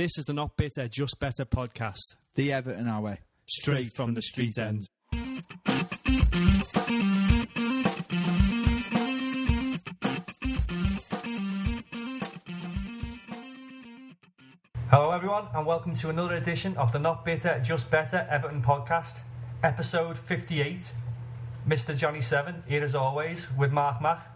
This 0.00 0.16
is 0.16 0.24
the 0.24 0.32
Not 0.32 0.56
Bitter, 0.56 0.88
Just 0.88 1.20
Better 1.20 1.44
podcast, 1.44 2.16
The 2.34 2.54
Everton 2.54 2.88
our 2.88 3.02
way. 3.02 3.18
straight 3.46 3.94
from 3.94 4.14
the 4.14 4.22
street 4.22 4.56
end. 4.56 4.88
Hello, 14.88 15.10
everyone, 15.10 15.48
and 15.54 15.66
welcome 15.66 15.94
to 15.96 16.08
another 16.08 16.36
edition 16.36 16.78
of 16.78 16.92
the 16.92 16.98
Not 16.98 17.26
Bitter, 17.26 17.60
Just 17.62 17.90
Better 17.90 18.26
Everton 18.30 18.62
podcast, 18.62 19.18
episode 19.62 20.16
58. 20.16 20.80
Mr. 21.68 21.94
Johnny 21.94 22.22
Seven, 22.22 22.62
here 22.66 22.82
as 22.82 22.94
always, 22.94 23.46
with 23.58 23.70
Mark 23.70 24.00
Mack. 24.00 24.26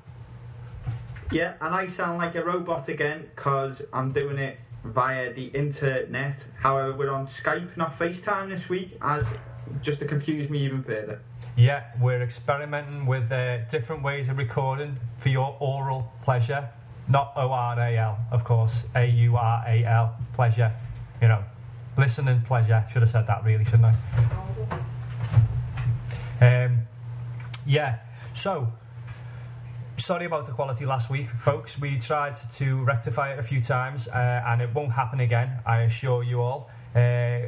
Yeah, 1.33 1.55
and 1.63 1.75
I 1.75 1.89
sound 1.89 2.19
like 2.19 2.35
a 2.35 2.45
robot 2.45 2.91
again 2.91 3.31
because 3.35 3.81
I'm 3.95 4.13
doing 4.13 4.37
it 4.37 4.59
via 4.85 5.33
the 5.33 5.47
internet. 5.47 6.39
However, 6.61 6.93
we're 6.97 7.11
on 7.11 7.27
Skype, 7.27 7.77
not 7.77 7.99
FaceTime 7.99 8.51
this 8.51 8.69
week, 8.69 8.97
as 9.01 9.27
just 9.83 9.99
to 10.01 10.07
confuse 10.07 10.51
me 10.51 10.59
even 10.65 10.83
further. 10.83 11.21
Yeah, 11.57 11.85
we're 12.01 12.23
experimenting 12.23 13.07
with 13.07 13.31
uh, 13.33 13.65
different 13.71 14.03
ways 14.03 14.29
of 14.29 14.39
recording 14.39 14.97
for 15.21 15.31
your 15.31 15.57
oral 15.61 16.13
pleasure. 16.23 16.69
Not 17.09 17.33
O 17.37 17.51
R 17.51 17.79
A 17.79 17.97
L, 17.97 18.19
of 18.31 18.45
course, 18.45 18.75
A 18.95 19.07
U 19.07 19.37
R 19.37 19.63
A 19.67 19.85
L, 19.85 20.17
pleasure. 20.33 20.73
You 21.21 21.29
know, 21.29 21.45
listening 21.97 22.43
pleasure. 22.43 22.85
Should 22.93 23.03
have 23.03 23.11
said 23.11 23.27
that 23.27 23.45
really, 23.45 23.65
shouldn't 23.65 23.95
I? 26.41 26.65
Um, 26.65 26.81
yeah, 27.67 28.01
so 28.35 28.73
sorry 30.05 30.27
about 30.27 30.47
the 30.47 30.53
quality 30.53 30.85
last 30.85 31.09
week, 31.09 31.31
folks. 31.41 31.79
We 31.79 31.99
tried 31.99 32.37
to 32.57 32.85
rectify 32.85 33.33
it 33.33 33.39
a 33.39 33.43
few 33.43 33.63
times, 33.63 34.07
uh, 34.07 34.43
and 34.47 34.61
it 34.61 34.69
won't 34.75 34.93
happen 34.93 35.21
again. 35.21 35.59
I 35.65 35.83
assure 35.83 36.23
you 36.23 36.43
all. 36.43 36.69
Uh, 36.95 37.41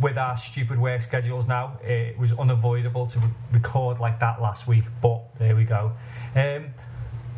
with 0.00 0.18
our 0.18 0.36
stupid 0.36 0.80
work 0.80 1.02
schedules 1.02 1.46
now, 1.46 1.78
it 1.82 2.18
was 2.18 2.32
unavoidable 2.32 3.06
to 3.06 3.22
record 3.52 4.00
like 4.00 4.18
that 4.18 4.42
last 4.42 4.66
week. 4.66 4.84
But 5.00 5.22
there 5.38 5.54
we 5.54 5.62
go. 5.62 5.92
Um, 6.34 6.74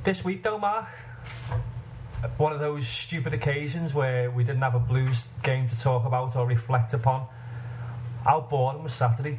this 0.04 0.24
week, 0.24 0.42
though, 0.42 0.58
Mark, 0.58 0.88
one 2.38 2.52
of 2.52 2.60
those 2.60 2.88
stupid 2.88 3.34
occasions 3.34 3.92
where 3.92 4.30
we 4.30 4.42
didn't 4.42 4.62
have 4.62 4.74
a 4.74 4.80
Blues 4.80 5.24
game 5.42 5.68
to 5.68 5.78
talk 5.78 6.06
about 6.06 6.34
or 6.34 6.46
reflect 6.46 6.94
upon. 6.94 7.26
How 8.24 8.40
boring 8.40 8.82
was 8.82 8.94
Saturday? 8.94 9.38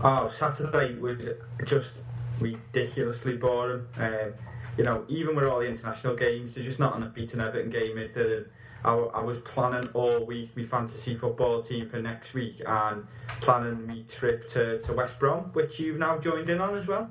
Oh, 0.00 0.32
Saturday 0.38 0.98
was 0.98 1.18
just 1.66 1.96
ridiculously 2.40 3.36
boring. 3.36 3.86
Um, 3.98 4.34
you 4.76 4.84
know, 4.84 5.04
even 5.08 5.34
with 5.36 5.44
all 5.44 5.60
the 5.60 5.66
international 5.66 6.16
games, 6.16 6.54
there's 6.54 6.66
just 6.66 6.78
not 6.78 6.96
enough 6.96 7.14
beating 7.14 7.40
Everton 7.40 7.70
game, 7.70 7.98
is 7.98 8.12
there? 8.12 8.46
I, 8.84 8.92
I 8.92 9.22
was 9.22 9.38
planning 9.40 9.88
all 9.94 10.24
week 10.24 10.56
my 10.56 10.64
fantasy 10.64 11.16
football 11.16 11.62
team 11.62 11.88
for 11.88 12.00
next 12.00 12.34
week 12.34 12.62
and 12.64 13.06
planning 13.40 13.86
my 13.86 14.02
trip 14.08 14.50
to, 14.52 14.80
to 14.82 14.92
West 14.92 15.18
Brom, 15.18 15.50
which 15.54 15.80
you've 15.80 15.98
now 15.98 16.18
joined 16.18 16.50
in 16.50 16.60
on 16.60 16.76
as 16.76 16.86
well. 16.86 17.10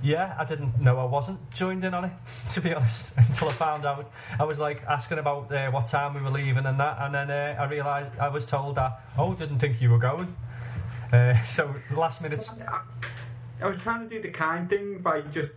Yeah, 0.00 0.36
I 0.38 0.44
didn't 0.44 0.80
know 0.80 0.96
I 0.98 1.04
wasn't 1.04 1.50
joined 1.50 1.84
in 1.84 1.92
on 1.92 2.04
it, 2.04 2.12
to 2.52 2.60
be 2.60 2.72
honest, 2.72 3.12
until 3.16 3.48
I 3.48 3.52
found 3.52 3.84
out. 3.84 4.12
I 4.38 4.44
was 4.44 4.58
like 4.58 4.82
asking 4.84 5.18
about 5.18 5.52
uh, 5.52 5.70
what 5.70 5.88
time 5.90 6.14
we 6.14 6.20
were 6.20 6.30
leaving 6.30 6.66
and 6.66 6.78
that, 6.78 6.98
and 7.00 7.14
then 7.14 7.30
uh, 7.30 7.56
I 7.58 7.64
realised 7.64 8.16
I 8.18 8.28
was 8.28 8.46
told 8.46 8.76
that, 8.76 9.00
oh, 9.18 9.34
didn't 9.34 9.58
think 9.58 9.80
you 9.80 9.90
were 9.90 9.98
going. 9.98 10.36
Uh, 11.12 11.34
so 11.54 11.74
last 11.96 12.20
minute, 12.20 12.48
I 13.60 13.66
was 13.66 13.78
trying 13.80 14.08
to 14.08 14.14
do 14.14 14.22
the 14.22 14.30
kind 14.30 14.68
thing 14.68 14.98
by 14.98 15.22
just 15.22 15.50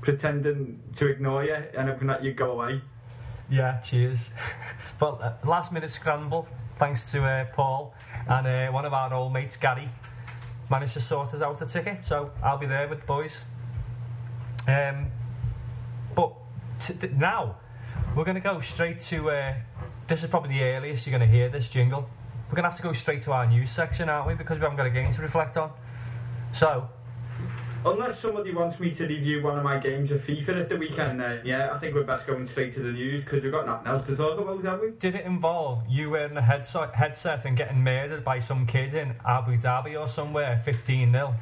pretending 0.00 0.80
to 0.96 1.08
ignore 1.08 1.44
you 1.44 1.54
and 1.76 1.88
hoping 1.88 2.06
that 2.08 2.22
you'd 2.22 2.36
go 2.36 2.52
away. 2.52 2.80
yeah, 3.50 3.80
cheers. 3.80 4.18
but 5.00 5.20
uh, 5.20 5.32
last 5.44 5.72
minute 5.72 5.90
scramble, 5.90 6.46
thanks 6.78 7.10
to 7.10 7.24
uh, 7.24 7.44
Paul 7.46 7.94
and 8.28 8.46
uh, 8.46 8.72
one 8.72 8.84
of 8.84 8.92
our 8.92 9.12
old 9.12 9.32
mates, 9.32 9.56
Gary, 9.56 9.88
managed 10.70 10.94
to 10.94 11.00
sort 11.00 11.34
us 11.34 11.42
out 11.42 11.60
a 11.60 11.66
ticket. 11.66 12.04
So 12.04 12.30
I'll 12.42 12.58
be 12.58 12.66
there 12.66 12.86
with 12.88 13.00
the 13.00 13.06
boys. 13.06 13.32
Um, 14.68 15.08
but 16.14 16.32
t- 16.80 16.94
now 17.16 17.56
we're 18.16 18.24
going 18.24 18.36
to 18.36 18.40
go 18.40 18.60
straight 18.60 19.00
to. 19.00 19.30
Uh, 19.30 19.54
this 20.06 20.22
is 20.22 20.30
probably 20.30 20.50
the 20.50 20.62
earliest 20.62 21.06
you're 21.06 21.18
going 21.18 21.28
to 21.28 21.36
hear 21.36 21.48
this 21.48 21.68
jingle. 21.68 22.08
We're 22.48 22.56
going 22.56 22.64
to 22.64 22.70
have 22.70 22.76
to 22.76 22.82
go 22.82 22.92
straight 22.92 23.22
to 23.22 23.32
our 23.32 23.46
news 23.46 23.70
section, 23.70 24.08
aren't 24.08 24.28
we? 24.28 24.34
Because 24.34 24.58
we 24.58 24.62
haven't 24.62 24.76
got 24.76 24.86
a 24.86 24.90
game 24.90 25.12
to 25.12 25.22
reflect 25.22 25.56
on. 25.56 25.72
So, 26.52 26.88
Unless 27.86 28.20
somebody 28.20 28.52
wants 28.54 28.80
me 28.80 28.92
to 28.92 29.06
review 29.06 29.42
one 29.42 29.58
of 29.58 29.64
my 29.64 29.78
games 29.78 30.10
of 30.10 30.22
FIFA 30.22 30.62
at 30.62 30.68
the 30.70 30.76
weekend, 30.76 31.20
then 31.20 31.42
yeah, 31.44 31.70
I 31.70 31.78
think 31.78 31.94
we're 31.94 32.04
best 32.04 32.26
going 32.26 32.48
straight 32.48 32.74
to 32.76 32.80
the 32.80 32.92
news 32.92 33.22
because 33.22 33.42
we've 33.42 33.52
got 33.52 33.66
nothing 33.66 33.88
else 33.88 34.06
to 34.06 34.16
talk 34.16 34.38
about, 34.38 34.64
have 34.64 34.80
we? 34.80 34.92
did 34.92 35.14
it 35.14 35.26
involve 35.26 35.82
you 35.86 36.08
wearing 36.08 36.36
a 36.38 36.42
headset, 36.42 36.94
headset 36.94 37.44
and 37.44 37.58
getting 37.58 37.84
murdered 37.84 38.24
by 38.24 38.38
some 38.38 38.66
kid 38.66 38.94
in 38.94 39.14
Abu 39.26 39.58
Dhabi 39.58 40.00
or 40.00 40.08
somewhere, 40.08 40.62
15 40.64 41.12
0? 41.12 41.34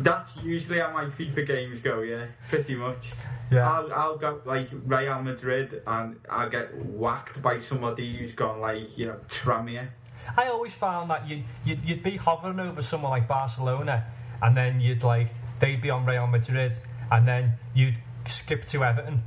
That's 0.00 0.36
usually 0.36 0.80
how 0.80 0.92
my 0.92 1.06
FIFA 1.06 1.46
games 1.46 1.82
go, 1.82 2.02
yeah, 2.02 2.26
pretty 2.50 2.74
much. 2.74 3.12
Yeah. 3.50 3.70
I'll, 3.70 3.92
I'll 3.92 4.18
go 4.18 4.40
like 4.44 4.68
Real 4.84 5.22
Madrid 5.22 5.82
and 5.86 6.16
I'll 6.28 6.50
get 6.50 6.74
whacked 6.76 7.40
by 7.42 7.58
somebody 7.58 8.16
who's 8.18 8.34
gone 8.34 8.60
like, 8.60 8.96
you 8.96 9.06
know, 9.06 9.16
Tramier. 9.28 9.88
I 10.36 10.48
always 10.48 10.72
found 10.72 11.10
that 11.10 11.28
you, 11.28 11.42
you'd, 11.64 11.84
you'd 11.84 12.02
be 12.02 12.16
hovering 12.16 12.60
over 12.60 12.82
someone 12.82 13.10
like 13.10 13.28
Barcelona, 13.28 14.04
and 14.42 14.56
then 14.56 14.80
you'd 14.80 15.02
like 15.02 15.28
they'd 15.60 15.80
be 15.80 15.90
on 15.90 16.06
Real 16.06 16.26
Madrid, 16.26 16.74
and 17.10 17.26
then 17.26 17.52
you'd 17.74 17.96
skip 18.26 18.64
to 18.66 18.84
Everton, 18.84 19.22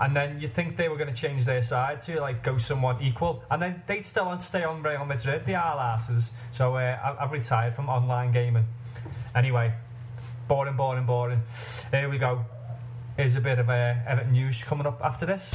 and 0.00 0.14
then 0.14 0.40
you 0.40 0.48
think 0.48 0.76
they 0.76 0.88
were 0.88 0.96
going 0.96 1.12
to 1.12 1.20
change 1.20 1.44
their 1.44 1.62
side 1.62 2.02
to 2.02 2.20
like 2.20 2.42
go 2.42 2.58
somewhat 2.58 3.02
equal, 3.02 3.42
and 3.50 3.60
then 3.60 3.82
they'd 3.86 4.04
still 4.04 4.28
on 4.28 4.40
stay 4.40 4.64
on 4.64 4.82
Real 4.82 5.04
Madrid, 5.04 5.44
the 5.46 5.54
are 5.54 5.78
asses. 5.78 6.30
So 6.52 6.76
uh, 6.76 7.16
I've 7.20 7.32
retired 7.32 7.74
from 7.74 7.88
online 7.88 8.32
gaming. 8.32 8.66
Anyway, 9.34 9.72
boring, 10.48 10.76
boring, 10.76 11.06
boring. 11.06 11.42
Here 11.90 12.08
we 12.08 12.18
go. 12.18 12.44
Here's 13.16 13.36
a 13.36 13.40
bit 13.40 13.58
of 13.58 13.70
uh, 13.70 13.94
Everton 14.06 14.32
news 14.32 14.62
coming 14.64 14.86
up 14.86 15.00
after 15.02 15.26
this. 15.26 15.50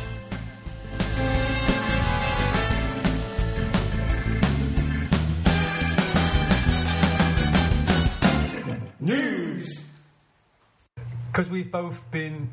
Because 11.32 11.50
we've 11.50 11.72
both 11.72 12.00
been 12.12 12.50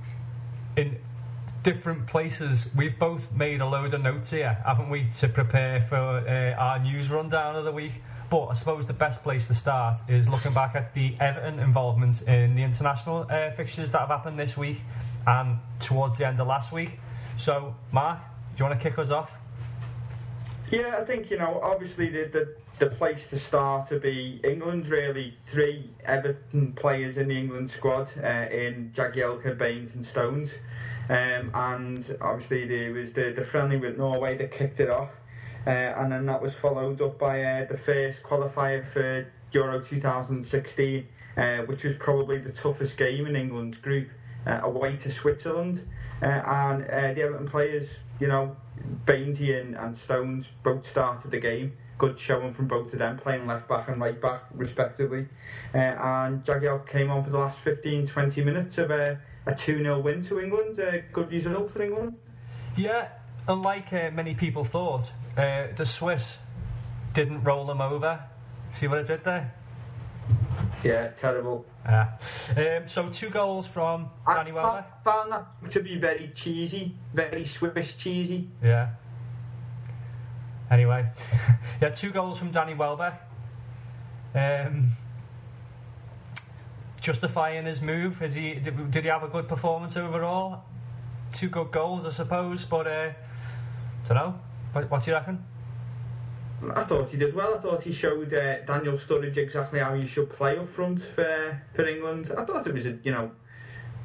in 0.77 0.97
different 1.63 2.07
places, 2.07 2.67
we've 2.75 2.99
both 2.99 3.31
made 3.33 3.61
a 3.61 3.67
load 3.67 3.93
of 3.93 4.01
notes 4.01 4.31
here, 4.31 4.57
haven't 4.65 4.89
we, 4.89 5.07
to 5.19 5.29
prepare 5.29 5.83
for 5.83 5.97
uh, 5.97 6.55
our 6.55 6.79
news 6.79 7.11
rundown 7.11 7.57
of 7.57 7.65
the 7.65 7.73
week. 7.73 7.93
But 8.31 8.47
I 8.47 8.55
suppose 8.55 8.87
the 8.87 8.95
best 8.95 9.23
place 9.23 9.47
to 9.49 9.55
start 9.55 9.99
is 10.09 10.29
looking 10.29 10.55
back 10.55 10.75
at 10.75 10.95
the 10.95 11.15
Everton 11.21 11.59
involvement 11.59 12.23
in 12.23 12.55
the 12.55 12.63
international 12.63 13.27
uh, 13.29 13.51
fixtures 13.51 13.91
that 13.91 14.01
have 14.01 14.09
happened 14.09 14.39
this 14.39 14.57
week 14.57 14.79
and 15.27 15.59
towards 15.81 16.19
the 16.19 16.27
end 16.27 16.41
of 16.41 16.47
last 16.47 16.73
week. 16.73 16.99
So, 17.37 17.75
Mark, 17.93 18.19
do 18.57 18.65
you 18.65 18.69
want 18.69 18.81
to 18.81 18.89
kick 18.89 18.99
us 18.99 19.11
off? 19.11 19.31
Yeah, 20.71 20.97
I 20.99 21.05
think 21.05 21.31
you 21.31 21.39
know. 21.39 21.61
Obviously, 21.63 22.09
the 22.09 22.25
the, 22.25 22.57
the 22.79 22.87
place 22.87 23.29
to 23.31 23.39
start 23.39 23.89
to 23.89 23.99
be 23.99 24.41
England. 24.45 24.89
Really, 24.89 25.35
three 25.47 25.91
Everton 26.05 26.73
players 26.73 27.17
in 27.17 27.29
the 27.29 27.37
England 27.37 27.71
squad 27.71 28.09
uh, 28.23 28.49
in 28.51 28.93
Jagielka, 28.95 29.57
Baines, 29.57 29.95
and 29.95 30.05
Stones. 30.05 30.51
Um, 31.09 31.51
and 31.55 32.17
obviously, 32.21 32.67
there 32.67 32.93
was 32.93 33.13
the, 33.13 33.33
the 33.33 33.45
friendly 33.45 33.79
with 33.79 33.97
Norway 33.97 34.37
that 34.37 34.53
kicked 34.53 34.81
it 34.81 34.91
off, 34.91 35.11
uh, 35.67 35.71
and 35.71 36.13
then 36.13 36.27
that 36.27 36.43
was 36.43 36.55
followed 36.55 37.01
up 37.01 37.19
by 37.19 37.43
uh, 37.43 37.67
the 37.67 37.79
first 37.79 38.23
qualifier 38.23 38.87
for 38.87 39.27
Euro 39.53 39.81
2016, 39.81 41.07
uh, 41.37 41.59
which 41.59 41.85
was 41.85 41.97
probably 41.97 42.39
the 42.39 42.53
toughest 42.53 42.99
game 42.99 43.27
in 43.27 43.37
England's 43.37 43.79
group, 43.79 44.09
uh, 44.47 44.61
away 44.63 44.97
to 44.97 45.11
Switzerland. 45.11 45.87
Uh, 46.23 46.27
and 46.27 46.83
the 47.17 47.23
Everton 47.23 47.49
players, 47.49 47.89
you 48.21 48.27
know, 48.27 48.57
Bainesy 49.07 49.61
and, 49.61 49.77
and 49.77 49.97
Stones 49.97 50.51
both 50.63 50.89
started 50.89 51.31
the 51.31 51.41
game. 51.41 51.73
Good 51.99 52.21
showing 52.21 52.53
from 52.53 52.69
both 52.69 52.93
of 52.93 52.99
them, 52.99 53.17
playing 53.19 53.47
left 53.47 53.69
back 53.69 53.89
and 53.89 53.99
right 54.01 54.21
back, 54.21 54.43
respectively. 54.55 55.27
Uh, 55.75 55.79
and 55.79 56.45
Jagiel 56.45 56.87
came 56.87 57.11
on 57.11 57.25
for 57.25 57.31
the 57.31 57.39
last 57.39 57.59
15 57.61 58.07
20 58.07 58.45
minutes 58.45 58.77
of 58.77 58.91
a, 58.91 59.19
a 59.47 59.55
2 59.55 59.79
0 59.79 60.01
win 60.01 60.23
to 60.25 60.39
England. 60.41 60.79
A 60.79 61.03
good 61.13 61.31
result 61.33 61.73
for 61.73 61.83
England. 61.83 62.15
Yeah, 62.77 63.09
unlike 63.49 63.91
uh, 63.95 64.11
many 64.13 64.35
people 64.35 64.63
thought, 64.63 65.05
uh, 65.39 65.69
the 65.75 65.87
Swiss 65.87 66.37
didn't 67.15 67.43
roll 67.45 67.65
them 67.65 67.81
over. 67.81 68.21
See 68.79 68.89
what 68.89 68.99
I 68.99 69.03
did 69.03 69.25
there? 69.25 69.55
Yeah, 70.85 71.09
terrible. 71.19 71.65
Yeah. 71.87 72.11
Um, 72.57 72.87
so 72.89 73.09
two 73.09 73.31
goals 73.31 73.67
from 73.67 74.11
Danny 74.27 74.51
I 74.51 74.55
Welbeck. 74.55 74.85
fa- 74.85 74.95
found 75.03 75.33
that 75.33 75.71
to 75.71 75.81
be 75.81 75.97
very 75.97 76.31
cheesy, 76.35 76.95
very 77.15 77.47
Swiss 77.47 77.95
cheesy. 77.95 78.49
Yeah. 78.63 78.91
Anyway, 80.71 81.07
yeah, 81.81 81.91
two 81.91 82.11
goals 82.11 82.39
from 82.39 82.51
Danny 82.51 82.75
Welbeck. 82.75 83.21
Um, 84.35 84.91
justifying 87.01 87.67
his 87.67 87.81
move, 87.81 88.21
is 88.21 88.35
he? 88.35 88.55
Did, 88.55 88.91
did 88.91 89.05
he 89.05 89.11
have 89.11 89.23
a 89.23 89.29
good 89.29 89.49
performance 89.49 89.97
overall? 89.97 90.65
Two 91.33 91.49
good 91.49 91.71
goals, 91.71 92.05
I 92.05 92.11
suppose, 92.11 92.65
but 92.65 92.87
uh, 92.87 93.11
Don't 94.09 94.17
know. 94.17 94.35
What, 94.73 94.91
what 94.91 95.05
do 95.05 95.11
you 95.11 95.17
reckon? 95.17 95.45
I 96.75 96.85
thought 96.85 97.11
he 97.11 97.17
did 97.17 97.35
well. 97.35 97.55
I 97.55 97.59
thought 97.59 97.83
he 97.83 97.93
showed 97.93 98.33
uh, 98.33 98.61
Daniel 98.63 98.97
Sturridge 98.97 99.37
exactly 99.37 99.79
how 99.79 99.95
you 99.95 100.07
should 100.09 100.31
play 100.31 100.59
up 100.59 100.69
front 100.75 101.03
for 101.03 101.61
for 101.75 101.87
England. 101.87 102.33
I 102.37 102.45
thought 102.45 102.67
it 102.67 102.75
was 102.75 102.87
a 102.87 102.99
you 103.03 103.13
know 103.13 103.31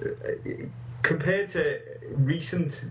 uh, 0.03 0.67
compared 1.01 1.51
to 1.51 1.79
recent 2.15 2.81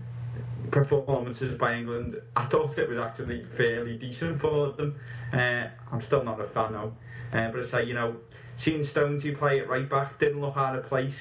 performances 0.69 1.57
by 1.57 1.75
England, 1.75 2.21
I 2.35 2.45
thought 2.45 2.77
it 2.77 2.87
was 2.87 2.97
actually 2.97 3.45
fairly 3.57 3.97
decent 3.97 4.39
for 4.39 4.71
them. 4.71 4.99
Uh, 5.33 5.67
I'm 5.91 6.01
still 6.01 6.23
not 6.23 6.39
a 6.39 6.47
fan 6.47 6.73
though, 6.73 6.93
uh, 7.33 7.51
but 7.51 7.63
I 7.63 7.65
say 7.67 7.83
you 7.85 7.93
know 7.93 8.15
seeing 8.57 8.81
Stonesy 8.81 9.37
play 9.37 9.59
at 9.59 9.69
right 9.69 9.89
back 9.89 10.19
didn't 10.19 10.41
look 10.41 10.57
out 10.57 10.75
of 10.75 10.85
place. 10.85 11.15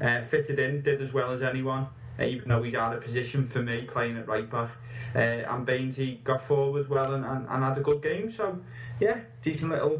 Uh, 0.00 0.22
fitted 0.26 0.58
in, 0.58 0.82
did 0.82 1.00
as 1.00 1.12
well 1.12 1.32
as 1.32 1.42
anyone, 1.42 1.86
uh, 2.18 2.24
even 2.24 2.50
though 2.50 2.62
he's 2.62 2.74
out 2.74 2.94
of 2.94 3.02
position 3.02 3.48
for 3.48 3.62
me 3.62 3.88
playing 3.90 4.18
at 4.18 4.28
right 4.28 4.50
back. 4.50 4.70
Uh, 5.14 5.18
and 5.18 5.66
Bainesy 5.66 6.22
got 6.22 6.46
forward 6.46 6.86
well 6.90 7.14
and, 7.14 7.24
and, 7.24 7.46
and, 7.48 7.64
had 7.64 7.78
a 7.78 7.80
good 7.80 8.02
game. 8.02 8.30
So, 8.30 8.60
yeah, 9.00 9.20
decent 9.42 9.70
little 9.70 9.98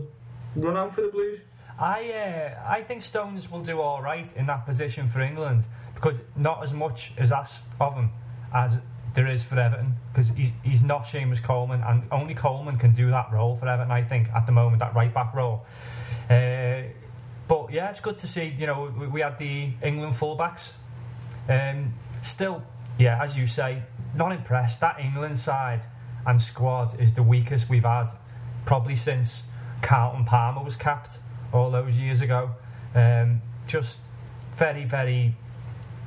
run 0.54 0.76
out 0.76 0.94
for 0.94 1.00
the 1.00 1.08
Blues. 1.08 1.40
I 1.78 2.10
uh, 2.10 2.68
I 2.68 2.82
think 2.82 3.02
Stones 3.02 3.50
will 3.50 3.62
do 3.62 3.80
all 3.80 4.02
right 4.02 4.30
in 4.36 4.46
that 4.46 4.66
position 4.66 5.08
for 5.08 5.22
England 5.22 5.64
because 5.94 6.16
not 6.36 6.62
as 6.62 6.74
much 6.74 7.12
is 7.18 7.32
asked 7.32 7.64
of 7.80 7.94
him 7.94 8.10
as 8.52 8.72
there 9.14 9.26
is 9.26 9.42
for 9.42 9.58
Everton 9.58 9.96
because 10.12 10.28
he's, 10.36 10.50
he's 10.62 10.82
not 10.82 11.04
Seamus 11.04 11.42
Coleman 11.42 11.82
and 11.82 12.02
only 12.12 12.34
Coleman 12.34 12.78
can 12.78 12.92
do 12.92 13.10
that 13.10 13.32
role 13.32 13.56
for 13.56 13.66
Everton 13.66 13.90
I 13.90 14.02
think 14.02 14.28
at 14.28 14.44
the 14.46 14.52
moment 14.52 14.80
that 14.80 14.94
right 14.94 15.12
back 15.12 15.34
role. 15.34 15.64
Uh, 16.28 16.82
but 17.48 17.72
yeah 17.72 17.90
it's 17.90 18.00
good 18.00 18.18
to 18.18 18.28
see 18.28 18.54
you 18.58 18.66
know 18.66 18.92
we, 18.98 19.06
we 19.06 19.20
had 19.20 19.38
the 19.38 19.70
England 19.82 20.14
fullbacks. 20.14 20.72
Um, 21.48 21.94
still 22.22 22.62
yeah 22.98 23.22
as 23.22 23.36
you 23.36 23.46
say 23.46 23.82
not 24.14 24.32
impressed. 24.32 24.80
That 24.80 25.00
England 25.00 25.38
side 25.38 25.82
and 26.26 26.40
squad 26.40 27.00
is 27.00 27.12
the 27.12 27.22
weakest 27.22 27.68
we've 27.68 27.84
had 27.84 28.08
probably 28.66 28.96
since 28.96 29.44
Carlton 29.80 30.24
Palmer 30.24 30.62
was 30.62 30.76
capped 30.76 31.18
all 31.52 31.70
those 31.70 31.96
years 31.96 32.20
ago. 32.20 32.50
Um, 32.94 33.40
just 33.66 33.98
very 34.56 34.84
very 34.84 35.34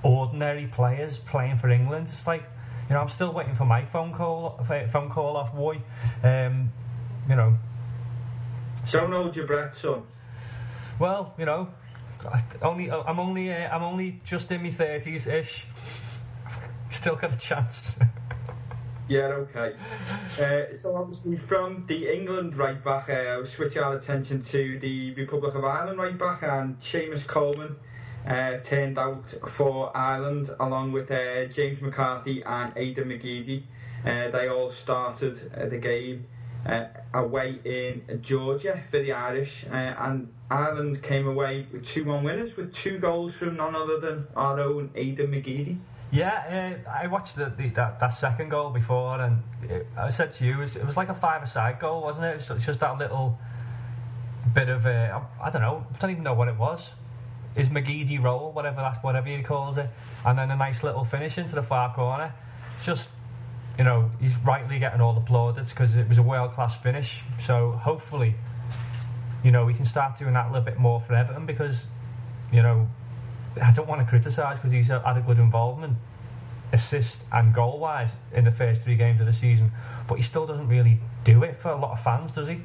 ordinary 0.04 0.68
players 0.68 1.18
playing 1.18 1.58
for 1.58 1.70
England 1.70 2.08
it's 2.10 2.26
like 2.26 2.44
you 2.90 2.96
know, 2.96 3.02
I'm 3.02 3.10
still 3.10 3.32
waiting 3.32 3.54
for 3.54 3.66
my 3.66 3.86
phone 3.86 4.14
call, 4.14 4.66
phone 4.92 5.12
call 5.12 5.38
off 5.38 5.54
Woy. 5.54 5.82
Um, 6.24 6.72
you 7.30 7.36
know. 7.36 7.56
Don't 8.92 9.12
hold 9.12 9.36
your 9.36 9.46
breath, 9.46 9.78
son. 9.78 10.02
Well, 10.98 11.36
you 11.38 11.46
know, 11.46 11.70
only 12.64 12.90
I'm 12.90 13.20
only 13.20 13.54
uh, 13.54 13.70
I'm 13.70 13.84
only 13.84 14.20
just 14.26 14.52
in 14.52 14.64
my 14.64 14.72
thirties 14.72 15.28
ish. 15.28 15.66
Still 16.90 17.16
got 17.16 17.34
a 17.34 17.38
chance. 17.38 17.96
yeah, 19.08 19.20
okay. 19.20 19.76
Uh, 20.40 20.76
so 20.76 20.96
obviously 20.96 21.38
from 21.38 21.86
the 21.88 22.12
England 22.12 22.58
right 22.58 22.84
back, 22.84 23.10
uh, 23.10 23.46
switch 23.46 23.78
our 23.78 23.98
attention 23.98 24.42
to 24.42 24.80
the 24.80 25.14
Republic 25.14 25.54
of 25.54 25.64
Ireland 25.64 26.00
right 26.00 26.18
back 26.18 26.42
and 26.42 26.82
Seamus 26.82 27.28
Coleman 27.28 27.76
turned 28.26 28.98
out 28.98 29.30
for 29.52 29.96
Ireland 29.96 30.52
along 30.60 30.92
with 30.92 31.10
uh, 31.12 31.46
James 31.46 31.82
McCarthy 31.82 32.44
and 32.44 32.74
Aiden 32.76 33.06
McGeady. 33.06 33.64
Uh, 34.06 34.32
they 34.32 34.48
all 34.48 34.72
started 34.72 35.52
uh, 35.56 35.68
the 35.68 35.78
game 35.78 36.26
uh, 36.66 36.86
away 37.14 37.60
in 37.66 38.22
Georgia 38.22 38.82
for 38.90 39.00
the 39.00 39.12
Irish, 39.12 39.66
uh, 39.70 39.76
and 39.76 40.32
Ireland 40.50 41.02
came 41.04 41.28
away 41.28 41.68
with 41.72 41.86
2 41.86 42.06
1 42.06 42.24
winners 42.24 42.56
with 42.56 42.74
two 42.74 42.98
goals 43.00 43.34
from 43.34 43.56
none 43.56 43.76
other 43.76 44.00
than 44.00 44.28
our 44.36 44.60
own 44.60 44.90
Aiden 44.90 45.30
McGeady. 45.30 45.78
Yeah, 46.12 46.78
I 46.90 47.08
watched 47.08 47.36
the, 47.36 47.54
the, 47.56 47.70
that, 47.70 48.00
that 48.00 48.14
second 48.16 48.50
goal 48.50 48.72
before, 48.72 49.22
and 49.22 49.44
it, 49.70 49.86
I 49.96 50.10
said 50.10 50.32
to 50.34 50.46
you, 50.46 50.54
it 50.54 50.58
was, 50.58 50.76
it 50.76 50.86
was 50.86 50.98
like 50.98 51.10
a 51.10 51.14
five-a-side 51.14 51.80
goal, 51.80 52.02
wasn't 52.02 52.26
it? 52.26 52.42
It 52.42 52.50
was 52.50 52.66
just 52.66 52.80
that 52.80 52.98
little 52.98 53.38
bit 54.54 54.70
of 54.70 54.86
a, 54.88 55.24
I 55.42 55.50
don't 55.52 55.62
know, 55.62 55.86
I 55.94 55.98
don't 55.98 56.12
even 56.12 56.24
know 56.24 56.34
what 56.34 56.48
it 56.48 56.58
was 56.58 56.90
his 57.60 57.70
McGeady 57.70 58.22
roll, 58.22 58.54
whatever 58.54 58.78
that, 58.78 59.04
whatever 59.04 59.28
he 59.28 59.44
calls 59.44 59.78
it, 59.78 59.90
and 60.26 60.40
then 60.40 60.50
a 60.50 60.56
nice 60.56 60.82
little 60.82 61.04
finish 61.04 61.38
into 61.38 61.56
the 61.56 61.62
far 61.62 61.94
corner. 61.94 62.34
Just, 62.84 63.10
you 63.78 63.84
know, 63.84 64.10
he's 64.22 64.36
rightly 64.46 64.80
getting 64.80 65.02
all 65.02 65.14
the 65.14 65.22
plaudits 65.22 65.72
because 65.72 65.94
it 65.96 66.08
was 66.08 66.18
a 66.18 66.24
world 66.24 66.54
class 66.54 66.76
finish. 66.78 67.20
So 67.46 67.72
hopefully, 67.72 68.34
you 69.44 69.52
know, 69.52 69.66
we 69.66 69.74
can 69.74 69.86
start 69.86 70.18
doing 70.18 70.34
that 70.34 70.46
a 70.46 70.50
little 70.50 70.66
bit 70.66 70.80
more 70.80 71.02
for 71.02 71.14
Everton 71.14 71.46
because, 71.46 71.84
you 72.52 72.62
know, 72.62 72.88
I 73.62 73.72
don't 73.72 73.90
want 73.90 74.00
to 74.02 74.08
criticise 74.08 74.58
because 74.58 74.72
he's 74.72 74.88
had 74.88 75.18
a 75.18 75.24
good 75.26 75.38
involvement, 75.38 75.98
assist 76.72 77.20
and 77.34 77.54
goal 77.54 77.80
wise 77.80 78.10
in 78.34 78.46
the 78.46 78.52
first 78.52 78.84
three 78.84 78.96
games 78.96 79.20
of 79.20 79.28
the 79.28 79.34
season, 79.34 79.72
but 80.08 80.16
he 80.16 80.24
still 80.24 80.48
doesn't 80.48 80.70
really 80.70 81.02
do 81.26 81.44
it 81.44 81.60
for 81.60 81.72
a 81.72 81.78
lot 81.78 81.92
of 81.92 82.02
fans, 82.02 82.32
does 82.32 82.48
he? 82.48 82.62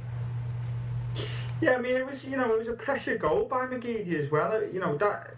Yeah, 1.60 1.76
I 1.76 1.80
mean, 1.80 1.96
it 1.96 2.06
was 2.06 2.24
you 2.24 2.36
know 2.36 2.52
it 2.52 2.58
was 2.58 2.68
a 2.68 2.74
pressure 2.74 3.16
goal 3.16 3.44
by 3.44 3.66
McGeady 3.66 4.14
as 4.14 4.30
well. 4.30 4.62
You 4.62 4.80
know 4.80 4.96
that 4.98 5.36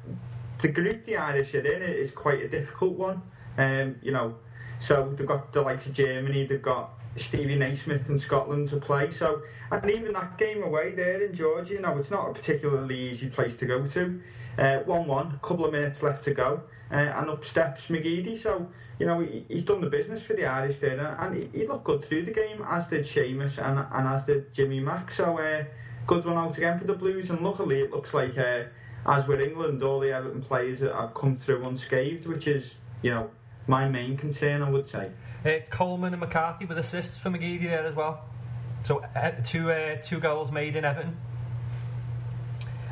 the 0.60 0.68
group 0.68 1.04
the 1.04 1.16
Irish 1.16 1.54
are 1.54 1.60
in 1.60 1.82
is 1.82 2.10
quite 2.10 2.42
a 2.42 2.48
difficult 2.48 2.94
one. 2.94 3.22
Um, 3.58 3.96
you 4.02 4.12
know, 4.12 4.34
so 4.78 5.12
they've 5.16 5.26
got 5.26 5.52
the 5.52 5.62
likes 5.62 5.86
of 5.86 5.92
Germany, 5.92 6.46
they've 6.46 6.62
got 6.62 6.90
Stevie 7.16 7.56
Naismith 7.56 8.08
in 8.08 8.18
Scotland 8.18 8.68
to 8.68 8.78
play. 8.78 9.10
So 9.10 9.42
and 9.70 9.90
even 9.90 10.14
that 10.14 10.38
game 10.38 10.62
away 10.62 10.94
there 10.94 11.22
in 11.22 11.34
Georgia, 11.34 11.74
you 11.74 11.80
know, 11.80 11.96
it's 11.98 12.10
not 12.10 12.30
a 12.30 12.32
particularly 12.32 13.10
easy 13.10 13.28
place 13.28 13.56
to 13.58 13.66
go 13.66 13.86
to. 13.86 14.20
Uh, 14.58 14.78
one-one, 14.80 15.38
a 15.42 15.46
couple 15.46 15.66
of 15.66 15.72
minutes 15.72 16.02
left 16.02 16.24
to 16.24 16.32
go, 16.32 16.62
uh, 16.90 16.94
and 16.94 17.28
up 17.28 17.44
steps 17.44 17.88
McGeady. 17.88 18.40
So 18.40 18.66
you 18.98 19.06
know 19.06 19.20
he, 19.20 19.44
he's 19.48 19.64
done 19.64 19.82
the 19.82 19.90
business 19.90 20.22
for 20.22 20.32
the 20.32 20.46
Irish 20.46 20.78
there, 20.78 20.98
and 21.20 21.36
he, 21.36 21.58
he 21.58 21.66
looked 21.66 21.84
good 21.84 22.04
through 22.06 22.24
the 22.24 22.32
game, 22.32 22.64
as 22.66 22.88
did 22.88 23.04
Seamus 23.04 23.58
and, 23.58 23.86
and 23.92 24.08
as 24.08 24.24
did 24.24 24.52
Jimmy 24.54 24.80
Mack. 24.80 25.10
So. 25.12 25.38
Uh, 25.38 25.64
good 26.06 26.24
run 26.24 26.36
out 26.36 26.56
again 26.56 26.78
for 26.78 26.86
the 26.86 26.94
Blues, 26.94 27.30
and 27.30 27.40
luckily 27.40 27.80
it 27.80 27.90
looks 27.90 28.14
like, 28.14 28.36
uh, 28.38 28.64
as 29.06 29.26
with 29.26 29.40
England, 29.40 29.82
all 29.82 30.00
the 30.00 30.12
Everton 30.12 30.42
players 30.42 30.80
have 30.80 31.14
come 31.14 31.36
through 31.36 31.64
unscathed, 31.64 32.26
which 32.26 32.46
is, 32.48 32.74
you 33.02 33.10
know, 33.10 33.30
my 33.66 33.88
main 33.88 34.16
concern, 34.16 34.62
I 34.62 34.70
would 34.70 34.86
say. 34.86 35.10
Uh, 35.44 35.58
Coleman 35.70 36.12
and 36.12 36.20
McCarthy 36.20 36.64
with 36.64 36.78
assists 36.78 37.18
for 37.18 37.30
McGeady 37.30 37.64
there 37.64 37.86
as 37.86 37.94
well. 37.94 38.24
So 38.84 39.04
uh, 39.16 39.32
two 39.44 39.70
uh, 39.70 39.96
two 40.02 40.20
goals 40.20 40.52
made 40.52 40.76
in 40.76 40.84
Everton. 40.84 41.16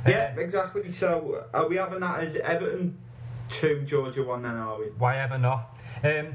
Yeah, 0.06 0.34
exactly. 0.36 0.92
So 0.92 1.44
are 1.54 1.68
we 1.68 1.76
having 1.76 2.00
that 2.00 2.20
as 2.20 2.36
Everton 2.36 2.98
two, 3.48 3.82
Georgia 3.86 4.22
one? 4.22 4.42
Then 4.42 4.56
are 4.56 4.78
we? 4.78 4.86
Why 4.98 5.18
ever 5.18 5.38
not? 5.38 5.76
Um, 6.02 6.34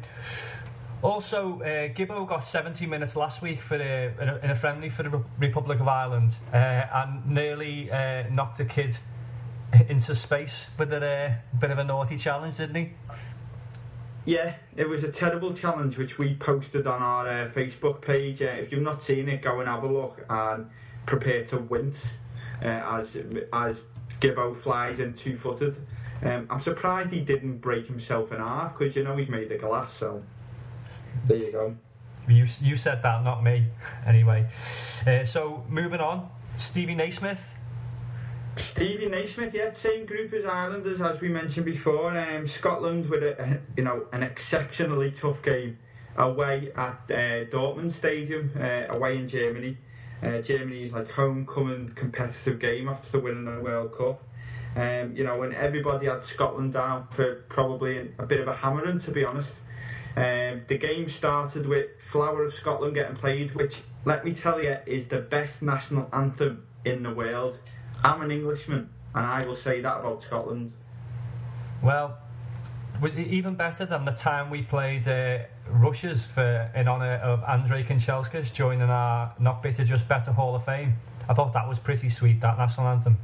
also, 1.01 1.61
uh, 1.61 1.93
Gibbo 1.93 2.27
got 2.27 2.45
70 2.45 2.85
minutes 2.85 3.15
last 3.15 3.41
week 3.41 3.61
for 3.61 3.77
the, 3.77 4.11
in, 4.21 4.29
a, 4.29 4.35
in 4.43 4.51
a 4.51 4.55
friendly 4.55 4.89
for 4.89 5.03
the 5.03 5.09
Re- 5.09 5.23
Republic 5.39 5.79
of 5.79 5.87
Ireland 5.87 6.33
uh, 6.53 6.57
and 6.57 7.25
nearly 7.25 7.89
uh, 7.89 8.23
knocked 8.29 8.59
a 8.59 8.65
kid 8.65 8.97
into 9.87 10.13
space 10.13 10.65
with 10.77 10.91
a 10.91 10.97
uh, 10.97 11.33
bit 11.59 11.71
of 11.71 11.77
a 11.77 11.83
naughty 11.83 12.17
challenge, 12.17 12.57
didn't 12.57 12.75
he? 12.75 12.91
Yeah, 14.25 14.55
it 14.75 14.87
was 14.87 15.03
a 15.05 15.11
terrible 15.11 15.53
challenge 15.53 15.97
which 15.97 16.17
we 16.17 16.35
posted 16.35 16.85
on 16.85 17.01
our 17.01 17.27
uh, 17.27 17.49
Facebook 17.51 18.01
page. 18.01 18.41
Uh, 18.41 18.45
if 18.45 18.71
you've 18.71 18.81
not 18.81 19.01
seen 19.01 19.29
it, 19.29 19.41
go 19.41 19.61
and 19.61 19.69
have 19.69 19.83
a 19.83 19.87
look 19.87 20.25
and 20.29 20.69
prepare 21.05 21.45
to 21.45 21.57
wince 21.57 22.03
as 22.61 23.15
as 23.53 23.77
Gibbo 24.19 24.61
flies 24.61 24.99
in 24.99 25.13
two 25.13 25.37
footed. 25.37 25.77
Um, 26.21 26.47
I'm 26.49 26.59
surprised 26.59 27.11
he 27.11 27.21
didn't 27.21 27.59
break 27.59 27.87
himself 27.87 28.33
in 28.33 28.39
half 28.39 28.77
because 28.77 28.95
you 28.95 29.03
know 29.05 29.15
he's 29.15 29.29
made 29.29 29.49
of 29.53 29.61
glass, 29.61 29.93
so. 29.93 30.21
There 31.27 31.37
you 31.37 31.51
go. 31.51 31.75
You, 32.27 32.47
you 32.61 32.77
said 32.77 33.01
that, 33.03 33.23
not 33.23 33.43
me. 33.43 33.65
Anyway, 34.05 34.47
uh, 35.07 35.25
so 35.25 35.63
moving 35.67 35.99
on, 35.99 36.29
Stevie 36.57 36.95
Naismith. 36.95 37.41
Stevie 38.55 39.07
Naismith, 39.07 39.53
yeah, 39.53 39.73
same 39.73 40.05
group 40.05 40.33
as 40.33 40.45
Islanders 40.45 41.01
as 41.01 41.21
we 41.21 41.29
mentioned 41.29 41.65
before. 41.65 42.17
Um, 42.17 42.47
Scotland 42.47 43.09
with 43.09 43.23
a, 43.23 43.59
you 43.77 43.83
know 43.83 44.05
an 44.11 44.21
exceptionally 44.21 45.11
tough 45.11 45.41
game 45.41 45.77
away 46.17 46.71
at 46.75 46.99
uh, 47.09 47.45
Dortmund 47.49 47.93
Stadium, 47.93 48.51
uh, 48.59 48.93
away 48.93 49.17
in 49.17 49.29
Germany. 49.29 49.77
Uh, 50.21 50.39
Germany's 50.41 50.93
like 50.93 51.09
homecoming 51.09 51.93
competitive 51.95 52.59
game 52.59 52.89
after 52.89 53.19
winning 53.19 53.45
the 53.45 53.61
World 53.61 53.97
Cup. 53.97 54.21
Um, 54.75 55.15
you 55.15 55.23
know, 55.23 55.37
when 55.37 55.53
everybody 55.53 56.07
had 56.07 56.25
Scotland 56.25 56.73
down 56.73 57.07
for 57.11 57.35
probably 57.49 58.11
a 58.19 58.25
bit 58.25 58.41
of 58.41 58.47
a 58.47 58.53
hammering, 58.53 58.99
to 58.99 59.11
be 59.11 59.23
honest. 59.23 59.53
Um, 60.19 60.63
the 60.67 60.77
game 60.77 61.09
started 61.09 61.65
with 61.65 61.87
Flower 62.11 62.43
of 62.43 62.53
Scotland 62.53 62.93
getting 62.93 63.15
played, 63.15 63.55
which, 63.55 63.77
let 64.03 64.25
me 64.25 64.33
tell 64.33 64.61
you, 64.61 64.75
is 64.85 65.07
the 65.07 65.21
best 65.21 65.61
national 65.61 66.09
anthem 66.11 66.65
in 66.83 67.03
the 67.03 67.13
world. 67.13 67.57
I'm 68.03 68.21
an 68.21 68.29
Englishman, 68.29 68.89
and 69.15 69.25
I 69.25 69.45
will 69.45 69.55
say 69.55 69.79
that 69.79 69.99
about 69.99 70.21
Scotland. 70.21 70.73
Well, 71.81 72.17
was 73.01 73.13
it 73.13 73.27
even 73.27 73.55
better 73.55 73.85
than 73.85 74.03
the 74.03 74.11
time 74.11 74.49
we 74.49 74.63
played 74.63 75.07
uh, 75.07 75.39
Russia's 75.69 76.25
for 76.25 76.69
in 76.75 76.89
honour 76.89 77.15
of 77.15 77.41
Andrei 77.43 77.83
Kanchelskis 77.83 78.51
joining 78.51 78.89
our 78.89 79.33
Not 79.39 79.63
Bitter 79.63 79.85
Just 79.85 80.05
Better 80.09 80.33
Hall 80.33 80.53
of 80.53 80.65
Fame? 80.65 80.95
I 81.29 81.33
thought 81.33 81.53
that 81.53 81.69
was 81.69 81.79
pretty 81.79 82.09
sweet, 82.09 82.41
that 82.41 82.57
national 82.57 82.87
anthem. 82.87 83.17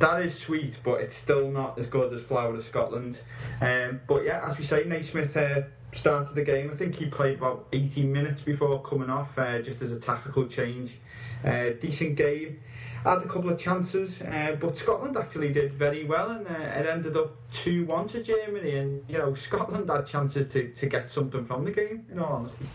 That 0.00 0.22
is 0.22 0.36
sweet, 0.36 0.78
but 0.82 1.00
it's 1.00 1.16
still 1.16 1.50
not 1.50 1.78
as 1.78 1.88
good 1.88 2.12
as 2.12 2.22
Flower 2.22 2.54
of 2.54 2.64
Scotland. 2.66 3.16
Um, 3.60 4.00
but 4.06 4.24
yeah, 4.24 4.48
as 4.50 4.58
we 4.58 4.64
say, 4.64 4.84
Naismith 4.84 5.36
uh, 5.36 5.62
started 5.92 6.34
the 6.34 6.42
game. 6.42 6.70
I 6.72 6.76
think 6.76 6.96
he 6.96 7.06
played 7.06 7.38
about 7.38 7.66
18 7.72 8.12
minutes 8.12 8.42
before 8.42 8.82
coming 8.82 9.08
off, 9.08 9.38
uh, 9.38 9.60
just 9.60 9.82
as 9.82 9.92
a 9.92 10.00
tactical 10.00 10.46
change. 10.46 10.98
Uh, 11.44 11.70
decent 11.80 12.16
game. 12.16 12.60
Had 13.04 13.18
a 13.18 13.28
couple 13.28 13.50
of 13.50 13.60
chances, 13.60 14.20
uh, 14.22 14.56
but 14.58 14.78
Scotland 14.78 15.18
actually 15.18 15.52
did 15.52 15.74
very 15.74 16.04
well, 16.04 16.30
and 16.30 16.46
uh, 16.46 16.50
it 16.50 16.86
ended 16.86 17.16
up 17.18 17.36
2 17.52 17.84
1 17.84 18.08
to 18.08 18.22
Germany. 18.22 18.76
And, 18.76 19.04
you 19.08 19.18
know, 19.18 19.34
Scotland 19.34 19.90
had 19.90 20.06
chances 20.06 20.50
to, 20.54 20.68
to 20.72 20.86
get 20.86 21.10
something 21.10 21.44
from 21.44 21.66
the 21.66 21.70
game, 21.70 22.06
in 22.10 22.18
all 22.18 22.32
honesty. 22.32 22.66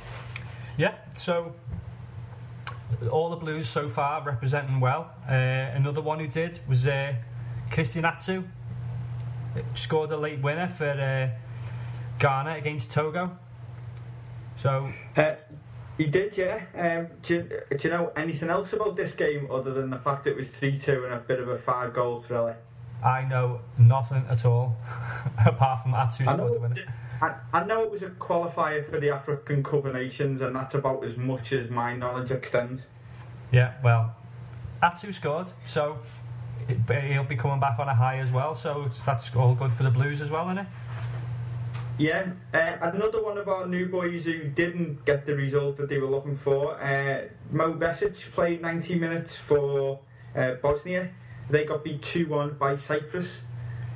Yeah, 0.77 0.93
so 1.15 1.53
all 3.11 3.29
the 3.29 3.35
Blues 3.35 3.69
so 3.69 3.89
far 3.89 4.23
representing 4.23 4.79
well. 4.79 5.11
Uh, 5.27 5.33
another 5.33 6.01
one 6.01 6.19
who 6.19 6.27
did 6.27 6.59
was 6.67 6.87
uh, 6.87 7.13
Christian 7.71 8.05
Atsu. 8.05 8.43
Scored 9.75 10.11
a 10.11 10.17
late 10.17 10.41
winner 10.41 10.67
for 10.77 10.89
uh, 10.89 11.29
Ghana 12.19 12.55
against 12.55 12.91
Togo. 12.91 13.37
So. 14.57 14.91
Uh, 15.15 15.35
he 15.97 16.05
did, 16.05 16.37
yeah. 16.37 16.61
Um, 16.75 17.07
do, 17.23 17.33
you, 17.33 17.77
do, 17.77 17.87
you, 17.87 17.89
know 17.89 18.11
anything 18.15 18.49
else 18.49 18.71
about 18.71 18.95
this 18.95 19.13
game 19.15 19.49
other 19.51 19.73
than 19.73 19.89
the 19.89 19.97
fact 19.97 20.27
it 20.27 20.35
was 20.35 20.49
3 20.49 20.79
2 20.79 21.05
and 21.05 21.13
a 21.13 21.17
bit 21.17 21.39
of 21.39 21.49
a 21.49 21.57
five 21.57 21.93
goal 21.93 22.21
thriller? 22.21 22.55
I 23.03 23.23
know 23.23 23.59
nothing 23.77 24.25
at 24.29 24.45
all 24.45 24.77
apart 25.45 25.83
from 25.83 25.93
Atsu 25.93 26.23
scored 26.23 26.39
the 26.39 26.59
winner. 26.59 26.75
I, 27.21 27.35
I 27.53 27.63
know 27.65 27.83
it 27.83 27.91
was 27.91 28.03
a 28.03 28.09
qualifier 28.09 28.89
for 28.89 28.99
the 28.99 29.09
African 29.09 29.63
Cup 29.63 29.85
of 29.85 29.93
Nations, 29.93 30.41
and 30.41 30.55
that's 30.55 30.75
about 30.75 31.03
as 31.03 31.17
much 31.17 31.51
as 31.51 31.69
my 31.69 31.95
knowledge 31.95 32.31
extends. 32.31 32.83
Yeah, 33.51 33.73
well, 33.83 34.15
Atsu 34.81 35.11
scored, 35.11 35.47
so 35.65 35.97
he'll 36.67 37.23
be 37.23 37.35
coming 37.35 37.59
back 37.59 37.79
on 37.79 37.87
a 37.89 37.95
high 37.95 38.19
as 38.19 38.31
well. 38.31 38.55
So 38.55 38.89
that's 39.05 39.33
all 39.35 39.55
good 39.55 39.73
for 39.73 39.83
the 39.83 39.89
Blues 39.89 40.21
as 40.21 40.29
well, 40.29 40.45
isn't 40.45 40.59
it? 40.59 40.67
Yeah, 41.97 42.27
uh, 42.53 42.77
another 42.81 43.21
one 43.21 43.37
of 43.37 43.49
our 43.49 43.67
new 43.67 43.87
boys 43.87 44.23
who 44.23 44.45
didn't 44.47 45.03
get 45.05 45.25
the 45.25 45.35
result 45.35 45.75
that 45.77 45.89
they 45.89 45.97
were 45.97 46.07
looking 46.07 46.37
for. 46.37 46.81
Uh, 46.81 47.27
Mo 47.51 47.73
Besic 47.73 48.31
played 48.31 48.61
90 48.61 48.95
minutes 48.95 49.35
for 49.35 49.99
uh, 50.33 50.53
Bosnia. 50.61 51.09
They 51.49 51.65
got 51.65 51.83
beat 51.83 52.01
2 52.01 52.27
1 52.27 52.57
by 52.57 52.77
Cyprus 52.77 53.41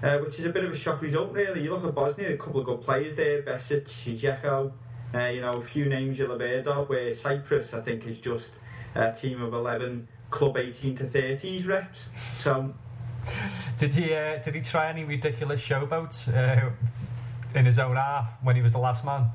uh, 0.04 0.18
which 0.20 0.40
is 0.40 0.46
a 0.46 0.50
bit 0.50 0.66
of 0.66 0.74
a 0.74 0.78
shock 0.78 1.02
result, 1.02 1.32
really. 1.32 1.64
You 1.64 1.72
look 1.72 1.86
at 1.86 1.96
Bosnia, 1.96 2.34
a 2.34 2.38
couple 2.38 2.60
of 2.60 2.66
good 2.66 2.82
players 2.82 3.16
there, 3.16 3.42
Besic, 3.42 3.86
Dzeko, 3.86 4.72
uh, 5.14 5.28
you 5.28 5.42
know, 5.42 5.54
a 5.54 5.66
few 5.66 5.86
names 5.86 6.20
you'll 6.20 6.32
have 6.32 6.42
heard 6.42 6.68
of, 6.68 6.90
where 6.90 7.16
Cyprus, 7.16 7.74
I 7.74 7.82
think, 7.82 8.06
is 8.06 8.20
just 8.20 8.52
a 8.96 9.14
team 9.14 9.42
of 9.42 9.54
11 9.54 10.08
club 10.30 10.58
18 10.58 10.98
to 10.98 11.04
30s 11.06 11.68
reps. 11.68 12.00
So. 12.40 12.74
Did 13.80 13.96
he 13.96 14.14
uh, 14.14 14.38
did 14.44 14.54
he 14.56 14.62
try 14.62 14.90
any 14.90 15.06
ridiculous 15.06 15.62
showboats 15.62 16.28
uh, 16.28 16.72
in 17.58 17.66
his 17.66 17.80
own 17.80 17.96
half 17.96 18.28
when 18.44 18.58
he 18.58 18.62
was 18.62 18.74
the 18.74 18.80
last 18.80 19.06
man? 19.06 19.28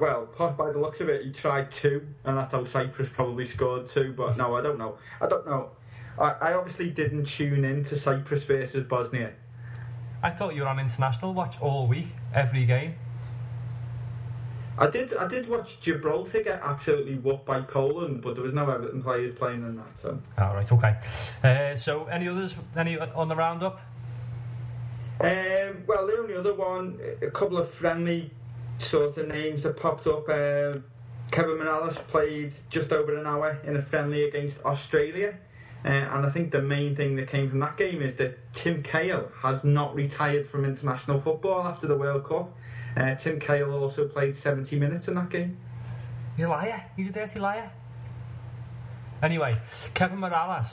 Well, 0.00 0.28
by 0.38 0.72
the 0.72 0.78
looks 0.78 1.00
of 1.00 1.08
it, 1.08 1.24
he 1.24 1.32
tried 1.32 1.70
two, 1.70 2.06
and 2.24 2.36
that's 2.36 2.52
how 2.52 2.64
Cyprus 2.66 3.08
probably 3.12 3.46
scored 3.46 3.88
two. 3.88 4.12
But 4.14 4.36
no, 4.36 4.54
I 4.54 4.62
don't 4.62 4.78
know. 4.78 4.98
I 5.20 5.26
don't 5.26 5.46
know. 5.46 5.70
I, 6.18 6.30
I 6.40 6.52
obviously 6.54 6.90
didn't 6.90 7.26
tune 7.26 7.64
in 7.64 7.84
to 7.84 7.98
Cyprus 7.98 8.42
versus 8.44 8.86
Bosnia. 8.86 9.32
I 10.22 10.30
thought 10.30 10.54
you 10.54 10.62
were 10.62 10.68
on 10.68 10.78
international 10.78 11.34
watch 11.34 11.60
all 11.60 11.86
week, 11.86 12.08
every 12.34 12.64
game. 12.64 12.94
I 14.78 14.90
did. 14.90 15.16
I 15.16 15.26
did 15.26 15.48
watch 15.48 15.80
Gibraltar 15.80 16.42
get 16.42 16.60
absolutely 16.62 17.14
whooped 17.14 17.46
by 17.46 17.62
Poland, 17.62 18.20
but 18.20 18.34
there 18.34 18.44
was 18.44 18.52
no 18.52 18.68
Everton 18.68 19.02
players 19.02 19.34
playing 19.34 19.62
in 19.62 19.76
that. 19.76 19.98
So. 19.98 20.18
All 20.38 20.54
right. 20.54 20.70
Okay. 20.70 20.96
Uh, 21.42 21.76
so, 21.76 22.04
any 22.06 22.28
others? 22.28 22.54
Any 22.76 22.98
on 22.98 23.28
the 23.28 23.36
roundup? 23.36 23.80
Um, 25.20 25.82
well, 25.86 26.06
the 26.06 26.18
only 26.18 26.36
other 26.36 26.52
one, 26.52 27.00
a 27.22 27.30
couple 27.30 27.56
of 27.56 27.70
friendly 27.70 28.30
sort 28.78 29.16
of 29.16 29.28
names 29.28 29.62
that 29.62 29.78
popped 29.78 30.06
up. 30.06 30.28
Uh, 30.28 30.78
Kevin 31.30 31.56
Mirallas 31.56 31.94
played 32.08 32.52
just 32.68 32.92
over 32.92 33.16
an 33.16 33.26
hour 33.26 33.58
in 33.64 33.76
a 33.76 33.82
friendly 33.82 34.24
against 34.24 34.62
Australia. 34.64 35.36
Uh, 35.86 35.90
and 35.90 36.26
I 36.26 36.30
think 36.30 36.50
the 36.50 36.60
main 36.60 36.96
thing 36.96 37.14
that 37.16 37.28
came 37.28 37.48
from 37.48 37.60
that 37.60 37.76
game 37.76 38.02
is 38.02 38.16
that 38.16 38.52
Tim 38.52 38.82
Cahill 38.82 39.30
has 39.40 39.62
not 39.62 39.94
retired 39.94 40.48
from 40.48 40.64
international 40.64 41.20
football 41.20 41.64
after 41.64 41.86
the 41.86 41.96
World 41.96 42.24
Cup. 42.24 42.52
Uh, 42.96 43.14
Tim 43.14 43.38
Cahill 43.38 43.72
also 43.72 44.08
played 44.08 44.34
70 44.34 44.78
minutes 44.80 45.06
in 45.06 45.14
that 45.14 45.30
game. 45.30 45.56
You're 46.36 46.48
a 46.48 46.50
liar. 46.50 46.84
He's 46.96 47.08
a 47.08 47.12
dirty 47.12 47.38
liar. 47.38 47.70
Anyway, 49.22 49.54
Kevin 49.94 50.18
Mirallas. 50.18 50.70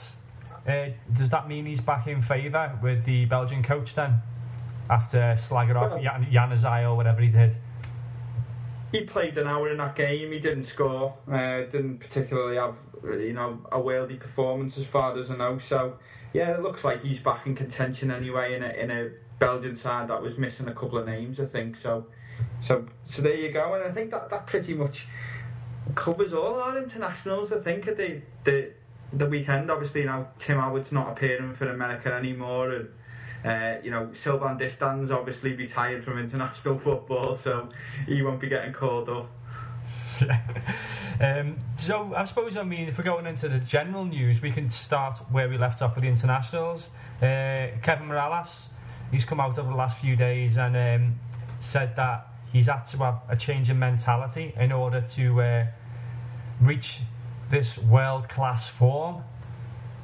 Uh, 0.66 0.88
does 1.12 1.30
that 1.30 1.48
mean 1.48 1.66
he's 1.66 1.80
back 1.80 2.08
in 2.08 2.20
favour 2.20 2.76
with 2.82 3.04
the 3.04 3.24
Belgian 3.26 3.62
coach 3.62 3.94
then? 3.94 4.20
After 4.90 5.36
slagging 5.38 5.76
off 5.76 6.02
Jan- 6.02 6.26
Januzaj 6.26 6.82
or 6.90 6.96
whatever 6.96 7.20
he 7.20 7.28
did? 7.28 7.54
He 8.94 9.04
played 9.04 9.36
an 9.38 9.48
hour 9.48 9.70
in 9.70 9.78
that 9.78 9.96
game. 9.96 10.30
He 10.30 10.38
didn't 10.38 10.66
score. 10.66 11.14
Uh, 11.28 11.62
didn't 11.62 11.98
particularly 11.98 12.56
have 12.56 12.76
you 13.02 13.32
know, 13.32 13.58
a 13.72 13.78
worldy 13.78 14.20
performance 14.20 14.78
as 14.78 14.86
far 14.86 15.18
as 15.18 15.32
I 15.32 15.36
know. 15.36 15.58
So, 15.58 15.98
yeah, 16.32 16.54
it 16.54 16.62
looks 16.62 16.84
like 16.84 17.02
he's 17.02 17.18
back 17.18 17.44
in 17.44 17.56
contention 17.56 18.12
anyway 18.12 18.54
in 18.54 18.62
a, 18.62 18.68
in 18.68 18.92
a 18.92 19.10
Belgian 19.40 19.74
side 19.74 20.10
that 20.10 20.22
was 20.22 20.38
missing 20.38 20.68
a 20.68 20.74
couple 20.74 20.98
of 20.98 21.06
names, 21.06 21.40
I 21.40 21.46
think. 21.46 21.76
So, 21.76 22.06
so, 22.62 22.86
so 23.10 23.20
there 23.20 23.34
you 23.34 23.50
go. 23.50 23.74
And 23.74 23.82
I 23.82 23.90
think 23.90 24.12
that, 24.12 24.30
that 24.30 24.46
pretty 24.46 24.74
much 24.74 25.08
covers 25.96 26.32
all 26.32 26.60
our 26.60 26.78
internationals. 26.78 27.52
I 27.52 27.60
think 27.62 27.88
at 27.88 27.96
the 27.96 28.22
the 28.44 28.70
the 29.12 29.26
weekend. 29.26 29.72
Obviously, 29.72 30.04
know, 30.04 30.28
Tim 30.38 30.58
Howard's 30.58 30.92
not 30.92 31.10
appearing 31.10 31.54
for 31.56 31.68
America 31.68 32.12
anymore, 32.12 32.70
and 32.70 32.88
uh, 33.44 33.76
you 33.82 33.90
know, 33.90 34.10
Sylvain 34.14 34.56
Distin's 34.56 35.10
obviously 35.10 35.54
retired 35.54 36.04
from 36.04 36.18
international 36.18 36.78
football, 36.84 37.36
so 37.36 37.68
he 38.06 38.22
won't 38.22 38.40
be 38.40 38.48
getting 38.48 38.72
called 38.72 39.08
up. 39.08 39.30
um, 41.20 41.56
so 41.76 42.14
I 42.14 42.24
suppose 42.24 42.56
I 42.56 42.62
mean 42.62 42.88
if 42.88 42.98
we're 42.98 43.04
going 43.04 43.26
into 43.26 43.48
the 43.48 43.58
general 43.58 44.04
news, 44.04 44.40
we 44.40 44.50
can 44.50 44.70
start 44.70 45.18
where 45.30 45.48
we 45.48 45.58
left 45.58 45.82
off 45.82 45.96
with 45.96 46.02
the 46.02 46.08
internationals. 46.08 46.90
Uh, 47.18 47.68
Kevin 47.82 48.08
Mirallas, 48.08 48.68
he's 49.10 49.24
come 49.24 49.40
out 49.40 49.58
over 49.58 49.68
the 49.68 49.76
last 49.76 49.98
few 49.98 50.16
days 50.16 50.56
and 50.56 50.76
um, 50.76 51.18
said 51.60 51.96
that 51.96 52.28
he's 52.52 52.66
had 52.66 52.82
to 52.84 52.96
have 52.98 53.22
a 53.28 53.36
change 53.36 53.70
in 53.70 53.78
mentality 53.78 54.54
in 54.58 54.72
order 54.72 55.00
to 55.00 55.42
uh, 55.42 55.66
reach 56.60 57.00
this 57.50 57.76
world 57.78 58.28
class 58.28 58.68
form. 58.68 59.22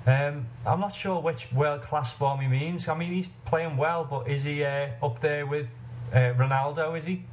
Um, 0.07 0.47
I'm 0.67 0.81
not 0.81 0.95
sure 0.95 1.21
which 1.21 1.53
world 1.53 1.83
class 1.83 2.13
form 2.13 2.41
he 2.41 2.49
means. 2.49 2.89
I 2.89 2.97
mean, 2.97 3.13
he's 3.13 3.29
playing 3.45 3.77
well, 3.77 4.05
but 4.05 4.29
is 4.29 4.45
he 4.45 4.65
uh, 4.65 4.89
up 5.03 5.21
there 5.21 5.47
with 5.47 5.67
uh, 6.13 6.35
Ronaldo? 6.39 6.97
Is 6.97 7.05
he? 7.05 7.25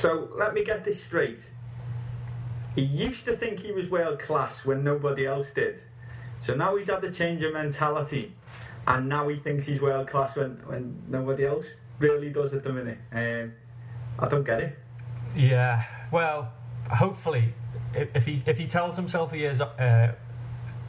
So 0.00 0.30
let 0.36 0.54
me 0.54 0.64
get 0.64 0.84
this 0.84 1.02
straight. 1.02 1.40
He 2.74 2.82
used 2.82 3.24
to 3.26 3.36
think 3.36 3.60
he 3.60 3.72
was 3.72 3.90
world 3.90 4.18
class 4.18 4.64
when 4.64 4.84
nobody 4.84 5.26
else 5.26 5.48
did. 5.54 5.80
So 6.44 6.54
now 6.54 6.76
he's 6.76 6.88
had 6.88 7.02
the 7.02 7.10
change 7.10 7.42
of 7.42 7.52
mentality, 7.54 8.32
and 8.86 9.08
now 9.08 9.28
he 9.28 9.36
thinks 9.36 9.66
he's 9.66 9.80
world 9.80 10.08
class 10.08 10.36
when, 10.36 10.60
when 10.66 11.02
nobody 11.08 11.46
else 11.46 11.66
really 11.98 12.30
does 12.30 12.52
at 12.52 12.64
the 12.64 12.72
minute. 12.72 12.98
Um, 13.12 13.52
I 14.18 14.28
don't 14.28 14.44
get 14.44 14.60
it. 14.60 14.78
Yeah, 15.34 15.84
well, 16.10 16.52
hopefully, 16.90 17.52
if, 17.94 18.08
if 18.14 18.24
he 18.24 18.42
if 18.46 18.56
he 18.56 18.66
tells 18.66 18.96
himself 18.96 19.32
he 19.32 19.44
is 19.44 19.60
uh, 19.60 20.14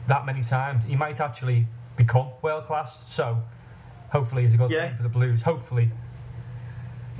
that 0.08 0.26
many 0.26 0.42
times, 0.42 0.84
he 0.84 0.96
might 0.96 1.20
actually 1.20 1.66
become 1.96 2.30
world 2.42 2.64
class. 2.64 2.98
So, 3.06 3.38
hopefully, 4.10 4.44
it's 4.44 4.54
a 4.54 4.58
good 4.58 4.70
yeah. 4.70 4.88
thing 4.88 4.96
for 4.96 5.02
the 5.04 5.08
Blues. 5.08 5.42
Hopefully, 5.42 5.90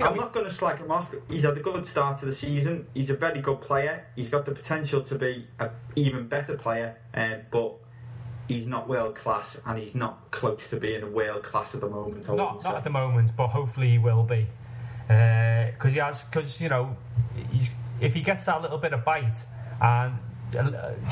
I'm 0.01 0.15
not 0.15 0.33
going 0.33 0.45
to 0.45 0.53
slag 0.53 0.77
him 0.79 0.91
off. 0.91 1.13
He's 1.27 1.43
had 1.43 1.57
a 1.57 1.61
good 1.61 1.85
start 1.87 2.19
to 2.21 2.25
the 2.25 2.35
season. 2.35 2.87
He's 2.93 3.09
a 3.09 3.15
very 3.15 3.41
good 3.41 3.61
player. 3.61 4.05
He's 4.15 4.29
got 4.29 4.45
the 4.45 4.53
potential 4.53 5.01
to 5.03 5.15
be 5.15 5.47
an 5.59 5.69
even 5.95 6.27
better 6.27 6.57
player, 6.57 6.95
uh, 7.13 7.35
but 7.51 7.75
he's 8.47 8.65
not 8.65 8.87
world 8.87 9.15
class, 9.15 9.57
and 9.65 9.77
he's 9.77 9.95
not 9.95 10.31
close 10.31 10.69
to 10.69 10.77
being 10.77 11.03
a 11.03 11.09
world 11.09 11.43
class 11.43 11.75
at 11.75 11.81
the 11.81 11.89
moment. 11.89 12.27
not, 12.27 12.63
not 12.63 12.75
at 12.75 12.83
the 12.83 12.89
moment, 12.89 13.31
but 13.35 13.47
hopefully 13.47 13.89
he 13.91 13.97
will 13.97 14.23
be, 14.23 14.47
because 15.07 15.73
uh, 15.85 15.89
he 15.89 15.97
has. 15.97 16.21
Because 16.23 16.61
you 16.61 16.69
know, 16.69 16.95
he's 17.51 17.69
if 17.99 18.13
he 18.13 18.21
gets 18.21 18.45
that 18.45 18.61
little 18.61 18.77
bit 18.77 18.93
of 18.93 19.03
bite 19.03 19.43
and 19.81 20.17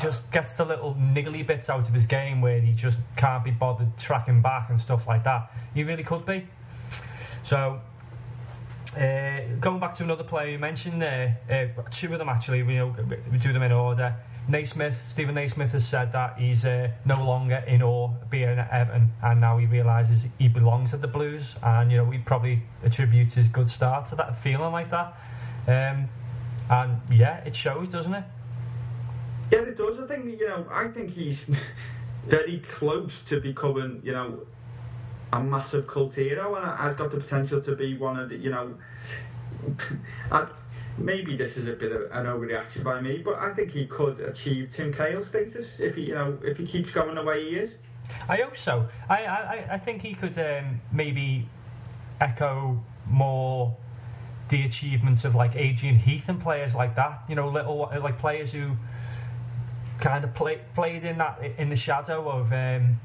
just 0.00 0.28
gets 0.30 0.54
the 0.54 0.64
little 0.64 0.94
niggly 0.94 1.46
bits 1.46 1.68
out 1.68 1.88
of 1.88 1.94
his 1.94 2.06
game 2.06 2.40
where 2.40 2.60
he 2.60 2.72
just 2.72 2.98
can't 3.16 3.44
be 3.44 3.50
bothered 3.50 3.96
tracking 3.98 4.40
back 4.42 4.70
and 4.70 4.80
stuff 4.80 5.06
like 5.06 5.24
that, 5.24 5.50
he 5.74 5.84
really 5.84 6.02
could 6.02 6.24
be. 6.26 6.46
So 7.44 7.80
uh, 8.96 9.40
going 9.60 9.78
back 9.78 9.94
to 9.96 10.04
another 10.04 10.24
player 10.24 10.50
you 10.50 10.58
mentioned 10.58 11.00
there, 11.00 11.38
uh, 11.50 11.82
two 11.90 12.12
of 12.12 12.18
them 12.18 12.28
actually, 12.28 12.62
we, 12.62 12.82
we 13.30 13.38
do 13.38 13.52
them 13.52 13.62
in 13.62 13.72
order. 13.72 14.14
Naismith, 14.48 14.96
Steven 15.10 15.34
Naismith 15.34 15.72
has 15.72 15.86
said 15.86 16.10
that 16.12 16.38
he's 16.38 16.64
uh, 16.64 16.90
no 17.04 17.22
longer 17.22 17.62
in 17.66 17.82
awe 17.82 18.08
being 18.30 18.48
at 18.48 18.70
Everton, 18.70 19.12
and 19.22 19.40
now 19.40 19.58
he 19.58 19.66
realises 19.66 20.22
he 20.38 20.48
belongs 20.48 20.94
at 20.94 21.02
the 21.02 21.08
Blues, 21.08 21.54
and 21.62 21.92
you 21.92 21.98
know 21.98 22.10
he 22.10 22.18
probably 22.18 22.62
attributes 22.82 23.34
his 23.34 23.46
good 23.48 23.68
start 23.68 24.08
to 24.08 24.16
that 24.16 24.38
feeling 24.38 24.72
like 24.72 24.90
that. 24.90 25.14
Um, 25.66 26.08
and 26.70 26.98
yeah, 27.10 27.38
it 27.44 27.54
shows, 27.54 27.88
doesn't 27.88 28.14
it? 28.14 28.24
Yeah, 29.50 29.60
it 29.60 29.76
does. 29.76 30.00
I 30.00 30.06
think 30.06 30.26
you 30.26 30.48
know, 30.48 30.66
I 30.70 30.88
think 30.88 31.10
he's 31.10 31.44
very 32.26 32.60
close 32.60 33.22
to 33.24 33.40
becoming, 33.40 34.00
you 34.04 34.12
know, 34.12 34.40
a 35.32 35.40
massive 35.40 35.86
cult 35.86 36.14
hero 36.14 36.54
and 36.54 36.78
has 36.78 36.96
got 36.96 37.10
the 37.10 37.18
potential 37.18 37.60
to 37.62 37.74
be 37.74 37.96
one 37.96 38.18
of 38.18 38.28
the, 38.28 38.36
you 38.36 38.50
know, 38.50 38.74
I, 40.30 40.46
maybe 40.96 41.36
this 41.36 41.56
is 41.56 41.66
a 41.68 41.72
bit 41.72 41.92
of 41.92 42.02
an 42.12 42.26
overreaction 42.26 42.84
by 42.84 43.00
me, 43.00 43.18
but 43.18 43.36
I 43.36 43.52
think 43.54 43.70
he 43.70 43.86
could 43.86 44.20
achieve 44.20 44.72
Tim 44.74 44.92
Cahill 44.92 45.24
status 45.24 45.66
if 45.78 45.94
he, 45.94 46.02
you 46.02 46.14
know, 46.14 46.38
if 46.42 46.56
he 46.56 46.66
keeps 46.66 46.92
going 46.92 47.14
the 47.14 47.22
way 47.22 47.48
he 47.48 47.56
is. 47.56 47.70
I 48.28 48.38
hope 48.38 48.56
so. 48.56 48.88
I 49.08 49.24
I, 49.24 49.68
I 49.72 49.78
think 49.78 50.02
he 50.02 50.14
could 50.14 50.38
um, 50.38 50.80
maybe 50.92 51.46
echo 52.20 52.82
more 53.06 53.76
the 54.48 54.64
achievements 54.64 55.24
of 55.24 55.34
like 55.34 55.56
Adrian 55.56 55.96
Heath 55.96 56.28
and 56.28 56.40
players 56.40 56.74
like 56.74 56.96
that. 56.96 57.22
You 57.28 57.34
know, 57.34 57.48
little 57.48 57.90
like 58.00 58.18
players 58.18 58.52
who 58.52 58.72
kind 60.00 60.24
of 60.24 60.34
play, 60.34 60.60
played 60.74 61.04
in 61.04 61.18
that 61.18 61.40
in 61.58 61.70
the 61.70 61.76
shadow 61.76 62.28
of 62.28 62.52
um, 62.52 63.00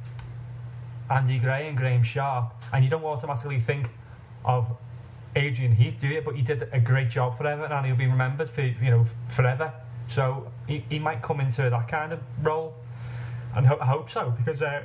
Andy 1.10 1.40
Gray 1.40 1.68
and 1.68 1.78
Graeme 1.78 2.04
Sharp, 2.04 2.54
and 2.72 2.84
you 2.84 2.90
don't 2.90 3.04
automatically 3.04 3.60
think 3.60 3.88
of 4.46 4.66
Adrian 5.36 5.74
Heath, 5.74 5.96
do 6.00 6.08
you? 6.08 6.22
But 6.22 6.36
he 6.36 6.42
did 6.42 6.70
a 6.72 6.80
great 6.80 7.10
job 7.10 7.38
for 7.38 7.48
Everton, 7.48 7.76
and 7.76 7.86
he'll 7.86 7.96
be 7.96 8.08
remembered 8.08 8.50
for 8.50 8.62
you 8.62 8.92
know 8.92 9.06
forever. 9.30 9.74
So 10.08 10.52
he, 10.68 10.84
he 10.90 11.00
might 11.00 11.22
come 11.22 11.40
into 11.40 11.70
that 11.70 11.88
kind 11.88 12.14
of 12.14 12.20
role, 12.42 12.76
and 13.56 13.66
ho- 13.66 13.80
I 13.80 13.86
hope 13.86 14.10
so 14.10 14.32
because 14.32 14.62
uh, 14.62 14.84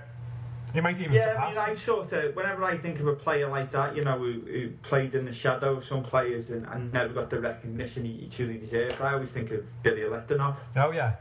he 0.72 0.80
might 0.80 0.98
even. 1.00 1.12
Yeah, 1.12 1.24
surpass. 1.24 1.44
I 1.44 1.48
mean, 1.48 1.58
I 1.58 1.74
sort 1.74 2.12
of 2.12 2.36
whenever 2.36 2.64
I 2.64 2.76
think 2.76 3.00
of 3.00 3.06
a 3.06 3.14
player 3.14 3.48
like 3.48 3.70
that, 3.72 3.96
you 3.96 4.02
know, 4.02 4.18
who, 4.18 4.40
who 4.40 4.70
played 4.82 5.14
in 5.14 5.24
the 5.24 5.32
shadow 5.32 5.76
of 5.76 5.84
some 5.84 6.02
players 6.02 6.50
and, 6.50 6.66
and 6.66 6.92
never 6.92 7.12
got 7.12 7.30
the 7.30 7.40
recognition 7.40 8.04
he, 8.04 8.12
he 8.12 8.28
truly 8.28 8.58
deserved, 8.58 9.00
I 9.00 9.12
always 9.12 9.30
think 9.30 9.50
of 9.50 9.64
Billy 9.82 10.02
Letinoff. 10.02 10.56
Oh 10.76 10.90
yeah, 10.90 11.16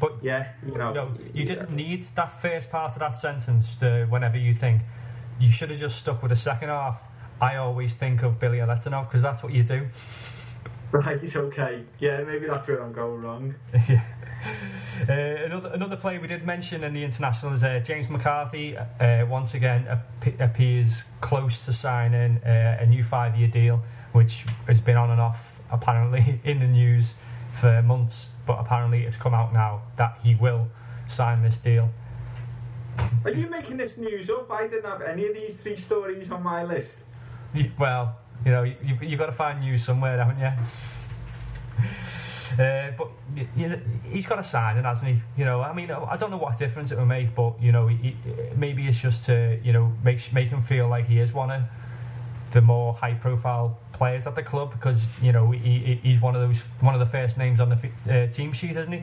but 0.00 0.12
Yeah, 0.22 0.52
you 0.66 0.76
know, 0.76 0.92
no, 0.92 1.14
you 1.32 1.44
didn't 1.44 1.70
need 1.70 2.06
that 2.14 2.42
first 2.42 2.70
part 2.70 2.92
of 2.92 2.98
that 3.00 3.18
sentence 3.18 3.74
to 3.76 4.06
whenever 4.08 4.36
you 4.36 4.54
think. 4.54 4.82
You 5.38 5.50
should 5.50 5.70
have 5.70 5.80
just 5.80 5.98
stuck 5.98 6.22
with 6.22 6.30
the 6.30 6.36
second 6.36 6.68
half. 6.68 6.98
I 7.40 7.56
always 7.56 7.94
think 7.94 8.22
of 8.22 8.40
Billy 8.40 8.58
Letinoff 8.58 9.08
because 9.08 9.22
that's 9.22 9.42
what 9.42 9.52
you 9.52 9.62
do. 9.62 9.86
Right, 10.92 11.22
it's 11.22 11.36
okay. 11.36 11.84
Yeah, 11.98 12.22
maybe 12.22 12.46
that's 12.46 12.66
where 12.66 12.82
I'm 12.82 12.92
going 12.92 13.20
wrong. 13.20 13.54
yeah. 13.88 14.04
Uh, 15.08 15.12
another 15.12 15.70
another 15.74 15.96
player 15.96 16.20
we 16.20 16.28
did 16.28 16.46
mention 16.46 16.84
in 16.84 16.94
the 16.94 17.02
international 17.02 17.52
is 17.54 17.64
uh, 17.64 17.80
James 17.84 18.08
McCarthy. 18.08 18.76
Uh, 18.76 19.26
once 19.26 19.54
again, 19.54 19.86
ap- 19.88 20.40
appears 20.40 21.02
close 21.20 21.64
to 21.64 21.72
signing 21.72 22.38
uh, 22.44 22.78
a 22.80 22.86
new 22.86 23.02
five-year 23.02 23.48
deal, 23.48 23.82
which 24.12 24.46
has 24.68 24.80
been 24.80 24.96
on 24.96 25.10
and 25.10 25.20
off 25.20 25.58
apparently 25.70 26.40
in 26.44 26.60
the 26.60 26.66
news 26.66 27.14
for 27.60 27.82
months. 27.82 28.28
But 28.46 28.58
apparently, 28.60 29.04
it's 29.04 29.16
come 29.16 29.34
out 29.34 29.52
now 29.52 29.82
that 29.96 30.18
he 30.22 30.34
will 30.34 30.68
sign 31.08 31.42
this 31.42 31.56
deal. 31.56 31.88
Are 33.24 33.30
you 33.30 33.48
making 33.48 33.76
this 33.76 33.96
news 33.98 34.30
up? 34.30 34.50
I 34.50 34.66
didn't 34.68 34.84
have 34.84 35.02
any 35.02 35.26
of 35.26 35.34
these 35.34 35.56
three 35.56 35.78
stories 35.78 36.30
on 36.30 36.42
my 36.42 36.64
list. 36.64 36.92
Well, 37.78 38.16
you 38.44 38.52
know, 38.52 38.62
you, 38.62 38.98
you've 39.02 39.18
got 39.18 39.26
to 39.26 39.32
find 39.32 39.60
news 39.60 39.84
somewhere, 39.84 40.18
haven't 40.18 40.38
you? 40.38 40.52
Uh, 42.58 42.92
but 42.96 43.10
you 43.56 43.68
know, 43.68 43.80
he's 44.04 44.26
got 44.26 44.38
a 44.38 44.44
signing, 44.44 44.84
hasn't 44.84 45.10
he? 45.10 45.20
You 45.36 45.44
know, 45.44 45.60
I 45.60 45.72
mean, 45.74 45.90
I 45.90 46.16
don't 46.16 46.30
know 46.30 46.36
what 46.36 46.56
difference 46.56 46.90
it 46.90 46.98
will 46.98 47.04
make, 47.04 47.34
but 47.34 47.60
you 47.60 47.72
know, 47.72 47.88
he, 47.88 48.16
maybe 48.54 48.86
it's 48.86 48.98
just 48.98 49.26
to 49.26 49.58
you 49.62 49.72
know 49.72 49.92
make 50.04 50.32
make 50.32 50.48
him 50.48 50.62
feel 50.62 50.88
like 50.88 51.06
he 51.06 51.18
is 51.18 51.32
one 51.32 51.50
of 51.50 51.62
the 52.52 52.60
more 52.60 52.94
high-profile 52.94 53.76
players 53.92 54.26
at 54.26 54.34
the 54.34 54.42
club 54.42 54.70
because 54.72 54.98
you 55.20 55.32
know 55.32 55.50
he- 55.50 55.98
he's 56.02 56.20
one 56.20 56.34
of 56.34 56.40
those 56.40 56.60
one 56.80 56.94
of 56.94 57.00
the 57.00 57.06
first 57.06 57.36
names 57.36 57.60
on 57.60 57.68
the 57.70 57.78
uh, 58.12 58.26
team 58.32 58.52
sheet, 58.52 58.76
isn't 58.76 58.92
he? 58.92 59.02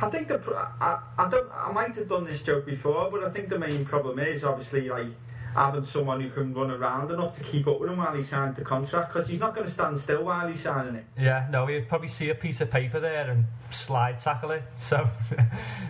I 0.00 0.08
think 0.08 0.28
the 0.28 0.40
I, 0.80 0.98
I 1.18 1.28
don't 1.28 1.50
I 1.52 1.70
might 1.72 1.94
have 1.94 2.08
done 2.08 2.24
this 2.24 2.42
joke 2.42 2.66
before, 2.66 3.10
but 3.10 3.24
I 3.24 3.30
think 3.30 3.48
the 3.48 3.58
main 3.58 3.84
problem 3.84 4.18
is 4.18 4.44
obviously 4.44 4.88
like 4.88 5.08
having 5.54 5.84
someone 5.84 6.20
who 6.20 6.28
can 6.30 6.52
run 6.52 6.70
around 6.70 7.10
enough 7.10 7.36
to 7.38 7.44
keep 7.44 7.66
up 7.68 7.80
with 7.80 7.90
him 7.90 7.98
while 7.98 8.14
he 8.14 8.24
signs 8.24 8.56
the 8.56 8.64
contract 8.64 9.12
because 9.12 9.28
he's 9.28 9.40
not 9.40 9.54
going 9.54 9.66
to 9.66 9.72
stand 9.72 10.00
still 10.00 10.24
while 10.24 10.48
he's 10.48 10.62
signing 10.62 10.96
it. 10.96 11.04
Yeah, 11.18 11.46
no, 11.50 11.66
he'd 11.66 11.88
probably 11.88 12.08
see 12.08 12.30
a 12.30 12.34
piece 12.34 12.60
of 12.60 12.70
paper 12.70 12.98
there 12.98 13.30
and 13.30 13.46
slide 13.70 14.18
tackle 14.18 14.50
it. 14.50 14.62
So, 14.84 15.08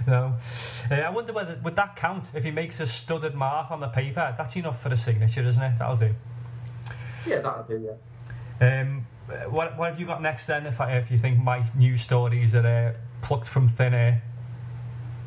no. 0.06 0.34
Uh, 0.90 0.94
I 0.94 1.10
wonder 1.10 1.32
whether 1.32 1.58
would 1.64 1.76
that 1.76 1.96
count 1.96 2.24
if 2.32 2.44
he 2.44 2.50
makes 2.50 2.78
a 2.80 2.86
studded 2.86 3.34
mark 3.34 3.70
on 3.70 3.80
the 3.80 3.88
paper? 3.88 4.34
That's 4.38 4.56
enough 4.56 4.80
for 4.82 4.88
the 4.88 4.96
signature, 4.96 5.42
isn't 5.42 5.62
it? 5.62 5.78
That'll 5.78 5.96
do. 5.96 6.14
Yeah, 7.26 7.40
that'll 7.40 7.64
do. 7.64 7.90
Yeah. 8.60 8.80
Um, 8.80 9.06
what, 9.50 9.76
what 9.76 9.90
have 9.90 10.00
you 10.00 10.06
got 10.06 10.22
next 10.22 10.46
then? 10.46 10.66
If, 10.66 10.80
I, 10.80 10.96
if 10.98 11.10
you 11.10 11.18
think 11.18 11.38
my 11.38 11.66
news 11.74 12.02
stories 12.02 12.54
are 12.54 12.66
uh, 12.66 12.92
plucked 13.22 13.48
from 13.48 13.68
thin 13.68 13.94
air. 13.94 14.22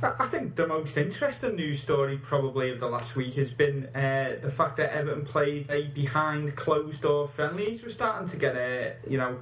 I 0.03 0.27
think 0.27 0.55
the 0.55 0.67
most 0.67 0.95
interesting 0.95 1.55
news 1.55 1.81
story 1.81 2.19
probably 2.19 2.71
of 2.71 2.79
the 2.79 2.88
last 2.88 3.15
week 3.15 3.33
has 3.36 3.51
been 3.51 3.88
uh, 3.95 4.38
the 4.43 4.51
fact 4.51 4.77
that 4.77 4.93
Everton 4.93 5.25
played 5.25 5.71
a 5.71 5.88
behind 5.88 6.55
closed 6.55 7.01
door 7.01 7.27
friendlies. 7.29 7.81
We're 7.81 7.89
starting 7.89 8.29
to 8.29 8.38
get 8.38 8.55
a 8.55 8.93
you 9.10 9.17
know 9.17 9.39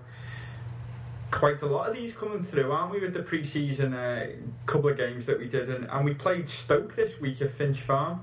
quite 1.30 1.62
a 1.62 1.65
lot 1.65 1.89
of 1.89 1.96
these 1.96 2.15
coming 2.15 2.41
through, 2.41 2.72
aren't 2.72 2.94
we? 2.94 3.02
With 3.02 3.13
the 3.13 3.24
pre-season 3.24 3.94
uh, 3.94 4.28
couple 4.65 4.89
of 4.89 4.98
games 4.98 5.26
that 5.26 5.38
we 5.38 5.50
did, 5.50 5.70
and, 5.70 5.89
and 5.89 6.06
we 6.06 6.13
played 6.13 6.48
Stoke 6.48 6.96
this 6.96 7.20
week 7.20 7.41
at 7.41 7.54
Finch 7.58 7.82
Farm. 7.82 8.22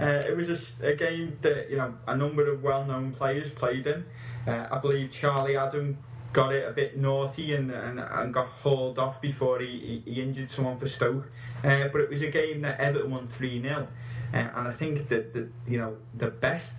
Uh, 0.00 0.22
it 0.26 0.34
was 0.34 0.74
a 0.80 0.94
game 0.94 1.36
that 1.42 1.68
you 1.68 1.76
know 1.76 1.92
a 2.06 2.16
number 2.16 2.50
of 2.50 2.62
well-known 2.62 3.12
players 3.12 3.52
played 3.52 3.86
in. 3.86 4.06
Uh, 4.46 4.68
I 4.70 4.78
believe 4.78 5.10
Charlie 5.12 5.58
Adam 5.58 5.98
got 6.32 6.52
it 6.52 6.66
a 6.66 6.72
bit 6.72 6.96
naughty 6.96 7.54
and, 7.54 7.70
and, 7.70 8.00
and 8.00 8.34
got 8.34 8.48
hauled 8.48 8.98
off 8.98 9.20
before 9.20 9.60
he, 9.60 10.02
he, 10.04 10.12
he 10.12 10.22
injured 10.22 10.50
someone 10.50 10.78
for 10.78 10.88
Stoke. 10.88 11.30
Uh, 11.64 11.88
but 11.88 12.00
it 12.02 12.10
was 12.10 12.22
a 12.22 12.30
game 12.30 12.60
that 12.60 12.78
Everton 12.78 13.10
won 13.10 13.26
3 13.28 13.62
0. 13.62 13.88
Uh, 14.32 14.36
and 14.36 14.68
I 14.68 14.72
think 14.72 15.08
that 15.08 15.32
the, 15.32 15.48
you 15.66 15.78
know 15.78 15.96
the 16.14 16.28
best 16.28 16.74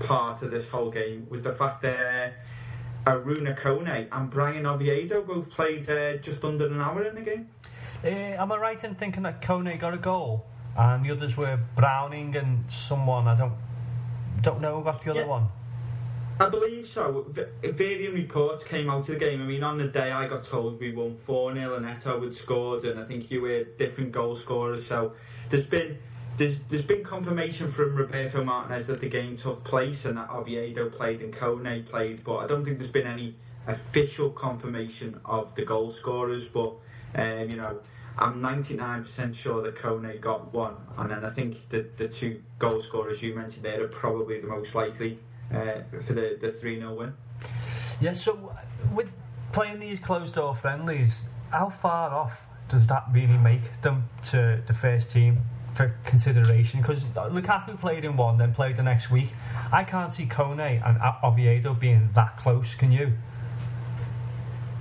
part 0.00 0.42
of 0.42 0.50
this 0.50 0.68
whole 0.68 0.90
game 0.90 1.26
was 1.30 1.42
the 1.42 1.52
fact 1.54 1.82
that 1.82 2.34
uh, 3.06 3.10
Aruna 3.10 3.58
Kone 3.58 4.08
and 4.12 4.30
Brian 4.30 4.66
Oviedo 4.66 5.22
both 5.22 5.48
played 5.50 5.88
uh, 5.88 6.16
just 6.18 6.44
under 6.44 6.66
an 6.66 6.80
hour 6.80 7.02
in 7.04 7.14
the 7.14 7.20
game. 7.22 7.48
Uh, 8.04 8.08
am 8.08 8.52
I 8.52 8.56
right 8.58 8.84
in 8.84 8.94
thinking 8.94 9.22
that 9.24 9.40
Kone 9.42 9.78
got 9.80 9.94
a 9.94 9.98
goal 9.98 10.44
and 10.76 11.04
the 11.04 11.10
others 11.10 11.36
were 11.36 11.58
Browning 11.74 12.36
and 12.36 12.64
someone 12.70 13.26
I 13.26 13.36
don't 13.36 13.54
don't 14.42 14.60
know 14.60 14.80
got 14.82 15.02
the 15.02 15.10
other 15.10 15.20
Yeah. 15.20 15.26
one? 15.26 15.48
I 16.40 16.48
believe 16.48 16.86
so. 16.86 17.26
V- 17.30 17.70
varying 17.70 18.14
reports 18.14 18.62
came 18.62 18.88
out 18.88 19.00
of 19.00 19.06
the 19.06 19.16
game. 19.16 19.42
I 19.42 19.44
mean, 19.44 19.64
on 19.64 19.76
the 19.76 19.88
day 19.88 20.12
I 20.12 20.28
got 20.28 20.44
told 20.44 20.78
we 20.78 20.92
won 20.92 21.16
4 21.26 21.52
0 21.54 21.74
and 21.74 21.84
Eto'o 21.84 22.22
had 22.22 22.36
scored, 22.36 22.84
and 22.84 23.00
I 23.00 23.04
think 23.04 23.28
you 23.32 23.40
were 23.40 23.64
different 23.64 24.12
goal 24.12 24.36
scorers. 24.36 24.86
So 24.86 25.14
there's 25.50 25.66
been 25.66 25.98
there's 26.36 26.60
there's 26.70 26.84
been 26.84 27.02
confirmation 27.02 27.72
from 27.72 27.96
Roberto 27.96 28.44
Martinez 28.44 28.86
that 28.86 29.00
the 29.00 29.08
game 29.08 29.36
took 29.36 29.64
place 29.64 30.04
and 30.04 30.16
that 30.16 30.30
Oviedo 30.30 30.90
played 30.90 31.22
and 31.22 31.34
Kone 31.34 31.84
played, 31.86 32.22
but 32.22 32.36
I 32.36 32.46
don't 32.46 32.64
think 32.64 32.78
there's 32.78 32.92
been 32.92 33.08
any 33.08 33.34
official 33.66 34.30
confirmation 34.30 35.20
of 35.24 35.52
the 35.56 35.64
goal 35.64 35.90
scorers. 35.90 36.46
But 36.46 36.74
um, 37.16 37.50
you 37.50 37.56
know, 37.56 37.80
I'm 38.16 38.40
99% 38.40 39.34
sure 39.34 39.62
that 39.62 39.74
Kone 39.74 40.20
got 40.20 40.54
one, 40.54 40.76
and 40.98 41.10
then 41.10 41.24
I 41.24 41.30
think 41.30 41.68
that 41.70 41.98
the 41.98 42.06
two 42.06 42.40
goal 42.60 42.80
scorers 42.80 43.20
you 43.24 43.34
mentioned 43.34 43.64
there 43.64 43.82
are 43.82 43.88
probably 43.88 44.40
the 44.40 44.46
most 44.46 44.76
likely 44.76 45.18
uh, 45.52 45.82
for 46.04 46.12
the 46.12 46.38
the 46.40 46.52
3 46.52 46.78
0 46.78 46.94
win. 46.94 47.14
Yeah, 48.00 48.12
so 48.12 48.52
with 48.94 49.08
playing 49.52 49.80
these 49.80 49.98
closed 49.98 50.34
door 50.34 50.54
friendlies, 50.54 51.20
how 51.50 51.68
far 51.68 52.10
off 52.10 52.46
does 52.68 52.86
that 52.86 53.04
really 53.12 53.38
make 53.38 53.80
them 53.82 54.08
to 54.30 54.62
the 54.66 54.74
first 54.74 55.10
team 55.10 55.40
for 55.74 55.94
consideration? 56.04 56.80
Because 56.80 57.04
Lukaku 57.04 57.78
played 57.80 58.04
in 58.04 58.16
one, 58.16 58.38
then 58.38 58.54
played 58.54 58.76
the 58.76 58.82
next 58.82 59.10
week. 59.10 59.30
I 59.72 59.84
can't 59.84 60.12
see 60.12 60.26
Kone 60.26 60.86
and 60.86 60.98
Oviedo 61.24 61.74
being 61.74 62.10
that 62.14 62.36
close, 62.36 62.74
can 62.74 62.92
you? 62.92 63.12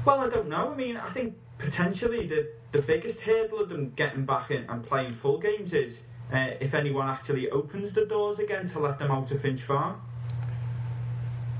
Well, 0.06 0.22
I 0.22 0.30
don't 0.30 0.50
know. 0.50 0.72
I 0.72 0.76
mean, 0.76 0.98
I 0.98 1.10
think 1.12 1.36
potentially 1.58 2.28
the, 2.28 2.50
the 2.72 2.82
biggest 2.82 3.20
hurdle 3.22 3.60
of 3.60 3.70
them 3.70 3.92
getting 3.96 4.26
back 4.26 4.52
in 4.52 4.66
and 4.70 4.84
playing 4.84 5.14
full 5.14 5.40
games 5.40 5.74
is 5.74 6.00
uh, 6.34 6.52
if 6.60 6.74
anyone 6.74 7.08
actually 7.08 7.50
opens 7.50 7.94
the 7.94 8.06
doors 8.06 8.40
again 8.40 8.70
to 8.70 8.80
let 8.80 9.00
them 9.00 9.12
out 9.12 9.32
of 9.32 9.42
Finch 9.42 9.64
Farm. 9.64 10.02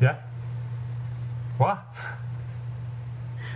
Yeah. 0.02 0.18
What? 1.58 1.84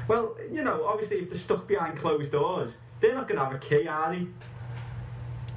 Well, 0.08 0.36
you 0.52 0.64
know, 0.64 0.86
obviously 0.86 1.18
if 1.20 1.30
they're 1.30 1.40
stuck 1.40 1.68
behind 1.68 2.00
closed 2.00 2.32
doors, 2.32 2.72
they're 3.00 3.14
not 3.16 3.28
going 3.28 3.38
to 3.40 3.46
have 3.46 3.54
a 3.54 3.60
key, 3.60 3.88
are 3.88 4.14
they? 4.16 4.28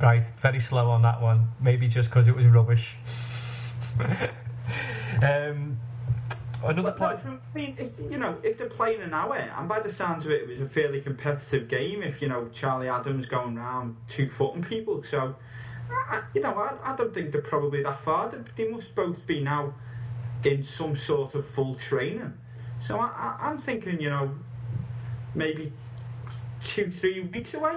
Right, 0.01 0.27
very 0.43 0.61
slow 0.61 0.91
on 0.91 1.03
that 1.03 1.21
one. 1.21 1.49
Maybe 1.61 1.89
just 1.89 2.11
because 2.11 2.29
it 2.29 2.35
was 2.37 2.47
rubbish. 2.47 2.97
um, 5.23 5.79
another 6.63 6.83
But 6.83 7.01
no, 7.01 7.07
point. 7.09 7.21
from, 7.23 7.41
I 7.55 7.57
mean, 7.59 7.77
if, 7.79 7.93
you 8.11 8.19
know, 8.19 8.37
if 8.43 8.59
they're 8.59 8.69
playing 8.69 9.03
an 9.03 9.15
hour, 9.15 9.37
and 9.37 9.69
by 9.69 9.81
the 9.81 9.93
sounds 9.93 10.27
of 10.27 10.33
it, 10.33 10.43
it 10.43 10.49
was 10.49 10.61
a 10.61 10.69
fairly 10.69 11.01
competitive 11.01 11.69
game. 11.69 12.03
If 12.03 12.21
you 12.21 12.29
know 12.29 12.49
Charlie 12.53 12.89
Adams 12.89 13.27
going 13.27 13.55
round 13.55 13.97
two 14.09 14.29
footing 14.37 14.65
people, 14.65 15.03
so 15.05 15.35
I- 16.11 16.23
you 16.35 16.43
know, 16.43 16.55
I, 16.55 16.93
I 16.93 16.97
don't 16.97 17.15
think 17.15 17.33
they're 17.33 17.41
probably 17.41 17.83
that 17.85 18.05
far. 18.05 18.31
They, 18.31 18.65
they 18.65 18.71
must 18.71 18.95
both 18.95 19.25
be 19.27 19.41
now 19.43 19.75
in 20.45 20.63
some 20.63 20.97
sort 20.97 21.35
of 21.35 21.49
full 21.51 21.75
training. 21.75 22.33
So 22.81 22.99
I, 22.99 23.37
I'm 23.41 23.59
thinking, 23.59 24.01
you 24.01 24.11
know, 24.11 24.35
maybe 25.35 25.73
two, 26.63 26.91
three 26.91 27.21
weeks 27.21 27.55
away. 27.55 27.77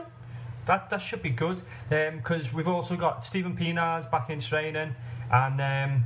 That 0.65 0.89
that 0.89 1.01
should 1.01 1.21
be 1.21 1.29
good 1.29 1.61
because 1.87 2.51
we've 2.51 2.67
also 2.67 2.97
got 2.97 3.23
Steven 3.23 3.55
Pienaar's 3.55 4.05
back 4.07 4.29
in 4.29 4.41
training 4.41 4.93
and 5.31 5.61
um, 5.61 6.03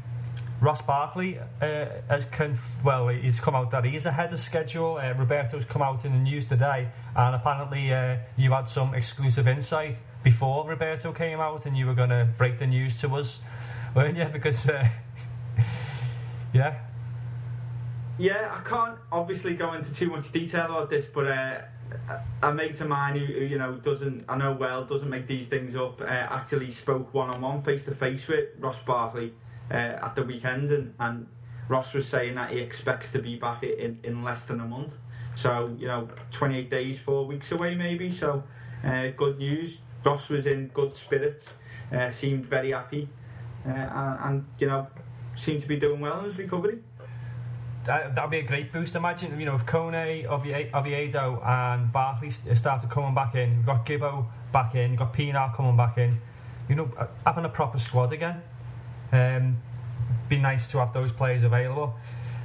Ross 0.62 0.82
Barkley 0.84 1.40
uh, 1.40 1.86
has 2.08 2.26
conf- 2.26 2.60
well, 2.84 3.10
it's 3.10 3.40
come 3.40 3.56
out 3.56 3.72
that 3.72 3.84
he's 3.84 4.06
ahead 4.06 4.32
of 4.32 4.40
schedule. 4.40 5.00
Uh, 5.02 5.14
Roberto's 5.14 5.66
come 5.66 5.82
out 5.82 6.06
in 6.06 6.12
the 6.12 6.20
news 6.20 6.46
today, 6.46 6.88
and 7.16 7.36
apparently 7.36 7.92
uh, 7.92 8.18
you 8.38 8.52
had 8.52 8.70
some 8.70 8.94
exclusive 8.94 9.48
insight 9.48 9.98
before 10.24 10.68
Roberto 10.70 11.12
came 11.12 11.40
out, 11.40 11.66
and 11.66 11.76
you 11.76 11.88
were 11.88 11.96
going 11.96 12.12
to 12.12 12.28
break 12.38 12.60
the 12.60 12.68
news 12.68 13.00
to 13.02 13.16
us, 13.16 13.40
weren't 13.96 14.18
you? 14.18 14.26
Because 14.32 14.68
uh, 14.68 14.88
yeah, 16.54 16.76
Yeah, 18.18 18.54
I 18.56 18.68
can't 18.68 18.98
obviously 19.12 19.56
go 19.56 19.74
into 19.74 19.94
too 19.94 20.10
much 20.10 20.32
detail 20.32 20.66
about 20.66 20.90
this, 20.90 21.08
but 21.08 21.28
uh, 21.28 21.62
a 22.44 22.54
mate 22.54 22.80
of 22.80 22.88
mine 22.88 23.18
who, 23.18 23.26
who 23.26 23.46
you 23.46 23.58
know 23.58 23.76
doesn't 23.78 24.26
I 24.30 24.38
know 24.38 24.54
well 24.54 24.86
doesn't 24.86 25.10
make 25.10 25.28
these 25.28 25.48
things 25.48 25.76
up. 25.76 26.02
Uh, 26.02 26.06
actually 26.06 26.72
spoke 26.72 27.14
one 27.14 27.30
on 27.30 27.42
one, 27.42 27.64
face 27.64 27.86
to 27.86 27.96
face 27.96 28.28
with 28.28 28.50
Ross 28.60 28.82
Barkley 28.84 29.34
uh, 29.72 29.74
at 29.74 30.16
the 30.16 30.24
weekend, 30.24 30.72
and, 30.72 30.94
and 31.00 31.28
Ross 31.68 31.94
was 31.94 32.08
saying 32.08 32.36
that 32.36 32.52
he 32.52 32.60
expects 32.60 33.12
to 33.14 33.20
be 33.20 33.38
back 33.38 33.64
in, 33.64 34.00
in 34.04 34.24
less 34.24 34.46
than 34.46 34.60
a 34.60 34.66
month. 34.66 34.94
So 35.36 35.76
you 35.80 35.88
know, 35.88 36.10
28 36.32 36.70
days, 36.70 37.00
four 37.00 37.26
weeks 37.26 37.52
away 37.52 37.76
maybe. 37.76 38.14
So 38.14 38.44
uh, 38.84 39.08
good 39.16 39.38
news. 39.38 39.80
Ross 40.04 40.30
was 40.30 40.48
in 40.48 40.68
good 40.70 40.96
spirits, 40.96 41.48
uh, 41.92 42.12
seemed 42.12 42.46
very 42.46 42.72
happy, 42.72 43.08
uh, 43.68 43.70
and, 43.70 44.20
and 44.26 44.46
you 44.60 44.68
know 44.68 44.88
seemed 45.36 45.62
to 45.62 45.68
be 45.68 45.78
doing 45.78 46.00
well 46.00 46.20
in 46.20 46.26
his 46.26 46.38
recovery. 46.38 46.80
that 47.86 48.14
that'd 48.16 48.30
be 48.30 48.40
a 48.40 48.44
great 48.44 48.72
boost. 48.72 48.96
Imagine, 48.96 49.40
you 49.40 49.46
know, 49.46 49.56
if 49.56 49.66
Kone, 49.66 50.26
Oviedo, 50.26 51.42
and 51.44 51.92
Barkley 51.92 52.28
s- 52.28 52.60
started 52.60 52.90
coming 52.90 53.16
back 53.16 53.36
in, 53.36 53.56
you've 53.58 53.66
got 53.66 53.86
Gibbo 53.86 54.26
back 54.52 54.76
in, 54.76 54.92
you've 54.92 55.00
got 55.00 55.14
Pienaar 55.14 55.56
coming 55.56 55.76
back 55.76 55.98
in, 55.98 56.20
you 56.70 56.76
know, 56.76 56.92
uh, 56.98 57.08
having 57.26 57.46
a 57.46 57.50
proper 57.50 57.80
squad 57.80 58.14
again. 58.14 58.42
Um, 59.12 59.58
be 60.30 60.38
nice 60.38 60.70
to 60.72 60.78
have 60.78 60.94
those 60.94 61.12
players 61.12 61.44
available. 61.44 61.96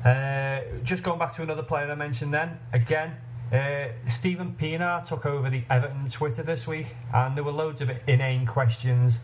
Uh, 0.04 0.60
just 0.84 1.02
going 1.02 1.18
back 1.18 1.32
to 1.34 1.42
another 1.42 1.62
player 1.62 1.90
I 1.90 1.94
mentioned 1.94 2.32
then, 2.32 2.58
again, 2.72 3.16
uh, 3.52 3.88
Steven 4.08 4.56
Pienaar 4.58 5.04
took 5.04 5.26
over 5.26 5.50
the 5.50 5.62
Everton 5.70 6.08
Twitter 6.08 6.42
this 6.42 6.66
week, 6.66 6.86
and 7.12 7.36
there 7.36 7.44
were 7.44 7.52
loads 7.52 7.80
of 7.80 7.90
inane 8.06 8.46
questions, 8.46 9.18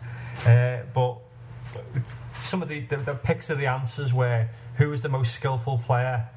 uh, 0.45 0.77
but 0.93 1.17
some 2.53 2.61
of 2.61 2.69
the, 2.69 2.81
the, 2.81 2.97
the 2.97 3.15
picks 3.15 3.49
of 3.49 3.57
the 3.57 3.65
answers 3.65 4.13
were 4.13 4.47
who 4.77 4.87
was 4.87 5.01
the 5.01 5.09
most 5.09 5.33
skillful 5.33 5.79
player 5.87 6.29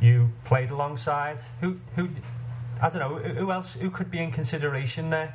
you 0.00 0.30
played 0.44 0.70
alongside? 0.70 1.40
Who, 1.60 1.80
who, 1.96 2.10
I 2.80 2.88
don't 2.90 3.00
know, 3.00 3.18
who 3.18 3.50
else, 3.50 3.72
who 3.72 3.90
could 3.90 4.08
be 4.08 4.20
in 4.20 4.30
consideration 4.30 5.10
there? 5.10 5.34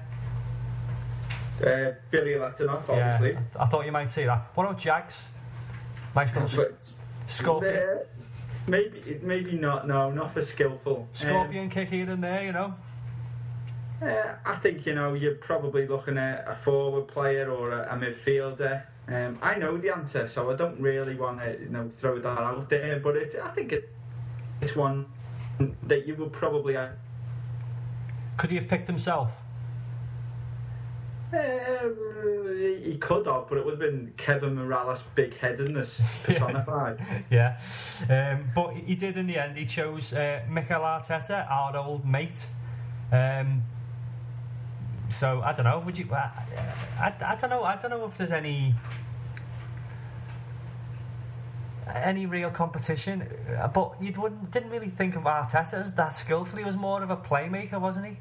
Uh, 1.62 1.92
Billy 2.10 2.36
Latinoff, 2.36 2.90
obviously. 2.90 3.34
Yeah, 3.34 3.42
I, 3.58 3.64
I 3.66 3.68
thought 3.68 3.86
you 3.86 3.92
might 3.92 4.12
say 4.12 4.28
that. 4.28 4.52
What 4.54 4.64
about 4.64 4.80
Jags? 4.80 5.16
Nice 6.16 6.34
little 6.34 6.50
But, 6.56 6.86
scorpion, 7.28 7.76
uh, 7.76 8.04
maybe, 8.66 9.20
maybe 9.22 9.58
not. 9.58 9.90
No, 9.90 10.10
not 10.10 10.34
for 10.34 10.46
skillful. 10.46 11.06
scorpion 11.12 11.70
kick 11.70 11.90
here 11.90 12.10
and 12.10 12.24
there, 12.24 12.46
you 12.46 12.54
know? 12.54 12.74
Um, 14.02 14.08
uh, 14.08 14.36
I 14.46 14.56
think 14.56 14.86
you 14.86 14.96
know 14.96 15.16
you're 15.16 15.36
probably 15.36 15.86
looking 15.86 16.18
at 16.18 16.46
a 16.48 16.56
forward 16.56 17.10
player 17.10 17.52
or 17.52 17.74
a, 17.74 17.94
a 17.94 17.98
midfielder. 17.98 18.84
Um, 19.12 19.40
I 19.42 19.56
know 19.56 19.78
the 19.78 19.90
answer, 19.90 20.30
so 20.32 20.52
I 20.52 20.56
don't 20.56 20.80
really 20.80 21.16
want 21.16 21.40
to 21.40 21.58
you 21.60 21.70
know 21.70 21.90
throw 22.00 22.20
that 22.20 22.38
out 22.38 22.70
there. 22.70 23.00
But 23.00 23.18
it, 23.18 23.36
I 23.44 23.50
think 23.50 23.72
it, 23.72 23.90
it's 24.62 24.76
one 24.76 25.06
that 25.84 26.08
you 26.08 26.16
will 26.16 26.30
probably. 26.30 26.78
Uh, 26.78 26.90
Could 28.38 28.52
he 28.52 28.58
have 28.58 28.68
picked 28.68 28.88
himself? 28.88 29.32
he 31.32 32.98
could 33.00 33.28
have, 33.28 33.48
but 33.48 33.58
it 33.58 33.66
would 33.66 33.80
have 33.80 33.80
been 33.80 34.12
Kevin 34.18 34.56
Mirallas' 34.56 35.02
big-headedness 35.14 36.00
personified. 36.24 37.24
yeah. 37.30 37.60
Um, 38.10 38.50
but 38.56 38.74
he 38.74 38.96
did 38.96 39.16
in 39.18 39.28
the 39.28 39.38
end. 39.38 39.56
He 39.56 39.66
chose 39.66 40.12
uh, 40.12 40.42
Mikel 40.50 40.82
Arteta, 40.82 41.50
our 41.50 41.78
old 41.78 42.06
mate. 42.06 42.46
Um, 43.12 43.62
so 45.12 45.42
I 45.42 45.54
don't 45.54 45.66
know. 45.66 45.80
Would 45.86 45.98
you? 45.98 46.08
I, 46.14 46.32
I, 47.00 47.14
I 47.22 47.36
don't 47.36 47.50
know. 47.50 47.64
I 47.64 47.76
don't 47.76 47.92
know 47.92 48.06
if 48.06 48.18
there's 48.18 48.32
any 48.32 48.76
any 51.88 52.26
real 52.26 52.50
competition. 52.50 53.28
Uh, 53.60 53.68
But 53.68 54.02
you 54.02 54.14
wouldn't 54.20 54.52
didn't 54.52 54.70
really 54.70 54.90
think 54.90 55.16
of 55.16 55.24
Arteta 55.24 55.84
as 55.86 55.94
that 55.94 56.18
skillful. 56.18 56.58
He 56.58 56.66
was 56.66 56.76
more 56.76 57.02
of 57.04 57.10
a 57.10 57.18
playmaker, 57.18 57.80
wasn't 57.80 58.06
he? 58.08 58.18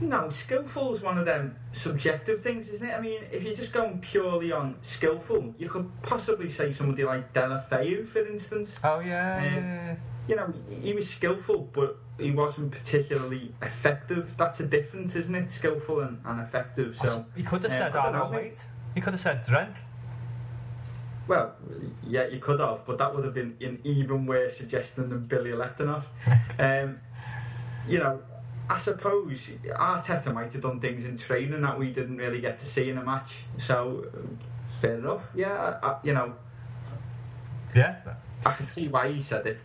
No, 0.00 0.30
skillful 0.30 0.94
is 0.94 1.02
one 1.02 1.18
of 1.18 1.26
them 1.26 1.56
subjective 1.72 2.42
things, 2.42 2.70
isn't 2.70 2.88
it? 2.88 2.94
I 2.94 3.00
mean, 3.00 3.20
if 3.30 3.42
you're 3.42 3.54
just 3.54 3.74
going 3.74 3.98
purely 4.00 4.50
on 4.50 4.76
skillful, 4.80 5.54
you 5.58 5.68
could 5.68 5.90
possibly 6.02 6.50
say 6.50 6.72
somebody 6.72 7.04
like 7.04 7.34
Deulofeu, 7.34 8.08
for 8.08 8.26
instance. 8.26 8.70
Oh 8.82 9.00
yeah. 9.00 9.36
Um, 9.36 9.44
yeah. 9.44 9.96
You 10.26 10.36
know, 10.36 10.54
he 10.80 10.94
was 10.94 11.08
skillful, 11.10 11.68
but 11.72 11.98
he 12.20 12.30
wasn't 12.30 12.70
particularly 12.72 13.52
effective. 13.62 14.34
That's 14.36 14.60
a 14.60 14.66
difference, 14.66 15.16
isn't 15.16 15.34
it? 15.34 15.50
Skillful 15.50 16.00
and, 16.00 16.20
and 16.24 16.40
effective. 16.40 16.96
So, 17.02 17.24
he 17.36 17.42
could 17.42 17.62
have 17.62 17.72
um, 17.72 17.78
said 17.78 17.94
know, 17.94 18.00
Arnold, 18.00 18.32
mate. 18.32 18.58
He 18.94 19.00
could 19.00 19.12
have 19.14 19.20
said 19.20 19.44
Drenthe. 19.46 19.76
well, 21.28 21.54
yeah, 22.06 22.26
you 22.26 22.38
could 22.40 22.60
have, 22.60 22.84
but 22.86 22.98
that 22.98 23.14
would 23.14 23.24
have 23.24 23.34
been 23.34 23.56
an 23.60 23.78
even 23.84 24.26
worse 24.26 24.56
suggestion 24.56 25.08
than 25.08 25.26
Billy 25.26 25.50
Letinoff. 25.50 26.04
um, 26.58 26.98
you 27.88 27.98
know, 27.98 28.20
I 28.68 28.78
suppose 28.80 29.40
Arteta 29.78 30.32
might 30.32 30.52
have 30.52 30.62
done 30.62 30.80
things 30.80 31.04
in 31.04 31.18
training 31.18 31.60
that 31.62 31.78
we 31.78 31.90
didn't 31.90 32.16
really 32.18 32.40
get 32.40 32.58
to 32.60 32.66
see 32.66 32.88
in 32.90 32.98
a 32.98 33.02
match. 33.04 33.32
So, 33.58 34.06
fair 34.80 34.94
enough. 34.98 35.22
Yeah, 35.34 35.78
I, 35.82 35.96
you 36.04 36.14
know, 36.14 36.34
Yeah. 37.74 37.96
I 38.44 38.52
can 38.52 38.66
see 38.66 38.88
why 38.88 39.12
he 39.12 39.22
said 39.22 39.46
it. 39.46 39.58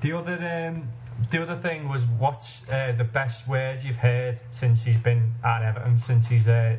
The 0.00 0.12
other, 0.12 0.34
um, 0.68 0.88
the 1.30 1.42
other 1.42 1.56
thing 1.56 1.88
was, 1.88 2.02
what's 2.18 2.62
uh, 2.68 2.92
the 2.96 3.04
best 3.04 3.46
words 3.48 3.84
you've 3.84 3.96
heard 3.96 4.40
since 4.50 4.84
he's 4.84 4.96
been 4.96 5.34
at 5.44 5.62
Everton? 5.62 5.98
Since 5.98 6.28
he's 6.28 6.48
uh, 6.48 6.76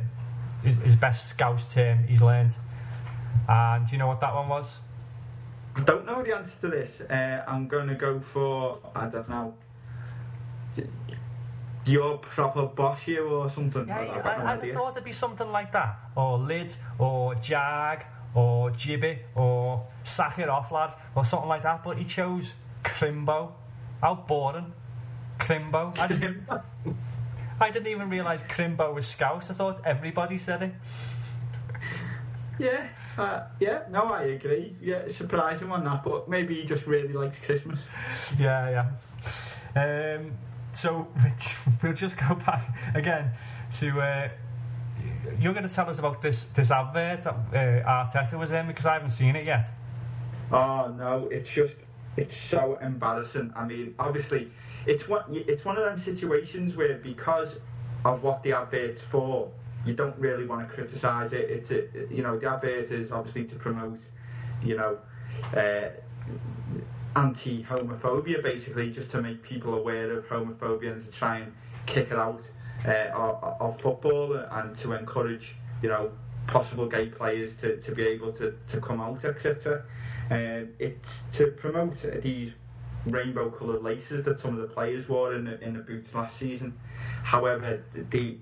his, 0.64 0.78
his 0.78 0.96
best 0.96 1.28
Scouse 1.28 1.66
term 1.72 2.04
he's 2.06 2.22
learned. 2.22 2.54
And 3.48 3.86
do 3.86 3.92
you 3.94 3.98
know 3.98 4.08
what 4.08 4.22
that 4.22 4.34
one 4.34 4.48
was? 4.48 4.72
I 5.76 5.84
don't 5.84 6.06
know 6.06 6.24
the 6.24 6.36
answer 6.36 6.54
to 6.62 6.68
this. 6.68 7.02
Uh, 7.02 7.44
I'm 7.48 7.68
going 7.68 7.88
to 7.88 7.96
go 7.96 8.22
for 8.34 8.80
I 8.96 9.08
don't 9.08 9.30
know. 9.30 9.54
Your 11.86 12.18
proper 12.18 12.66
boss 12.68 13.08
you 13.08 13.28
or 13.28 13.50
something. 13.50 13.88
Yeah, 13.88 13.98
I, 13.98 14.30
I, 14.30 14.54
I 14.54 14.74
thought 14.74 14.92
it'd 14.92 15.04
be 15.04 15.12
something 15.12 15.50
like 15.52 15.72
that, 15.72 15.98
or 16.16 16.38
lid, 16.38 16.76
or 17.00 17.34
jag, 17.36 18.04
or 18.36 18.70
jibby, 18.72 19.20
or 19.34 19.88
sack 20.04 20.38
it 20.38 20.50
off, 20.50 20.72
lad, 20.72 20.94
or 21.16 21.26
something 21.26 21.50
like 21.50 21.64
that. 21.64 21.84
But 21.84 21.98
he 21.98 22.06
chose 22.06 22.54
Crimbo. 22.84 23.52
How 24.02 24.16
boring, 24.16 24.74
Crimbo. 25.40 25.98
I 25.98 26.08
didn't, 26.08 26.48
I 27.60 27.70
didn't 27.70 27.88
even 27.88 28.10
realise 28.10 28.42
Crimbo 28.44 28.94
was 28.94 29.06
Scouse. 29.08 29.50
I 29.50 29.54
thought 29.54 29.82
everybody 29.86 30.38
said 30.38 30.64
it. 30.64 30.74
yeah, 32.60 32.88
uh, 33.18 33.44
yeah. 33.60 33.84
No, 33.90 34.04
I 34.14 34.24
agree. 34.24 34.76
Yeah, 34.82 35.12
surprising 35.12 35.72
on 35.72 35.84
that, 35.84 36.04
but 36.04 36.30
maybe 36.30 36.56
he 36.56 36.66
just 36.66 36.88
really 36.88 37.14
likes 37.14 37.40
Christmas. 37.42 37.80
Yeah, 38.40 38.88
yeah. 39.76 40.16
Um, 40.16 40.32
so 40.74 41.08
we'll 41.84 41.94
just 41.94 42.18
go 42.18 42.36
back 42.36 42.74
again 42.96 43.32
to. 43.80 44.02
Uh, 44.02 44.30
you're 45.40 45.54
going 45.54 45.68
to 45.68 45.74
tell 45.74 45.90
us 45.90 46.00
about 46.00 46.22
this 46.22 46.46
this 46.56 46.72
advert 46.72 47.24
that 47.24 47.34
uh, 47.34 47.90
Arteta 47.90 48.38
was 48.38 48.52
in 48.52 48.68
because 48.68 48.86
I 48.86 48.94
haven't 48.94 49.12
seen 49.12 49.36
it 49.36 49.46
yet. 49.46 49.70
Oh 50.52 50.94
no, 50.98 51.28
it's 51.32 51.50
just 51.50 51.76
it's 52.18 52.36
so 52.36 52.78
embarrassing. 52.82 53.54
I 53.56 53.66
mean, 53.66 53.96
obviously, 54.00 54.52
it's 54.86 55.08
one 55.08 55.24
it's 55.30 55.66
one 55.66 55.78
of 55.78 55.86
them 55.86 56.00
situations 56.00 56.76
where 56.76 56.98
because 56.98 57.60
of 58.06 58.24
what 58.24 58.44
the 58.44 58.54
advert's 58.54 59.02
for, 59.02 59.52
you 59.86 59.94
don't 59.94 60.18
really 60.18 60.46
want 60.46 60.68
to 60.68 60.74
criticise 60.74 61.34
it. 61.34 61.50
It's 61.50 61.72
a, 61.72 61.88
you 62.14 62.24
know 62.24 62.38
the 62.38 62.50
advert 62.50 62.92
is 62.92 63.12
obviously 63.12 63.46
to 63.46 63.56
promote, 63.56 64.00
you 64.64 64.78
know, 64.78 64.98
uh, 65.56 65.90
anti-homophobia, 67.16 68.44
basically 68.44 68.92
just 68.92 69.12
to 69.12 69.22
make 69.22 69.42
people 69.42 69.76
aware 69.76 70.12
of 70.12 70.26
homophobia 70.28 70.94
and 70.94 71.04
to 71.04 71.12
try 71.12 71.38
and 71.40 71.54
kick 71.86 72.12
it 72.12 72.18
out 72.18 72.42
uh, 72.86 73.10
of, 73.14 73.62
of 73.62 73.82
football 73.82 74.34
and 74.34 74.76
to 74.78 74.94
encourage, 74.94 75.56
you 75.82 75.90
know, 75.90 76.12
possible 76.48 76.88
gay 76.88 77.08
players 77.08 77.56
to, 77.58 77.78
to 77.82 77.92
be 77.94 78.04
able 78.04 78.32
to, 78.34 78.56
to 78.68 78.82
come 78.82 79.00
out, 79.00 79.24
etc. 79.26 79.84
Um, 80.30 80.70
it's 80.78 81.24
to 81.34 81.48
promote 81.48 81.96
these 82.22 82.54
rainbow 83.06 83.50
coloured 83.50 83.82
laces 83.82 84.26
that 84.26 84.40
some 84.40 84.54
of 84.54 84.62
the 84.62 84.74
players 84.74 85.10
wore 85.10 85.34
in 85.34 85.46
the, 85.46 85.60
in 85.62 85.74
the 85.74 85.80
boots 85.80 86.14
last 86.14 86.38
season. 86.38 86.78
However, 87.24 87.84
the 87.94 88.38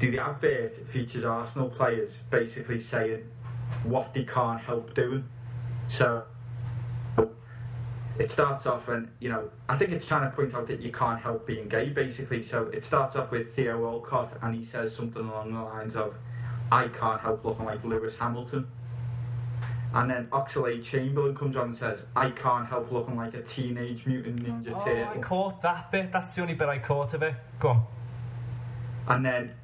the, 0.00 0.10
the 0.10 0.18
advert 0.18 0.74
features 0.88 1.24
Arsenal 1.24 1.70
players 1.70 2.12
basically 2.30 2.82
saying 2.82 3.24
what 3.84 4.12
they 4.14 4.24
can't 4.24 4.60
help 4.60 4.94
doing. 4.94 5.24
So 5.88 6.24
it 8.18 8.30
starts 8.30 8.66
off 8.66 8.88
and 8.88 9.08
you 9.18 9.28
know 9.28 9.50
I 9.68 9.76
think 9.76 9.92
it's 9.92 10.06
trying 10.06 10.28
to 10.28 10.34
point 10.34 10.54
out 10.54 10.66
that 10.68 10.80
you 10.80 10.90
can't 10.90 11.20
help 11.20 11.46
being 11.46 11.68
gay 11.68 11.90
basically. 11.90 12.46
So 12.46 12.64
it 12.68 12.84
starts 12.84 13.16
off 13.16 13.30
with 13.30 13.54
Theo 13.54 13.80
Walcott 13.80 14.38
and 14.42 14.54
he 14.54 14.64
says 14.64 14.94
something 14.94 15.26
along 15.26 15.54
the 15.54 15.62
lines 15.62 15.96
of 15.96 16.14
I 16.70 16.88
can't 16.88 17.20
help 17.20 17.44
looking 17.44 17.64
like 17.64 17.84
Lewis 17.84 18.16
Hamilton. 18.16 18.66
And 19.96 20.10
then 20.10 20.26
Oxlade 20.26 20.84
Chamberlain 20.84 21.34
comes 21.34 21.56
on 21.56 21.68
and 21.68 21.78
says, 21.78 22.04
I 22.14 22.28
can't 22.28 22.68
help 22.68 22.92
looking 22.92 23.16
like 23.16 23.32
a 23.32 23.40
teenage 23.40 24.04
mutant 24.04 24.42
ninja 24.44 24.74
Oh, 24.76 24.84
turtle. 24.84 25.08
I 25.14 25.18
caught 25.24 25.62
that 25.62 25.90
bit. 25.90 26.12
That's 26.12 26.34
the 26.34 26.42
only 26.42 26.52
bit 26.52 26.68
I 26.68 26.78
caught 26.78 27.14
of 27.14 27.22
it. 27.22 27.32
Go 27.60 27.68
on. 27.70 27.86
And 29.08 29.24
then 29.24 29.54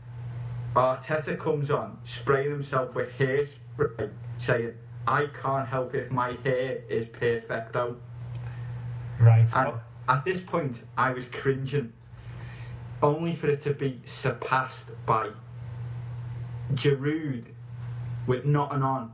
Arteta 0.75 1.38
comes 1.38 1.71
on, 1.71 1.99
spraying 2.05 2.51
himself 2.51 2.95
with 2.95 3.11
hairspray, 3.18 4.09
saying, 4.38 4.73
I 5.07 5.27
can't 5.42 5.68
help 5.68 5.95
if 5.95 6.11
my 6.11 6.33
hair 6.45 6.79
is 6.88 7.07
perfecto. 7.09 7.97
Right. 9.21 9.47
And 9.55 9.68
Oh, 9.68 9.81
at 10.09 10.25
this 10.25 10.42
point, 10.42 10.79
I 10.97 11.12
was 11.12 11.27
cringing, 11.29 11.92
only 13.03 13.37
for 13.37 13.49
it 13.49 13.61
to 13.64 13.75
be 13.75 14.01
surpassed 14.07 14.87
by 15.05 15.29
Giroud 16.73 17.45
with 18.27 18.47
nothing 18.47 18.83
on, 18.83 19.12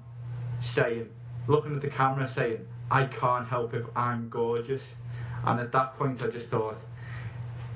saying, 0.68 1.08
looking 1.46 1.74
at 1.74 1.82
the 1.82 1.90
camera, 1.90 2.28
saying, 2.28 2.66
I 2.90 3.04
can't 3.04 3.46
help 3.46 3.74
if 3.74 3.84
I'm 3.96 4.28
gorgeous. 4.28 4.82
And 5.44 5.60
at 5.60 5.72
that 5.72 5.96
point, 5.96 6.22
I 6.22 6.28
just 6.28 6.50
thought, 6.50 6.78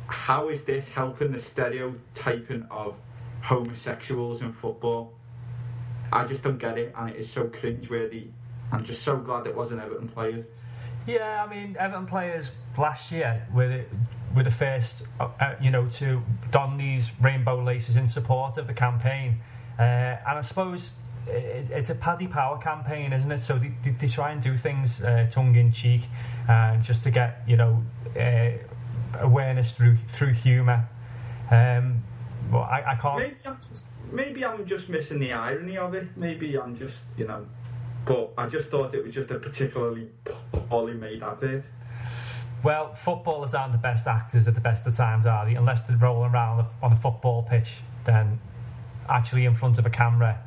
how 0.06 0.48
is 0.48 0.64
this 0.64 0.88
helping 0.90 1.32
the 1.32 1.40
stereotyping 1.40 2.66
of 2.70 2.94
homosexuals 3.40 4.42
in 4.42 4.52
football? 4.52 5.12
I 6.12 6.26
just 6.26 6.42
don't 6.42 6.58
get 6.58 6.76
it, 6.78 6.94
and 6.96 7.10
it 7.10 7.16
is 7.16 7.30
so 7.30 7.44
cringeworthy. 7.44 8.28
I'm 8.70 8.84
just 8.84 9.02
so 9.02 9.16
glad 9.16 9.46
it 9.46 9.56
wasn't 9.56 9.80
Everton 9.80 10.08
players. 10.08 10.44
Yeah, 11.06 11.44
I 11.44 11.52
mean, 11.52 11.76
Everton 11.78 12.06
players 12.06 12.50
last 12.78 13.10
year 13.10 13.46
were 13.52 13.68
the, 13.68 13.84
were 14.34 14.42
the 14.42 14.50
first, 14.50 15.02
uh, 15.20 15.28
uh, 15.40 15.54
you 15.60 15.70
know, 15.70 15.88
to 15.88 16.22
don 16.50 16.76
these 16.76 17.10
rainbow 17.20 17.62
laces 17.62 17.96
in 17.96 18.06
support 18.08 18.58
of 18.58 18.66
the 18.66 18.74
campaign. 18.74 19.40
Uh, 19.78 19.82
and 19.82 20.38
I 20.38 20.42
suppose 20.42 20.90
it, 21.26 21.70
it's 21.70 21.90
a 21.90 21.94
Paddy 21.94 22.26
Power 22.26 22.58
campaign, 22.58 23.12
isn't 23.12 23.30
it? 23.30 23.40
So 23.40 23.58
they, 23.58 23.72
they, 23.84 23.90
they 23.90 24.08
try 24.08 24.32
and 24.32 24.42
do 24.42 24.56
things 24.56 25.02
uh, 25.02 25.28
tongue 25.30 25.54
in 25.56 25.72
cheek, 25.72 26.02
uh, 26.48 26.76
just 26.78 27.02
to 27.04 27.10
get, 27.10 27.42
you 27.46 27.56
know, 27.56 27.82
uh, 28.18 28.52
awareness 29.20 29.72
through 29.72 29.96
through 30.12 30.32
humour. 30.32 30.88
Um, 31.50 32.02
but 32.50 32.62
I, 32.62 32.92
I 32.92 32.94
can't. 32.96 33.18
Maybe 33.18 33.36
I'm, 33.46 33.56
just, 33.56 33.88
maybe 34.10 34.44
I'm 34.44 34.66
just 34.66 34.88
missing 34.88 35.20
the 35.20 35.32
irony 35.32 35.78
of 35.78 35.94
it. 35.94 36.08
Maybe 36.16 36.58
I'm 36.58 36.76
just, 36.76 37.04
you 37.16 37.26
know. 37.26 37.46
But 38.04 38.32
I 38.36 38.48
just 38.48 38.70
thought 38.70 38.94
it 38.94 39.04
was 39.04 39.14
just 39.14 39.30
a 39.30 39.38
particularly 39.38 40.08
poorly 40.68 40.94
made 40.94 41.22
advert. 41.22 41.64
Well, 42.64 42.94
footballers 42.94 43.54
aren't 43.54 43.72
the 43.72 43.78
best 43.78 44.06
actors 44.06 44.46
at 44.48 44.54
the 44.54 44.60
best 44.60 44.86
of 44.86 44.96
times, 44.96 45.26
are 45.26 45.46
they? 45.46 45.54
Unless 45.54 45.82
they're 45.82 45.96
rolling 45.96 46.32
around 46.32 46.66
on 46.82 46.92
a 46.92 46.96
football 46.96 47.42
pitch, 47.42 47.70
then 48.04 48.40
actually 49.08 49.44
in 49.46 49.54
front 49.54 49.78
of 49.78 49.86
a 49.86 49.90
camera, 49.90 50.40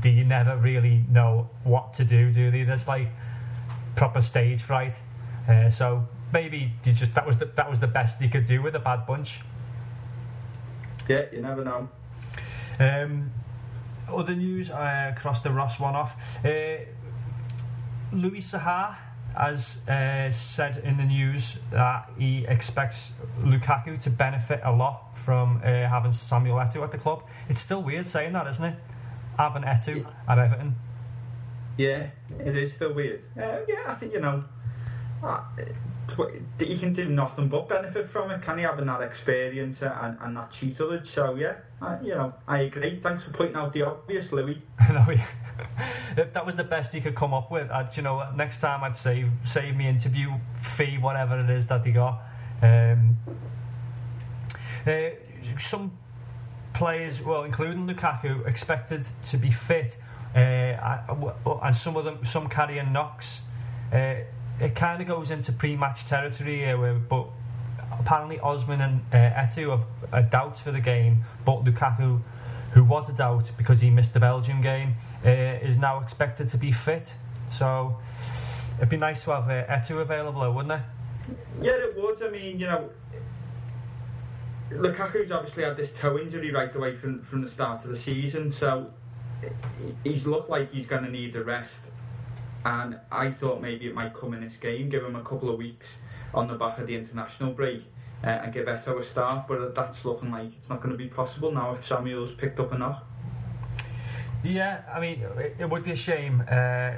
do 0.00 0.08
you 0.08 0.24
never 0.24 0.56
really 0.56 1.04
know 1.10 1.48
what 1.62 1.94
to 1.94 2.04
do, 2.04 2.32
do 2.32 2.50
they? 2.50 2.64
There's 2.64 2.86
like 2.86 3.08
proper 3.96 4.22
stage 4.22 4.62
fright. 4.62 4.94
Uh, 5.48 5.70
so 5.70 6.06
maybe 6.32 6.72
you 6.84 6.92
just 6.92 7.14
that 7.14 7.26
was 7.26 7.36
the, 7.38 7.46
that 7.56 7.68
was 7.68 7.80
the 7.80 7.86
best 7.86 8.20
you 8.20 8.28
could 8.28 8.46
do 8.46 8.62
with 8.62 8.74
a 8.74 8.78
bad 8.78 9.06
bunch. 9.06 9.40
Yeah, 11.08 11.24
you 11.32 11.42
never 11.42 11.64
know. 11.64 11.88
Um, 12.78 13.30
other 14.08 14.34
news, 14.34 14.70
uh, 14.70 15.14
cross 15.16 15.40
the 15.42 15.50
Ross 15.50 15.78
one 15.78 15.94
off. 15.94 16.14
Uh, 16.44 16.78
Louis 18.12 18.40
Saha 18.40 18.96
has 19.36 19.78
uh, 19.88 20.30
said 20.30 20.78
in 20.78 20.96
the 20.96 21.04
news 21.04 21.56
that 21.72 22.08
he 22.18 22.44
expects 22.46 23.12
Lukaku 23.40 24.00
to 24.02 24.10
benefit 24.10 24.60
a 24.64 24.72
lot 24.72 25.16
from 25.24 25.60
uh, 25.64 25.68
having 25.88 26.12
Samuel 26.12 26.56
Eto'o 26.58 26.84
at 26.84 26.92
the 26.92 26.98
club. 26.98 27.24
It's 27.48 27.60
still 27.60 27.82
weird 27.82 28.06
saying 28.06 28.32
that, 28.32 28.46
isn't 28.46 28.64
it? 28.64 28.76
Having 29.38 29.62
Eto'o 29.62 30.06
at 30.28 30.38
Everton. 30.38 30.74
Yeah, 31.76 32.06
it 32.38 32.56
is 32.56 32.74
still 32.74 32.92
weird. 32.92 33.24
Uh, 33.36 33.58
yeah, 33.68 33.82
I 33.88 33.94
think, 33.94 34.12
you 34.12 34.20
know, 34.20 34.44
uh, 35.22 35.40
he 36.58 36.78
can 36.78 36.92
do 36.92 37.06
nothing 37.08 37.48
but 37.48 37.68
benefit 37.68 38.10
from 38.10 38.30
it. 38.30 38.42
Can 38.42 38.58
he 38.58 38.64
having 38.64 38.86
that 38.86 39.00
experience 39.00 39.82
and, 39.82 40.16
and 40.20 40.36
that 40.36 40.52
tutelage? 40.52 41.10
So, 41.10 41.34
yeah, 41.34 41.56
uh, 41.82 41.96
you 42.02 42.14
know, 42.14 42.32
I 42.46 42.60
agree. 42.60 43.00
Thanks 43.02 43.24
for 43.24 43.30
pointing 43.30 43.56
out 43.56 43.72
the 43.72 43.82
obvious, 43.82 44.30
Louis. 44.30 44.62
no, 44.90 45.06
yeah. 45.10 45.26
if 46.16 46.32
that 46.32 46.44
was 46.44 46.56
the 46.56 46.64
best 46.64 46.92
he 46.92 47.00
could 47.00 47.14
come 47.14 47.34
up 47.34 47.50
with, 47.50 47.70
I'd, 47.70 47.96
you 47.96 48.02
know, 48.02 48.30
next 48.36 48.60
time 48.60 48.84
I'd 48.84 48.96
save 48.96 49.30
save 49.44 49.76
me 49.76 49.88
interview 49.88 50.30
fee, 50.62 50.98
whatever 50.98 51.40
it 51.40 51.50
is 51.50 51.66
that 51.68 51.84
he 51.84 51.92
got. 51.92 52.22
Um, 52.62 53.16
uh, 54.86 55.10
some 55.58 55.92
players, 56.74 57.22
well, 57.22 57.44
including 57.44 57.86
Lukaku, 57.86 58.46
expected 58.46 59.06
to 59.26 59.38
be 59.38 59.50
fit, 59.50 59.96
uh, 60.34 60.38
and 61.62 61.74
some 61.74 61.96
of 61.96 62.04
them, 62.04 62.24
some 62.24 62.48
carrying 62.48 62.92
knocks. 62.92 63.40
Uh, 63.92 64.16
it 64.60 64.74
kind 64.74 65.00
of 65.00 65.08
goes 65.08 65.30
into 65.30 65.52
pre-match 65.52 66.04
territory 66.04 66.58
here, 66.58 66.76
where, 66.78 66.94
but 66.94 67.26
apparently 67.98 68.38
Osman 68.40 68.80
and 68.80 69.00
uh, 69.12 69.16
Eto'o 69.16 69.78
have 69.78 69.86
a 70.12 70.22
doubt 70.22 70.58
for 70.58 70.72
the 70.72 70.80
game, 70.80 71.24
but 71.44 71.64
Lukaku, 71.64 72.20
who 72.72 72.84
was 72.84 73.08
a 73.08 73.12
doubt 73.12 73.50
because 73.56 73.80
he 73.80 73.90
missed 73.90 74.12
the 74.12 74.20
Belgium 74.20 74.60
game, 74.60 74.94
uh, 75.24 75.30
is 75.30 75.76
now 75.76 76.00
expected 76.00 76.48
to 76.50 76.58
be 76.58 76.72
fit. 76.72 77.06
So 77.50 77.96
it'd 78.78 78.88
be 78.88 78.96
nice 78.96 79.24
to 79.24 79.30
have 79.30 79.48
uh, 79.48 79.64
Eto'o 79.72 80.02
available, 80.02 80.52
wouldn't 80.52 80.72
it? 80.72 80.80
Yeah, 81.62 81.72
it 81.72 81.96
would. 81.96 82.22
I 82.22 82.30
mean, 82.30 82.58
you 82.58 82.66
know, 82.66 82.90
Lukaku's 84.70 85.30
obviously 85.30 85.64
had 85.64 85.76
this 85.76 85.92
toe 85.92 86.18
injury 86.18 86.50
right 86.50 86.74
away 86.74 86.96
from, 86.96 87.22
from 87.22 87.42
the 87.42 87.50
start 87.50 87.84
of 87.84 87.90
the 87.90 87.96
season, 87.96 88.50
so 88.50 88.90
he's 90.02 90.26
looked 90.26 90.50
like 90.50 90.72
he's 90.72 90.86
going 90.86 91.04
to 91.04 91.10
need 91.10 91.36
a 91.36 91.44
rest. 91.44 91.84
And 92.64 92.98
I 93.12 93.30
thought 93.30 93.60
maybe 93.60 93.86
it 93.86 93.94
might 93.94 94.14
come 94.14 94.32
in 94.32 94.40
this 94.40 94.56
game, 94.56 94.88
give 94.88 95.04
him 95.04 95.16
a 95.16 95.22
couple 95.22 95.50
of 95.50 95.58
weeks 95.58 95.86
on 96.32 96.48
the 96.48 96.54
back 96.54 96.78
of 96.78 96.86
the 96.86 96.96
international 96.96 97.52
break 97.52 97.84
uh, 98.24 98.28
and 98.28 98.52
give 98.52 98.66
Eto'o 98.66 99.00
a 99.00 99.04
start, 99.04 99.46
but 99.46 99.74
that's 99.74 100.04
looking 100.04 100.30
like 100.30 100.50
it's 100.58 100.70
not 100.70 100.80
going 100.80 100.92
to 100.92 100.96
be 100.96 101.08
possible 101.08 101.52
now 101.52 101.74
if 101.74 101.86
Samuel's 101.86 102.34
picked 102.34 102.58
up 102.58 102.72
a 102.72 102.78
knock. 102.78 103.06
Yeah, 104.42 104.82
I 104.92 105.00
mean, 105.00 105.22
it, 105.58 105.68
would 105.68 105.84
be 105.84 105.92
a 105.92 105.96
shame. 105.96 106.42
Uh, 106.50 106.92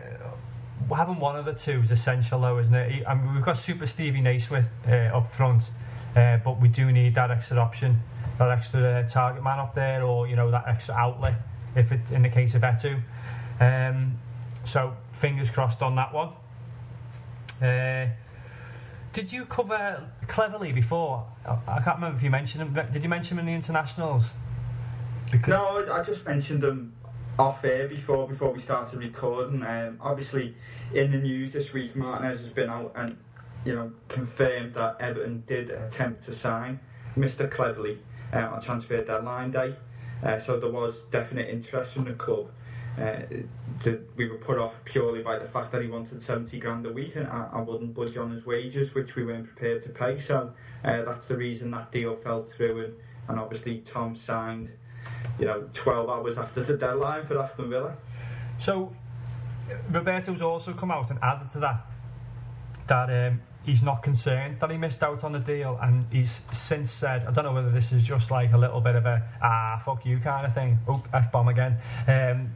having 0.94 1.18
one 1.18 1.36
of 1.36 1.44
the 1.44 1.52
two 1.52 1.80
is 1.80 1.90
essential, 1.90 2.40
though, 2.40 2.58
isn't 2.58 2.74
it? 2.74 3.04
I 3.06 3.14
mean, 3.14 3.34
we've 3.34 3.44
got 3.44 3.58
Super 3.58 3.86
Stevie 3.86 4.20
Naismith 4.20 4.66
uh, 4.86 5.16
up 5.16 5.32
front, 5.32 5.70
uh, 6.16 6.38
but 6.38 6.60
we 6.60 6.68
do 6.68 6.90
need 6.90 7.14
that 7.14 7.30
extra 7.30 7.58
option, 7.58 8.00
that 8.38 8.50
extra 8.50 8.82
uh, 8.82 9.08
target 9.08 9.44
man 9.44 9.58
up 9.58 9.74
there, 9.74 10.02
or 10.02 10.26
you 10.26 10.34
know 10.34 10.50
that 10.50 10.66
extra 10.66 10.94
outlet, 10.94 11.34
if 11.74 11.92
it 11.92 12.00
in 12.10 12.22
the 12.22 12.28
case 12.28 12.54
of 12.54 12.62
Eto'o. 12.62 13.00
Um, 13.60 14.18
so 14.64 14.94
fingers 15.12 15.50
crossed 15.50 15.82
on 15.82 15.94
that 15.96 16.12
one. 16.12 16.30
Uh, 17.62 18.08
did 19.12 19.32
you 19.32 19.44
cover 19.46 20.10
Cleverley 20.26 20.74
before? 20.74 21.26
I 21.46 21.80
can't 21.80 21.96
remember 21.96 22.16
if 22.16 22.22
you 22.22 22.30
mentioned 22.30 22.62
him. 22.62 22.86
Did 22.92 23.02
you 23.02 23.08
mention 23.08 23.38
him 23.38 23.40
in 23.40 23.46
the 23.46 23.56
internationals? 23.56 24.30
Because 25.30 25.48
no, 25.48 25.92
I 25.92 26.02
just 26.02 26.24
mentioned 26.26 26.62
them 26.62 26.94
off 27.38 27.64
air 27.64 27.88
before 27.88 28.28
before 28.28 28.52
we 28.52 28.60
started 28.60 28.98
recording. 28.98 29.62
Um, 29.62 29.98
obviously, 30.00 30.54
in 30.94 31.12
the 31.12 31.18
news 31.18 31.52
this 31.52 31.72
week, 31.72 31.96
Martinez 31.96 32.40
has 32.40 32.50
been 32.50 32.70
out 32.70 32.92
and 32.94 33.16
you 33.66 33.74
know 33.74 33.92
confirmed 34.08 34.74
that 34.74 34.96
Everton 35.00 35.42
did 35.46 35.70
attempt 35.70 36.24
to 36.26 36.34
sign 36.34 36.78
Mr. 37.18 37.50
Cleverley 37.50 37.98
uh, 38.32 38.54
on 38.54 38.62
transfer 38.62 39.04
deadline 39.04 39.50
day. 39.50 39.74
Uh, 40.22 40.38
so 40.38 40.58
there 40.58 40.70
was 40.70 41.04
definite 41.10 41.50
interest 41.50 41.92
from 41.92 42.04
the 42.04 42.14
club. 42.14 42.48
Uh, 42.98 43.18
we 44.16 44.26
were 44.26 44.38
put 44.38 44.56
off 44.56 44.72
purely 44.84 45.22
by 45.22 45.38
the 45.38 45.48
fact 45.48 45.70
that 45.72 45.82
he 45.82 45.88
wanted 45.88 46.22
70 46.22 46.58
grand 46.58 46.86
a 46.86 46.92
week 46.92 47.16
and 47.16 47.26
I, 47.26 47.50
I 47.52 47.60
wouldn't 47.60 47.92
budge 47.92 48.16
on 48.16 48.30
his 48.30 48.46
wages, 48.46 48.94
which 48.94 49.16
we 49.16 49.24
weren't 49.24 49.46
prepared 49.46 49.82
to 49.82 49.90
pay. 49.90 50.18
So 50.18 50.50
uh, 50.82 51.02
that's 51.02 51.26
the 51.26 51.36
reason 51.36 51.70
that 51.72 51.92
deal 51.92 52.16
fell 52.16 52.44
through. 52.44 52.84
And, 52.84 52.94
and 53.28 53.38
obviously, 53.38 53.80
Tom 53.80 54.16
signed, 54.16 54.70
you 55.38 55.44
know, 55.44 55.68
12 55.74 56.08
hours 56.08 56.38
after 56.38 56.62
the 56.62 56.78
deadline 56.78 57.26
for 57.26 57.38
Aston 57.38 57.68
Villa. 57.68 57.94
So 58.58 58.94
Roberto's 59.90 60.40
also 60.40 60.72
come 60.72 60.90
out 60.90 61.10
and 61.10 61.18
added 61.22 61.50
to 61.52 61.58
that 61.58 61.84
that 62.86 63.10
um, 63.10 63.40
he's 63.66 63.82
not 63.82 64.02
concerned 64.02 64.58
that 64.60 64.70
he 64.70 64.78
missed 64.78 65.02
out 65.02 65.24
on 65.24 65.32
the 65.32 65.40
deal, 65.40 65.78
and 65.82 66.06
he's 66.12 66.40
since 66.52 66.90
said, 66.90 67.24
I 67.24 67.32
don't 67.32 67.44
know 67.44 67.52
whether 67.52 67.70
this 67.70 67.92
is 67.92 68.04
just 68.04 68.30
like 68.30 68.52
a 68.52 68.58
little 68.58 68.80
bit 68.80 68.94
of 68.94 69.04
a 69.04 69.22
ah 69.42 69.82
fuck 69.84 70.06
you 70.06 70.18
kind 70.18 70.46
of 70.46 70.54
thing. 70.54 70.78
Oh, 70.88 71.02
f 71.12 71.30
bomb 71.32 71.48
again. 71.48 71.76
Um, 72.06 72.54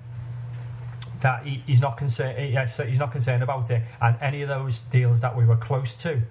that 1.20 1.44
he, 1.44 1.62
he's 1.66 1.80
not 1.80 1.98
concerned. 1.98 2.52
Yes, 2.52 2.78
he's 2.78 2.98
not 2.98 3.12
concerned 3.12 3.42
about 3.42 3.70
it, 3.70 3.82
and 4.00 4.16
any 4.22 4.42
of 4.42 4.48
those 4.48 4.80
deals 4.92 5.20
that 5.20 5.36
we 5.36 5.44
were 5.44 5.56
close 5.56 5.92
to 5.94 6.22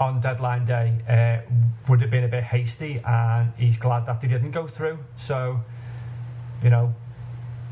on 0.00 0.20
deadline 0.20 0.66
day 0.66 0.92
uh, 1.08 1.50
would 1.88 2.00
have 2.00 2.10
been 2.10 2.24
a 2.24 2.28
bit 2.28 2.44
hasty, 2.44 3.00
and 3.06 3.52
he's 3.56 3.76
glad 3.76 4.06
that 4.06 4.20
they 4.20 4.28
didn't 4.28 4.50
go 4.50 4.66
through. 4.66 4.98
So, 5.16 5.60
you 6.62 6.70
know, 6.70 6.94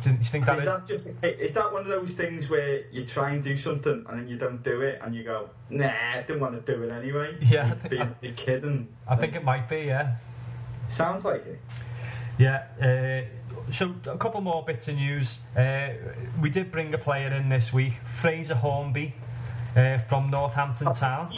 do 0.04 0.10
you 0.10 0.24
think 0.24 0.44
that 0.44 0.58
is, 0.58 0.60
is 0.60 0.66
that 0.66 0.86
just 0.86 1.24
is 1.24 1.54
that 1.54 1.72
one 1.72 1.82
of 1.82 1.88
those 1.88 2.10
things 2.10 2.50
where 2.50 2.82
you 2.92 3.06
try 3.06 3.30
and 3.30 3.42
do 3.42 3.56
something 3.56 4.04
and 4.08 4.20
then 4.20 4.28
you 4.28 4.36
don't 4.36 4.62
do 4.62 4.82
it, 4.82 5.00
and 5.02 5.14
you 5.14 5.24
go, 5.24 5.48
nah, 5.70 5.86
I 5.86 6.22
didn't 6.26 6.40
want 6.40 6.66
to 6.66 6.72
do 6.72 6.82
it 6.82 6.92
anyway. 6.92 7.36
Yeah, 7.42 7.74
being 7.88 8.14
a 8.22 8.32
kid 8.32 8.64
and. 8.64 8.86
I 9.08 9.16
think 9.16 9.34
it 9.34 9.42
might 9.44 9.68
be, 9.68 9.82
yeah. 9.82 10.16
Sounds 10.88 11.24
like 11.24 11.46
it. 11.46 11.60
Yeah. 12.38 12.66
Uh, 12.80 13.72
so 13.72 13.94
a 14.06 14.18
couple 14.18 14.40
more 14.42 14.62
bits 14.62 14.88
of 14.88 14.96
news. 14.96 15.38
Uh, 15.56 15.88
we 16.40 16.50
did 16.50 16.70
bring 16.70 16.92
a 16.92 16.98
player 16.98 17.32
in 17.32 17.48
this 17.48 17.72
week, 17.72 17.94
Fraser 18.12 18.54
Hornby 18.54 19.14
uh, 19.76 19.98
from 20.00 20.30
Northampton 20.30 20.94
Town. 20.94 21.32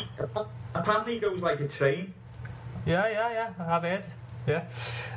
Apparently, 0.75 1.15
he 1.15 1.21
goes 1.21 1.41
like 1.41 1.61
a 1.61 1.69
train. 1.69 2.13
Yeah, 2.85 3.09
yeah, 3.09 3.31
yeah. 3.31 3.67
I've 3.67 3.83
heard. 3.83 4.05
Yeah, 4.47 4.65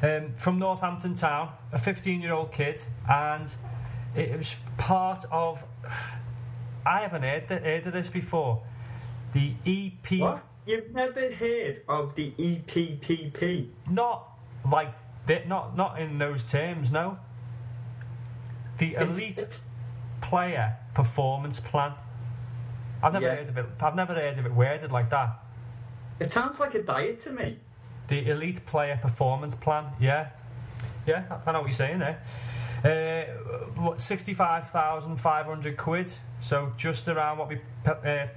um, 0.01 0.33
from 0.37 0.57
Northampton 0.59 1.13
Town, 1.15 1.51
a 1.71 1.77
15-year-old 1.77 2.51
kid, 2.51 2.83
and 3.07 3.47
it 4.15 4.35
was 4.35 4.55
part 4.77 5.23
of. 5.31 5.59
I 6.85 7.01
haven't 7.01 7.21
heard, 7.23 7.43
heard 7.43 7.87
of 7.87 7.93
this 7.93 8.09
before. 8.09 8.63
The 9.33 9.53
EP. 9.65 10.19
What? 10.19 10.45
You've 10.65 10.91
never 10.91 11.31
heard 11.31 11.83
of 11.87 12.15
the 12.15 12.31
EPPP? 12.31 13.67
Not 13.89 14.27
like 14.69 14.93
that. 15.27 15.47
Not 15.47 15.77
not 15.77 16.01
in 16.01 16.17
those 16.17 16.43
terms. 16.43 16.89
No. 16.91 17.19
The 18.79 18.95
It's- 18.95 19.07
elite 19.09 19.37
it's- 19.37 19.63
player 20.21 20.75
performance 20.95 21.59
plan. 21.59 21.93
I've 23.03 23.13
never 23.13 23.25
Yeah. 23.25 23.35
heard 23.35 23.49
of 23.49 23.57
it. 23.57 23.65
I've 23.81 23.95
never 23.95 24.13
heard 24.15 24.39
of 24.39 24.45
it 24.45 24.53
worded 24.53 24.91
like 24.91 25.09
that. 25.11 25.39
It 26.19 26.31
sounds 26.31 26.59
like 26.59 26.73
a 26.75 26.81
diet 26.81 27.21
to 27.23 27.31
me. 27.31 27.59
The 28.09 28.29
elite 28.29 28.65
player 28.65 28.99
performance 29.01 29.53
plan. 29.55 29.85
Yeah, 29.99 30.29
yeah. 31.05 31.39
I 31.45 31.51
know 31.51 31.59
what 31.61 31.67
you're 31.67 31.77
saying 31.77 31.99
there. 31.99 32.19
Uh, 32.83 33.79
what 33.81 34.01
sixty-five 34.01 34.69
thousand 34.71 35.17
five 35.17 35.45
hundred 35.45 35.77
quid. 35.77 36.11
So 36.41 36.73
just 36.77 37.07
around 37.07 37.37
what 37.37 37.49
we 37.49 37.59
uh, 37.85 38.27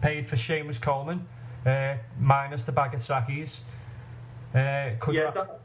paid 0.00 0.28
for 0.28 0.36
Seamus 0.36 0.80
Coleman, 0.80 1.26
uh, 1.66 1.96
minus 2.20 2.62
the 2.62 2.72
bag 2.72 2.94
of 2.94 3.04
trackies. 3.04 3.60
Uh, 4.54 4.90
could 5.00 5.14
Yeah, 5.14 5.30
that- 5.30 5.34
that, 5.34 5.60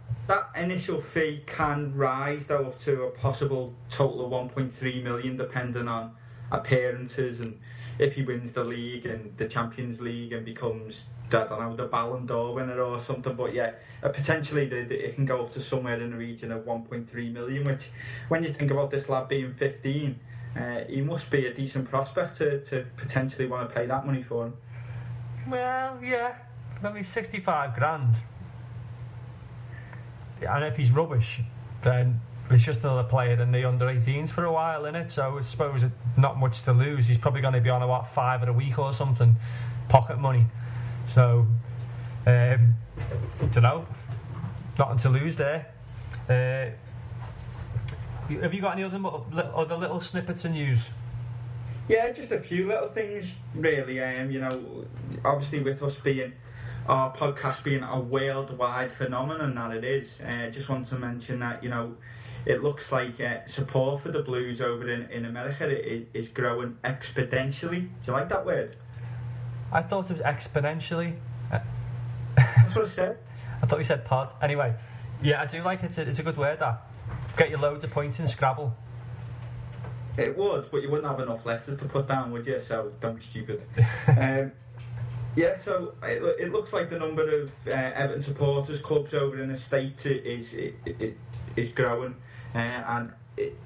that 0.54 0.62
initial 0.64 1.02
fee 1.02 1.44
can 1.46 1.94
rise 1.96 2.48
though 2.48 2.68
up 2.68 2.82
to 2.84 3.04
a 3.04 3.10
possible 3.12 3.74
total 3.92 4.26
of 4.26 4.52
1.3 4.52 5.04
million, 5.04 5.38
depending 5.38 5.88
on 5.88 6.12
appearances 6.52 7.42
and 7.42 7.60
if 8.00 8.16
he 8.16 8.24
wins 8.24 8.54
the 8.54 8.64
league 8.64 9.06
and 9.06 9.36
the 9.38 9.48
Champions 9.48 10.02
League 10.02 10.34
and 10.34 10.46
becomes 10.46 11.06
I 11.28 11.48
don't 11.48 11.60
know 11.60 11.76
the 11.76 11.86
Ballon 11.86 12.26
d'Or 12.26 12.54
winner 12.54 12.82
or 12.82 13.02
something. 13.02 13.36
But 13.36 13.54
yeah, 13.54 13.72
uh, 14.04 14.10
potentially 14.10 14.66
the, 14.68 14.84
the, 14.84 15.08
it 15.08 15.16
can 15.16 15.26
go 15.26 15.46
up 15.46 15.54
to 15.54 15.62
somewhere 15.62 16.00
in 16.02 16.12
the 16.12 16.18
region 16.18 16.52
of 16.52 16.66
1.3 16.66 17.34
million. 17.34 17.64
Which, 17.64 17.90
when 18.28 18.44
you 18.44 18.54
think 18.54 18.72
about 18.72 18.92
this 18.92 19.10
lad 19.10 19.28
being 19.28 19.54
15, 19.54 20.20
uh, 20.56 20.80
he 20.88 21.02
must 21.02 21.30
be 21.32 21.48
a 21.48 21.54
decent 21.54 21.90
prospect 21.90 22.38
to, 22.38 22.64
to 22.66 22.86
potentially 22.98 23.48
want 23.48 23.68
to 23.70 23.76
pay 23.76 23.86
that 23.88 24.06
money 24.06 24.24
for 24.24 24.46
him. 24.46 24.54
Well, 25.48 26.00
yeah. 26.04 26.36
maybe 26.82 27.04
65 27.04 27.76
grand. 27.76 28.16
And 30.42 30.64
if 30.64 30.78
he's 30.78 30.92
rubbish, 30.92 31.42
then 31.82 32.22
it's 32.50 32.64
just 32.64 32.82
another 32.82 33.04
player 33.04 33.42
in 33.42 33.52
the 33.52 33.66
under 33.66 33.86
18s 33.86 34.30
for 34.30 34.46
a 34.46 34.52
while, 34.52 34.84
innit? 34.84 35.12
So 35.12 35.38
I 35.38 35.42
suppose 35.42 35.84
it, 35.84 35.92
not 36.18 36.38
much 36.38 36.62
to 36.64 36.74
lose. 36.74 37.08
He's 37.08 37.18
probably 37.18 37.42
going 37.42 37.54
to 37.54 37.62
be 37.62 37.70
on 37.70 37.82
about 37.82 38.14
five 38.14 38.48
a 38.48 38.54
week 38.54 38.78
or 38.78 38.94
something, 38.94 39.36
pocket 39.90 40.20
money. 40.20 40.46
So, 41.14 41.48
um, 42.28 42.76
don't 43.52 43.64
know. 43.64 43.88
Nothing 44.78 44.98
to 45.00 45.10
lose 45.10 45.36
there. 45.36 45.74
Uh, 46.30 46.72
have 48.42 48.54
you 48.54 48.62
got 48.62 48.74
any 48.74 48.84
other, 48.84 49.00
other 49.56 49.76
little 49.76 50.00
snippets 50.00 50.46
of 50.46 50.52
news? 50.52 50.90
Yeah, 51.88 52.12
just 52.12 52.32
a 52.32 52.40
few 52.40 52.68
little 52.68 52.90
things, 52.90 53.28
really. 53.54 54.02
Um, 54.02 54.32
you 54.32 54.40
know, 54.40 54.86
obviously 55.24 55.62
with 55.62 55.82
us 55.84 55.96
being 55.98 56.34
our 56.88 57.16
podcast 57.16 57.64
being 57.64 57.84
a 57.84 58.00
worldwide 58.00 58.92
phenomenon 58.92 59.56
that 59.56 59.72
it 59.72 59.84
is, 59.84 60.08
uh, 60.22 60.50
just 60.52 60.70
want 60.70 60.88
to 60.88 60.98
mention 60.98 61.40
that 61.40 61.64
you 61.64 61.70
know 61.70 61.96
it 62.46 62.62
looks 62.62 62.92
like 62.92 63.20
uh, 63.20 63.46
support 63.48 64.02
for 64.02 64.12
the 64.12 64.22
Blues 64.22 64.62
over 64.62 64.90
in, 64.90 65.10
in 65.10 65.26
America 65.26 65.68
is 66.14 66.30
growing 66.30 66.78
exponentially. 66.84 67.82
Do 67.82 67.90
you 68.08 68.14
like 68.14 68.30
that 68.30 68.46
word? 68.46 68.76
I 69.72 69.82
thought 69.82 70.10
it 70.12 70.18
was 70.18 70.22
exponentially. 70.22 71.18
That's 72.36 72.76
what 72.76 72.86
I 72.86 72.90
said. 72.90 73.18
I 73.64 73.66
thought 73.66 73.80
you 73.80 73.86
said 73.86 74.06
pod. 74.06 74.32
Anyway, 74.42 74.76
yeah, 75.24 75.42
I 75.42 75.46
do 75.46 75.64
like 75.64 75.82
it. 75.84 75.88
It's 75.88 75.98
a, 75.98 76.02
it's 76.04 76.20
a 76.20 76.24
good 76.24 76.38
word, 76.38 76.60
that. 76.60 76.88
Get 77.36 77.50
you 77.50 77.58
loads 77.58 77.84
of 77.84 77.92
points 77.92 78.20
in 78.20 78.28
Scrabble. 78.28 78.76
It 80.18 80.38
would, 80.38 80.70
but 80.72 80.82
you 80.82 80.90
wouldn't 80.90 81.10
have 81.10 81.20
enough 81.20 81.46
letters 81.46 81.80
to 81.80 81.86
put 81.86 82.08
down, 82.08 82.32
would 82.32 82.46
you? 82.46 82.62
So 82.66 82.94
don't 83.02 83.16
be 83.16 83.24
stupid. 83.24 83.62
um, 84.08 84.52
yeah, 85.36 85.58
so 85.64 85.94
it, 86.04 86.22
it 86.40 86.52
looks 86.52 86.74
like 86.74 86.90
the 86.90 87.00
number 87.00 87.42
of 87.42 87.52
uh, 87.68 87.72
Everton 87.72 88.24
supporters 88.24 88.82
clubs 88.82 89.14
over 89.14 89.42
in 89.42 89.52
the 89.52 89.58
states 89.58 90.06
is 90.06 90.54
is, 90.54 91.14
is 91.56 91.72
growing, 91.72 92.16
uh, 92.54 92.58
and 92.58 93.12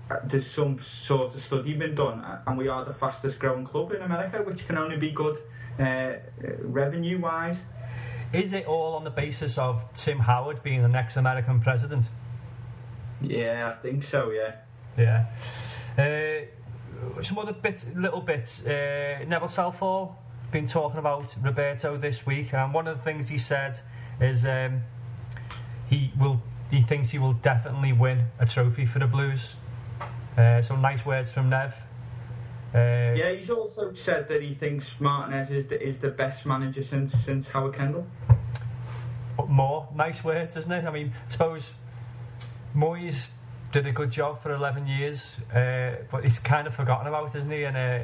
uh, 0.09 0.19
there's 0.25 0.49
some 0.49 0.79
sort 0.81 1.35
of 1.35 1.43
study 1.43 1.73
been 1.73 1.95
done, 1.95 2.19
uh, 2.21 2.41
and 2.47 2.57
we 2.57 2.67
are 2.67 2.85
the 2.85 2.93
fastest 2.93 3.39
growing 3.39 3.65
club 3.65 3.91
in 3.91 4.01
America, 4.01 4.41
which 4.41 4.67
can 4.67 4.77
only 4.77 4.97
be 4.97 5.11
good 5.11 5.37
uh, 5.79 6.13
revenue 6.61 7.19
wise. 7.19 7.57
Is 8.33 8.53
it 8.53 8.65
all 8.65 8.95
on 8.95 9.03
the 9.03 9.09
basis 9.09 9.57
of 9.57 9.81
Tim 9.95 10.19
Howard 10.19 10.61
being 10.61 10.81
the 10.81 10.87
next 10.87 11.17
American 11.17 11.61
president? 11.61 12.05
Yeah, 13.21 13.73
I 13.75 13.81
think 13.81 14.03
so. 14.03 14.31
Yeah. 14.31 14.55
Yeah. 14.97 15.25
Uh, 15.97 17.21
some 17.23 17.37
other 17.39 17.53
bits, 17.53 17.85
little 17.95 18.21
bits. 18.21 18.63
Uh, 18.63 19.23
Neville 19.27 19.47
Southall 19.47 20.17
been 20.51 20.67
talking 20.67 20.99
about 20.99 21.33
Roberto 21.41 21.97
this 21.97 22.25
week, 22.25 22.53
and 22.53 22.73
one 22.73 22.87
of 22.87 22.97
the 22.97 23.03
things 23.03 23.27
he 23.27 23.37
said 23.37 23.79
is 24.19 24.45
um, 24.45 24.81
he 25.89 26.11
will. 26.19 26.41
He 26.71 26.83
thinks 26.83 27.09
he 27.09 27.17
will 27.17 27.33
definitely 27.33 27.93
win 27.93 28.27
a 28.37 28.45
trophy 28.45 28.85
for 28.85 28.99
the 28.99 29.07
Blues. 29.07 29.55
Uh, 30.37 30.61
so 30.61 30.75
nice 30.75 31.03
words 31.05 31.31
from 31.31 31.49
Nev. 31.49 31.73
Uh, 32.73 32.77
Yeah, 33.15 33.31
he's 33.31 33.49
also 33.49 33.91
said 33.93 34.27
that 34.27 34.43
he 34.43 34.53
thinks 34.53 34.99
Martinez 34.99 35.49
is 35.49 35.67
the, 35.67 35.81
is 35.81 35.99
the 35.99 36.09
best 36.09 36.45
manager 36.45 36.83
since 36.83 37.13
since 37.25 37.49
Howard 37.49 37.75
Kendall. 37.75 38.05
More 39.47 39.87
nice 39.95 40.23
words, 40.23 40.55
isn't 40.57 40.71
it? 40.71 40.85
I 40.85 40.91
mean, 40.91 41.13
I 41.27 41.31
suppose 41.31 41.71
Moyes 42.75 43.27
did 43.71 43.87
a 43.87 43.91
good 43.91 44.11
job 44.11 44.41
for 44.43 44.53
11 44.53 44.87
years, 44.87 45.37
uh, 45.53 46.03
but 46.11 46.23
he's 46.23 46.39
kind 46.39 46.67
of 46.67 46.75
forgotten 46.75 47.07
about, 47.07 47.35
isn't 47.35 47.49
he? 47.49 47.63
And 47.63 47.77
uh, 47.77 47.99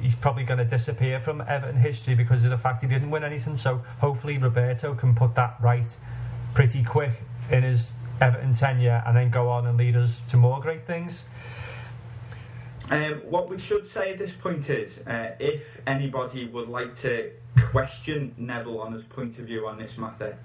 he's 0.00 0.14
probably 0.14 0.44
going 0.44 0.58
to 0.58 0.64
disappear 0.64 1.20
from 1.20 1.40
Everton 1.42 1.76
history 1.76 2.14
because 2.14 2.44
of 2.44 2.50
the 2.50 2.58
fact 2.58 2.82
he 2.82 2.88
didn't 2.88 3.10
win 3.10 3.24
anything. 3.24 3.56
So 3.56 3.82
hopefully 4.00 4.38
Roberto 4.38 4.94
can 4.94 5.14
put 5.14 5.34
that 5.34 5.56
right 5.60 5.88
pretty 6.54 6.82
quick 6.84 7.12
in 7.50 7.62
his 7.62 7.92
Everton 8.20 8.54
tenure 8.54 9.02
and 9.06 9.16
then 9.16 9.30
go 9.30 9.48
on 9.48 9.66
and 9.66 9.76
lead 9.76 9.96
us 9.96 10.20
to 10.30 10.36
more 10.36 10.60
great 10.60 10.86
things. 10.86 11.22
Um, 12.90 13.20
what 13.24 13.50
we 13.50 13.58
should 13.58 13.86
say 13.86 14.12
at 14.12 14.18
this 14.18 14.32
point 14.32 14.70
is, 14.70 14.98
uh, 15.06 15.32
if 15.38 15.80
anybody 15.86 16.46
would 16.46 16.68
like 16.68 16.98
to 17.02 17.32
question 17.70 18.34
Neville 18.38 18.80
on 18.80 18.92
his 18.92 19.04
point 19.04 19.38
of 19.38 19.44
view 19.44 19.68
on 19.68 19.78
this 19.78 19.98
matter, 19.98 20.38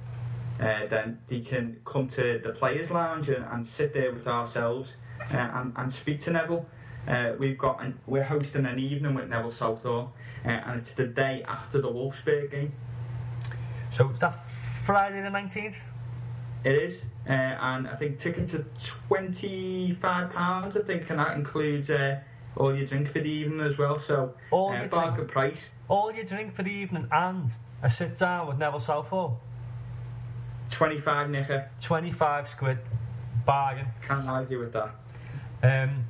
uh, 0.60 0.86
then 0.88 1.20
they 1.30 1.40
can 1.40 1.80
come 1.86 2.10
to 2.10 2.40
the 2.44 2.52
Players' 2.52 2.92
Lounge 2.92 3.30
and, 3.30 3.46
and 3.46 3.66
sit 3.66 3.94
there 3.94 4.12
with 4.12 4.28
ourselves 4.28 4.92
uh, 5.34 5.38
and, 5.38 5.74
and 5.78 5.94
speak 5.94 6.22
to 6.24 6.32
Neville. 6.32 6.66
Uh, 7.08 7.34
we've 7.38 7.58
got 7.58 7.82
an, 7.84 8.00
we're 8.08 8.24
hosting 8.24 8.66
an 8.66 8.80
evening 8.80 9.14
with 9.14 9.30
Neville 9.30 9.52
Southall, 9.52 10.14
uh, 10.46 10.50
and 10.50 10.80
it's 10.80 10.94
the 10.94 11.06
day 11.06 11.44
after 11.48 11.82
the 11.82 11.90
Wolfsburg 11.90 12.52
game. 12.52 12.74
So 13.92 14.10
is 14.10 14.20
that 14.20 14.40
Friday 14.86 15.22
the 15.22 15.28
19th? 15.30 15.76
It 16.64 16.76
is, 16.76 17.02
uh, 17.28 17.32
and 17.34 17.88
I 17.90 17.96
think 17.98 18.20
tickets 18.20 18.54
are 18.54 18.66
twenty 19.10 19.98
five 20.02 20.32
pounds. 20.32 20.78
I 20.78 20.82
think, 20.84 21.10
and 21.10 21.20
that 21.20 21.36
includes 21.36 21.90
uh, 21.90 22.22
all 22.56 22.74
your 22.74 22.88
drink 22.88 23.12
for 23.12 23.20
the 23.20 23.30
evening 23.30 23.60
as 23.60 23.78
well. 23.78 24.00
So, 24.00 24.34
All 24.50 24.70
uh, 24.70 24.78
your 24.80 24.88
bargain 24.88 25.16
drink. 25.16 25.32
price. 25.32 25.60
All 25.90 26.14
your 26.14 26.24
drink 26.24 26.56
for 26.56 26.64
the 26.64 26.72
evening 26.72 27.10
and 27.12 27.52
a 27.82 27.90
sit 27.90 28.18
down 28.18 28.48
with 28.48 28.58
Neville 28.60 28.80
Southall. 28.80 29.42
Twenty 30.72 31.02
five 31.02 31.30
nicker. 31.30 31.70
25 31.82 32.48
squid. 32.50 32.78
Bargain. 33.46 33.88
Can't 34.08 34.30
argue 34.30 34.60
with 34.60 34.72
that. 34.72 34.96
Um, 35.64 36.06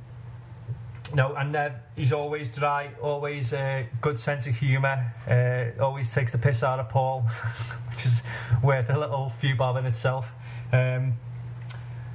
no, 1.14 1.34
and 1.34 1.52
Nev, 1.52 1.72
he's 1.94 2.12
always 2.12 2.54
dry, 2.54 2.90
always 3.00 3.52
uh, 3.52 3.84
good 4.00 4.18
sense 4.18 4.46
of 4.46 4.56
humour, 4.56 5.14
uh, 5.28 5.82
always 5.82 6.10
takes 6.10 6.32
the 6.32 6.38
piss 6.38 6.62
out 6.62 6.80
of 6.80 6.88
Paul, 6.88 7.22
which 7.90 8.06
is 8.06 8.22
worth 8.62 8.90
a 8.90 8.98
little 8.98 9.32
few 9.38 9.54
bob 9.54 9.76
in 9.76 9.86
itself. 9.86 10.26
Um, 10.72 11.14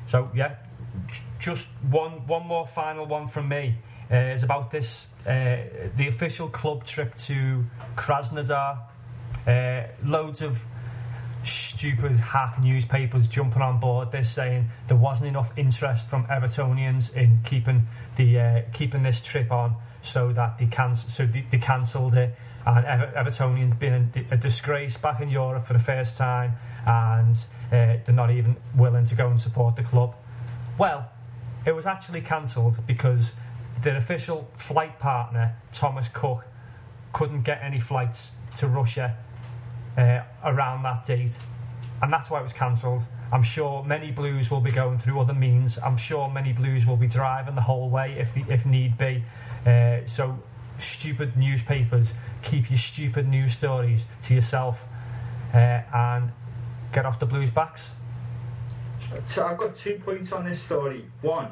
so 0.09 0.29
yeah, 0.35 0.55
just 1.39 1.67
one 1.89 2.27
one 2.27 2.45
more 2.45 2.67
final 2.67 3.05
one 3.05 3.27
from 3.27 3.47
me 3.47 3.75
uh, 4.11 4.15
is 4.15 4.43
about 4.43 4.71
this 4.71 5.07
uh, 5.25 5.57
the 5.95 6.07
official 6.07 6.49
club 6.49 6.85
trip 6.85 7.15
to 7.17 7.65
Krasnodar. 7.95 8.79
Uh, 9.47 9.83
loads 10.03 10.41
of 10.41 10.59
stupid 11.43 12.11
hack 12.19 12.59
newspapers 12.61 13.27
jumping 13.27 13.61
on 13.61 13.79
board 13.79 14.11
this 14.11 14.31
saying 14.31 14.69
there 14.87 14.97
wasn't 14.97 15.27
enough 15.27 15.51
interest 15.57 16.07
from 16.07 16.25
Evertonians 16.25 17.13
in 17.13 17.39
keeping 17.45 17.87
the 18.17 18.39
uh, 18.39 18.61
keeping 18.73 19.03
this 19.03 19.21
trip 19.21 19.51
on 19.51 19.75
so 20.01 20.33
that 20.33 20.57
they 20.57 20.65
can 20.65 20.95
so 20.95 21.25
they, 21.25 21.45
they 21.51 21.57
cancelled 21.57 22.15
it. 22.15 22.35
And 22.65 22.85
Ever- 22.85 23.13
Evertonians 23.15 23.77
been 23.79 23.93
in 23.93 24.25
a 24.31 24.37
disgrace 24.37 24.97
back 24.97 25.21
in 25.21 25.29
Europe 25.29 25.65
for 25.65 25.73
the 25.73 25.79
first 25.79 26.17
time 26.17 26.53
and 26.85 27.35
uh, 27.71 28.03
they're 28.03 28.03
not 28.09 28.31
even 28.31 28.57
willing 28.75 29.05
to 29.05 29.15
go 29.15 29.27
and 29.29 29.39
support 29.39 29.75
the 29.75 29.83
club. 29.83 30.15
Well 30.77 31.09
it 31.65 31.71
was 31.71 31.85
actually 31.85 32.21
cancelled 32.21 32.75
because 32.87 33.31
their 33.81 33.97
official 33.97 34.49
flight 34.57 34.99
partner, 34.99 35.55
Thomas 35.71 36.07
Cook, 36.13 36.45
couldn't 37.13 37.43
get 37.43 37.61
any 37.63 37.79
flights 37.79 38.31
to 38.57 38.67
Russia 38.67 39.15
uh, 39.99 40.23
around 40.45 40.83
that 40.83 41.05
date, 41.05 41.33
and 42.01 42.11
that's 42.11 42.29
why 42.29 42.39
it 42.39 42.43
was 42.43 42.53
cancelled. 42.53 43.03
I'm 43.31 43.43
sure 43.43 43.83
many 43.83 44.11
Blues 44.11 44.49
will 44.49 44.61
be 44.61 44.71
going 44.71 44.97
through 44.97 45.19
other 45.19 45.33
means. 45.33 45.77
I'm 45.77 45.97
sure 45.97 46.29
many 46.29 46.53
Blues 46.53 46.85
will 46.85 46.97
be 46.97 47.07
driving 47.07 47.55
the 47.55 47.61
whole 47.61 47.89
way 47.89 48.15
if 48.17 48.35
if 48.49 48.65
need 48.65 48.97
be. 48.97 49.23
Uh, 49.65 49.99
so, 50.07 50.39
stupid 50.79 51.35
newspapers, 51.37 52.13
keep 52.41 52.69
your 52.69 52.79
stupid 52.79 53.27
news 53.27 53.53
stories 53.53 54.01
to 54.25 54.33
yourself, 54.33 54.79
uh, 55.53 55.81
and 55.93 56.31
get 56.93 57.05
off 57.05 57.19
the 57.19 57.25
Blues' 57.25 57.49
backs. 57.49 57.83
So 59.25 59.45
I've 59.45 59.57
got 59.57 59.75
two 59.75 59.99
points 60.05 60.31
on 60.31 60.45
this 60.45 60.61
story. 60.61 61.05
One, 61.21 61.51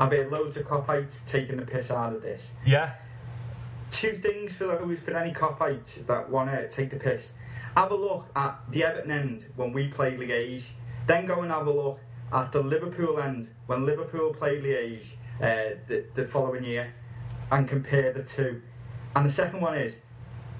I've 0.00 0.10
heard 0.10 0.30
loads 0.30 0.56
of 0.56 0.66
cop-outs 0.66 1.20
taking 1.28 1.56
the 1.56 1.66
piss 1.66 1.90
out 1.90 2.12
of 2.12 2.22
this. 2.22 2.42
Yeah, 2.66 2.94
Two 3.90 4.18
things 4.18 4.52
for 4.52 4.66
those 4.66 4.98
for 4.98 5.16
any 5.16 5.32
cop-outs 5.32 6.00
that 6.06 6.28
want 6.28 6.50
to 6.50 6.68
take 6.68 6.90
the 6.90 6.98
piss. 6.98 7.24
Have 7.76 7.90
a 7.90 7.94
look 7.94 8.24
at 8.34 8.58
the 8.70 8.84
Everton 8.84 9.10
end 9.10 9.44
when 9.54 9.70
we 9.70 9.88
played 9.88 10.18
Liège. 10.18 10.62
Then 11.06 11.26
go 11.26 11.42
and 11.42 11.50
have 11.50 11.66
a 11.66 11.70
look 11.70 12.00
at 12.32 12.50
the 12.50 12.62
Liverpool 12.62 13.20
end 13.20 13.50
when 13.66 13.84
Liverpool 13.84 14.32
played 14.32 14.62
Liège 14.62 15.04
uh, 15.40 15.76
the, 15.86 16.06
the 16.14 16.26
following 16.26 16.64
year 16.64 16.94
and 17.52 17.68
compare 17.68 18.14
the 18.14 18.22
two. 18.22 18.62
And 19.14 19.28
the 19.28 19.32
second 19.32 19.60
one 19.60 19.76
is, 19.76 19.94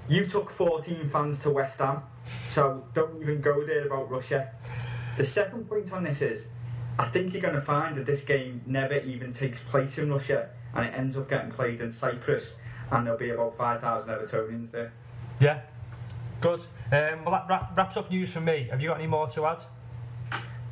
you 0.07 0.27
took 0.27 0.51
14 0.51 1.09
fans 1.09 1.39
to 1.39 1.49
West 1.49 1.79
Ham, 1.79 2.03
so 2.51 2.85
don't 2.93 3.19
even 3.19 3.41
go 3.41 3.65
there 3.65 3.87
about 3.87 4.11
Russia. 4.11 4.51
The 5.17 5.25
second 5.25 5.67
point 5.67 5.91
on 5.91 6.03
this 6.03 6.21
is, 6.21 6.43
I 6.99 7.07
think 7.09 7.33
you're 7.33 7.41
going 7.41 7.55
to 7.55 7.61
find 7.61 7.97
that 7.97 8.05
this 8.05 8.23
game 8.23 8.61
never 8.67 8.99
even 8.99 9.33
takes 9.33 9.63
place 9.63 9.97
in 9.97 10.13
Russia 10.13 10.49
and 10.75 10.85
it 10.85 10.93
ends 10.93 11.17
up 11.17 11.27
getting 11.29 11.49
played 11.49 11.81
in 11.81 11.91
Cyprus 11.91 12.53
and 12.91 13.07
there'll 13.07 13.19
be 13.19 13.31
about 13.31 13.57
5,000 13.57 14.13
Evertonians 14.13 14.69
there. 14.69 14.93
yeah, 15.39 15.61
good. 16.41 16.61
Um, 16.91 17.25
well, 17.25 17.31
that 17.31 17.45
wrap, 17.49 17.77
wraps 17.77 17.97
up 17.97 18.09
news 18.09 18.29
from 18.29 18.45
me. 18.45 18.67
Have 18.71 18.81
you 18.81 18.89
got 18.89 18.97
any 18.97 19.07
more 19.07 19.27
to 19.29 19.45
add? 19.45 19.59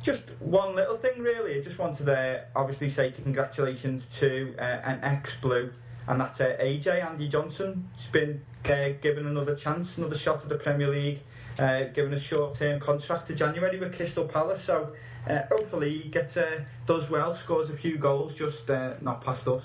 Just 0.02 0.24
one 0.40 0.74
little 0.74 0.96
thing, 0.96 1.20
really. 1.20 1.58
I 1.58 1.62
just 1.62 1.78
wanted 1.78 2.06
to 2.06 2.44
obviously 2.54 2.90
say 2.90 3.10
congratulations 3.10 4.06
to 4.18 4.54
uh, 4.58 4.62
an 4.62 5.00
ex-Blue, 5.02 5.72
and 6.06 6.20
that's 6.20 6.40
uh, 6.40 6.56
AJ 6.60 7.04
Andy 7.04 7.28
Johnson. 7.28 7.88
He's 7.96 8.06
been 8.06 8.40
uh, 8.64 8.90
given 9.02 9.26
another 9.26 9.54
chance, 9.54 9.98
another 9.98 10.16
shot 10.16 10.42
at 10.42 10.48
the 10.48 10.58
Premier 10.58 10.88
League, 10.88 11.20
uh, 11.58 11.84
given 11.84 12.14
a 12.14 12.20
short-term 12.20 12.80
contract 12.80 13.26
to 13.26 13.34
January 13.34 13.78
with 13.78 13.94
Crystal 13.94 14.26
Palace. 14.26 14.64
So 14.64 14.92
uh, 15.28 15.42
hopefully 15.50 15.98
he 15.98 16.08
gets 16.08 16.36
uh, 16.36 16.60
does 16.86 17.10
well, 17.10 17.34
scores 17.34 17.70
a 17.70 17.76
few 17.76 17.98
goals, 17.98 18.36
just 18.36 18.70
uh, 18.70 18.94
not 19.02 19.24
past 19.24 19.46
us. 19.48 19.64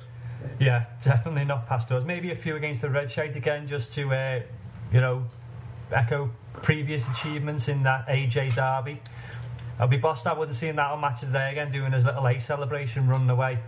Yeah, 0.60 0.86
definitely 1.04 1.46
not 1.46 1.68
past 1.68 1.92
us. 1.92 2.04
Maybe 2.04 2.32
a 2.32 2.36
few 2.36 2.56
against 2.56 2.82
the 2.82 2.90
Red 2.90 3.12
Shite 3.12 3.36
again, 3.36 3.68
just 3.68 3.94
to, 3.94 4.12
uh, 4.12 4.40
you 4.92 5.00
know, 5.00 5.26
echo 5.92 6.32
previous 6.54 7.08
achievements 7.08 7.68
in 7.68 7.84
that 7.84 8.08
AJ 8.08 8.56
derby. 8.56 9.02
I'll 9.80 9.88
be 9.88 9.98
bossed 9.98 10.28
out 10.28 10.38
with 10.40 10.56
seeing 10.56 10.76
that 10.76 10.92
on 10.92 11.02
Match 11.02 11.24
of 11.24 11.32
the 11.32 11.38
Day 11.40 11.52
again, 11.52 11.72
doing 11.72 11.92
his 11.92 12.06
little 12.06 12.28
A 12.28 12.40
celebration 12.40 13.08
running 13.08 13.30
away. 13.30 13.60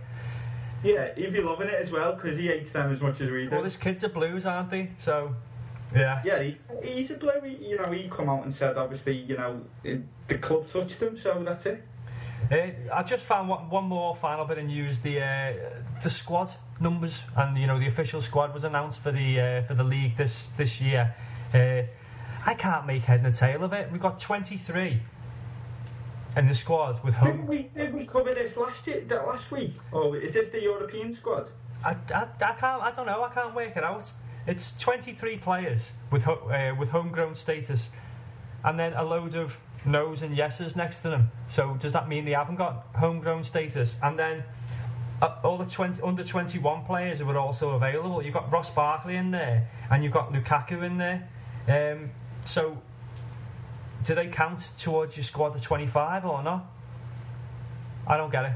Yeah, 0.82 1.14
he'd 1.16 1.32
be 1.32 1.40
loving 1.40 1.68
it 1.68 1.74
as 1.74 1.90
well 1.90 2.14
because 2.14 2.38
he 2.38 2.46
hates 2.46 2.72
them 2.72 2.92
as 2.92 3.00
much 3.00 3.20
as 3.20 3.30
we 3.30 3.44
do. 3.44 3.50
Well, 3.50 3.62
these 3.62 3.76
kids 3.76 4.04
are 4.04 4.10
blues, 4.10 4.44
aren't 4.44 4.70
they? 4.70 4.90
So, 5.02 5.34
yeah. 5.94 6.20
Yeah, 6.24 6.42
he, 6.42 6.56
he's 6.82 7.10
a 7.10 7.14
blue. 7.14 7.40
He, 7.42 7.70
you 7.70 7.78
know, 7.78 7.90
he 7.90 8.08
come 8.08 8.28
out 8.28 8.44
and 8.44 8.54
said, 8.54 8.76
obviously, 8.76 9.16
you 9.16 9.36
know, 9.36 9.62
the 9.82 10.38
club 10.38 10.70
touched 10.70 11.00
him, 11.00 11.18
so 11.18 11.42
that's 11.42 11.66
it. 11.66 11.82
Uh, 12.52 12.68
I 12.92 13.02
just 13.02 13.24
found 13.24 13.48
one, 13.48 13.70
one 13.70 13.84
more 13.84 14.14
final 14.16 14.44
bit 14.44 14.58
of 14.58 14.66
news: 14.66 14.98
the 14.98 15.20
uh, 15.22 15.52
the 16.02 16.10
squad 16.10 16.52
numbers 16.78 17.22
and 17.36 17.56
you 17.56 17.66
know 17.66 17.78
the 17.78 17.86
official 17.86 18.20
squad 18.20 18.52
was 18.52 18.64
announced 18.64 19.00
for 19.00 19.12
the 19.12 19.40
uh, 19.40 19.62
for 19.66 19.74
the 19.74 19.84
league 19.84 20.16
this 20.16 20.48
this 20.58 20.80
year. 20.80 21.14
I 22.46 22.54
can't 22.54 22.86
make 22.86 23.02
head 23.04 23.24
and 23.24 23.34
tail 23.34 23.64
of 23.64 23.72
it. 23.72 23.90
We've 23.90 24.02
got 24.02 24.20
23 24.20 25.00
in 26.36 26.48
the 26.48 26.54
squad 26.54 27.02
with 27.02 27.14
home. 27.14 27.30
Didn't 27.30 27.46
we, 27.46 27.62
did 27.74 27.94
we 27.94 28.04
cover 28.04 28.34
this 28.34 28.56
last 28.56 28.86
year, 28.86 29.02
that 29.08 29.26
last 29.26 29.50
week? 29.50 29.74
Or 29.92 30.16
is 30.16 30.34
this 30.34 30.50
the 30.50 30.62
European 30.62 31.14
squad? 31.14 31.48
I, 31.84 31.96
I, 32.14 32.26
I 32.40 32.52
can't. 32.52 32.82
I 32.82 32.92
don't 32.94 33.06
know. 33.06 33.22
I 33.22 33.30
can't 33.30 33.54
work 33.54 33.76
it 33.76 33.84
out. 33.84 34.10
It's 34.46 34.72
23 34.78 35.38
players 35.38 35.82
with 36.10 36.22
ho- 36.24 36.50
uh, 36.50 36.74
with 36.78 36.88
homegrown 36.90 37.34
status, 37.34 37.88
and 38.64 38.78
then 38.78 38.92
a 38.94 39.02
load 39.02 39.34
of 39.34 39.54
no's 39.84 40.22
and 40.22 40.36
yeses 40.36 40.76
next 40.76 40.98
to 41.00 41.10
them. 41.10 41.30
So 41.48 41.76
does 41.80 41.92
that 41.92 42.08
mean 42.08 42.24
they 42.24 42.32
haven't 42.32 42.56
got 42.56 42.86
homegrown 42.94 43.44
status? 43.44 43.94
And 44.02 44.18
then 44.18 44.44
uh, 45.22 45.36
all 45.44 45.58
the 45.58 45.66
20, 45.66 46.02
under 46.02 46.24
21 46.24 46.84
players 46.84 47.18
who 47.20 47.28
are 47.30 47.38
also 47.38 47.70
available. 47.70 48.22
You've 48.22 48.34
got 48.34 48.50
Ross 48.50 48.70
Barkley 48.70 49.16
in 49.16 49.30
there, 49.30 49.68
and 49.90 50.02
you've 50.02 50.12
got 50.12 50.32
Lukaku 50.32 50.82
in 50.84 50.98
there. 50.98 51.28
Um, 51.68 52.10
so 52.44 52.78
do 54.04 54.14
they 54.14 54.28
count 54.28 54.70
towards 54.78 55.16
your 55.16 55.24
squad 55.24 55.56
of 55.56 55.62
25 55.62 56.24
or 56.26 56.42
not? 56.42 56.66
I 58.06 58.16
don't 58.16 58.30
get 58.30 58.44
it. 58.44 58.52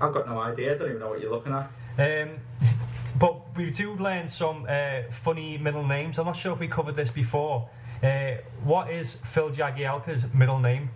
I've 0.00 0.12
got 0.12 0.28
no 0.28 0.40
idea. 0.40 0.74
I 0.74 0.78
don't 0.78 0.88
even 0.88 1.00
know 1.00 1.08
what 1.10 1.20
you're 1.20 1.30
looking 1.30 1.52
at. 1.52 1.70
Um, 1.98 2.38
but 3.18 3.56
we 3.56 3.70
do 3.70 3.94
learn 3.94 4.28
some 4.28 4.66
uh, 4.68 5.02
funny 5.10 5.58
middle 5.58 5.86
names. 5.86 6.18
I'm 6.18 6.26
not 6.26 6.36
sure 6.36 6.52
if 6.52 6.60
we 6.60 6.68
covered 6.68 6.96
this 6.96 7.10
before. 7.10 7.68
Uh, 8.02 8.34
what 8.64 8.90
is 8.90 9.16
Phil 9.24 9.50
Jagielka's 9.50 10.24
middle 10.34 10.58
name? 10.58 10.90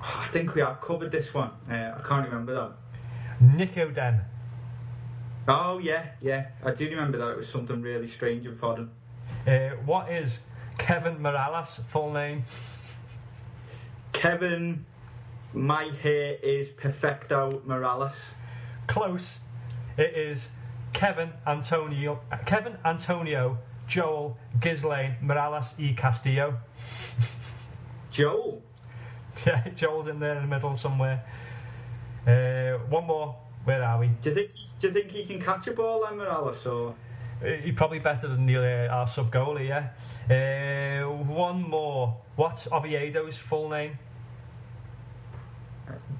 I 0.00 0.28
think 0.32 0.54
we 0.54 0.60
have 0.60 0.80
covered 0.80 1.10
this 1.10 1.34
one. 1.34 1.50
Uh, 1.68 1.98
I 1.98 2.02
can't 2.06 2.28
remember 2.28 2.54
that. 2.54 2.72
Nico 3.40 3.88
Nikodem. 3.88 4.24
Oh, 5.48 5.78
yeah, 5.78 6.10
yeah. 6.20 6.48
I 6.64 6.72
do 6.72 6.88
remember 6.88 7.18
that. 7.18 7.30
It 7.30 7.36
was 7.38 7.48
something 7.48 7.80
really 7.80 8.08
strange 8.08 8.46
and 8.46 8.58
foreign. 8.58 8.90
Uh, 9.48 9.70
what 9.86 10.12
is 10.12 10.40
Kevin 10.76 11.16
Mirallas' 11.16 11.82
full 11.86 12.12
name? 12.12 12.44
Kevin, 14.12 14.84
my 15.54 15.84
hair 16.02 16.36
is 16.42 16.68
Perfecto 16.68 17.62
Mirallas. 17.66 18.12
Close. 18.88 19.38
It 19.96 20.14
is 20.14 20.48
Kevin 20.92 21.32
Antonio. 21.46 22.20
Kevin 22.44 22.76
Antonio 22.84 23.56
Joel 23.86 24.36
Ghislaine 24.60 25.16
Mirallas 25.24 25.72
e 25.78 25.94
Castillo. 25.94 26.58
Joel. 28.10 28.62
Yeah, 29.46 29.66
Joel's 29.70 30.08
in 30.08 30.20
there 30.20 30.36
in 30.36 30.42
the 30.42 30.48
middle 30.48 30.76
somewhere. 30.76 31.24
Uh, 32.26 32.84
one 32.90 33.06
more. 33.06 33.34
Where 33.64 33.82
are 33.82 33.98
we? 33.98 34.08
Do 34.08 34.28
you 34.28 34.34
think 34.34 34.50
do 34.78 34.88
you 34.88 34.92
think 34.92 35.10
he 35.10 35.24
can 35.24 35.40
catch 35.40 35.66
a 35.68 35.72
ball, 35.72 36.04
then, 36.06 36.18
Mirallas? 36.18 36.66
Or 36.66 36.94
He's 37.40 37.74
probably 37.74 38.00
better 38.00 38.26
than 38.26 38.46
the, 38.46 38.56
uh, 38.56 38.94
our 38.94 39.06
sub 39.06 39.32
goalie, 39.32 39.68
yeah. 39.68 39.90
Uh, 40.28 41.08
one 41.08 41.62
more. 41.62 42.16
What's 42.36 42.66
Oviedo's 42.72 43.36
full 43.36 43.68
name? 43.68 43.98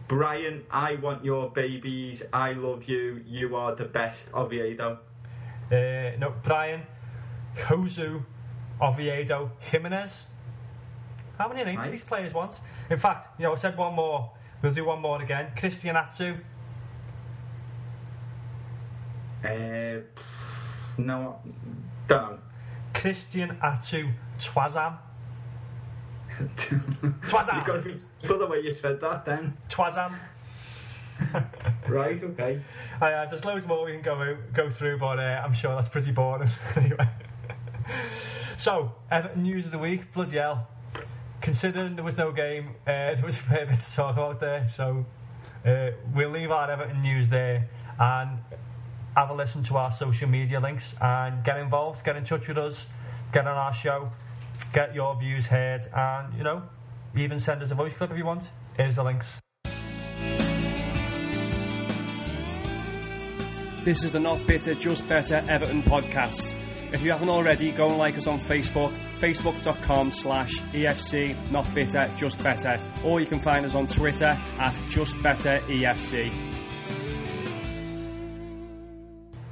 Bryan, 0.07 0.65
I 0.71 0.95
want 0.95 1.25
your 1.25 1.51
babies. 1.51 2.23
I 2.33 2.53
love 2.53 2.85
you. 2.85 3.23
You 3.27 3.57
are 3.57 3.75
the 3.75 3.85
best, 3.85 4.21
Oviedo. 4.33 5.01
Uh, 5.71 6.17
no, 6.19 6.33
Bryan 6.43 6.83
Josu 7.57 8.23
Oviedo 8.81 9.51
Jimenez. 9.59 10.25
How 11.37 11.49
many 11.49 11.65
names 11.65 11.85
do 11.85 11.91
these 11.91 12.05
players 12.05 12.33
want? 12.33 12.55
In 12.91 12.99
fact, 12.99 13.39
you 13.39 13.45
know, 13.45 13.53
I 13.53 13.57
said 13.57 13.77
one 13.77 13.95
more. 13.95 14.31
We'll 14.63 14.73
do 14.73 14.85
one 14.85 15.01
more 15.01 15.21
again. 15.21 15.53
Christian 15.57 15.95
Atsu. 15.95 16.37
Uh, 19.45 20.01
no, 20.99 21.41
don't 22.07 22.23
know. 22.23 22.39
Christian 22.93 23.57
Atsu 23.63 24.09
Twasam. 24.39 24.99
You've 26.41 27.31
got 27.33 27.47
to 27.47 27.81
be 27.83 27.99
the 28.23 28.47
way 28.47 28.61
you 28.61 28.77
said 28.81 29.01
that 29.01 29.25
then. 29.25 29.57
Twasam. 29.71 30.19
Right, 31.89 32.23
okay. 32.23 32.61
Uh, 33.01 33.27
there's 33.27 33.45
loads 33.45 33.67
more 33.67 33.85
we 33.87 33.93
can 33.93 34.03
go 34.03 34.37
go 34.55 34.69
through, 34.71 34.99
but 34.99 35.19
uh, 35.19 35.43
I'm 35.45 35.55
sure 35.55 35.75
that's 35.75 35.89
pretty 35.89 36.13
boring 36.13 36.51
anyway. 36.77 37.09
so, 38.59 38.93
Everton 39.11 39.43
news 39.43 39.65
of 39.65 39.73
the 39.73 39.79
week, 39.79 40.13
bloody 40.13 40.37
hell. 40.37 40.69
Considering 41.41 41.97
there 41.97 42.05
was 42.05 42.17
no 42.17 42.31
game, 42.31 42.75
uh, 42.87 43.15
there 43.15 43.25
was 43.25 43.37
a 43.37 43.41
fair 43.41 43.65
bit 43.65 43.81
to 43.81 43.93
talk 43.93 44.17
about 44.17 44.39
there, 44.39 44.69
so 44.77 45.07
uh, 45.65 45.91
we'll 46.15 46.31
leave 46.31 46.51
our 46.51 46.71
Everton 46.71 47.01
news 47.01 47.29
there 47.29 47.69
and 47.99 48.39
have 49.17 49.31
a 49.31 49.35
listen 49.35 49.63
to 49.65 49.77
our 49.77 49.93
social 49.93 50.29
media 50.29 50.61
links 50.61 50.95
and 51.01 51.45
get 51.45 51.59
involved, 51.59 52.05
get 52.05 52.17
in 52.17 52.25
touch 52.25 52.49
with 52.49 52.59
us, 52.59 52.87
get 53.33 53.47
on 53.47 53.57
our 53.57 53.75
show, 53.75 54.11
get 54.73 54.95
your 54.95 55.19
views 55.19 55.47
heard, 55.47 55.83
and 55.95 56.35
you 56.37 56.45
know, 56.45 56.63
even 57.17 57.41
send 57.41 57.63
us 57.63 57.71
a 57.71 57.75
voice 57.75 57.95
clip 57.95 58.11
if 58.11 58.19
you 58.19 58.25
want. 58.25 58.49
Here's 58.77 58.97
the 58.97 59.05
links. 59.05 59.27
This 63.85 64.05
is 64.05 64.13
the 64.13 64.21
Not 64.21 64.47
Bitter, 64.47 64.75
Just 64.75 65.09
Better 65.09 65.43
Everton 65.49 65.83
podcast. 65.83 66.55
If 66.93 67.03
you 67.03 67.11
haven't 67.11 67.29
already, 67.29 67.71
go 67.73 67.89
and 67.89 67.99
like 67.99 68.17
us 68.17 68.27
on 68.27 68.39
Facebook, 68.39 68.95
facebook.com 69.19 70.11
slash 70.11 70.61
EFC, 70.73 71.51
not 71.51 71.73
bitter, 71.75 72.11
just 72.17 72.43
better. 72.43 72.77
Or 73.05 73.21
you 73.21 73.27
can 73.27 73.39
find 73.39 73.65
us 73.65 73.75
on 73.75 73.87
Twitter 73.87 74.39
at 74.59 74.79
just 74.89 75.21
better 75.23 75.59
EFC. 75.69 76.68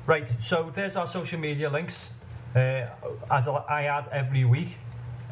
Right, 0.06 0.28
so 0.40 0.70
there's 0.72 0.94
our 0.94 1.08
social 1.08 1.40
media 1.40 1.68
links. 1.68 2.08
Uh, 2.54 2.86
as 3.28 3.48
I 3.48 3.86
add 3.86 4.08
every 4.12 4.44
week, 4.44 4.68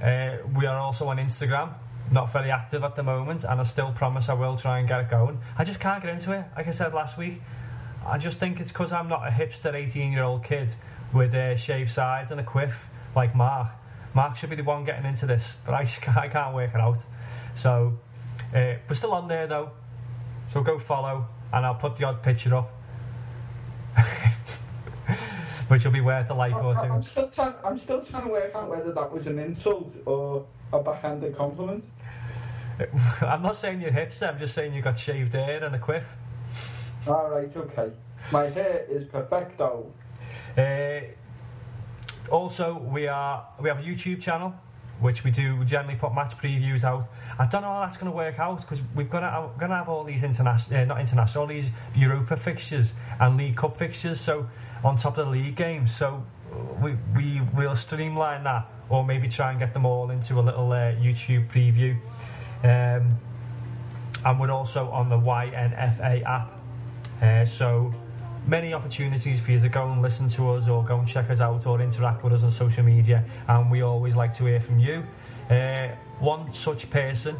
uh, 0.02 0.38
we 0.52 0.66
are 0.66 0.76
also 0.76 1.06
on 1.06 1.18
Instagram. 1.18 1.74
Not 2.10 2.32
very 2.32 2.50
active 2.50 2.82
at 2.82 2.96
the 2.96 3.04
moment, 3.04 3.44
and 3.44 3.60
I 3.60 3.62
still 3.62 3.92
promise 3.92 4.28
I 4.28 4.34
will 4.34 4.56
try 4.56 4.80
and 4.80 4.88
get 4.88 5.02
it 5.02 5.10
going. 5.10 5.38
I 5.56 5.62
just 5.62 5.78
can't 5.78 6.02
get 6.02 6.12
into 6.12 6.32
it. 6.32 6.44
Like 6.56 6.66
I 6.66 6.72
said 6.72 6.92
last 6.92 7.16
week, 7.16 7.40
I 8.04 8.18
just 8.18 8.40
think 8.40 8.58
it's 8.58 8.72
because 8.72 8.90
I'm 8.90 9.06
not 9.08 9.24
a 9.24 9.30
hipster 9.30 9.72
18 9.72 10.10
year 10.10 10.24
old 10.24 10.42
kid 10.42 10.68
with 11.12 11.32
uh, 11.34 11.54
shaved 11.54 11.92
sides 11.92 12.32
and 12.32 12.40
a 12.40 12.44
quiff 12.44 12.74
like 13.14 13.36
Mark. 13.36 13.68
Mark 14.12 14.36
should 14.36 14.50
be 14.50 14.56
the 14.56 14.64
one 14.64 14.84
getting 14.84 15.06
into 15.06 15.24
this, 15.24 15.52
but 15.64 15.74
I, 15.74 15.84
can't, 15.84 16.16
I 16.16 16.28
can't 16.28 16.52
work 16.52 16.74
it 16.74 16.80
out. 16.80 16.98
So 17.54 17.96
uh, 18.52 18.74
we're 18.88 18.94
still 18.94 19.12
on 19.12 19.28
there 19.28 19.46
though. 19.46 19.70
So 20.52 20.64
go 20.64 20.80
follow, 20.80 21.28
and 21.52 21.64
I'll 21.64 21.76
put 21.76 21.96
the 21.96 22.06
odd 22.06 22.24
picture 22.24 22.56
up. 22.56 22.72
Which 25.74 25.84
will 25.84 25.90
be 25.90 26.02
worth 26.02 26.30
a 26.30 26.34
like 26.34 26.54
or 26.54 26.76
I, 26.76 26.82
I'm 26.82 27.02
two. 27.02 27.08
still 27.08 27.28
trying. 27.30 27.54
I'm 27.64 27.80
still 27.80 28.00
trying 28.00 28.26
to 28.26 28.30
work 28.30 28.54
out 28.54 28.70
whether 28.70 28.92
that 28.92 29.12
was 29.12 29.26
an 29.26 29.40
insult 29.40 29.92
or 30.06 30.46
a 30.72 30.78
backhanded 30.78 31.36
compliment. 31.36 31.82
I'm 33.20 33.42
not 33.42 33.56
saying 33.56 33.80
you're 33.80 33.90
hipster, 33.90 34.28
I'm 34.28 34.38
just 34.38 34.54
saying 34.54 34.72
you 34.72 34.82
got 34.82 34.96
shaved 34.96 35.32
hair 35.32 35.64
and 35.64 35.74
a 35.74 35.78
quiff. 35.80 36.04
All 37.08 37.28
right, 37.28 37.50
okay. 37.56 37.90
My 38.30 38.44
hair 38.50 38.86
is 38.88 39.04
perfecto. 39.08 39.92
Uh, 40.56 41.00
also, 42.30 42.78
we 42.78 43.08
are 43.08 43.44
we 43.58 43.68
have 43.68 43.80
a 43.80 43.82
YouTube 43.82 44.22
channel 44.22 44.54
which 45.00 45.24
we 45.24 45.30
do 45.32 45.64
generally 45.64 45.96
put 45.96 46.14
match 46.14 46.36
previews 46.38 46.84
out. 46.84 47.08
I 47.36 47.46
don't 47.46 47.62
know 47.62 47.68
how 47.68 47.80
that's 47.80 47.96
going 47.96 48.12
to 48.12 48.16
work 48.16 48.38
out 48.38 48.60
because 48.60 48.80
we've 48.94 49.10
got 49.10 49.20
to 49.20 49.50
going 49.58 49.70
to 49.70 49.76
have 49.76 49.88
all 49.88 50.04
these 50.04 50.22
international, 50.22 50.80
uh, 50.80 50.84
not 50.84 51.00
international, 51.00 51.42
all 51.42 51.48
these 51.48 51.66
Europa 51.96 52.36
fixtures 52.36 52.92
and 53.18 53.36
League 53.36 53.56
Cup 53.56 53.76
fixtures. 53.76 54.20
So 54.20 54.48
on 54.84 54.96
top 54.96 55.18
of 55.18 55.26
the 55.26 55.32
league 55.32 55.56
games, 55.56 55.94
so 55.94 56.24
we 56.80 56.96
we 57.16 57.40
will 57.56 57.74
streamline 57.74 58.44
that 58.44 58.66
or 58.90 59.04
maybe 59.04 59.28
try 59.28 59.50
and 59.50 59.58
get 59.58 59.72
them 59.72 59.86
all 59.86 60.10
into 60.10 60.38
a 60.38 60.42
little 60.42 60.70
uh, 60.70 60.92
YouTube 60.92 61.48
preview. 61.50 61.96
Um, 62.62 63.18
and 64.24 64.40
we're 64.40 64.50
also 64.50 64.88
on 64.90 65.08
the 65.08 65.16
YNFA 65.16 66.24
app. 66.24 66.52
Uh, 67.20 67.44
so 67.44 67.94
many 68.46 68.74
opportunities 68.74 69.40
for 69.40 69.52
you 69.52 69.60
to 69.60 69.68
go 69.68 69.90
and 69.90 70.02
listen 70.02 70.28
to 70.28 70.50
us 70.50 70.68
or 70.68 70.84
go 70.84 70.98
and 70.98 71.08
check 71.08 71.30
us 71.30 71.40
out 71.40 71.66
or 71.66 71.80
interact 71.80 72.22
with 72.22 72.32
us 72.32 72.42
on 72.42 72.50
social 72.50 72.82
media 72.82 73.24
and 73.48 73.70
we 73.70 73.80
always 73.80 74.14
like 74.14 74.36
to 74.36 74.44
hear 74.44 74.60
from 74.60 74.78
you 74.78 75.02
uh, 75.48 75.88
one 76.20 76.52
such 76.52 76.90
person 76.90 77.34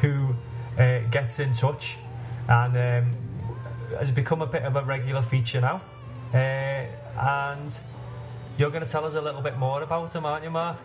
who 0.00 0.34
uh, 0.78 1.00
gets 1.10 1.40
in 1.40 1.52
touch 1.52 1.98
and 2.48 2.74
um, 2.74 3.16
has 3.98 4.10
become 4.10 4.40
a 4.40 4.46
bit 4.46 4.62
of 4.62 4.76
a 4.76 4.82
regular 4.82 5.20
feature 5.20 5.60
now 5.60 5.82
uh, 6.36 7.50
and 7.54 7.72
you're 8.58 8.70
going 8.70 8.84
to 8.84 8.90
tell 8.90 9.04
us 9.04 9.14
a 9.14 9.20
little 9.20 9.42
bit 9.42 9.56
more 9.58 9.82
about 9.82 10.12
him 10.14 10.24
aren't 10.26 10.44
you 10.44 10.50
Mark? 10.50 10.76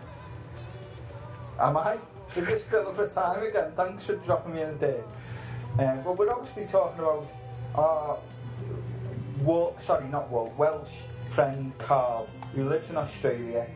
Am 1.59 1.77
I? 1.77 1.97
Is 2.35 2.45
this 2.45 2.63
fill 2.69 2.93
for 2.93 3.07
time 3.09 3.43
again? 3.43 3.71
Thanks 3.75 4.05
for 4.05 4.15
dropping 4.17 4.55
me 4.55 4.61
in 4.61 4.77
there. 4.79 5.03
Um, 5.79 6.01
but 6.03 6.17
we're 6.17 6.31
obviously 6.31 6.65
talking 6.71 6.99
about 6.99 7.27
our 7.75 8.17
Wel- 9.41 9.75
sorry, 9.85 10.07
not 10.07 10.29
Wel- 10.31 10.53
Welsh 10.57 10.89
friend 11.33 11.71
Carl, 11.79 12.27
who 12.53 12.67
lives 12.69 12.89
in 12.89 12.97
Australia. 12.97 13.67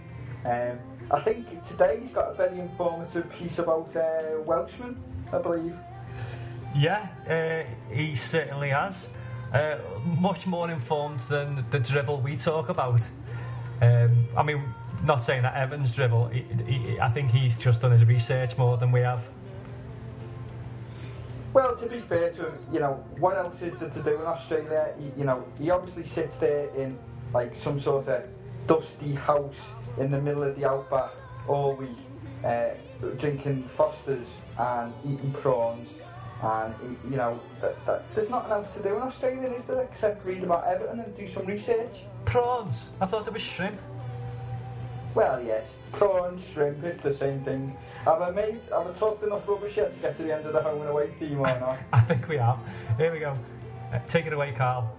Um, 0.46 0.78
I 1.12 1.22
think 1.22 1.48
today 1.68 2.00
he's 2.02 2.12
got 2.12 2.32
a 2.32 2.34
very 2.36 2.60
informative 2.60 3.30
piece 3.32 3.58
about 3.60 3.96
uh, 3.96 4.42
Welshmen, 4.46 5.02
I 5.32 5.40
believe. 5.40 5.76
Yeah, 6.76 7.08
uh, 7.30 7.94
he 7.94 8.16
certainly 8.16 8.70
has. 8.70 8.96
Uh, 9.56 9.78
much 10.20 10.46
more 10.46 10.70
informed 10.70 11.22
than 11.30 11.66
the 11.72 11.80
dribble 11.80 12.20
we 12.20 12.36
talk 12.36 12.68
about. 12.68 13.00
Um, 13.82 14.28
I 14.36 14.44
mean, 14.44 14.62
not 15.06 15.24
saying 15.24 15.44
that 15.44 15.56
Evans 15.56 15.94
dribble. 15.94 16.28
He, 16.28 16.46
he, 16.68 17.00
I 17.00 17.10
think 17.10 17.32
he's 17.32 17.56
just 17.56 17.80
done 17.80 17.92
his 17.92 18.04
research 18.04 18.58
more 18.58 18.76
than 18.76 18.92
we 18.92 19.00
have. 19.00 19.24
Well, 21.54 21.74
to 21.78 21.86
be 21.88 22.02
fair 22.02 22.32
to 22.32 22.48
him, 22.48 22.60
you 22.70 22.82
know, 22.82 23.02
what 23.18 23.38
else 23.38 23.62
is 23.62 23.80
there 23.80 23.88
to 23.88 24.04
do 24.04 24.16
in 24.16 24.26
Australia? 24.26 24.94
He, 25.00 25.20
you 25.20 25.24
know, 25.24 25.46
he 25.58 25.70
obviously 25.70 26.06
sits 26.14 26.38
there 26.42 26.68
in 26.76 27.00
like 27.34 27.54
some 27.64 27.82
sort 27.82 28.10
of 28.10 28.24
dusty 28.68 29.14
house 29.14 29.56
in 29.98 30.12
the 30.12 30.20
middle 30.20 30.44
of 30.44 30.58
the 30.58 30.66
outback 30.66 31.12
all 31.48 31.76
week, 31.76 31.98
uh, 32.44 32.72
drinking 33.20 33.70
Fosters 33.78 34.28
and 34.60 34.94
eating 35.06 35.32
prawns. 35.32 35.88
And 36.44 36.74
he- 36.82 37.10
you 37.12 37.18
know, 37.18 37.40
there's 38.14 38.30
nothing 38.30 38.52
else 38.52 38.68
to 38.76 38.84
do 38.84 38.96
in 38.96 39.02
Australia, 39.02 39.50
is 39.54 39.66
there, 39.66 39.82
except 39.82 40.26
read 40.26 40.44
about 40.44 40.66
Everton 40.68 41.00
and 41.00 41.16
do 41.16 41.32
some 41.34 41.46
research? 41.46 41.96
Prawns. 42.26 42.88
I 43.02 43.06
thought 43.06 43.26
it 43.28 43.34
was 43.34 43.42
shrimp. 43.42 43.80
Well, 45.14 45.42
yes, 45.42 45.64
prawns, 45.94 46.44
shrimp, 46.54 46.84
it's 46.84 47.02
the 47.02 47.18
same 47.18 47.44
thing. 47.46 47.76
Have 48.04 48.22
I 48.22 48.32
made, 48.32 48.60
have 48.72 48.86
I 48.86 48.92
talked 49.00 49.24
enough 49.24 49.48
rubbish 49.48 49.78
yet 49.78 49.94
to 49.96 50.00
get 50.02 50.18
to 50.18 50.24
the 50.24 50.36
end 50.36 50.46
of 50.46 50.52
the 50.54 50.62
home 50.62 50.82
and 50.82 50.90
away 50.90 51.08
team 51.20 51.40
or 51.40 51.46
not? 51.60 51.78
I 51.94 52.02
think 52.02 52.28
we 52.28 52.38
have. 52.38 52.60
Here 52.98 53.12
we 53.14 53.20
go. 53.20 53.34
Uh, 53.94 54.00
take 54.10 54.26
it 54.26 54.34
away, 54.34 54.52
Carl. 54.52 54.94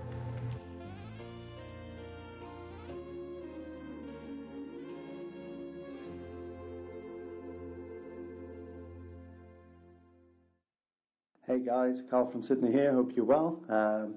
Hey 11.57 11.65
guys, 11.65 12.03
Carl 12.11 12.31
from 12.31 12.43
Sydney 12.43 12.71
here. 12.71 12.93
Hope 12.93 13.13
you're 13.17 13.25
well. 13.25 13.63
Um, 13.71 14.17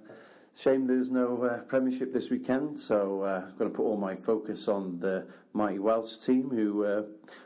shame 0.62 0.86
there's 0.88 1.10
no 1.10 1.42
uh, 1.44 1.60
Premiership 1.60 2.12
this 2.12 2.30
weekend, 2.30 2.78
so 2.78 3.22
uh, 3.22 3.46
I'm 3.48 3.58
going 3.58 3.72
to 3.72 3.78
put 3.78 3.84
all 3.84 3.96
my 3.96 4.14
focus 4.14 4.68
on 4.68 5.00
the 5.00 5.26
mighty 5.54 5.80
Welsh 5.80 6.18
team 6.18 6.50
who 6.50 6.84
uh, 6.84 7.04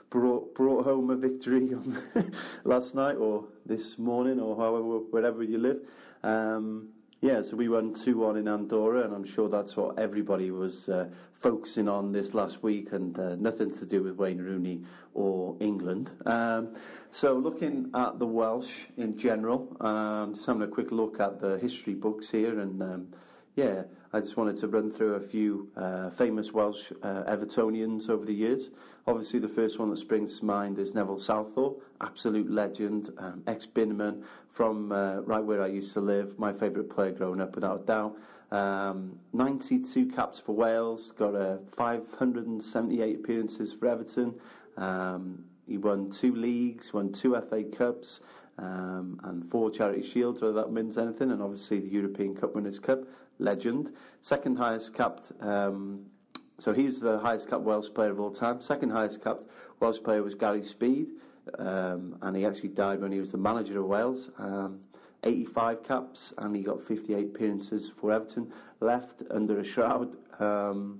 brought 0.09 0.55
brought 0.55 0.83
home 0.83 1.11
a 1.11 1.15
victory 1.15 1.75
last 2.63 2.95
night 2.95 3.17
or 3.17 3.45
this 3.67 3.99
morning 3.99 4.39
or 4.39 4.57
however 4.57 4.97
wherever 5.11 5.43
you 5.43 5.59
live. 5.59 5.77
Um, 6.23 6.87
yeah, 7.21 7.43
so 7.43 7.55
we 7.55 7.69
won 7.69 7.93
2 7.93 8.17
1 8.17 8.37
in 8.37 8.47
Andorra, 8.47 9.03
and 9.03 9.13
I'm 9.13 9.23
sure 9.23 9.47
that's 9.47 9.77
what 9.77 9.99
everybody 9.99 10.49
was 10.49 10.89
uh, 10.89 11.05
focusing 11.43 11.89
on 11.89 12.13
this 12.13 12.33
last 12.33 12.63
week, 12.63 12.93
and 12.93 13.19
uh, 13.19 13.35
nothing 13.35 13.69
to 13.77 13.85
do 13.85 14.01
with 14.01 14.15
Wayne 14.15 14.39
Rooney 14.39 14.81
or 15.13 15.57
England. 15.59 16.09
Um, 16.25 16.73
so, 17.11 17.33
looking 17.35 17.91
at 17.93 18.17
the 18.17 18.25
Welsh 18.25 18.73
in 18.97 19.17
general, 19.17 19.75
um, 19.81 20.33
just 20.35 20.47
having 20.47 20.61
a 20.63 20.67
quick 20.67 20.91
look 20.91 21.19
at 21.19 21.41
the 21.41 21.59
history 21.59 21.93
books 21.93 22.29
here, 22.29 22.61
and 22.61 22.81
um, 22.81 23.07
yeah, 23.55 23.83
I 24.13 24.21
just 24.21 24.37
wanted 24.37 24.57
to 24.61 24.67
run 24.67 24.89
through 24.89 25.15
a 25.15 25.19
few 25.19 25.69
uh, 25.75 26.09
famous 26.11 26.53
Welsh 26.53 26.91
uh, 27.03 27.23
Evertonians 27.27 28.09
over 28.09 28.25
the 28.25 28.33
years. 28.33 28.69
Obviously, 29.05 29.39
the 29.39 29.49
first 29.49 29.79
one 29.79 29.89
that 29.89 29.97
springs 29.97 30.39
to 30.39 30.45
mind 30.45 30.79
is 30.79 30.95
Neville 30.95 31.19
Southall, 31.19 31.81
absolute 31.99 32.49
legend, 32.49 33.11
um, 33.17 33.43
ex-Binman 33.47 34.23
from 34.49 34.91
uh, 34.93 35.15
right 35.21 35.43
where 35.43 35.61
I 35.61 35.67
used 35.67 35.91
to 35.93 35.99
live. 35.99 36.39
My 36.39 36.53
favourite 36.53 36.89
player 36.89 37.11
growing 37.11 37.41
up, 37.41 37.53
without 37.53 37.81
a 37.81 37.85
doubt. 37.85 38.15
Um, 38.53 39.17
92 39.33 40.11
caps 40.11 40.39
for 40.39 40.53
Wales, 40.53 41.11
got 41.17 41.33
uh, 41.33 41.57
578 41.75 43.15
appearances 43.15 43.73
for 43.73 43.87
Everton. 43.87 44.35
Um, 44.77 45.45
he 45.67 45.77
won 45.77 46.11
two 46.11 46.35
leagues, 46.35 46.93
won 46.93 47.11
two 47.11 47.35
FA 47.49 47.63
Cups, 47.63 48.19
um, 48.59 49.19
and 49.23 49.49
four 49.49 49.71
Charity 49.71 50.07
Shields, 50.07 50.41
whether 50.41 50.53
that 50.53 50.71
means 50.71 50.99
anything, 50.99 51.31
and 51.31 51.41
obviously 51.41 51.79
the 51.79 51.87
European 51.87 52.35
Cup 52.35 52.53
Winners' 52.53 52.79
Cup. 52.79 52.99
Legend. 53.39 53.89
Second 54.21 54.57
highest 54.57 54.93
capped, 54.93 55.31
um, 55.41 56.05
so 56.59 56.71
he's 56.71 56.99
the 56.99 57.17
highest 57.19 57.49
capped 57.49 57.63
Welsh 57.63 57.87
player 57.93 58.11
of 58.11 58.19
all 58.19 58.31
time. 58.31 58.61
Second 58.61 58.91
highest 58.91 59.23
capped 59.23 59.49
Welsh 59.79 59.97
player 60.03 60.21
was 60.21 60.35
Gary 60.35 60.63
Speed, 60.63 61.07
um, 61.57 62.15
and 62.21 62.37
he 62.37 62.45
actually 62.45 62.69
died 62.69 63.01
when 63.01 63.11
he 63.11 63.19
was 63.19 63.31
the 63.31 63.37
manager 63.37 63.79
of 63.79 63.85
Wales. 63.87 64.29
Um, 65.23 65.29
85 65.29 65.83
caps, 65.83 66.33
and 66.37 66.55
he 66.55 66.61
got 66.61 66.85
58 66.85 67.35
appearances 67.35 67.91
for 67.99 68.11
Everton. 68.11 68.51
Left 68.79 69.23
under 69.31 69.59
a 69.59 69.63
shroud 69.63 70.15
um, 70.39 70.99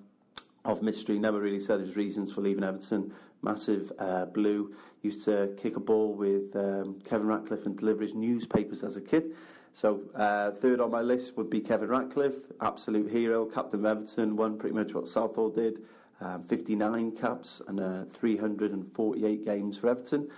of 0.65 0.81
mystery, 0.81 1.19
never 1.19 1.39
really 1.39 1.59
said 1.59 1.79
his 1.79 1.95
reasons 1.95 2.31
for 2.31 2.41
leaving 2.41 2.63
Everton. 2.63 3.13
Massive 3.41 3.91
uh, 3.99 4.25
blue, 4.25 4.73
used 5.01 5.25
to 5.25 5.53
kick 5.61 5.75
a 5.75 5.79
ball 5.79 6.13
with 6.13 6.55
um, 6.55 7.01
Kevin 7.03 7.27
Ratcliffe 7.27 7.65
and 7.65 7.77
deliver 7.77 8.03
his 8.03 8.13
newspapers 8.13 8.83
as 8.83 8.95
a 8.95 9.01
kid. 9.01 9.35
So, 9.73 10.01
uh, 10.15 10.51
third 10.51 10.79
on 10.79 10.91
my 10.91 11.01
list 11.01 11.35
would 11.35 11.49
be 11.49 11.59
Kevin 11.59 11.89
Ratcliffe, 11.89 12.51
absolute 12.61 13.11
hero, 13.11 13.45
captain 13.45 13.79
of 13.79 13.85
Everton, 13.85 14.37
won 14.37 14.57
pretty 14.57 14.75
much 14.75 14.93
what 14.93 15.07
Southall 15.07 15.49
did. 15.49 15.79
Um, 16.21 16.43
59 16.43 17.17
caps 17.17 17.61
and 17.67 17.79
uh, 17.79 18.03
348 18.17 19.43
games 19.43 19.77
for 19.77 19.89
Everton. 19.89 20.29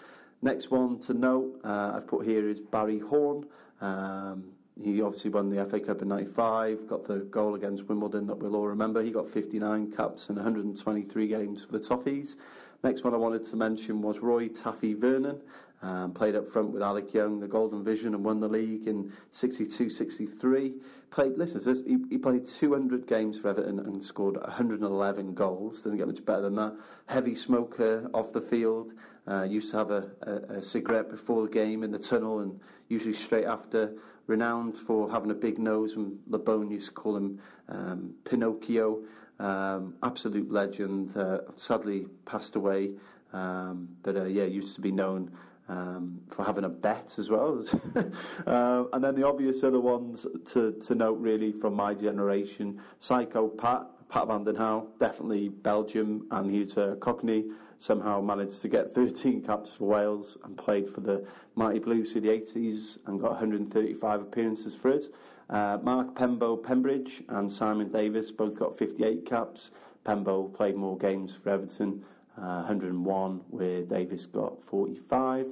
Next 0.42 0.72
one 0.72 1.00
to 1.02 1.14
note, 1.14 1.60
uh, 1.64 1.94
I've 1.96 2.08
put 2.08 2.26
here 2.26 2.50
is 2.50 2.60
Barry 2.60 3.00
Horne. 3.00 3.46
Um, 3.82 4.46
he 4.82 5.02
obviously 5.02 5.30
won 5.30 5.50
the 5.50 5.66
FA 5.66 5.80
Cup 5.80 6.02
in 6.02 6.10
'95, 6.10 6.88
got 6.88 7.08
the 7.08 7.20
goal 7.20 7.56
against 7.56 7.84
Wimbledon 7.84 8.28
that 8.28 8.38
we'll 8.38 8.56
all 8.56 8.68
remember. 8.68 9.02
He 9.02 9.12
got 9.12 9.30
59 9.32 9.94
caps 9.94 10.28
and 10.28 10.38
123 10.38 11.28
games 11.28 11.64
for 11.64 11.78
the 11.78 11.80
Toffees. 11.80 12.36
Next 12.84 13.04
one 13.04 13.14
I 13.14 13.18
wanted 13.18 13.46
to 13.46 13.56
mention 13.56 14.02
was 14.02 14.20
Roy 14.20 14.50
Taffy 14.50 14.94
Vernon. 14.94 15.40
Um, 15.86 16.14
played 16.14 16.36
up 16.36 16.52
front 16.52 16.72
with 16.72 16.82
Alec 16.82 17.14
Young, 17.14 17.40
the 17.40 17.48
Golden 17.48 17.84
Vision, 17.84 18.16
and 18.16 18.24
won 18.24 18.40
the 18.40 18.48
league 18.48 18.88
in 18.88 19.14
62-63. 19.40 20.74
Played, 21.12 21.38
listen 21.38 21.62
this, 21.64 21.84
he, 21.86 21.98
he, 22.10 22.18
played 22.18 22.48
200 22.48 23.06
games 23.06 23.38
for 23.38 23.50
Everton 23.50 23.78
and 23.78 24.04
scored 24.04 24.36
111 24.36 25.36
goals. 25.36 25.82
Doesn't 25.82 26.00
get 26.00 26.08
much 26.08 26.26
better 26.26 26.42
than 26.42 26.56
that. 26.56 26.76
Heavy 27.06 27.36
smoker 27.36 28.10
off 28.16 28.34
the 28.34 28.42
field. 28.42 28.94
Uh, 29.28 29.44
used 29.44 29.70
to 29.72 29.78
have 29.78 29.92
a, 29.92 30.10
a, 30.24 30.58
a 30.58 30.64
cigarette 30.64 31.12
before 31.12 31.44
the 31.44 31.54
game 31.54 31.84
in 31.84 31.92
the 31.92 32.00
tunnel 32.00 32.40
and 32.40 32.60
usually 32.90 33.14
straight 33.14 33.46
after. 33.46 33.94
Renowned 34.26 34.76
for 34.76 35.12
having 35.12 35.30
a 35.30 35.36
big 35.36 35.60
nose, 35.60 35.94
and 35.94 36.18
Labone 36.32 36.72
used 36.72 36.88
to 36.88 36.94
call 36.94 37.16
him 37.16 37.40
um, 37.70 38.12
Pinocchio. 38.24 39.04
Um, 39.40 39.94
absolute 40.02 40.52
legend. 40.52 41.16
Uh, 41.16 41.42
sadly 41.58 42.08
passed 42.26 42.56
away, 42.56 42.90
um, 43.34 43.88
but 44.02 44.16
uh, 44.16 44.24
yeah, 44.24 44.46
used 44.46 44.74
to 44.76 44.82
be 44.82 44.90
known 44.90 45.30
um, 45.68 46.22
for 46.30 46.44
having 46.44 46.64
a 46.64 46.70
bet 46.70 47.14
as 47.18 47.30
well. 47.30 47.66
uh, 48.48 48.84
and 48.94 49.04
then 49.04 49.16
the 49.16 49.26
obvious 49.26 49.64
other 49.64 49.80
ones 49.80 50.26
to, 50.52 50.74
to 50.74 50.96
note 50.96 51.20
really 51.20 51.52
from 51.52 51.74
my 51.74 51.94
generation, 51.94 52.80
Psycho 53.00 53.48
Pat, 53.48 53.88
Pat 54.10 54.28
Van 54.28 54.44
Den 54.44 54.56
Hauwe, 54.56 54.88
definitely 55.00 55.50
Belgium, 55.50 56.28
and 56.32 56.52
he's 56.52 56.78
a 56.78 56.98
Cockney, 57.00 57.46
somehow 57.80 58.22
managed 58.22 58.62
to 58.62 58.68
get 58.68 58.94
13 58.96 59.44
caps 59.44 59.72
for 59.78 59.86
Wales 59.86 60.38
and 60.44 60.58
played 60.58 60.90
for 60.94 61.02
the 61.02 61.26
Mighty 61.56 61.80
Blues 61.80 62.12
through 62.12 62.22
the 62.22 62.30
80s 62.30 63.00
and 63.08 63.20
got 63.20 63.32
135 63.32 64.22
appearances 64.22 64.76
for 64.76 64.94
us. 64.94 65.06
Uh, 65.50 65.78
Mark 65.84 66.16
Pembo 66.16 66.62
Pembridge 66.62 67.24
and 67.30 67.52
Simon 67.52 67.92
Davies 67.92 68.32
both 68.32 68.58
got 68.58 68.78
58 68.78 69.26
caps. 69.28 69.72
Pembo 70.04 70.54
played 70.54 70.76
more 70.76 70.98
games 70.98 71.36
for 71.42 71.50
Everton 71.50 72.04
uh, 72.38 72.64
101, 72.64 73.42
where 73.50 73.84
Davies 73.84 74.26
got 74.26 74.64
45. 74.66 75.48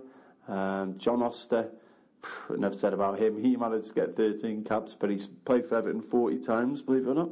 Um, 0.47 0.97
John 0.97 1.21
Oster, 1.21 1.69
enough 2.53 2.75
said 2.75 2.93
about 2.93 3.19
him. 3.19 3.41
He 3.41 3.55
managed 3.55 3.89
to 3.89 3.93
get 3.93 4.15
13 4.15 4.63
caps, 4.63 4.95
but 4.97 5.09
he's 5.09 5.27
played 5.45 5.67
for 5.67 5.77
Everton 5.77 6.01
40 6.01 6.39
times, 6.39 6.81
believe 6.81 7.07
it 7.07 7.11
or 7.11 7.15
not. 7.15 7.29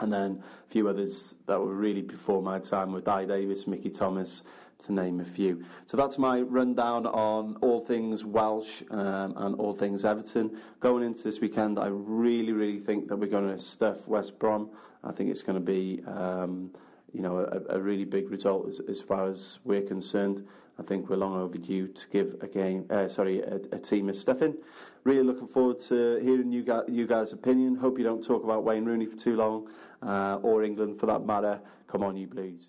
And 0.00 0.12
then 0.12 0.42
a 0.66 0.72
few 0.72 0.88
others 0.88 1.34
that 1.46 1.60
were 1.60 1.74
really 1.74 2.02
before 2.02 2.42
my 2.42 2.58
time 2.58 2.92
were 2.92 3.00
Dai 3.00 3.24
Davies, 3.24 3.66
Mickey 3.66 3.90
Thomas, 3.90 4.42
to 4.86 4.92
name 4.92 5.20
a 5.20 5.24
few. 5.24 5.64
So 5.86 5.96
that's 5.96 6.18
my 6.18 6.40
rundown 6.40 7.06
on 7.06 7.56
all 7.60 7.84
things 7.84 8.24
Welsh 8.24 8.82
um, 8.90 9.34
and 9.36 9.54
all 9.56 9.74
things 9.74 10.04
Everton. 10.04 10.58
Going 10.80 11.04
into 11.04 11.22
this 11.22 11.40
weekend, 11.40 11.78
I 11.78 11.86
really, 11.88 12.52
really 12.52 12.80
think 12.80 13.08
that 13.08 13.16
we're 13.16 13.28
going 13.28 13.56
to 13.56 13.62
stuff 13.62 14.06
West 14.08 14.38
Brom. 14.40 14.70
I 15.04 15.12
think 15.12 15.30
it's 15.30 15.42
going 15.42 15.58
to 15.58 15.64
be. 15.64 16.02
Um, 16.06 16.72
you 17.12 17.20
know, 17.20 17.38
a, 17.38 17.76
a 17.76 17.80
really 17.80 18.04
big 18.04 18.30
result 18.30 18.68
as, 18.68 18.80
as 18.88 19.00
far 19.00 19.28
as 19.28 19.58
we're 19.64 19.82
concerned. 19.82 20.46
I 20.78 20.82
think 20.82 21.10
we're 21.10 21.16
long 21.16 21.36
overdue 21.36 21.88
to 21.88 22.06
give 22.10 22.36
a 22.40 22.46
game, 22.46 22.86
uh, 22.90 23.08
sorry, 23.08 23.42
a, 23.42 23.56
a 23.72 23.78
team 23.78 24.08
a 24.08 24.14
stuffing. 24.14 24.56
Really 25.04 25.22
looking 25.22 25.48
forward 25.48 25.80
to 25.88 26.18
hearing 26.22 26.50
you 26.50 26.62
guys, 26.62 26.84
you 26.88 27.06
guys' 27.06 27.32
opinion. 27.32 27.76
Hope 27.76 27.98
you 27.98 28.04
don't 28.04 28.24
talk 28.24 28.42
about 28.44 28.64
Wayne 28.64 28.84
Rooney 28.84 29.06
for 29.06 29.16
too 29.16 29.36
long, 29.36 29.68
uh, 30.02 30.36
or 30.42 30.64
England 30.64 30.98
for 30.98 31.06
that 31.06 31.26
matter. 31.26 31.60
Come 31.88 32.02
on, 32.02 32.16
you 32.16 32.26
Blues. 32.26 32.68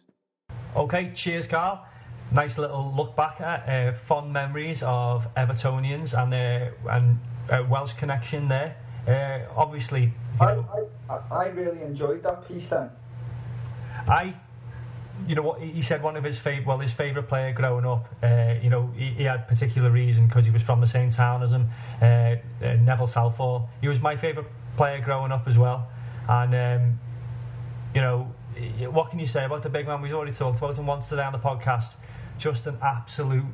Okay, 0.75 1.11
cheers, 1.15 1.47
Carl. 1.47 1.85
Nice 2.31 2.57
little 2.57 2.91
look 2.95 3.15
back 3.15 3.39
at 3.39 3.69
uh, 3.69 3.93
fond 4.05 4.33
memories 4.33 4.81
of 4.83 5.27
Evertonians 5.35 6.17
and 6.19 6.33
their 6.33 6.73
and 6.89 7.19
uh, 7.49 7.63
Welsh 7.69 7.93
connection 7.93 8.47
there. 8.47 8.75
Uh, 9.07 9.53
obviously, 9.55 10.11
I, 10.41 10.57
I, 11.09 11.15
I 11.31 11.45
really 11.49 11.81
enjoyed 11.83 12.23
that 12.23 12.47
piece 12.47 12.69
then. 12.69 12.89
I, 14.07 14.35
you 15.27 15.35
know, 15.35 15.41
what 15.41 15.61
he 15.61 15.81
said 15.81 16.03
one 16.03 16.15
of 16.15 16.23
his 16.23 16.37
favorite, 16.37 16.67
well, 16.67 16.79
his 16.79 16.91
favorite 16.91 17.27
player 17.27 17.53
growing 17.53 17.85
up. 17.85 18.07
Uh, 18.21 18.55
you 18.61 18.69
know, 18.69 18.91
he, 18.95 19.11
he, 19.11 19.23
had 19.23 19.47
particular 19.47 19.89
reason 19.89 20.27
because 20.27 20.45
he 20.45 20.51
was 20.51 20.61
from 20.61 20.81
the 20.81 20.87
same 20.87 21.11
town 21.11 21.43
as 21.43 21.51
him, 21.51 21.69
uh, 22.01 22.05
uh, 22.05 22.37
Neville 22.81 23.07
Southall. 23.07 23.69
He 23.81 23.87
was 23.87 23.99
my 23.99 24.15
favorite 24.15 24.47
player 24.75 24.99
growing 24.99 25.31
up 25.31 25.47
as 25.47 25.57
well, 25.57 25.87
and 26.27 26.55
um, 26.55 26.99
you 27.93 28.01
know, 28.01 28.33
what 28.91 29.09
can 29.09 29.19
you 29.19 29.27
say 29.27 29.45
about 29.45 29.63
the 29.63 29.69
big 29.69 29.87
man? 29.87 30.01
We've 30.01 30.13
already 30.13 30.33
talked 30.33 30.57
about 30.57 30.75
him 30.75 30.87
once 30.87 31.07
today 31.07 31.23
on 31.23 31.31
the 31.31 31.39
podcast. 31.39 31.93
Just 32.37 32.67
an 32.67 32.77
absolute 32.81 33.45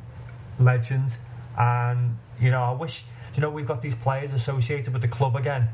legend, 0.60 1.12
and 1.58 2.18
you 2.40 2.50
know, 2.52 2.64
I 2.64 2.72
wish 2.72 3.04
you 3.36 3.42
know 3.42 3.50
we've 3.50 3.68
got 3.68 3.82
these 3.82 3.96
players 3.96 4.34
associated 4.34 4.94
with 4.94 5.02
the 5.02 5.08
club 5.08 5.36
again. 5.36 5.70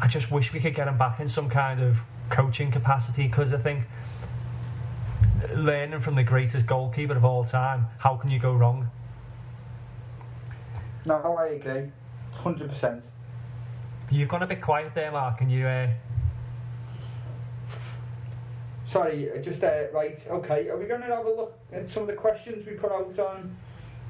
I 0.00 0.08
just 0.08 0.30
wish 0.30 0.52
we 0.52 0.60
could 0.60 0.74
get 0.74 0.88
him 0.88 0.96
back 0.96 1.20
in 1.20 1.28
some 1.28 1.50
kind 1.50 1.82
of 1.82 1.98
coaching 2.30 2.70
capacity 2.70 3.26
because 3.26 3.52
I 3.52 3.58
think 3.58 3.84
learning 5.54 6.00
from 6.00 6.14
the 6.14 6.22
greatest 6.22 6.66
goalkeeper 6.66 7.16
of 7.16 7.24
all 7.24 7.44
time, 7.44 7.86
how 7.98 8.16
can 8.16 8.30
you 8.30 8.38
go 8.38 8.52
wrong? 8.52 8.90
No, 11.04 11.36
I 11.38 11.48
agree, 11.48 11.90
hundred 12.32 12.70
percent. 12.70 13.02
You've 14.10 14.28
gone 14.28 14.42
a 14.42 14.46
bit 14.46 14.62
quiet 14.62 14.94
there, 14.94 15.10
Mark. 15.12 15.38
Can 15.38 15.50
you? 15.50 15.66
Uh... 15.66 15.90
Sorry, 18.86 19.30
uh, 19.30 19.36
just 19.38 19.62
uh, 19.62 19.84
right. 19.92 20.18
Okay, 20.28 20.68
are 20.68 20.76
we 20.78 20.86
going 20.86 21.02
to 21.02 21.06
have 21.06 21.26
a 21.26 21.30
look 21.30 21.58
at 21.72 21.88
some 21.88 22.02
of 22.02 22.06
the 22.08 22.14
questions 22.14 22.66
we 22.66 22.72
put 22.72 22.90
out 22.90 23.18
on 23.18 23.54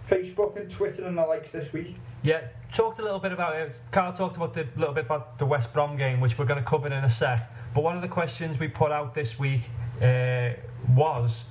Facebook 0.08 0.56
and 0.56 0.70
Twitter 0.70 1.04
and 1.04 1.18
the 1.18 1.26
likes 1.26 1.50
this 1.52 1.72
week? 1.72 1.96
Yeah, 2.22 2.42
talked 2.72 2.98
a 2.98 3.02
little 3.02 3.18
bit 3.18 3.32
about 3.32 3.56
it. 3.56 3.74
Carl 3.90 4.12
talked 4.12 4.36
about 4.36 4.54
the 4.54 4.66
little 4.76 4.94
bit 4.94 5.06
about 5.06 5.38
the 5.38 5.46
West 5.46 5.72
Brom 5.72 5.96
game, 5.96 6.20
which 6.20 6.38
we're 6.38 6.46
going 6.46 6.62
to 6.62 6.68
cover 6.68 6.86
in 6.86 6.92
a 6.92 7.10
sec. 7.10 7.50
But 7.74 7.82
one 7.82 7.96
of 7.96 8.02
the 8.02 8.08
questions 8.08 8.58
we 8.58 8.68
put 8.68 8.92
out 8.92 9.14
this 9.14 9.38
week 9.38 9.62
uh, 10.02 10.50
was 10.94 11.44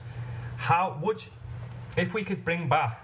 how 0.57 0.99
would, 1.03 1.23
if 1.95 2.13
we 2.13 2.23
could 2.23 2.43
bring 2.43 2.67
back 2.67 3.03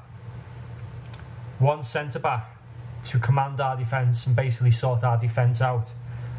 one 1.59 1.83
centre 1.83 2.19
back 2.19 2.57
to 3.05 3.19
command 3.19 3.61
our 3.61 3.77
defence 3.77 4.25
and 4.25 4.35
basically 4.35 4.71
sort 4.71 5.03
our 5.03 5.17
defence 5.17 5.61
out 5.61 5.91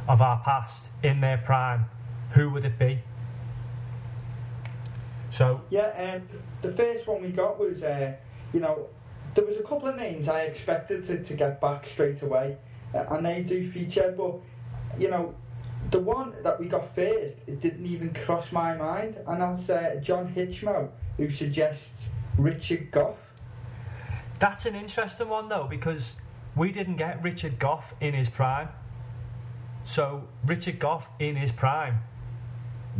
of 0.08 0.20
our 0.20 0.38
past 0.44 0.90
in 1.02 1.20
their 1.20 1.38
prime, 1.38 1.84
who 2.30 2.50
would 2.50 2.64
it 2.64 2.78
be? 2.78 2.98
So 5.30 5.60
yeah, 5.70 6.14
um, 6.14 6.28
the 6.62 6.72
first 6.72 7.06
one 7.06 7.22
we 7.22 7.30
got 7.30 7.58
was 7.58 7.82
uh, 7.82 8.12
you 8.52 8.60
know 8.60 8.86
there 9.34 9.44
was 9.44 9.58
a 9.58 9.62
couple 9.62 9.88
of 9.88 9.96
names 9.96 10.28
I 10.28 10.42
expected 10.42 11.06
to, 11.08 11.22
to 11.22 11.34
get 11.34 11.60
back 11.60 11.86
straight 11.86 12.22
away, 12.22 12.56
uh, 12.94 13.04
and 13.10 13.26
they 13.26 13.42
do 13.42 13.70
feature, 13.70 14.14
but 14.16 14.36
you 14.98 15.10
know 15.10 15.34
the 15.94 16.00
one 16.00 16.34
that 16.42 16.58
we 16.58 16.66
got 16.66 16.92
first, 16.96 17.36
it 17.46 17.60
didn't 17.60 17.86
even 17.86 18.12
cross 18.24 18.50
my 18.50 18.74
mind, 18.74 19.16
and 19.28 19.40
that's 19.40 19.70
uh, 19.70 20.00
John 20.02 20.26
Hitchmo, 20.34 20.88
who 21.16 21.30
suggests 21.30 22.08
Richard 22.36 22.90
Gough. 22.90 23.16
That's 24.40 24.66
an 24.66 24.74
interesting 24.74 25.28
one 25.28 25.48
though, 25.48 25.68
because 25.70 26.14
we 26.56 26.72
didn't 26.72 26.96
get 26.96 27.22
Richard 27.22 27.60
Gough 27.60 27.94
in 28.00 28.12
his 28.12 28.28
prime. 28.28 28.70
So 29.84 30.24
Richard 30.44 30.80
Gough 30.80 31.06
in 31.20 31.36
his 31.36 31.52
prime, 31.52 32.00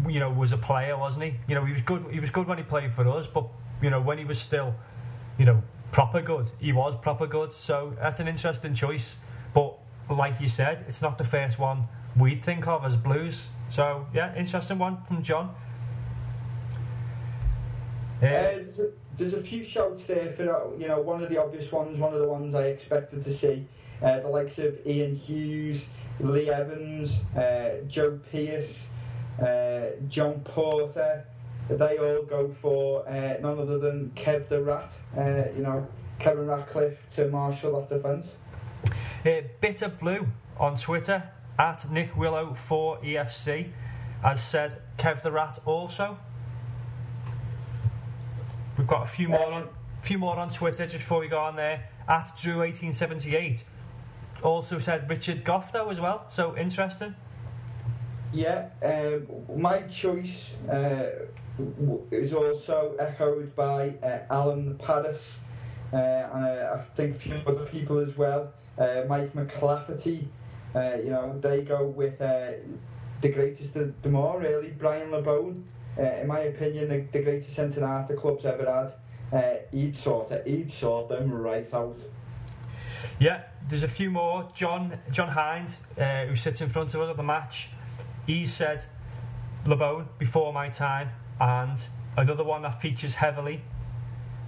you 0.09 0.20
know, 0.20 0.30
was 0.30 0.53
a 0.53 0.57
player, 0.57 0.97
wasn't 0.97 1.24
he? 1.24 1.34
You 1.49 1.57
know, 1.57 1.64
he 1.64 1.72
was 1.72 1.82
good. 1.82 2.05
He 2.12 2.20
was 2.20 2.30
good 2.30 2.47
when 2.47 2.59
he 2.59 2.64
played 2.64 2.95
for 2.95 3.09
us, 3.09 3.26
but 3.26 3.49
you 3.82 3.90
know, 3.90 4.01
when 4.01 4.18
he 4.18 4.24
was 4.24 4.38
still, 4.38 4.72
you 5.36 5.47
know, 5.47 5.61
proper 5.90 6.22
good, 6.22 6.47
he 6.61 6.72
was 6.72 6.95
proper 7.03 7.26
good. 7.26 7.51
So 7.59 7.97
that's 8.01 8.20
an 8.20 8.28
interesting 8.28 8.72
choice. 8.72 9.16
But 9.53 9.76
like 10.09 10.40
you 10.40 10.49
said, 10.49 10.84
it's 10.86 11.03
not 11.03 11.18
the 11.18 11.24
first 11.24 11.59
one 11.59 11.88
we'd 12.18 12.44
think 12.44 12.66
of 12.66 12.84
as 12.84 12.96
blues. 12.96 13.42
So 13.70 14.06
yeah, 14.14 14.34
interesting 14.36 14.78
one 14.78 15.02
from 15.06 15.22
John. 15.22 15.54
Uh, 18.18 18.20
there's, 18.20 18.80
a, 18.80 18.90
there's, 19.18 19.34
a, 19.34 19.42
few 19.42 19.64
shouts 19.64 20.06
there 20.06 20.32
for 20.32 20.72
you 20.78 20.88
know 20.88 21.00
one 21.00 21.22
of 21.22 21.28
the 21.28 21.42
obvious 21.42 21.70
ones, 21.72 21.98
one 21.98 22.14
of 22.14 22.20
the 22.20 22.28
ones 22.28 22.54
I 22.54 22.66
expected 22.66 23.24
to 23.24 23.36
see. 23.36 23.66
Uh, 24.02 24.20
the 24.20 24.28
likes 24.28 24.58
of 24.58 24.74
Ian 24.86 25.16
Hughes, 25.16 25.82
Lee 26.20 26.50
Evans, 26.50 27.12
uh, 27.36 27.84
Joe 27.88 28.18
Pierce, 28.30 28.74
uh, 29.40 29.96
John 30.08 30.40
Porter. 30.44 31.24
They 31.68 31.96
all 31.98 32.22
go 32.22 32.54
for 32.60 33.08
uh, 33.08 33.38
none 33.40 33.58
other 33.58 33.78
than 33.78 34.12
Kev 34.14 34.48
the 34.48 34.62
Rat. 34.62 34.90
Uh, 35.16 35.50
you 35.56 35.62
know, 35.62 35.86
Kevin 36.18 36.46
Ratcliffe 36.46 36.98
to 37.16 37.28
marshal 37.28 37.80
that 37.80 37.88
defence. 37.88 38.28
Bitter 39.60 39.88
Blue 39.88 40.26
on 40.58 40.76
Twitter 40.76 41.22
at 41.59 41.90
Nick 41.90 42.16
Willow 42.16 42.55
for 42.55 42.98
EFC 42.98 43.70
has 44.22 44.42
said 44.42 44.80
Kev 44.98 45.22
the 45.22 45.30
Rat 45.30 45.59
also. 45.66 46.18
We've 48.78 48.86
got 48.86 49.05
a 49.05 49.07
few 49.09 49.28
more 49.28 49.52
on, 49.52 49.68
few 50.02 50.18
more 50.18 50.36
on 50.36 50.50
Twitter 50.50 50.86
just 50.86 50.98
before 50.98 51.20
we 51.20 51.28
go 51.28 51.38
on 51.38 51.57
there. 51.57 51.88
At 52.09 52.36
Drew1878 52.36 53.61
also 54.42 54.78
said 54.78 55.09
Richard 55.09 55.44
Gough 55.44 55.72
though 55.72 55.90
as 55.90 56.00
well. 56.00 56.26
So 56.32 56.57
interesting. 56.57 57.14
Yeah, 58.32 58.68
um, 58.82 59.26
my 59.57 59.82
choice 59.82 60.50
uh, 60.70 61.07
is 62.11 62.34
also 62.34 62.96
echoed 62.98 63.55
by 63.55 63.94
uh, 64.02 64.18
Alan 64.28 64.76
Paris 64.78 65.22
uh, 65.92 65.96
and 65.96 66.44
uh, 66.44 66.76
I 66.76 66.96
think 66.96 67.16
a 67.16 67.18
few 67.20 67.40
other 67.46 67.66
people 67.66 67.98
as 67.98 68.16
well. 68.16 68.52
uh, 68.78 69.05
Mike 69.09 69.32
McClafferty. 69.34 70.26
Uh, 70.75 70.97
you 70.97 71.11
know, 71.11 71.39
they 71.41 71.62
go 71.62 71.85
with 71.85 72.20
uh, 72.20 72.53
the 73.20 73.29
greatest 73.29 73.77
of 73.77 74.01
them 74.03 74.16
all, 74.16 74.39
really, 74.39 74.70
Brian 74.70 75.11
Labone. 75.11 75.62
Uh, 75.99 76.03
in 76.03 76.27
my 76.27 76.41
opinion, 76.41 76.89
the, 76.89 77.07
the 77.12 77.22
greatest 77.22 77.55
centre 77.55 77.87
half 77.87 78.09
the 78.09 78.14
club's 78.14 78.45
ever 78.45 78.64
had. 78.64 79.39
Uh, 79.39 79.57
he'd 79.70 79.97
sort 79.97 80.31
it, 80.33 80.47
he'd 80.47 80.70
sort 80.70 81.09
them 81.09 81.33
right 81.33 81.72
out. 81.72 81.97
Yeah, 83.18 83.43
there's 83.68 83.83
a 83.83 83.89
few 83.89 84.11
more. 84.11 84.49
John 84.55 84.99
John 85.11 85.29
Hind, 85.29 85.77
uh, 85.99 86.27
who 86.27 86.37
sits 86.37 86.61
in 86.61 86.68
front 86.68 86.95
of 86.95 87.01
us 87.01 87.11
at 87.11 87.16
the 87.16 87.22
match, 87.22 87.68
he 88.27 88.47
said 88.47 88.85
Labone 89.64 90.07
before 90.18 90.53
my 90.53 90.68
time, 90.68 91.11
and 91.41 91.79
another 92.16 92.45
one 92.45 92.62
that 92.62 92.81
features 92.81 93.14
heavily, 93.14 93.62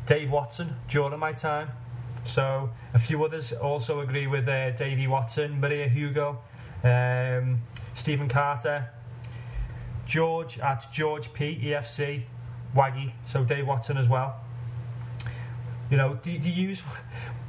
Dave 0.06 0.30
Watson 0.30 0.76
during 0.88 1.18
my 1.18 1.32
time. 1.32 1.70
So 2.26 2.70
a 2.94 2.98
few 2.98 3.24
others 3.24 3.52
also 3.52 4.00
agree 4.00 4.26
with 4.26 4.48
uh, 4.48 4.70
Davey 4.70 5.06
Watson, 5.06 5.60
Maria 5.60 5.88
Hugo, 5.88 6.38
um, 6.82 7.60
Stephen 7.94 8.28
Carter, 8.28 8.90
George 10.06 10.58
at 10.58 10.90
George 10.92 11.32
P 11.32 11.60
EFC, 11.62 12.24
Waggy. 12.74 13.12
So 13.28 13.44
Dave 13.44 13.66
Watson 13.66 13.96
as 13.96 14.08
well. 14.08 14.40
You 15.90 15.96
know, 15.96 16.18
the, 16.24 16.32
use, 16.32 16.82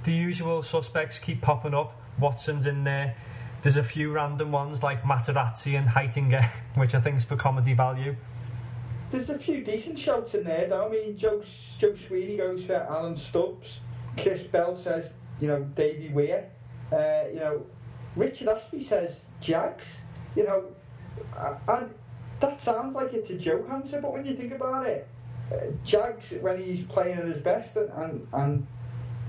the 0.03 0.11
usual 0.11 0.61
suspects 0.61 1.17
keep 1.17 1.41
popping 1.41 1.73
up. 1.73 1.99
Watson's 2.19 2.65
in 2.65 2.83
there. 2.83 3.15
There's 3.63 3.77
a 3.77 3.83
few 3.83 4.11
random 4.11 4.51
ones 4.51 4.83
like 4.83 5.01
Materazzi 5.03 5.77
and 5.77 5.87
Heitinga, 5.87 6.49
which 6.75 6.93
I 6.93 7.01
think 7.01 7.17
is 7.17 7.25
for 7.25 7.35
comedy 7.35 7.73
value. 7.73 8.15
There's 9.09 9.29
a 9.29 9.39
few 9.39 9.63
decent 9.63 9.97
shouts 9.97 10.35
in 10.35 10.43
there, 10.43 10.67
though. 10.67 10.85
I 10.85 10.89
mean, 10.89 11.17
Joe, 11.17 11.41
Joe 11.79 11.95
Sweeney 11.95 12.37
goes 12.37 12.63
for 12.63 12.75
Alan 12.75 13.15
Stubbs. 13.15 13.79
Chris 14.17 14.43
Bell 14.43 14.77
says, 14.77 15.11
you 15.39 15.47
know, 15.47 15.63
Davy 15.75 16.09
Weir. 16.09 16.49
Uh, 16.91 17.29
you 17.33 17.39
know, 17.39 17.65
Richard 18.15 18.47
Ashby 18.47 18.83
says 18.83 19.15
Jags. 19.41 19.85
You 20.35 20.43
know, 20.43 20.65
and 21.67 21.93
that 22.39 22.59
sounds 22.61 22.95
like 22.95 23.13
it's 23.13 23.29
a 23.29 23.37
joke 23.37 23.67
answer, 23.71 23.99
but 24.01 24.13
when 24.13 24.25
you 24.25 24.35
think 24.35 24.53
about 24.53 24.85
it, 24.85 25.07
uh, 25.51 25.57
Jags 25.85 26.31
when 26.41 26.61
he's 26.61 26.85
playing 26.85 27.17
at 27.17 27.25
his 27.25 27.41
best 27.41 27.75
and, 27.75 27.89
and, 27.91 28.27
and 28.33 28.67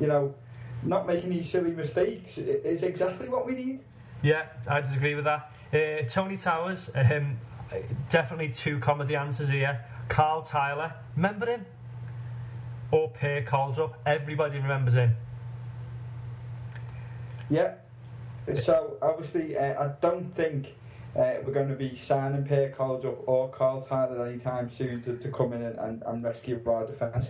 you 0.01 0.07
know, 0.07 0.35
not 0.83 1.07
making 1.07 1.31
these 1.31 1.51
silly 1.51 1.71
mistakes 1.71 2.39
is 2.39 2.83
exactly 2.83 3.29
what 3.29 3.47
we 3.47 3.55
need. 3.55 3.81
Yeah, 4.23 4.47
I 4.69 4.81
disagree 4.81 5.15
with 5.15 5.25
that. 5.25 5.53
Uh, 5.73 6.09
Tony 6.09 6.37
Towers, 6.37 6.91
um, 6.95 7.39
definitely 8.11 8.51
two 8.51 8.79
comedy 8.79 9.17
answers 9.17 9.49
here. 9.49 9.81
Carl 10.09 10.43
Tiler, 10.43 10.93
remember 11.17 11.47
him? 11.47 11.67
Or 12.91 13.11
Per 13.11 13.43
Kroldrup. 13.43 13.95
Everybody 14.07 14.59
remembers 14.59 14.95
him. 14.95 15.15
Yeah. 17.51 17.75
So 18.63 18.97
obviously, 19.03 19.57
uh, 19.57 19.83
I 19.83 19.93
don't 20.01 20.35
think 20.35 20.75
uh, 21.17 21.35
we're 21.45 21.53
going 21.53 21.69
to 21.69 21.75
be 21.75 21.99
signing 21.99 22.45
Per 22.45 22.71
Kroldrup 22.71 23.19
or 23.27 23.51
Carl 23.51 23.83
Tiler 23.83 24.27
anytime 24.27 24.71
soon 24.71 25.03
to, 25.03 25.17
to 25.17 25.31
come 25.31 25.53
in 25.53 25.63
and, 25.63 25.79
and, 25.79 26.03
and 26.07 26.25
rescue 26.25 26.61
our 26.67 26.87
defence. 26.87 27.27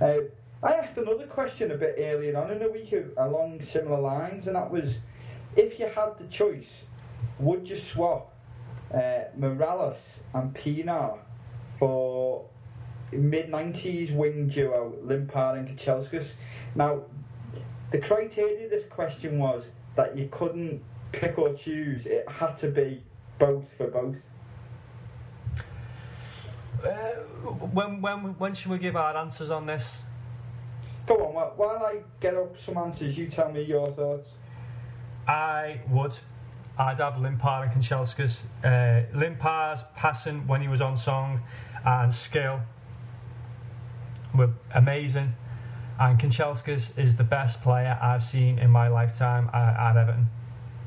Uh, 0.00 0.14
I 0.62 0.72
asked 0.74 0.98
another 0.98 1.26
question 1.26 1.70
a 1.70 1.76
bit 1.76 1.96
earlier 1.98 2.36
on 2.36 2.50
in 2.50 2.58
the 2.58 2.70
week 2.70 2.94
along 3.16 3.64
similar 3.64 4.00
lines, 4.00 4.46
and 4.46 4.56
that 4.56 4.70
was 4.70 4.94
if 5.56 5.78
you 5.78 5.86
had 5.86 6.18
the 6.18 6.26
choice, 6.30 6.68
would 7.38 7.68
you 7.68 7.78
swap 7.78 8.32
uh, 8.92 9.24
Mirallas 9.38 9.96
and 10.34 10.54
Pienaar 10.54 11.18
for 11.78 12.44
mid 13.12 13.50
90s 13.50 14.14
wing 14.14 14.48
duo 14.48 14.94
Limpar 15.04 15.58
and 15.58 15.78
Kanchelskis. 15.78 16.26
Now, 16.74 17.02
the 17.90 17.98
criteria 17.98 18.64
of 18.64 18.70
this 18.70 18.86
question 18.86 19.38
was 19.38 19.64
that 19.96 20.16
you 20.16 20.28
couldn't 20.30 20.82
pick 21.12 21.38
or 21.38 21.54
choose, 21.54 22.06
it 22.06 22.28
had 22.28 22.56
to 22.58 22.68
be 22.68 23.02
both 23.38 23.64
for 23.76 23.88
both. 23.88 24.16
Uh, 26.84 26.88
when, 27.72 28.00
when, 28.00 28.38
when 28.38 28.54
should 28.54 28.70
we 28.70 28.78
give 28.78 28.96
our 28.96 29.16
answers 29.16 29.50
on 29.50 29.66
this? 29.66 29.98
Go 31.06 31.26
on, 31.26 31.34
while, 31.34 31.52
while 31.56 31.84
I 31.84 32.00
get 32.20 32.34
up 32.34 32.54
some 32.64 32.78
answers, 32.78 33.18
you 33.18 33.28
tell 33.28 33.50
me 33.50 33.62
your 33.62 33.90
thoughts. 33.92 34.30
I 35.26 35.80
would. 35.88 36.14
I'd 36.78 36.98
have 36.98 37.14
Limpar 37.14 37.64
and 37.64 37.72
Kanchelskis. 37.72 38.40
Uh, 38.64 39.04
Limpar's 39.14 39.82
passing 39.96 40.46
when 40.46 40.62
he 40.62 40.68
was 40.68 40.80
on 40.80 40.96
song 40.96 41.40
and 41.84 42.14
skill 42.14 42.60
were 44.34 44.50
amazing. 44.74 45.34
And 45.98 46.18
Kanchelskis 46.18 46.98
is 46.98 47.16
the 47.16 47.24
best 47.24 47.62
player 47.62 47.98
I've 48.00 48.24
seen 48.24 48.58
in 48.58 48.70
my 48.70 48.88
lifetime 48.88 49.50
at, 49.52 49.76
at 49.76 49.96
Everton. 49.96 50.28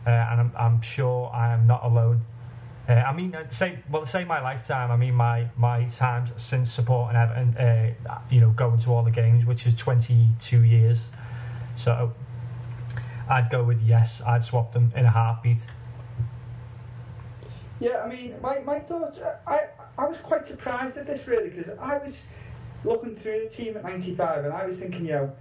Uh, 0.06 0.10
and 0.10 0.42
I'm, 0.42 0.52
I'm, 0.58 0.82
sure 0.82 1.32
I 1.34 1.54
am 1.54 1.68
not 1.68 1.84
alone. 1.84 2.22
Uh, 2.90 2.94
I 2.94 3.14
mean, 3.14 3.34
uh, 3.36 3.50
say 3.52 3.80
well, 3.90 4.06
say 4.06 4.26
my 4.26 4.42
lifetime. 4.42 4.92
I 4.92 4.98
mean, 4.98 5.14
my 5.14 5.48
my 5.56 5.86
times 5.86 6.32
since 6.36 6.70
supporting 6.70 7.16
Everton. 7.16 7.56
Uh, 7.56 8.20
you 8.30 8.42
know, 8.42 8.50
going 8.50 8.80
to 8.80 8.90
all 8.90 9.04
the 9.04 9.12
games, 9.12 9.46
which 9.46 9.66
is 9.66 9.74
22 9.76 10.64
years. 10.64 11.00
So, 11.78 12.12
I'd 13.30 13.50
go 13.50 13.64
with 13.64 13.82
yes. 13.82 14.22
I'd 14.26 14.44
swap 14.44 14.74
them 14.74 14.92
in 14.96 15.06
a 15.06 15.10
heartbeat. 15.10 15.60
Yeah, 17.80 18.02
I 18.04 18.10
mean, 18.10 18.36
my, 18.42 18.60
my 18.60 18.80
thoughts. 18.80 19.20
I 19.48 19.68
I 19.98 20.06
was 20.06 20.18
quite 20.18 20.48
surprised 20.48 20.98
at 20.98 21.06
this 21.06 21.28
really 21.28 21.50
because 21.50 21.72
I 21.80 21.98
was 21.98 22.16
looking 22.84 23.16
through 23.16 23.48
the 23.50 23.56
team 23.56 23.78
at 23.78 23.84
95, 23.84 24.46
and 24.46 24.54
I 24.54 24.66
was 24.66 24.78
thinking, 24.78 25.06
you 25.06 25.14
know, 25.14 25.32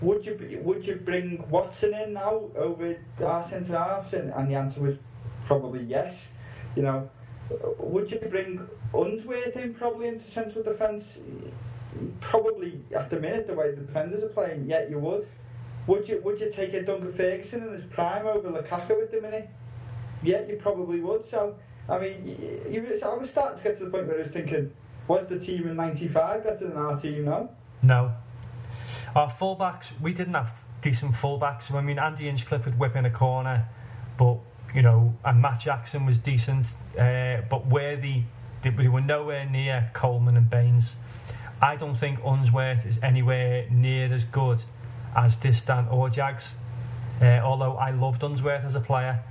would 0.00 0.24
you 0.24 0.60
would 0.62 0.86
you 0.86 0.96
bring 0.96 1.44
Watson 1.50 1.94
in 1.94 2.12
now 2.12 2.50
over 2.56 2.96
our 3.24 3.48
centre 3.48 3.76
halves? 3.76 4.14
And, 4.14 4.32
and 4.32 4.50
the 4.50 4.54
answer 4.54 4.80
was 4.80 4.96
probably 5.46 5.82
yes. 5.84 6.14
You 6.76 6.82
know, 6.82 7.10
would 7.78 8.10
you 8.10 8.18
bring 8.18 8.68
Unsworth 8.94 9.56
in 9.56 9.74
probably 9.74 10.08
into 10.08 10.30
central 10.30 10.62
defence? 10.62 11.04
Probably 12.20 12.80
at 12.94 13.10
the 13.10 13.18
minute 13.18 13.46
the 13.46 13.54
way 13.54 13.74
the 13.74 13.80
defenders 13.80 14.22
are 14.22 14.28
playing, 14.28 14.66
yeah, 14.68 14.86
you 14.86 14.98
would. 14.98 15.26
Would 15.88 16.08
you 16.08 16.20
would 16.24 16.38
you 16.38 16.52
take 16.52 16.74
a 16.74 16.82
Duncan 16.82 17.12
Ferguson 17.14 17.66
in 17.66 17.72
his 17.72 17.84
prime 17.86 18.26
over 18.26 18.50
Lukaku 18.50 19.02
at 19.02 19.10
the 19.10 19.20
minute? 19.20 19.48
Yeah, 20.22 20.42
you 20.46 20.56
probably 20.56 21.00
would. 21.00 21.26
So 21.26 21.56
I 21.88 21.98
mean, 21.98 22.62
you, 22.68 23.00
I 23.04 23.14
was 23.14 23.30
starting 23.30 23.58
to 23.58 23.64
get 23.64 23.78
to 23.78 23.86
the 23.86 23.90
point 23.90 24.06
where 24.06 24.20
I 24.20 24.22
was 24.24 24.32
thinking 24.32 24.70
was 25.08 25.26
the 25.26 25.38
team 25.38 25.66
in 25.66 25.76
95 25.76 26.44
better 26.44 26.68
than 26.68 26.76
our 26.76 27.00
team 27.00 27.24
now? 27.24 27.48
No. 27.82 28.12
Our 29.16 29.30
fullbacks, 29.30 29.86
we 30.00 30.12
didn't 30.12 30.34
have 30.34 30.52
decent 30.82 31.14
fullbacks. 31.14 31.72
I 31.72 31.80
mean, 31.80 31.98
Andy 31.98 32.24
Hinchcliffe 32.24 32.66
would 32.66 32.78
whip 32.78 32.94
in 32.94 33.06
a 33.06 33.10
corner, 33.10 33.66
but, 34.18 34.36
you 34.74 34.82
know, 34.82 35.16
and 35.24 35.40
Matt 35.40 35.60
Jackson 35.60 36.04
was 36.04 36.18
decent, 36.18 36.66
uh, 36.98 37.42
but 37.48 37.66
where 37.66 37.96
the, 37.96 38.22
they 38.62 38.88
were 38.88 39.00
nowhere 39.00 39.48
near 39.48 39.90
Coleman 39.94 40.36
and 40.36 40.48
Baines. 40.48 40.92
I 41.60 41.76
don't 41.76 41.96
think 41.96 42.20
Unsworth 42.24 42.86
is 42.86 42.98
anywhere 43.02 43.66
near 43.70 44.12
as 44.12 44.24
good 44.24 44.62
as 45.16 45.36
Distin 45.36 45.90
or 45.92 46.10
Jags. 46.10 46.52
Uh, 47.20 47.40
although 47.42 47.76
I 47.76 47.90
loved 47.90 48.22
Unsworth 48.22 48.64
as 48.64 48.76
a 48.76 48.80
player, 48.80 49.22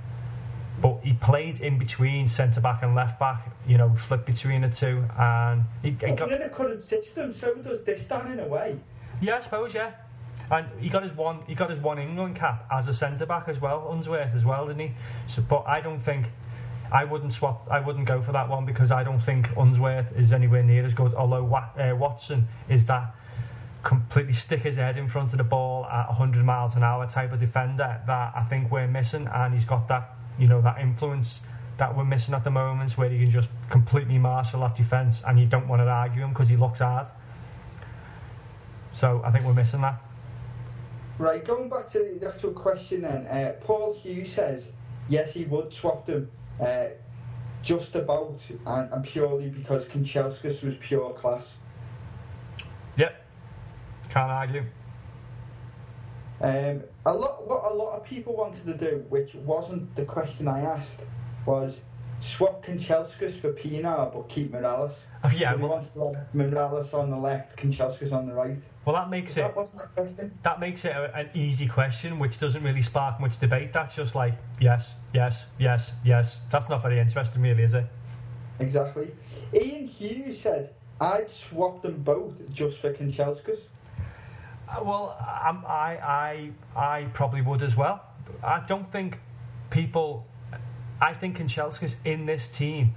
but 0.80 1.00
he 1.02 1.12
played 1.14 1.60
in 1.60 1.78
between 1.78 2.28
centre 2.28 2.60
back 2.60 2.82
and 2.82 2.94
left 2.94 3.18
back. 3.18 3.50
You 3.66 3.78
know, 3.78 3.94
flipped 3.94 4.26
between 4.26 4.62
the 4.62 4.68
two, 4.68 5.04
and 5.18 5.64
he, 5.82 5.90
he 5.90 5.94
got 5.94 6.32
in 6.32 6.42
a 6.42 6.48
current 6.48 6.82
system. 6.82 7.34
So 7.38 7.54
does 7.54 7.84
this 7.84 8.06
down 8.06 8.32
in 8.32 8.40
a 8.40 8.46
way. 8.46 8.78
Yeah, 9.20 9.38
I 9.38 9.40
suppose. 9.40 9.74
Yeah, 9.74 9.92
and 10.50 10.66
he 10.80 10.88
got 10.88 11.02
his 11.02 11.12
one. 11.12 11.40
He 11.46 11.54
got 11.54 11.70
his 11.70 11.80
one 11.80 11.98
England 11.98 12.36
cap 12.36 12.66
as 12.70 12.88
a 12.88 12.94
centre 12.94 13.26
back 13.26 13.48
as 13.48 13.60
well, 13.60 13.90
Unsworth 13.92 14.34
as 14.34 14.44
well, 14.44 14.66
didn't 14.66 14.80
he? 14.80 14.94
So, 15.26 15.42
but 15.42 15.64
I 15.66 15.80
don't 15.80 16.00
think. 16.00 16.26
I 16.90 17.04
wouldn't 17.04 17.34
swap. 17.34 17.68
I 17.70 17.80
wouldn't 17.80 18.06
go 18.06 18.22
for 18.22 18.32
that 18.32 18.48
one 18.48 18.64
because 18.64 18.90
I 18.90 19.04
don't 19.04 19.20
think 19.20 19.50
Unsworth 19.58 20.06
is 20.16 20.32
anywhere 20.32 20.62
near 20.62 20.86
as 20.86 20.94
good. 20.94 21.12
Although 21.14 21.44
uh, 21.54 21.94
Watson 21.94 22.48
is 22.70 22.86
that 22.86 23.14
completely 23.82 24.32
stick 24.32 24.60
his 24.60 24.76
head 24.76 24.96
in 24.96 25.06
front 25.06 25.32
of 25.32 25.38
the 25.38 25.44
ball 25.44 25.84
at 25.86 26.08
100 26.08 26.44
miles 26.44 26.76
an 26.76 26.82
hour 26.82 27.06
type 27.06 27.32
of 27.32 27.40
defender 27.40 28.00
that 28.06 28.32
I 28.34 28.42
think 28.48 28.70
we're 28.70 28.88
missing, 28.88 29.28
and 29.32 29.52
he's 29.52 29.66
got 29.66 29.86
that 29.88 30.17
you 30.38 30.48
know, 30.48 30.60
that 30.62 30.80
influence 30.80 31.40
that 31.78 31.96
we're 31.96 32.04
missing 32.04 32.34
at 32.34 32.44
the 32.44 32.50
moment 32.50 32.96
where 32.98 33.08
he 33.08 33.18
can 33.18 33.30
just 33.30 33.48
completely 33.70 34.18
marshal 34.18 34.60
that 34.60 34.76
defence 34.76 35.22
and 35.26 35.38
you 35.38 35.46
don't 35.46 35.68
want 35.68 35.80
to 35.80 35.88
argue 35.88 36.22
him 36.22 36.30
because 36.30 36.48
he 36.48 36.56
looks 36.56 36.80
hard. 36.80 37.06
So 38.92 39.22
I 39.24 39.30
think 39.30 39.46
we're 39.46 39.54
missing 39.54 39.80
that. 39.82 40.02
Right, 41.18 41.44
going 41.44 41.68
back 41.68 41.90
to 41.92 42.16
the 42.20 42.28
actual 42.28 42.52
question 42.52 43.02
then, 43.02 43.26
uh, 43.26 43.54
Paul 43.60 43.94
Hughes 43.94 44.32
says, 44.32 44.64
yes, 45.08 45.32
he 45.32 45.44
would 45.44 45.72
swap 45.72 46.06
them 46.06 46.30
uh, 46.60 46.86
just 47.62 47.94
about 47.94 48.40
and, 48.66 48.92
and, 48.92 49.04
purely 49.04 49.48
because 49.48 49.86
Kanchelskis 49.88 50.62
was 50.62 50.74
pure 50.80 51.12
class. 51.14 51.44
Yep, 52.96 53.24
can't 54.10 54.30
argue. 54.30 54.64
Um, 56.40 56.82
a 57.04 57.12
lot, 57.12 57.48
what 57.48 57.64
a 57.70 57.74
lot 57.74 57.96
of 57.96 58.04
people 58.04 58.36
wanted 58.36 58.64
to 58.66 58.74
do, 58.74 59.04
which 59.08 59.34
wasn't 59.34 59.94
the 59.96 60.04
question 60.04 60.46
I 60.46 60.60
asked, 60.60 61.00
was 61.46 61.74
swap 62.20 62.64
Kanchelskis 62.64 63.40
for 63.40 63.52
Pienaar 63.52 64.12
but 64.12 64.28
keep 64.28 64.52
Mirallas. 64.52 64.92
Oh, 65.24 65.30
yeah, 65.30 65.52
So 65.52 65.58
well- 65.58 65.68
wants 65.70 65.90
to 65.92 66.12
have 66.14 66.26
Mirallas 66.34 66.94
on 66.94 67.10
the 67.10 67.16
left, 67.16 67.56
Kanchelskis 67.56 68.12
on 68.12 68.26
the 68.26 68.34
right. 68.34 68.58
Well, 68.84 68.94
that 68.96 69.10
makes 69.10 69.32
it 69.32 69.42
That 69.42 69.56
wasn't 69.56 69.82
a 69.82 69.86
question. 69.88 70.38
that 70.42 70.60
makes 70.60 70.84
it 70.84 70.92
a, 70.92 71.14
an 71.14 71.30
easy 71.34 71.66
question, 71.66 72.18
which 72.18 72.38
doesn't 72.38 72.62
really 72.62 72.82
spark 72.82 73.20
much 73.20 73.38
debate. 73.38 73.72
That's 73.72 73.94
just 73.94 74.14
like 74.14 74.34
yes, 74.60 74.94
yes, 75.12 75.44
yes, 75.58 75.90
yes. 76.04 76.38
That's 76.50 76.68
not 76.68 76.82
very 76.82 76.98
interesting, 76.98 77.42
really, 77.42 77.64
is 77.64 77.74
it? 77.74 77.84
Exactly. 78.60 79.10
Ian 79.52 79.86
Hughes 79.86 80.40
said, 80.40 80.74
I'd 81.00 81.30
swap 81.30 81.82
them 81.82 82.02
both 82.02 82.32
just 82.52 82.78
for 82.78 82.92
Kanchelskis. 82.92 83.60
Uh, 84.68 84.82
Well, 84.82 85.16
I'm, 85.20 85.64
I, 85.66 85.98
I, 86.02 86.50
I 86.76 87.04
probably 87.14 87.42
would 87.42 87.62
as 87.62 87.76
well. 87.76 88.04
I 88.42 88.60
don't 88.66 88.90
think 88.92 89.18
people. 89.70 90.26
I 91.00 91.14
think 91.14 91.38
Kanchelskis 91.38 91.94
in 92.04 92.26
this 92.26 92.48
team, 92.48 92.94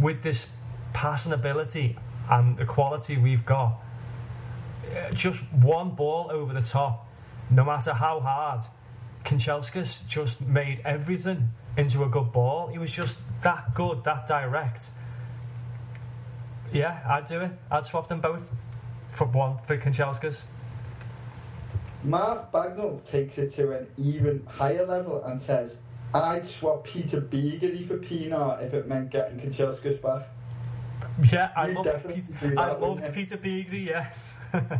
with 0.00 0.22
this 0.22 0.46
passing 0.94 1.32
ability 1.32 1.96
and 2.30 2.56
the 2.56 2.64
quality 2.64 3.18
we've 3.18 3.44
got, 3.44 3.78
uh, 4.96 5.10
just 5.12 5.40
one 5.52 5.90
ball 5.90 6.30
over 6.30 6.54
the 6.54 6.62
top, 6.62 7.06
no 7.50 7.62
matter 7.62 7.92
how 7.92 8.20
hard, 8.20 8.60
Kanchelskis 9.24 10.06
just 10.08 10.40
made 10.40 10.80
everything 10.84 11.48
into 11.76 12.04
a 12.04 12.08
good 12.08 12.32
ball. 12.32 12.68
He 12.68 12.78
was 12.78 12.90
just 12.90 13.18
that 13.42 13.74
good, 13.74 14.02
that 14.04 14.26
direct. 14.26 14.88
Yeah, 16.72 16.98
I'd 17.06 17.28
do 17.28 17.40
it. 17.42 17.50
I'd 17.70 17.84
swap 17.84 18.08
them 18.08 18.20
both 18.20 18.42
for 19.12 19.26
one 19.26 19.58
for 19.66 19.76
Kanchelskis. 19.76 20.36
Mark 22.06 22.52
Bagnall 22.52 23.04
takes 23.10 23.36
it 23.36 23.54
to 23.56 23.72
an 23.72 23.86
even 23.98 24.46
higher 24.46 24.86
level 24.86 25.24
and 25.24 25.42
says, 25.42 25.72
I'd 26.14 26.48
swap 26.48 26.84
Peter 26.84 27.20
Beagrie 27.20 27.86
for 27.86 27.98
Pienaar 27.98 28.62
if 28.62 28.72
it 28.74 28.86
meant 28.86 29.10
getting 29.10 29.38
Kanchelskis 29.40 30.00
back. 30.00 30.28
Yeah, 31.32 31.50
I 31.56 31.68
You 31.68 31.74
love 31.74 31.84
definitely 31.84 32.22
Peter, 32.22 32.54
do 32.54 32.60
I 32.60 32.66
that, 32.66 32.80
loved? 32.80 33.12
Peter 33.12 33.36
Beagrie. 33.36 33.86
Yeah, 33.86 34.12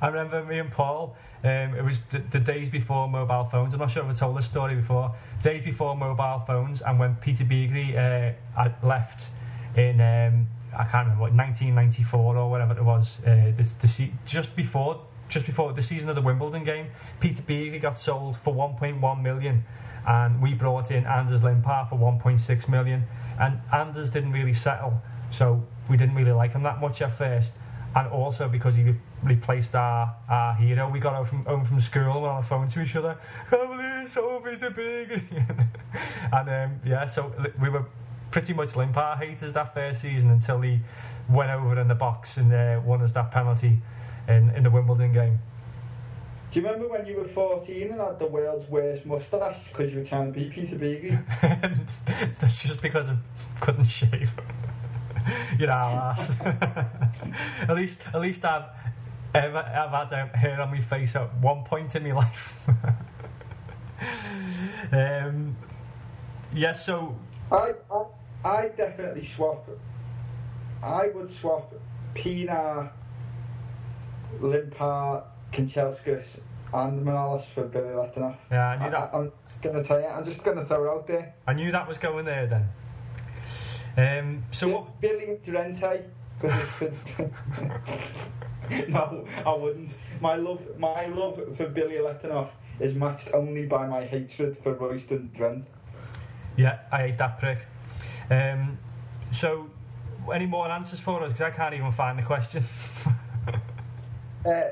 I 0.00 0.06
remember 0.06 0.42
me 0.44 0.58
and 0.58 0.72
Paul. 0.72 1.16
Um, 1.44 1.74
it 1.76 1.84
was 1.84 2.00
the, 2.10 2.20
the 2.32 2.40
days 2.40 2.70
before 2.70 3.08
mobile 3.08 3.44
phones. 3.44 3.74
I'm 3.74 3.80
not 3.80 3.90
sure 3.90 4.02
if 4.08 4.16
I 4.16 4.18
told 4.18 4.38
this 4.38 4.46
story 4.46 4.74
before. 4.74 5.14
Days 5.42 5.62
before 5.64 5.96
mobile 5.96 6.42
phones, 6.46 6.80
and 6.80 6.98
when 6.98 7.14
Peter 7.16 7.44
Beagrie 7.44 7.92
uh, 7.94 8.32
had 8.60 8.74
left 8.82 9.28
in 9.76 10.00
um, 10.00 10.48
I 10.72 10.84
can't 10.84 11.06
remember 11.06 11.22
what 11.22 11.32
1994 11.34 12.36
or 12.36 12.50
whatever 12.50 12.72
it 12.76 12.84
was. 12.84 13.18
Uh, 13.20 13.52
the, 13.56 13.68
the 13.80 14.10
just 14.24 14.54
before 14.56 15.02
just 15.28 15.46
before 15.46 15.72
the 15.72 15.82
season 15.82 16.08
of 16.08 16.14
the 16.14 16.22
Wimbledon 16.22 16.64
game, 16.64 16.88
Peter 17.20 17.42
Beagrie 17.42 17.80
got 17.80 17.98
sold 17.98 18.36
for 18.38 18.54
1.1 18.54 19.22
million, 19.22 19.64
and 20.06 20.40
we 20.40 20.54
brought 20.54 20.90
in 20.90 21.06
Anders 21.06 21.42
Limpar 21.42 21.88
for 21.88 21.96
1.6 21.96 22.68
million. 22.68 23.04
And 23.38 23.60
Anders 23.72 24.10
didn't 24.10 24.32
really 24.32 24.54
settle, 24.54 25.00
so 25.30 25.64
we 25.88 25.96
didn't 25.96 26.14
really 26.14 26.32
like 26.32 26.52
him 26.52 26.62
that 26.64 26.80
much 26.80 27.02
at 27.02 27.12
first. 27.12 27.52
And 27.94 28.08
also 28.08 28.48
because 28.48 28.74
he 28.74 28.94
replaced 29.22 29.74
our, 29.74 30.14
our 30.28 30.54
hero, 30.54 30.88
we 30.90 30.98
got 31.00 31.14
home 31.14 31.26
from, 31.26 31.44
home 31.44 31.64
from 31.64 31.80
school 31.80 32.12
and 32.12 32.22
we're 32.22 32.28
on 32.28 32.40
the 32.42 32.46
phone 32.46 32.68
to 32.68 32.82
each 32.82 32.96
other. 32.96 33.18
Can't 33.48 33.68
believe 33.68 34.12
he 34.12 34.50
Peter 34.50 34.70
Beagrie. 34.70 35.22
and 36.32 36.48
um, 36.48 36.80
yeah, 36.84 37.06
so 37.06 37.32
we 37.60 37.68
were 37.68 37.86
pretty 38.30 38.52
much 38.52 38.70
Limpar 38.70 39.16
haters 39.18 39.52
that 39.54 39.72
first 39.72 40.02
season 40.02 40.30
until 40.30 40.60
he 40.60 40.80
went 41.30 41.50
over 41.50 41.80
in 41.80 41.88
the 41.88 41.94
box 41.94 42.36
and 42.36 42.52
uh, 42.52 42.80
won 42.84 43.00
us 43.02 43.12
that 43.12 43.30
penalty 43.30 43.78
in, 44.28 44.50
in 44.50 44.62
the 44.62 44.70
Wimbledon 44.70 45.12
game. 45.12 45.38
Do 46.50 46.60
you 46.60 46.66
remember 46.66 46.88
when 46.88 47.04
you 47.04 47.16
were 47.16 47.28
14 47.28 47.90
and 47.90 48.00
had 48.00 48.18
the 48.18 48.26
world's 48.26 48.68
worst 48.70 49.04
moustache 49.04 49.58
because 49.68 49.92
you 49.92 50.00
were 50.00 50.06
trying 50.06 50.32
to 50.32 50.38
be 50.38 50.48
Peter 50.48 50.76
Beagrie? 50.76 51.18
That's 52.40 52.62
just 52.62 52.80
because 52.80 53.08
I 53.08 53.16
couldn't 53.60 53.84
shave. 53.84 54.30
you 55.58 55.66
know, 55.66 55.72
ass. 55.72 56.30
at 57.68 57.76
least, 57.76 57.98
at 58.14 58.20
least 58.20 58.44
I've 58.44 58.64
ever 59.34 59.58
I've 59.58 59.90
had 59.90 60.20
um, 60.20 60.28
hair 60.30 60.60
on 60.60 60.70
my 60.70 60.80
face 60.80 61.14
at 61.16 61.34
one 61.36 61.64
point 61.64 61.94
in 61.94 62.04
my 62.04 62.12
life. 62.12 62.54
um, 64.92 65.56
yeah, 66.54 66.72
so 66.72 67.14
I, 67.52 67.74
I, 67.90 68.04
I 68.44 68.68
definitely 68.68 69.26
swap. 69.26 69.68
I 70.82 71.08
would 71.08 71.32
swap 71.34 71.74
Pienaar, 72.14 72.90
Limpar, 74.40 75.24
Kanchelskis, 75.52 76.24
and 76.72 77.06
Manalis 77.06 77.44
for 77.54 77.64
Billy 77.64 77.88
Letanoff. 77.88 78.36
Yeah, 78.50 78.68
I 78.68 78.84
knew 78.84 78.90
that. 78.90 79.14
I, 79.14 79.18
am 79.18 79.32
just 79.46 79.62
gonna 79.62 79.84
tell 79.84 80.00
you. 80.00 80.06
I'm 80.06 80.24
just 80.24 80.44
gonna 80.44 80.64
throw 80.64 80.84
it 80.84 80.94
out 80.94 81.06
there. 81.06 81.34
I 81.46 81.52
knew 81.54 81.72
that 81.72 81.88
was 81.88 81.98
going 81.98 82.24
there 82.24 82.46
then. 82.46 82.68
Um, 83.96 84.44
so 84.52 84.68
what? 84.68 85.00
Billy 85.00 85.24
it's- 85.24 85.48
no, 88.88 89.26
I 89.44 89.54
wouldn't. 89.54 89.90
My 90.20 90.36
love, 90.36 90.60
my 90.78 91.06
love 91.06 91.40
for 91.56 91.68
Billy 91.68 91.96
Letanoff 91.96 92.50
is 92.78 92.94
matched 92.94 93.28
only 93.34 93.66
by 93.66 93.88
my 93.88 94.04
hatred 94.04 94.56
for 94.62 94.74
Royston 94.74 95.32
Drenthe. 95.36 95.64
Yeah, 96.56 96.78
I 96.92 97.08
hate 97.08 97.18
that 97.18 97.40
prick. 97.40 97.58
Um, 98.30 98.78
so, 99.32 99.68
any 100.32 100.46
more 100.46 100.68
answers 100.68 101.00
for 101.00 101.24
us? 101.24 101.32
Because 101.32 101.42
I 101.42 101.50
can't 101.50 101.74
even 101.74 101.90
find 101.92 102.16
the 102.18 102.22
question. 102.22 102.62
Uh, 104.46 104.62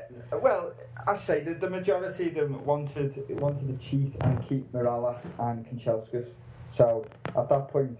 well, 0.41 0.71
I 1.05 1.17
say 1.17 1.41
that 1.41 1.59
the 1.59 1.69
majority 1.69 2.29
of 2.29 2.35
them 2.35 2.65
wanted 2.65 3.39
wanted 3.39 3.67
to 3.67 3.85
cheat 3.85 4.13
and 4.21 4.47
keep 4.47 4.71
Mirallas 4.71 5.19
and 5.39 5.65
Kanchelskis. 5.67 6.27
So 6.77 7.05
at 7.35 7.49
that 7.49 7.67
point, 7.69 7.97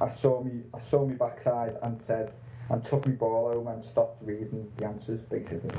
I 0.00 0.14
saw 0.20 0.42
me 0.42 0.62
I 0.74 0.80
saw 0.90 1.06
me 1.06 1.14
backside 1.14 1.76
and 1.82 2.00
said 2.06 2.32
and 2.68 2.84
took 2.84 3.06
me 3.06 3.12
ball 3.12 3.52
home 3.52 3.68
and 3.68 3.84
stopped 3.84 4.22
reading 4.24 4.70
the 4.76 4.86
answers 4.86 5.20
basically. 5.30 5.70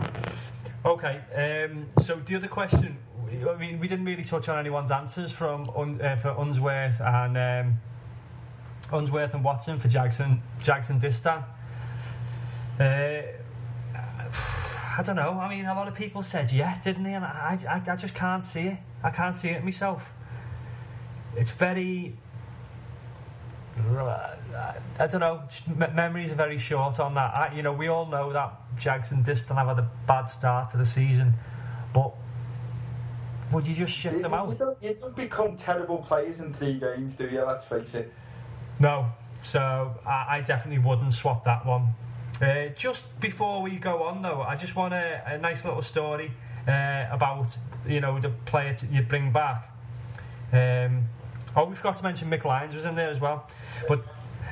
Okay, 0.86 1.20
um, 1.36 1.86
so 2.04 2.22
the 2.26 2.36
other 2.36 2.48
question, 2.48 2.98
I 3.30 3.56
mean, 3.56 3.80
we 3.80 3.88
didn't 3.88 4.06
really 4.06 4.24
touch 4.24 4.48
on 4.48 4.58
anyone's 4.58 4.92
answers 4.92 5.32
from 5.32 5.64
uh, 6.02 6.16
for 6.18 6.36
Unsworth 6.38 7.02
and 7.02 7.38
um, 7.38 7.80
Unsworth 8.92 9.34
and 9.34 9.44
Watson 9.44 9.80
for 9.80 9.88
Jackson 9.88 10.42
Jackson 10.64 11.00
Distin. 11.00 11.44
Uh, 12.80 13.22
I 14.98 15.04
don't 15.04 15.16
know. 15.16 15.40
I 15.40 15.48
mean, 15.48 15.66
a 15.66 15.76
lot 15.76 15.88
of 15.88 15.94
people 15.94 16.24
said 16.24 16.52
yeah, 16.52 16.82
didn't 16.82 17.04
they? 17.04 17.14
And 17.14 17.24
I, 17.24 17.60
I, 17.70 17.92
I 17.92 17.96
just 17.96 18.16
can't 18.16 18.44
see 18.44 18.62
it. 18.62 18.78
I 19.04 19.12
can't 19.12 19.36
see 19.36 19.50
it 19.50 19.64
myself. 19.64 20.02
It's 21.36 21.52
very. 21.52 22.16
I 23.80 25.06
don't 25.06 25.20
know. 25.20 25.44
Memories 25.94 26.32
are 26.32 26.36
very 26.36 26.58
short 26.58 27.00
on 27.00 27.14
that. 27.14 27.38
I, 27.38 27.54
you 27.56 27.62
know, 27.62 27.74
we 27.74 27.90
all 27.90 28.08
know 28.08 28.34
that 28.34 28.54
Jackson 28.80 29.24
Distin 29.24 29.56
have 29.56 29.68
had 29.68 29.78
a 29.78 29.88
bad 30.08 30.26
start 30.26 30.72
to 30.72 30.78
the 30.78 30.86
season, 30.86 31.34
but 31.94 32.12
would 33.52 33.68
you 33.68 33.76
just 33.76 33.94
shift 33.94 34.16
You, 34.16 34.22
them 34.24 34.32
you 34.32 34.38
out? 34.38 34.58
don't, 34.58 34.84
you 34.84 34.96
don't 34.96 35.16
become 35.16 35.58
terrible 35.58 36.00
players 36.00 36.40
in 36.40 36.56
three 36.56 36.80
games, 36.80 37.14
do 37.20 37.26
you? 37.30 37.44
Let's 37.44 37.66
face 37.66 37.94
it. 37.94 38.12
No. 38.80 39.06
So 39.44 39.94
I, 40.08 40.38
I 40.38 40.42
definitely 40.42 40.84
wouldn't 40.84 41.14
swap 41.14 41.46
that 41.46 41.64
one. 41.64 41.90
Uh, 42.42 42.68
just 42.76 43.20
before 43.20 43.64
we 43.64 43.78
go 43.78 44.04
on, 44.04 44.22
though, 44.22 44.42
I 44.42 44.56
just 44.56 44.76
want 44.76 44.94
a, 44.94 45.24
a 45.26 45.38
nice 45.40 45.64
little 45.64 45.82
story 45.82 46.32
uh, 46.68 47.08
about 47.10 47.58
you 47.88 48.00
know 48.00 48.20
the 48.20 48.30
player 48.46 48.76
t- 48.76 48.88
you 48.92 49.02
bring 49.02 49.32
back. 49.32 49.72
Um, 50.54 51.06
oh, 51.56 51.66
we 51.66 51.76
forgot 51.76 51.98
to 51.98 52.04
mention 52.04 52.30
Mick 52.30 52.46
Lyons 52.46 52.76
was 52.76 52.86
in 52.86 52.96
there 52.96 53.10
as 53.10 53.20
well. 53.20 53.50
But 53.88 54.06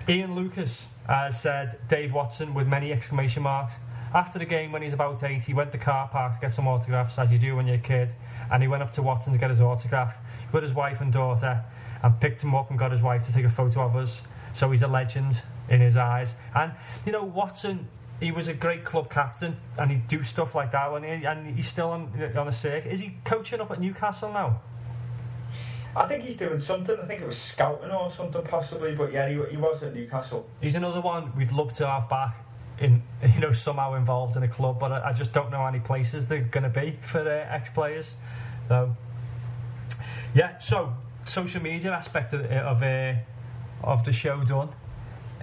Ian 0.10 0.34
Lucas 0.36 0.86
uh, 1.08 1.32
said 1.32 1.80
Dave 1.88 2.12
Watson 2.12 2.56
with 2.56 2.68
many 2.68 2.92
exclamation 2.92 3.44
marks. 3.44 3.76
After 4.16 4.40
the 4.40 4.46
game, 4.46 4.72
when 4.72 4.82
he's 4.82 4.94
about 4.94 5.22
eight, 5.24 5.44
he 5.44 5.54
went 5.54 5.72
to 5.72 5.78
the 5.78 5.84
car 5.84 6.08
park 6.08 6.36
to 6.36 6.40
get 6.40 6.54
some 6.54 6.68
autographs, 6.68 7.20
as 7.20 7.32
you 7.32 7.38
do 7.38 7.56
when 7.56 7.68
you're 7.68 7.76
a 7.76 7.80
kid, 7.80 8.14
and 8.52 8.64
he 8.64 8.68
went 8.68 8.82
up 8.82 8.94
to 8.94 9.04
Watson 9.04 9.32
to 9.34 9.38
get 9.38 9.52
his 9.52 9.62
autograph 9.62 10.16
with 10.52 10.64
his 10.64 10.74
wife 10.74 11.02
and 11.02 11.14
daughter, 11.14 11.64
and 12.02 12.20
picked 12.20 12.42
him 12.42 12.56
up 12.56 12.72
and 12.72 12.80
got 12.80 12.92
his 12.92 13.02
wife 13.04 13.24
to 13.28 13.34
take 13.34 13.46
a 13.46 13.50
photo 13.50 13.82
of 13.82 13.96
us. 13.96 14.22
So 14.54 14.72
he's 14.72 14.82
a 14.82 14.88
legend 14.88 15.40
in 15.70 15.82
his 15.82 15.98
eyes. 15.98 16.30
And 16.56 16.74
you 17.06 17.12
know, 17.12 17.24
Watson, 17.24 17.88
he 18.20 18.32
was 18.32 18.48
a 18.48 18.54
great 18.54 18.86
club 18.86 19.10
captain, 19.10 19.58
and 19.78 19.92
he'd 19.92 20.08
do 20.08 20.24
stuff 20.24 20.56
like 20.56 20.72
that 20.72 20.92
when 20.92 21.04
he, 21.04 21.26
and 21.26 21.56
he's 21.56 21.68
still 21.68 21.90
on 21.90 22.12
on 22.38 22.48
a 22.48 22.54
circuit. 22.54 22.92
Is 22.92 23.00
he 23.00 23.18
coaching 23.24 23.62
up 23.62 23.72
at 23.72 23.80
Newcastle 23.80 24.32
now? 24.32 24.62
I 25.96 26.08
think 26.08 26.26
he's 26.26 26.36
doing 26.36 26.60
something. 26.60 26.98
I 27.02 27.06
think 27.06 27.22
it 27.22 27.28
was 27.28 27.38
scouting 27.38 27.90
or 27.90 28.12
something 28.12 28.44
possibly, 28.44 28.96
but 28.96 29.14
yeah, 29.14 29.30
he, 29.30 29.36
he 29.50 29.58
was 29.58 29.82
at 29.82 29.96
Newcastle. 29.96 30.46
He's 30.60 30.76
another 30.76 31.00
one 31.00 31.36
we'd 31.38 31.54
love 31.54 31.72
to 31.74 31.88
have 31.88 32.10
back 32.10 32.36
in 32.80 33.02
you 33.34 33.40
know 33.40 33.54
somehow 33.54 33.94
involved 33.96 34.36
in 34.36 34.44
a 34.44 34.48
club, 34.48 34.80
but 34.80 34.92
I, 34.92 35.10
I 35.10 35.14
just 35.14 35.32
don't 35.32 35.52
know 35.52 35.58
how 35.58 35.72
many 35.72 35.80
places 35.80 36.26
they're 36.26 36.42
going 36.42 36.64
to 36.64 36.70
be 36.70 36.98
for 37.02 37.22
uh, 37.22 37.54
ex 37.54 37.70
players. 37.70 38.08
So 38.68 38.96
yeah, 40.34 40.58
so 40.60 40.94
social 41.26 41.62
media 41.62 41.92
aspect 41.92 42.34
of 42.34 42.42
of, 42.42 42.84
uh, 42.84 43.14
of 43.84 44.04
the 44.04 44.12
show 44.12 44.44
done. 44.44 44.70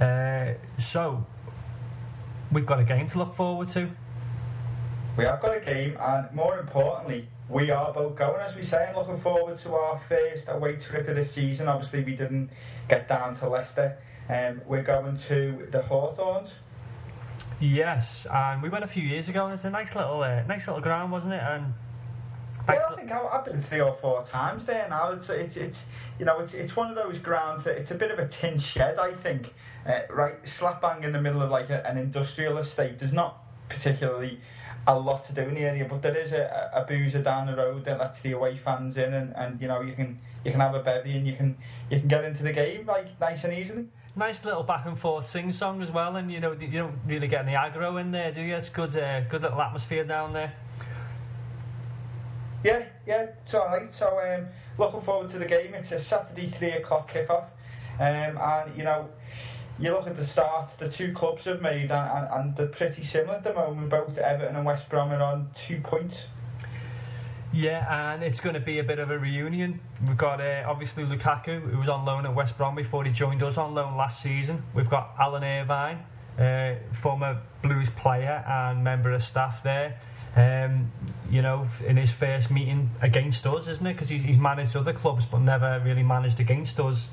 Uh, 0.01 0.55
so 0.79 1.25
we've 2.51 2.67
got 2.67 2.81
a 2.81 2.85
game 2.85 3.07
to 3.09 3.19
look 3.19 3.35
forward 3.35 3.69
to. 3.69 3.91
We 5.17 5.25
have 5.25 5.43
got 5.43 5.57
a 5.57 5.61
game, 5.61 5.97
and 6.01 6.33
more 6.35 6.59
importantly, 6.59 7.29
we 7.49 7.71
are 7.71 7.93
both 7.93 8.17
going, 8.17 8.41
as 8.41 8.57
we 8.57 8.65
say. 8.65 8.87
I'm 8.89 8.97
looking 8.97 9.21
forward 9.21 9.59
to 9.61 9.75
our 9.75 10.01
first 10.09 10.45
away 10.49 10.77
trip 10.77 11.07
of 11.09 11.17
the 11.17 11.25
season. 11.27 11.69
Obviously, 11.69 12.03
we 12.03 12.17
didn't 12.17 12.51
get 12.89 13.09
down 13.09 13.37
to 13.39 13.49
Leicester. 13.49 13.99
Um, 14.29 14.63
we're 14.67 14.83
going 14.83 15.19
to 15.29 15.69
the 15.71 15.83
Hawthorns. 15.83 16.51
Yes, 17.61 18.27
and 18.33 18.63
we 18.63 18.71
went 18.71 18.85
a 18.85 18.89
few 18.89 19.03
years 19.03 19.29
ago, 19.29 19.45
and 19.45 19.55
it's 19.55 19.65
a 19.65 19.71
nice 19.71 19.95
little, 19.95 20.23
uh, 20.23 20.43
nice 20.45 20.67
little 20.67 20.83
ground, 20.83 21.13
wasn't 21.13 21.35
it? 21.35 21.43
And 21.43 21.75
yeah, 22.69 22.87
I 22.91 22.97
think 22.97 23.11
I've 23.11 23.45
been 23.45 23.63
three 23.65 23.81
or 23.81 23.97
four 24.01 24.25
times 24.25 24.65
there 24.65 24.87
now. 24.89 25.13
It's, 25.13 25.29
it's, 25.29 25.57
it's 25.57 25.79
you 26.19 26.25
know, 26.25 26.41
it's, 26.41 26.55
it's 26.55 26.75
one 26.75 26.89
of 26.89 26.97
those 26.97 27.19
grounds 27.19 27.65
that 27.65 27.77
it's 27.77 27.91
a 27.91 27.95
bit 27.95 28.11
of 28.11 28.19
a 28.19 28.29
tin 28.29 28.59
shed, 28.59 28.99
I 28.99 29.15
think. 29.15 29.53
Uh, 29.87 30.01
right, 30.11 30.37
slap 30.45 30.81
bang 30.81 31.03
in 31.03 31.13
the 31.13 31.21
middle 31.21 31.43
of 31.43 31.51
like 31.51 31.71
a, 31.71 31.85
an 31.87 31.99
industrial 31.99 32.59
estate. 32.59 32.99
There's 32.99 33.13
not 33.13 33.43
particularly 33.69 34.41
a 34.87 34.99
lot 34.99 35.25
to 35.27 35.33
do 35.33 35.43
in 35.43 35.55
the 35.55 35.61
area, 35.61 35.87
but 35.89 36.03
there 36.03 36.17
is 36.17 36.33
a, 36.33 36.71
a 36.75 36.85
boozer 36.85 37.23
down 37.23 37.47
the 37.47 37.57
road 37.57 37.85
that 37.85 37.99
lets 37.99 38.21
the 38.23 38.33
away 38.33 38.59
fans 38.59 38.97
in, 38.97 39.15
and, 39.15 39.35
and 39.37 39.61
you 39.61 39.69
know 39.69 39.81
you 39.81 39.95
can 39.95 40.19
you 40.45 40.51
can 40.51 40.61
have 40.61 40.75
a 40.75 40.83
bevy 40.83 41.17
and 41.17 41.27
you 41.27 41.37
can 41.37 41.57
you 41.91 41.99
can 41.99 42.09
get 42.09 42.25
into 42.25 42.43
the 42.43 42.53
game 42.53 42.87
like 42.87 43.21
nice 43.21 43.45
and 43.45 43.53
easily. 43.53 43.87
Nice 44.15 44.45
little 44.45 44.63
back 44.63 44.85
and 44.87 44.99
forth 44.99 45.27
sing 45.29 45.53
song 45.53 45.83
as 45.83 45.91
well, 45.91 46.17
and 46.17 46.31
you 46.31 46.41
know 46.41 46.53
you 46.53 46.69
don't 46.69 46.99
really 47.07 47.29
get 47.29 47.47
any 47.47 47.55
aggro 47.55 48.01
in 48.01 48.11
there, 48.11 48.31
do 48.33 48.43
you? 48.43 48.55
It's 48.57 48.69
good, 48.69 48.95
uh, 48.97 49.21
good 49.23 49.43
little 49.43 49.61
atmosphere 49.61 50.05
down 50.05 50.33
there. 50.33 50.53
Yeah, 52.63 52.85
yeah, 53.07 53.27
it's 53.45 53.55
all 53.55 53.67
right. 53.67 53.93
So 53.93 54.21
um, 54.21 54.47
looking 54.79 55.03
forward 55.03 55.31
to 55.31 55.39
the 55.39 55.47
game. 55.47 55.75
It's 55.75 55.93
a 55.93 56.01
Saturday 56.01 56.51
three 56.51 56.73
o'clock 56.73 57.11
kickoff, 57.11 57.47
um, 57.99 58.39
and 58.39 58.77
you 58.77 58.85
know 58.85 59.09
you 59.79 59.91
look 59.91 60.07
at 60.07 60.17
the 60.17 60.27
start 60.27 60.71
the 60.79 60.89
two 60.89 61.13
clubs 61.13 61.45
have 61.45 61.63
made, 61.63 61.91
and, 61.91 61.93
and, 61.93 62.29
and 62.33 62.57
they're 62.57 62.67
pretty 62.67 63.05
similar 63.05 63.37
at 63.37 63.45
the 63.45 63.55
moment. 63.55 63.91
Both 63.91 64.19
Everton 64.19 64.57
and 64.57 64.65
West 64.65 64.89
Brom 64.89 65.11
are 65.11 65.23
on 65.23 65.51
two 65.55 65.81
points. 65.81 66.17
Yeah, 67.55 68.13
and 68.15 68.23
it's 68.23 68.41
going 68.41 68.55
to 68.55 68.61
be 68.61 68.79
a 68.79 68.85
bit 68.85 68.99
of 68.99 69.11
a 69.11 69.19
reunion. 69.19 69.79
We've 70.07 70.17
got 70.17 70.41
uh, 70.41 70.65
obviously 70.67 71.05
Lukaku, 71.05 71.61
who 71.61 71.79
was 71.79 71.89
on 71.89 72.07
loan 72.07 72.25
at 72.25 72.35
West 72.35 72.57
Brom 72.57 72.75
before 72.75 73.05
he 73.05 73.13
joined 73.13 73.43
us 73.43 73.59
on 73.59 73.75
loan 73.75 73.97
last 73.97 74.23
season. 74.23 74.63
We've 74.75 74.89
got 74.89 75.15
Alan 75.21 75.45
Irvine, 75.45 76.03
uh, 76.39 76.77
former 77.03 77.43
Blues 77.63 77.91
player 77.91 78.43
and 78.49 78.83
member 78.83 79.13
of 79.13 79.23
staff 79.23 79.63
there. 79.63 80.01
Um, 80.35 80.91
you 81.31 81.43
know, 81.43 81.69
in 81.87 81.99
his 81.99 82.11
first 82.11 82.51
meeting 82.51 82.91
against 83.03 83.47
us, 83.47 83.69
isn't 83.69 83.87
it? 83.87 83.93
Because 83.93 84.09
he's 84.09 84.39
managed 84.39 84.75
other 84.75 84.95
clubs 84.95 85.27
but 85.27 85.41
never 85.41 85.79
really 85.85 86.03
managed 86.03 86.41
against 86.41 86.81
us. 86.81 87.07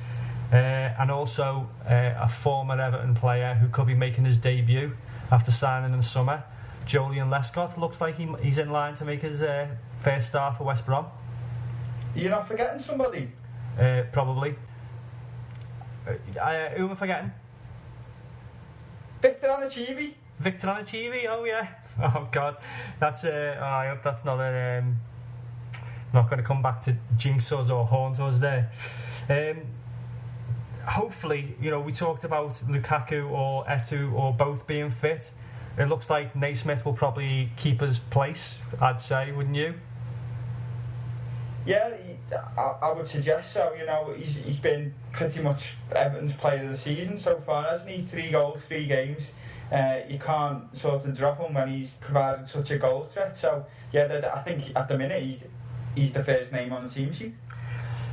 Uh, 0.52 0.56
and 1.00 1.12
also 1.12 1.70
uh, 1.88 2.14
a 2.20 2.28
former 2.28 2.80
Everton 2.80 3.14
player 3.14 3.54
who 3.54 3.70
could 3.70 3.86
be 3.86 3.94
making 3.94 4.26
his 4.26 4.38
debut 4.38 4.96
after 5.32 5.52
signing 5.52 5.94
in 5.94 6.00
the 6.00 6.04
summer. 6.04 6.44
Joleon 6.88 7.30
Lescott 7.30 7.78
looks 7.78 8.02
like 8.02 8.18
he, 8.18 8.28
he's 8.42 8.58
in 8.58 8.72
line 8.72 8.96
to 8.96 9.06
make 9.06 9.22
his 9.22 9.44
uh, 9.44 9.68
first 10.04 10.28
start 10.28 10.58
for 10.58 10.64
West 10.64 10.86
Brom. 10.86 11.06
You're 12.16 12.32
not 12.32 12.48
forgetting 12.48 12.82
somebody? 12.82 13.30
Uh, 13.80 14.04
probably. 14.12 14.56
Uh, 16.08 16.70
who 16.70 16.86
am 16.86 16.92
I 16.92 16.96
forgetting? 16.96 17.32
Victor 19.22 19.48
Anichebe. 19.48 20.14
Victor 20.40 20.68
Anichebe, 20.68 21.28
oh 21.30 21.44
yeah. 21.44 21.68
Oh 22.02 22.30
god, 22.32 22.56
that's 23.02 23.26
uh, 23.26 23.58
oh, 23.60 23.64
I 23.64 23.90
hope 23.90 24.04
that's 24.04 24.24
not 24.24 24.40
a, 24.40 24.80
um, 24.80 24.98
not 26.14 26.30
going 26.30 26.38
to 26.38 26.46
come 26.46 26.62
back 26.62 26.82
to 26.86 26.96
jinx 27.18 27.52
us 27.52 27.70
or 27.70 27.86
haunt 27.86 28.22
us 28.22 28.40
there. 28.40 28.72
Um, 29.28 29.64
hopefully, 30.90 31.56
you 31.62 31.70
know, 31.70 31.80
we 31.80 31.94
talked 31.94 32.24
about 32.24 32.56
Lukaku 32.68 33.30
or 33.32 33.66
Eto'o 33.66 34.14
or 34.14 34.34
both 34.34 34.66
being 34.68 34.90
fit. 34.90 35.30
It 35.78 35.86
looks 35.86 36.10
like 36.10 36.36
Naismith 36.36 36.84
will 36.84 36.94
probably 36.94 37.52
keep 37.56 37.82
his 37.82 38.00
place, 38.00 38.58
I'd 38.82 39.00
say, 39.00 39.32
wouldn't 39.32 39.56
you? 39.56 39.76
Yeah, 41.66 41.94
I, 42.58 42.62
I 42.82 42.92
would 42.94 43.08
suggest 43.08 43.54
so. 43.54 43.74
You 43.78 43.86
know, 43.86 44.14
he's, 44.18 44.38
he's 44.38 44.60
been 44.60 44.94
pretty 45.12 45.42
much 45.42 45.78
Everton's 45.92 46.36
player 46.36 46.66
of 46.66 46.72
the 46.72 46.78
season 46.78 47.20
so 47.20 47.42
far, 47.46 47.64
hasn't 47.70 47.90
he? 47.90 48.02
Three 48.02 48.32
goals, 48.32 48.62
three 48.68 48.88
games. 48.88 49.24
Uh, 49.72 50.00
you 50.10 50.18
can't 50.18 50.76
sort 50.78 51.06
of 51.06 51.16
drop 51.16 51.40
him 51.40 51.54
when 51.54 51.70
he's 51.70 51.92
provided 52.02 52.50
such 52.50 52.72
a 52.72 52.78
goal 52.78 53.08
threat. 53.14 53.38
So, 53.38 53.66
yeah, 53.92 54.32
I 54.34 54.40
think 54.40 54.72
at 54.76 54.88
the 54.88 54.98
minute 54.98 55.22
he's 55.22 55.44
he's 55.96 56.14
the 56.14 56.24
first 56.24 56.52
name 56.52 56.74
on 56.74 56.88
the 56.88 56.94
team 56.94 57.14
sheet. 57.14 57.36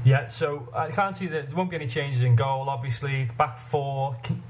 Yeah, 0.06 0.28
so 0.28 0.68
I 0.72 0.92
can't 0.92 1.16
see 1.16 1.26
that 1.26 1.48
there 1.48 1.56
won't 1.56 1.68
be 1.68 1.74
any 1.74 1.88
changes 1.88 2.22
in 2.22 2.36
goal. 2.36 2.68
Obviously, 2.68 3.28
back 3.36 3.58
four. 3.58 4.16
Can, 4.22 4.40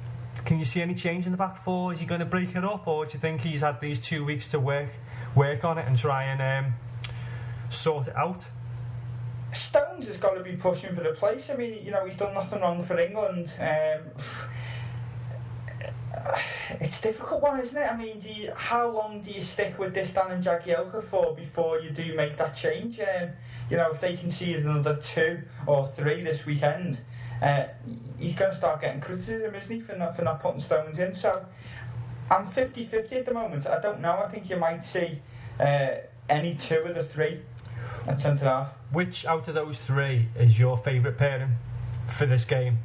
can 0.45 0.59
you 0.59 0.67
see 0.67 0.83
any 0.83 0.95
change 0.95 1.25
in 1.25 1.33
the 1.33 1.39
back 1.39 1.65
four? 1.65 1.95
Is 1.95 1.99
he 1.99 2.05
going 2.05 2.21
to 2.21 2.27
break 2.27 2.55
it 2.55 2.63
up, 2.63 2.87
or 2.87 3.07
do 3.07 3.15
you 3.15 3.19
think 3.19 3.41
he's 3.41 3.63
had 3.63 3.81
these 3.81 3.99
two 3.99 4.23
weeks 4.23 4.51
to 4.51 4.61
work 4.61 4.91
work 5.35 5.65
on 5.65 5.79
it 5.79 5.87
and 5.87 5.97
try 5.97 6.25
and 6.25 6.67
um, 6.67 6.75
sort 7.71 8.09
it 8.09 8.17
out? 8.17 8.45
Stones 9.55 10.07
has 10.09 10.19
got 10.19 10.35
to 10.35 10.43
be 10.43 10.57
pushing 10.57 10.95
for 10.95 11.03
the 11.03 11.13
place. 11.13 11.49
I 11.49 11.57
mean, 11.57 11.83
you 11.83 11.91
know, 11.91 12.05
he's 12.05 12.19
done 12.19 12.35
nothing 12.35 12.61
wrong 12.61 12.85
for 12.85 13.01
England. 13.01 13.51
Um, 13.59 14.23
it's 16.81 16.99
a 16.99 17.03
difficult 17.03 17.41
one, 17.41 17.61
isn't 17.61 17.79
it? 17.79 17.91
I 17.91 17.97
mean, 17.97 18.21
you, 18.23 18.53
how 18.55 18.91
long 18.91 19.23
do 19.23 19.31
you 19.31 19.41
stick 19.41 19.79
with 19.79 19.95
Distin 19.95 20.33
and 20.33 20.45
Jagielka 20.45 21.03
for 21.09 21.35
before 21.35 21.81
you 21.81 21.89
do 21.89 22.15
make 22.15 22.37
that 22.37 22.55
change? 22.55 23.01
Um, 23.01 23.31
you 23.71 23.77
know, 23.77 23.93
if 23.93 24.01
they 24.01 24.17
can 24.17 24.31
see 24.31 24.55
another 24.55 24.97
two 24.97 25.43
or 25.67 25.91
three 25.97 26.23
this 26.23 26.47
weekend, 26.47 26.99
uh, 27.43 27.65
he's 28.19 28.35
going 28.35 28.53
to 28.53 28.57
start 28.57 28.81
getting 28.81 29.01
criticism, 29.01 29.55
isn't 29.55 29.75
he, 29.75 29.81
for 29.81 29.97
not, 29.97 30.17
for 30.17 30.23
not 30.23 30.41
putting 30.41 30.61
Stones 30.61 30.99
in? 30.99 31.15
So 31.15 31.45
I'm 32.31 32.51
50 32.53 32.87
50 32.87 33.17
at 33.17 33.27
the 33.27 33.35
moment. 33.35 33.67
I 33.67 33.81
don't 33.81 34.01
know. 34.01 34.23
I 34.25 34.29
think 34.29 34.49
you 34.49 34.57
might 34.57 34.85
see 34.85 35.21
uh, 35.61 35.89
any 36.29 36.55
two 36.55 36.79
of 36.79 36.95
the 36.95 37.05
three 37.05 37.41
at 38.07 38.21
centre 38.21 38.45
half. 38.45 38.69
Which 38.93 39.27
out 39.27 39.49
of 39.49 39.55
those 39.55 39.79
three 39.79 40.29
is 40.39 40.59
your 40.59 40.77
favourite 40.79 41.19
pairing 41.19 41.57
for 42.09 42.27
this 42.27 42.45
game? 42.45 42.79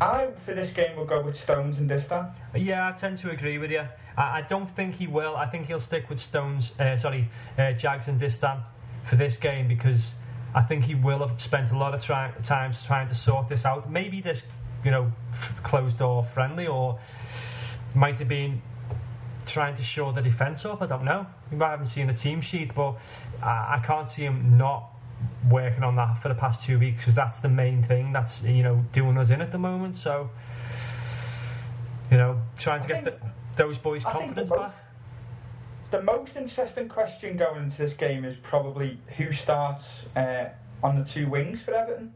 I, 0.00 0.28
for 0.46 0.54
this 0.54 0.72
game, 0.72 0.96
will 0.96 1.04
go 1.04 1.22
with 1.22 1.38
Stones 1.38 1.78
and 1.78 1.90
Distin. 1.90 2.32
Yeah, 2.54 2.88
I 2.88 2.92
tend 2.92 3.18
to 3.18 3.30
agree 3.30 3.58
with 3.58 3.70
you. 3.70 3.86
I, 4.16 4.38
I 4.38 4.46
don't 4.48 4.68
think 4.74 4.94
he 4.94 5.06
will. 5.06 5.36
I 5.36 5.46
think 5.46 5.66
he'll 5.66 5.80
stick 5.80 6.08
with 6.08 6.18
Stones, 6.18 6.72
uh, 6.80 6.96
sorry, 6.96 7.28
uh, 7.58 7.72
Jags 7.72 8.08
and 8.08 8.18
Distin 8.18 8.62
for 9.10 9.16
this 9.16 9.36
game 9.36 9.66
because 9.66 10.12
I 10.54 10.62
think 10.62 10.84
he 10.84 10.94
will 10.94 11.26
have 11.26 11.42
spent 11.42 11.72
a 11.72 11.76
lot 11.76 11.94
of 11.94 12.02
try- 12.02 12.30
time 12.44 12.72
trying 12.86 13.08
to 13.08 13.14
sort 13.14 13.48
this 13.48 13.64
out. 13.64 13.90
Maybe 13.90 14.20
this, 14.20 14.42
you 14.84 14.92
know, 14.92 15.12
closed 15.64 15.98
door 15.98 16.24
friendly, 16.24 16.68
or 16.68 16.98
might 17.94 18.18
have 18.20 18.28
been 18.28 18.62
trying 19.46 19.74
to 19.74 19.82
shore 19.82 20.12
the 20.12 20.22
defence 20.22 20.64
up. 20.64 20.80
I 20.80 20.86
don't 20.86 21.04
know. 21.04 21.26
Might 21.50 21.70
haven't 21.70 21.86
seen 21.86 22.06
the 22.06 22.14
team 22.14 22.40
sheet, 22.40 22.72
but 22.72 22.94
I, 23.42 23.78
I 23.78 23.82
can't 23.84 24.08
see 24.08 24.22
him 24.22 24.56
not 24.56 24.88
working 25.50 25.82
on 25.82 25.96
that 25.96 26.22
for 26.22 26.28
the 26.28 26.34
past 26.34 26.64
two 26.64 26.78
weeks 26.78 27.00
because 27.00 27.16
that's 27.16 27.40
the 27.40 27.48
main 27.48 27.82
thing 27.82 28.12
that's 28.12 28.40
you 28.42 28.62
know 28.62 28.82
doing 28.92 29.18
us 29.18 29.30
in 29.30 29.40
at 29.40 29.50
the 29.50 29.58
moment. 29.58 29.96
So 29.96 30.30
you 32.12 32.16
know, 32.16 32.40
trying 32.58 32.82
to 32.82 32.88
get 32.88 33.04
the, 33.04 33.18
those 33.56 33.76
boys' 33.76 34.04
confidence 34.04 34.50
back 34.50 34.89
the 35.90 36.02
most 36.02 36.36
interesting 36.36 36.88
question 36.88 37.36
going 37.36 37.64
into 37.64 37.78
this 37.78 37.94
game 37.94 38.24
is 38.24 38.36
probably 38.42 38.98
who 39.16 39.32
starts 39.32 39.84
uh, 40.16 40.48
on 40.82 40.98
the 40.98 41.04
two 41.04 41.28
wings 41.28 41.60
for 41.62 41.74
Everton. 41.74 42.12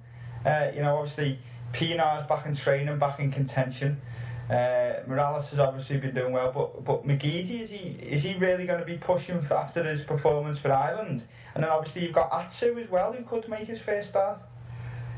Uh, 0.47 0.71
you 0.75 0.83
know, 0.83 0.99
obviously 0.99 1.39
Pienaar's 1.73 2.27
back 2.29 2.47
in 2.47 2.55
training, 2.55 2.99
back 2.99 3.19
in 3.19 3.33
contention. 3.33 4.01
Uh, 4.49 5.03
Mirallas 5.09 5.47
has 5.47 5.59
obviously 5.59 5.97
been 5.97 6.15
doing 6.15 6.33
well, 6.33 6.53
but 6.53 6.85
but 6.85 7.07
McGeady 7.07 7.63
is 7.63 7.71
he 7.71 7.97
is 8.03 8.23
he 8.23 8.35
really 8.35 8.67
going 8.67 8.79
to 8.79 8.85
be 8.85 8.99
pushing 8.99 9.41
for 9.43 9.55
after 9.55 9.83
his 9.83 10.03
performance 10.03 10.59
for 10.59 10.71
Ireland? 10.71 11.23
And 11.55 11.65
then 11.65 11.71
obviously 11.71 12.03
you've 12.03 12.13
got 12.13 12.33
Atsu 12.33 12.79
as 12.79 12.91
well, 12.91 13.13
who 13.13 13.25
could 13.25 13.49
make 13.49 13.69
his 13.69 13.81
first 13.81 14.11
start. 14.11 14.39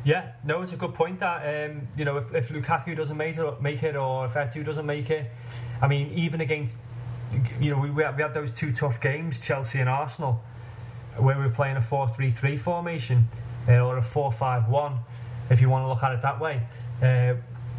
Yeah, 0.04 0.32
no, 0.44 0.62
it's 0.62 0.72
a 0.72 0.76
good 0.76 0.94
point. 0.94 1.18
That 1.18 1.70
um, 1.70 1.80
you 1.96 2.04
know, 2.04 2.18
if, 2.18 2.32
if 2.32 2.48
Lukaku 2.50 2.96
doesn't 2.96 3.16
make 3.16 3.36
it, 3.36 3.61
make 3.61 3.82
it, 3.82 3.96
or 3.96 4.26
if 4.26 4.34
Eto'o 4.34 4.64
doesn't 4.64 4.86
make 4.86 5.11
it, 5.11 5.28
I 5.82 5.88
mean, 5.88 6.12
even 6.14 6.40
against 6.40 6.76
you 7.60 7.70
know, 7.70 7.78
we, 7.78 7.90
we 7.90 8.02
had, 8.02 8.16
we 8.16 8.22
had 8.22 8.34
those 8.34 8.52
two 8.52 8.72
tough 8.72 9.00
games, 9.00 9.38
Chelsea 9.38 9.80
and 9.80 9.88
Arsenal, 9.88 10.42
where 11.16 11.36
we 11.36 11.44
were 11.44 11.50
playing 11.50 11.76
a 11.76 11.82
4 11.82 12.08
3 12.08 12.30
3 12.30 12.56
formation 12.56 13.28
uh, 13.68 13.78
or 13.78 13.98
a 13.98 14.02
4 14.02 14.32
5 14.32 14.68
1, 14.68 14.98
if 15.50 15.60
you 15.60 15.68
want 15.68 15.84
to 15.84 15.88
look 15.88 16.02
at 16.02 16.12
it 16.12 16.22
that 16.22 16.40
way. 16.40 16.62
Uh, 17.02 17.34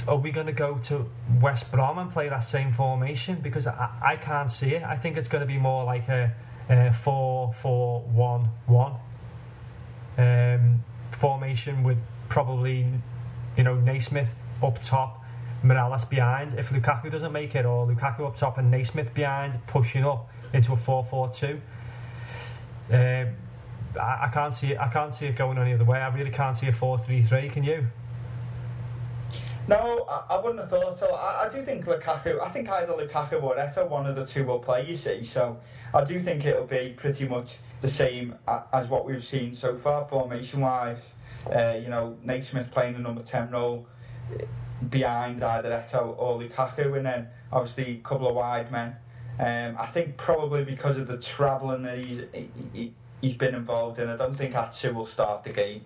are 0.07 0.17
we 0.17 0.31
going 0.31 0.45
to 0.45 0.53
go 0.53 0.77
to 0.77 1.09
West 1.41 1.71
Brom 1.71 1.97
and 1.97 2.11
play 2.11 2.29
that 2.29 2.41
same 2.41 2.73
formation? 2.73 3.39
Because 3.41 3.67
I, 3.67 3.89
I 4.01 4.15
can't 4.15 4.51
see 4.51 4.75
it. 4.75 4.83
I 4.83 4.95
think 4.95 5.17
it's 5.17 5.27
going 5.27 5.41
to 5.41 5.47
be 5.47 5.57
more 5.57 5.83
like 5.83 6.07
a, 6.07 6.33
a 6.69 6.93
4 6.93 7.53
4 7.53 8.01
1 8.01 8.49
1 8.67 8.95
um, 10.17 10.83
formation 11.19 11.83
with 11.83 11.97
probably, 12.29 12.85
you 13.57 13.63
know, 13.63 13.75
Naismith 13.75 14.29
up 14.61 14.81
top 14.81 15.23
Mirallas 15.63 16.07
behind. 16.09 16.53
If 16.53 16.69
Lukaku 16.69 17.11
doesn't 17.11 17.31
make 17.31 17.55
it, 17.55 17.65
or 17.65 17.87
Lukaku 17.87 18.27
up 18.27 18.35
top 18.35 18.57
and 18.57 18.69
Naismith 18.69 19.13
behind, 19.13 19.65
pushing 19.67 20.03
up 20.05 20.29
into 20.53 20.73
a 20.73 20.77
4-4-2. 20.77 21.59
Um, 22.89 23.35
I, 23.99 24.25
I, 24.25 24.29
can't 24.33 24.53
see 24.53 24.71
it. 24.71 24.79
I 24.79 24.87
can't 24.87 25.13
see 25.13 25.25
it 25.25 25.35
going 25.35 25.57
any 25.57 25.73
other 25.73 25.85
way. 25.85 25.99
I 25.99 26.07
really 26.09 26.31
can't 26.31 26.55
see 26.55 26.67
a 26.67 26.71
4-3-3. 26.71 27.51
Can 27.51 27.63
you? 27.63 27.87
No, 29.67 30.05
I, 30.09 30.35
I 30.35 30.41
wouldn't 30.41 30.59
have 30.59 30.69
thought 30.69 30.97
so. 30.97 31.13
I, 31.13 31.47
I 31.47 31.49
do 31.49 31.63
think 31.65 31.85
Lukaku. 31.85 32.39
I 32.39 32.49
think 32.49 32.69
either 32.69 32.93
Lukaku 32.93 33.43
or 33.43 33.55
Eto'o, 33.57 33.89
one 33.89 34.05
of 34.05 34.15
the 34.15 34.25
two 34.25 34.45
will 34.45 34.59
play. 34.59 34.85
You 34.87 34.95
see, 34.95 35.25
so 35.25 35.57
I 35.93 36.05
do 36.05 36.21
think 36.23 36.45
it'll 36.45 36.65
be 36.65 36.93
pretty 36.95 37.27
much 37.27 37.57
the 37.81 37.89
same 37.89 38.35
as 38.73 38.87
what 38.87 39.05
we've 39.05 39.25
seen 39.25 39.55
so 39.55 39.77
far, 39.77 40.07
formation-wise. 40.07 41.01
Uh, 41.53 41.73
you 41.81 41.89
know, 41.89 42.17
Naismith 42.23 42.71
playing 42.71 42.93
the 42.93 42.99
number 42.99 43.23
ten 43.23 43.51
role 43.51 43.85
behind 44.89 45.43
either 45.43 45.69
Eto'o 45.69 46.15
or 46.17 46.39
Lukaku, 46.39 46.97
and 46.97 47.05
then 47.05 47.27
obviously 47.51 47.97
a 47.97 48.07
couple 48.07 48.27
of 48.27 48.35
wide 48.35 48.71
men. 48.71 48.95
Um, 49.39 49.77
I 49.79 49.87
think 49.87 50.17
probably 50.17 50.63
because 50.63 50.97
of 50.97 51.07
the 51.07 51.17
travelling 51.17 51.83
that 51.83 51.97
he's, 51.99 52.23
he, 52.73 52.93
he's 53.21 53.35
been 53.35 53.55
involved 53.55 53.99
in, 53.99 54.09
I 54.09 54.17
don't 54.17 54.35
think 54.35 54.55
Atsu 54.55 54.93
will 54.93 55.07
start 55.07 55.43
the 55.43 55.51
game. 55.51 55.81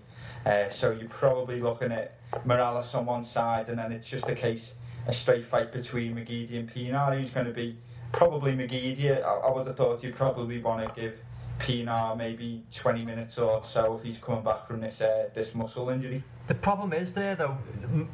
Uh, 0.45 0.69
so 0.69 0.91
you're 0.91 1.09
probably 1.09 1.61
looking 1.61 1.91
at 1.91 2.17
Mirallas 2.45 2.95
on 2.95 3.05
one 3.05 3.25
side, 3.25 3.69
and 3.69 3.77
then 3.77 3.91
it's 3.91 4.07
just 4.07 4.27
a 4.27 4.35
case, 4.35 4.71
a 5.07 5.13
straight 5.13 5.45
fight 5.47 5.71
between 5.71 6.15
McGeady 6.15 6.57
and 6.57 6.73
Pienaar, 6.73 7.19
who's 7.19 7.31
going 7.31 7.45
to 7.45 7.53
be 7.53 7.77
probably 8.13 8.53
McGeady. 8.53 9.23
I, 9.23 9.29
I 9.29 9.51
would 9.53 9.67
have 9.67 9.77
thought 9.77 10.03
you'd 10.03 10.15
probably 10.15 10.61
want 10.61 10.87
to 10.87 11.01
give 11.01 11.15
Pienaar 11.61 12.17
maybe 12.17 12.63
20 12.75 13.05
minutes 13.05 13.37
or 13.37 13.63
so 13.71 13.97
if 13.97 14.03
he's 14.03 14.17
coming 14.17 14.43
back 14.43 14.67
from 14.67 14.81
this 14.81 14.99
uh, 15.01 15.29
this 15.33 15.53
muscle 15.53 15.89
injury. 15.89 16.23
The 16.47 16.55
problem 16.55 16.91
is 16.93 17.13
there 17.13 17.35
though, 17.35 17.57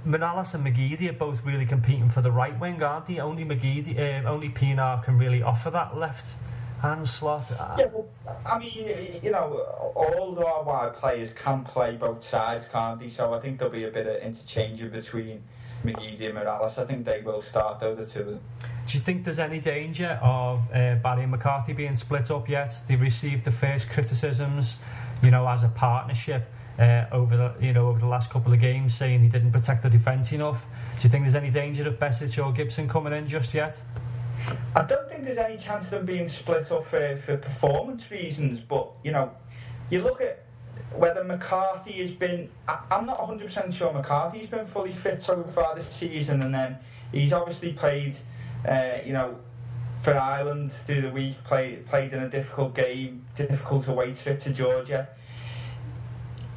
Mirallas 0.06 0.54
and 0.54 0.66
McGeady 0.66 1.10
are 1.10 1.14
both 1.14 1.44
really 1.44 1.66
competing 1.66 2.10
for 2.10 2.22
the 2.22 2.32
right 2.32 2.58
wing, 2.60 2.84
aren't 2.84 3.08
they? 3.08 3.20
Only 3.20 3.46
McGeady, 3.46 4.20
um, 4.20 4.28
only 4.28 4.50
Pienaar 4.50 5.04
can 5.04 5.18
really 5.18 5.42
offer 5.42 5.70
that 5.72 5.98
left 5.98 6.28
hand 6.82 7.08
slot. 7.08 7.48
Yeah, 7.50 7.86
well, 7.86 8.08
I 8.46 8.60
mean, 8.60 9.20
you 9.24 9.32
know, 9.32 9.92
all 9.96 10.38
our 10.46 10.64
wide 10.64 10.96
players 10.96 11.32
can 11.34 11.64
play 11.64 11.96
both 11.96 12.28
sides, 12.28 12.68
can't 12.72 13.00
they? 13.00 13.10
So 13.10 13.34
I 13.34 13.40
think 13.40 13.60
there'll 13.60 13.74
be 13.74 13.86
a 13.86 13.92
bit 13.92 14.08
of 14.08 14.22
interchange 14.22 14.80
between 14.92 15.44
McGeady 15.84 16.30
and 16.30 16.38
Mirallas. 16.38 16.78
I 16.78 16.86
think 16.86 17.06
they 17.06 17.22
will 17.22 17.42
start 17.42 17.82
over 17.82 18.06
the 18.06 18.12
two 18.12 18.20
of 18.20 18.26
them. 18.28 18.42
Do 18.88 18.98
you 18.98 19.04
think 19.04 19.26
there's 19.26 19.40
any 19.40 19.60
danger 19.60 20.18
of 20.22 20.62
uh, 20.74 20.96
Barry 20.96 21.24
and 21.24 21.32
McCarthy 21.32 21.74
being 21.74 21.96
split 21.96 22.32
up 22.32 22.48
yet? 22.48 22.74
They 22.88 22.96
received 22.96 23.44
the 23.44 23.52
first 23.52 23.90
criticisms, 23.90 24.78
you 25.22 25.30
know, 25.30 25.46
as 25.48 25.64
a 25.64 25.68
partnership 25.68 26.50
uh, 26.80 27.06
over 27.12 27.36
the 27.36 27.66
you 27.66 27.74
know 27.74 27.88
over 27.88 28.00
the 28.00 28.06
last 28.08 28.30
couple 28.30 28.54
of 28.54 28.62
games, 28.62 28.96
saying 28.96 29.22
he 29.22 29.28
didn't 29.28 29.52
protect 29.52 29.84
the 29.84 29.90
defence 29.90 30.32
enough. 30.32 30.66
Do 30.96 31.04
you 31.04 31.10
think 31.10 31.26
there's 31.26 31.36
any 31.36 31.50
danger 31.50 31.88
of 31.88 32.00
Besic 32.00 32.44
or 32.44 32.54
Gibson 32.54 32.88
coming 32.88 33.12
in 33.14 33.28
just 33.28 33.54
yet? 33.54 33.78
I 34.76 34.84
don't 34.84 35.10
think 35.10 35.26
there's 35.26 35.38
any 35.38 35.58
chance 35.58 35.86
of 35.86 35.92
them 35.92 36.06
being 36.06 36.30
split 36.30 36.72
up 36.72 36.88
for, 36.88 37.22
for 37.26 37.38
performance 37.38 38.10
reasons, 38.10 38.62
but 38.62 38.90
you 39.04 39.12
know, 39.12 39.32
you 39.90 40.02
look 40.02 40.22
at 40.22 40.46
whether 40.96 41.24
McCarthy 41.24 41.94
has 42.04 42.12
been. 42.12 42.50
I, 42.68 42.80
am 42.92 43.06
not 43.06 43.20
100% 43.20 43.74
sure 43.74 43.92
McCarthy's 43.92 44.48
been 44.48 44.68
fully 44.68 44.94
fit 45.04 45.22
so 45.22 45.44
far 45.54 45.76
this 45.76 45.86
season, 45.94 46.42
and 46.42 46.54
then 46.54 46.78
he's 47.12 47.34
obviously 47.34 47.74
played, 47.74 48.16
uh, 48.68 48.98
you 49.06 49.14
know, 49.14 49.38
for 50.04 50.18
Ireland 50.18 50.72
through 50.86 51.02
the 51.02 51.12
week, 51.12 51.44
played 51.44 51.86
played 51.88 52.14
in 52.14 52.24
a 52.24 52.30
difficult 52.30 52.76
game, 52.76 53.26
difficult 53.36 53.88
away 53.88 54.14
trip 54.14 54.42
to 54.44 54.52
Georgia. 54.52 55.08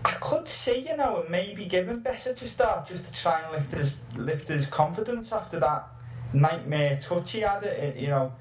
I 0.05 0.13
could 0.13 0.49
see, 0.49 0.87
you 0.89 0.97
know, 0.97 1.25
maybe 1.29 1.67
giving 1.67 2.01
Besic 2.01 2.39
to 2.39 2.49
start 2.49 2.89
just 2.89 3.07
to 3.07 3.13
try 3.13 3.43
and 3.43 3.53
lift 3.53 3.75
his 3.75 4.01
lift 4.17 4.49
his 4.49 4.67
confidence 4.67 5.33
after 5.33 5.61
that 5.61 5.89
nightmare 6.33 7.01
touch 7.03 7.33
he 7.33 7.41
had, 7.41 7.65
it, 7.65 7.97
you 7.97 8.09
know, 8.09 8.33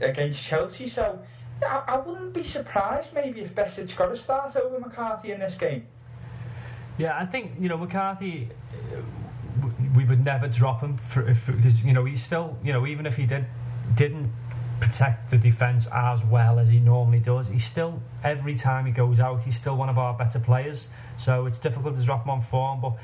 against 0.00 0.42
Chelsea. 0.42 0.88
So 0.88 1.18
I, 1.62 1.82
I 1.86 1.98
wouldn't 1.98 2.32
be 2.32 2.44
surprised 2.44 3.12
maybe 3.14 3.40
if 3.40 3.54
Besic 3.54 3.96
got 3.96 4.12
a 4.12 4.16
start 4.16 4.56
over 4.56 4.78
McCarthy 4.80 5.32
in 5.32 5.40
this 5.40 5.56
game. 5.56 5.86
Yeah, 6.98 7.16
I 7.16 7.26
think 7.26 7.52
you 7.60 7.68
know 7.68 7.76
McCarthy. 7.76 8.48
We 9.96 10.04
would 10.04 10.24
never 10.24 10.48
drop 10.48 10.82
him 10.82 10.98
for 10.98 11.22
because 11.22 11.84
you 11.84 11.92
know 11.92 12.04
he's 12.04 12.22
still 12.22 12.56
you 12.62 12.72
know 12.72 12.86
even 12.86 13.06
if 13.06 13.16
he 13.16 13.26
did 13.26 13.46
didn't 13.94 14.32
protect 14.80 15.30
the 15.30 15.38
defence 15.38 15.86
as 15.92 16.22
well 16.24 16.58
as 16.58 16.68
he 16.68 16.78
normally 16.78 17.18
does. 17.18 17.48
He's 17.48 17.64
still 17.64 18.00
every 18.22 18.56
time 18.56 18.86
he 18.86 18.92
goes 18.92 19.20
out, 19.20 19.42
he's 19.42 19.56
still 19.56 19.76
one 19.76 19.88
of 19.88 19.98
our 19.98 20.14
better 20.14 20.38
players. 20.38 20.88
So 21.18 21.46
it's 21.46 21.58
difficult 21.58 21.96
to 21.96 22.04
drop 22.04 22.24
him 22.24 22.30
on 22.30 22.42
form, 22.42 22.80
but 22.80 22.98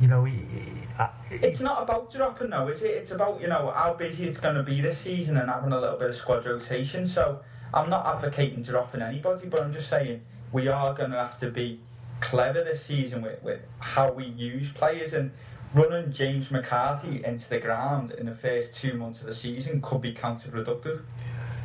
you 0.00 0.06
know, 0.06 0.24
he, 0.24 0.32
he, 0.32 0.72
uh, 0.98 1.08
it's 1.30 1.60
not 1.60 1.82
about 1.82 2.12
dropping 2.12 2.50
though, 2.50 2.68
is 2.68 2.82
it? 2.82 2.92
It's 2.92 3.10
about 3.10 3.40
you 3.40 3.48
know 3.48 3.72
how 3.74 3.94
busy 3.94 4.26
it's 4.26 4.40
going 4.40 4.54
to 4.54 4.62
be 4.62 4.80
this 4.80 4.98
season 4.98 5.36
and 5.36 5.50
having 5.50 5.72
a 5.72 5.80
little 5.80 5.98
bit 5.98 6.10
of 6.10 6.16
squad 6.16 6.46
rotation. 6.46 7.08
So 7.08 7.40
I'm 7.74 7.90
not 7.90 8.06
advocating 8.06 8.62
dropping 8.62 9.02
anybody, 9.02 9.48
but 9.48 9.60
I'm 9.60 9.72
just 9.72 9.90
saying 9.90 10.20
we 10.52 10.68
are 10.68 10.94
going 10.94 11.10
to 11.10 11.16
have 11.16 11.38
to 11.40 11.50
be 11.50 11.80
clever 12.20 12.64
this 12.64 12.84
season 12.84 13.22
with, 13.22 13.42
with 13.42 13.60
how 13.78 14.10
we 14.12 14.26
use 14.26 14.72
players 14.72 15.14
and 15.14 15.30
running 15.74 16.12
James 16.12 16.50
McCarthy 16.50 17.24
into 17.24 17.48
the 17.48 17.60
ground 17.60 18.12
in 18.12 18.26
the 18.26 18.34
first 18.34 18.74
two 18.74 18.94
months 18.94 19.20
of 19.20 19.26
the 19.26 19.34
season 19.34 19.80
could 19.82 20.00
be 20.00 20.14
counterproductive. 20.14 21.02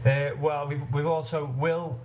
Uh, 0.06 0.36
well, 0.39 0.68
we've, 0.68 0.82
we've 0.91 1.08
also 1.08 1.54
will 1.58 1.99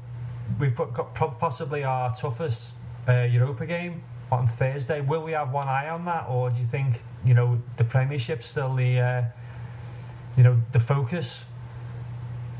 we've 0.58 0.74
got 0.74 1.14
possibly 1.38 1.84
our 1.84 2.14
toughest 2.14 2.74
uh, 3.08 3.22
Europa 3.22 3.66
game 3.66 4.02
on 4.30 4.46
Thursday. 4.46 5.00
Will 5.00 5.22
we 5.22 5.32
have 5.32 5.52
one 5.52 5.68
eye 5.68 5.88
on 5.88 6.04
that, 6.06 6.26
or 6.28 6.50
do 6.50 6.60
you 6.60 6.66
think 6.66 7.00
you 7.24 7.34
know 7.34 7.60
the 7.76 7.84
Premiership's 7.84 8.46
still 8.46 8.74
the 8.74 9.00
uh, 9.00 9.22
you 10.36 10.42
know 10.42 10.60
the 10.72 10.80
focus? 10.80 11.44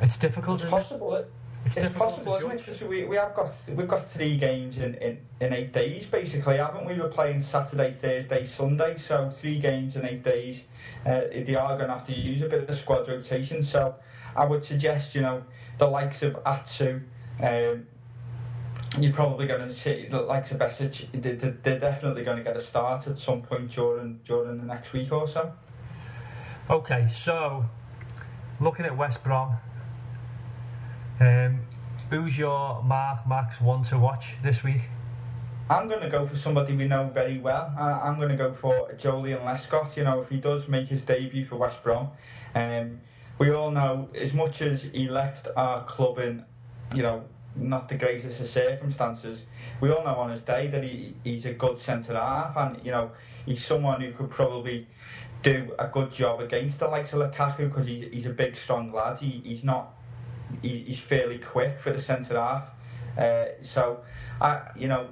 It's 0.01 0.17
difficult. 0.17 0.61
It's 0.61 0.71
possible. 0.71 1.15
It? 1.17 1.31
It's, 1.69 1.77
it's 1.77 1.95
possible, 1.95 2.35
isn't 2.37 2.51
it? 2.51 2.65
Because 2.65 2.81
we, 2.81 3.05
we 3.05 3.17
have 3.17 3.35
got 3.35 3.51
we've 3.75 3.87
got 3.87 4.11
three 4.11 4.39
games 4.39 4.79
in, 4.79 4.95
in, 4.95 5.19
in 5.43 5.53
eight 5.53 5.75
days, 5.75 6.07
basically, 6.07 6.57
haven't 6.57 6.87
we? 6.87 6.99
We're 6.99 7.11
playing 7.11 7.43
Saturday, 7.43 7.95
Thursday, 8.01 8.47
Sunday, 8.47 8.97
so 8.97 9.31
three 9.31 9.59
games 9.59 9.95
in 9.95 10.07
eight 10.07 10.23
days. 10.23 10.63
Uh, 11.05 11.21
they 11.31 11.55
are 11.55 11.77
going 11.77 11.89
to 11.89 11.95
have 11.95 12.07
to 12.07 12.17
use 12.17 12.43
a 12.43 12.49
bit 12.49 12.63
of 12.63 12.69
the 12.69 12.77
squad 12.77 13.07
rotation. 13.07 13.63
So 13.63 13.95
I 14.35 14.47
would 14.47 14.65
suggest, 14.65 15.15
you 15.15 15.21
know, 15.21 15.45
the 15.79 15.87
likes 15.87 16.23
of 16.23 16.39
Atsu, 16.47 17.01
um, 17.43 17.87
you're 18.99 19.13
probably 19.13 19.47
going 19.47 19.69
to 19.69 19.75
see 19.75 20.09
the 20.11 20.23
likes 20.23 20.51
of 20.51 20.59
Besic. 20.59 21.07
They're 21.13 21.79
definitely 21.79 22.25
going 22.25 22.39
to 22.39 22.45
get 22.45 22.57
a 22.57 22.63
start 22.63 23.07
at 23.09 23.19
some 23.19 23.43
point 23.43 23.73
during 23.73 24.21
during 24.25 24.57
the 24.57 24.65
next 24.65 24.95
week 24.95 25.13
or 25.13 25.29
so. 25.29 25.53
Okay, 26.71 27.09
so 27.13 27.67
looking 28.59 28.87
at 28.87 28.97
West 28.97 29.23
Brom, 29.23 29.57
um, 31.21 31.61
who's 32.11 32.39
your 32.39 32.83
Mark 32.83 33.27
Max 33.27 33.61
one 33.61 33.83
to 33.85 33.99
watch 33.99 34.35
this 34.43 34.63
week? 34.63 34.83
I'm 35.71 35.89
going 35.89 36.01
to 36.01 36.09
go 36.09 36.27
for 36.27 36.37
somebody 36.37 36.75
we 36.75 36.89
know 36.89 37.11
very 37.13 37.39
well. 37.39 37.75
I'm 37.79 38.17
going 38.17 38.31
to 38.31 38.37
go 38.37 38.55
for 38.55 38.91
Joleon 38.95 39.45
Lescott. 39.45 39.97
You 39.97 40.05
know, 40.05 40.23
if 40.23 40.29
he 40.31 40.39
does 40.39 40.67
make 40.67 40.89
his 40.89 41.05
debut 41.05 41.45
for 41.45 41.57
West 41.57 41.83
Brom, 41.83 42.09
um, 42.55 43.01
we 43.39 43.51
all 43.51 43.71
know 43.71 44.09
as 44.15 44.33
much 44.33 44.63
as 44.63 44.83
he 44.83 45.09
left 45.09 45.47
our 45.57 45.85
club 45.85 46.19
in, 46.21 46.43
you 46.95 47.03
know, 47.03 47.23
not 47.55 47.89
the 47.89 47.97
greatest 47.97 48.41
of 48.41 48.49
circumstances. 48.49 49.41
We 49.81 49.91
all 49.91 50.05
know 50.05 50.15
on 50.15 50.31
his 50.31 50.43
day 50.43 50.69
that 50.69 50.83
he, 50.83 51.15
he's 51.23 51.45
a 51.45 51.53
good 51.53 51.79
centre 51.79 52.15
half, 52.15 52.57
and 52.57 52.85
you 52.85 52.91
know 52.91 53.11
he's 53.45 53.65
someone 53.65 54.01
who 54.01 54.13
could 54.13 54.31
probably 54.31 54.87
do 55.43 55.75
a 55.79 55.87
good 55.87 56.13
job 56.13 56.41
against 56.41 56.79
the 56.79 56.89
likes 56.89 57.13
of 57.13 57.21
Lukaku 57.21 57.69
because 57.69 57.87
he's, 57.87 58.11
he's 58.11 58.27
a 58.27 58.31
big, 58.31 58.57
strong 58.57 58.93
lad. 58.93 59.19
He, 59.19 59.43
he's 59.45 59.65
not 59.65 59.95
he, 60.63 60.81
he's 60.81 60.99
fairly 60.99 61.39
quick 61.39 61.81
for 61.81 61.93
the 61.93 62.01
centre 62.01 62.41
half. 62.41 62.65
Uh, 63.17 63.47
so 63.63 64.01
I 64.41 64.71
you 64.77 64.89
know 64.89 65.09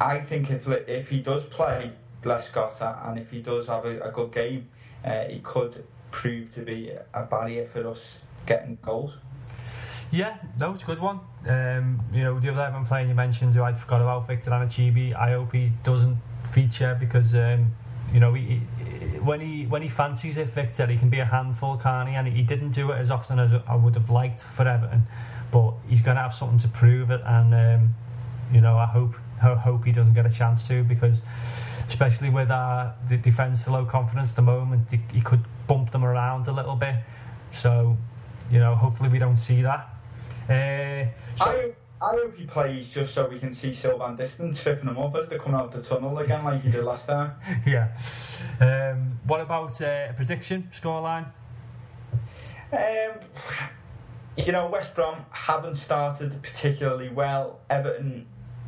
I 0.00 0.20
think 0.20 0.50
if 0.50 0.66
if 0.66 1.08
he 1.08 1.20
does 1.20 1.44
play 1.44 1.92
Lescott 2.24 2.80
and 3.08 3.18
if 3.18 3.30
he 3.30 3.42
does 3.42 3.66
have 3.66 3.84
a, 3.84 4.00
a 4.00 4.12
good 4.12 4.32
game, 4.32 4.68
uh, 5.04 5.24
he 5.24 5.40
could 5.40 5.84
prove 6.10 6.54
to 6.54 6.60
be 6.60 6.92
a 7.14 7.22
barrier 7.22 7.68
for 7.72 7.88
us 7.88 8.18
getting 8.46 8.78
goals. 8.82 9.12
Yeah, 10.10 10.38
no, 10.58 10.72
it's 10.72 10.82
a 10.82 10.86
good 10.86 11.00
one. 11.00 11.20
Um, 11.46 12.00
you 12.12 12.24
know, 12.24 12.40
the 12.40 12.50
other 12.50 12.62
Everton 12.62 12.86
player 12.86 13.06
you 13.06 13.14
mentioned 13.14 13.54
who 13.54 13.62
I 13.62 13.74
forgot 13.74 14.00
about, 14.00 14.26
Victor 14.26 14.50
Anichebe, 14.50 15.14
I 15.14 15.32
hope 15.32 15.52
he 15.52 15.70
doesn't 15.84 16.16
feature 16.52 16.96
because, 16.98 17.34
um, 17.34 17.72
you 18.12 18.20
know, 18.20 18.34
he, 18.34 18.62
he, 18.78 19.18
when 19.18 19.40
he 19.40 19.66
when 19.66 19.82
he 19.82 19.88
fancies 19.88 20.38
it, 20.38 20.48
Victor, 20.54 20.86
he 20.86 20.96
can 20.96 21.08
be 21.08 21.18
a 21.18 21.24
handful, 21.24 21.76
can't 21.76 22.08
he? 22.08 22.14
And 22.14 22.26
he 22.26 22.42
didn't 22.42 22.72
do 22.72 22.90
it 22.92 22.96
as 22.96 23.10
often 23.10 23.38
as 23.38 23.50
I 23.68 23.76
would 23.76 23.94
have 23.94 24.10
liked 24.10 24.40
for 24.40 24.66
Everton, 24.66 25.06
but 25.50 25.74
he's 25.88 26.02
going 26.02 26.16
to 26.16 26.22
have 26.22 26.34
something 26.34 26.58
to 26.58 26.68
prove 26.68 27.10
it, 27.10 27.20
and 27.24 27.54
um, 27.54 27.94
you 28.52 28.60
know, 28.60 28.76
I 28.76 28.86
hope 28.86 29.14
I 29.42 29.54
hope 29.54 29.84
he 29.84 29.92
doesn't 29.92 30.14
get 30.14 30.26
a 30.26 30.30
chance 30.30 30.66
to 30.68 30.82
because, 30.84 31.16
especially 31.88 32.30
with 32.30 32.50
our 32.50 32.94
the 33.08 33.16
defence 33.16 33.66
low 33.66 33.84
confidence 33.84 34.30
at 34.30 34.36
the 34.36 34.42
moment, 34.42 34.88
he, 34.90 35.00
he 35.12 35.20
could 35.20 35.44
bump 35.66 35.90
them 35.92 36.04
around 36.04 36.48
a 36.48 36.52
little 36.52 36.76
bit. 36.76 36.96
So, 37.52 37.96
you 38.50 38.58
know, 38.58 38.74
hopefully 38.74 39.08
we 39.08 39.18
don't 39.18 39.38
see 39.38 39.62
that. 39.62 39.88
Uh, 40.48 41.06
so 41.36 41.44
I, 41.44 41.72
I 42.00 42.10
hope 42.10 42.36
he 42.36 42.44
plays 42.44 42.88
just 42.90 43.12
so 43.12 43.28
we 43.28 43.40
can 43.40 43.54
see 43.54 43.74
Sylvain 43.74 44.16
Distin 44.16 44.56
tripping 44.56 44.86
them 44.86 44.98
up 44.98 45.16
as 45.16 45.28
they 45.28 45.38
come 45.38 45.54
out 45.54 45.74
of 45.74 45.82
the 45.82 45.88
tunnel 45.88 46.16
again, 46.18 46.44
like 46.44 46.62
he 46.62 46.70
did 46.70 46.84
last 46.84 47.06
time. 47.06 47.32
yeah. 47.66 47.88
Um, 48.60 49.18
what 49.26 49.40
about 49.40 49.80
uh, 49.82 50.12
prediction 50.12 50.70
scoreline? 50.80 51.26
Um, 52.72 53.20
you 54.36 54.52
know, 54.52 54.68
West 54.68 54.94
Brom 54.94 55.24
haven't 55.30 55.76
started 55.76 56.40
particularly 56.40 57.08
well. 57.08 57.60
Everton 57.68 58.26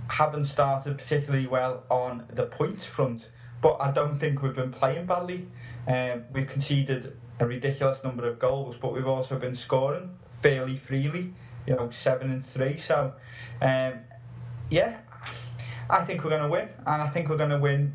haven't 0.08 0.46
started 0.46 0.98
particularly 0.98 1.46
well 1.46 1.84
on 1.88 2.24
the 2.34 2.46
points 2.46 2.84
front. 2.84 3.28
but 3.62 3.76
I 3.80 3.92
don't 3.92 4.18
think 4.18 4.42
we've 4.42 4.54
been 4.54 4.72
playing 4.72 5.06
badly. 5.06 5.46
Um, 5.86 6.24
we've 6.32 6.48
conceded 6.48 7.16
a 7.38 7.46
ridiculous 7.46 8.02
number 8.02 8.26
of 8.26 8.38
goals, 8.38 8.76
but 8.80 8.92
we've 8.92 9.06
also 9.06 9.38
been 9.38 9.54
scoring 9.56 10.10
fairly 10.42 10.78
freely. 10.78 11.32
You 11.66 11.76
know, 11.76 11.90
seven 11.90 12.30
and 12.30 12.46
three. 12.46 12.78
So, 12.78 13.12
um, 13.60 13.94
yeah, 14.70 14.98
I 15.88 16.04
think 16.04 16.24
we're 16.24 16.30
going 16.30 16.42
to 16.42 16.48
win, 16.48 16.68
and 16.86 17.02
I 17.02 17.08
think 17.08 17.28
we're 17.28 17.36
going 17.36 17.50
to 17.50 17.58
win 17.58 17.94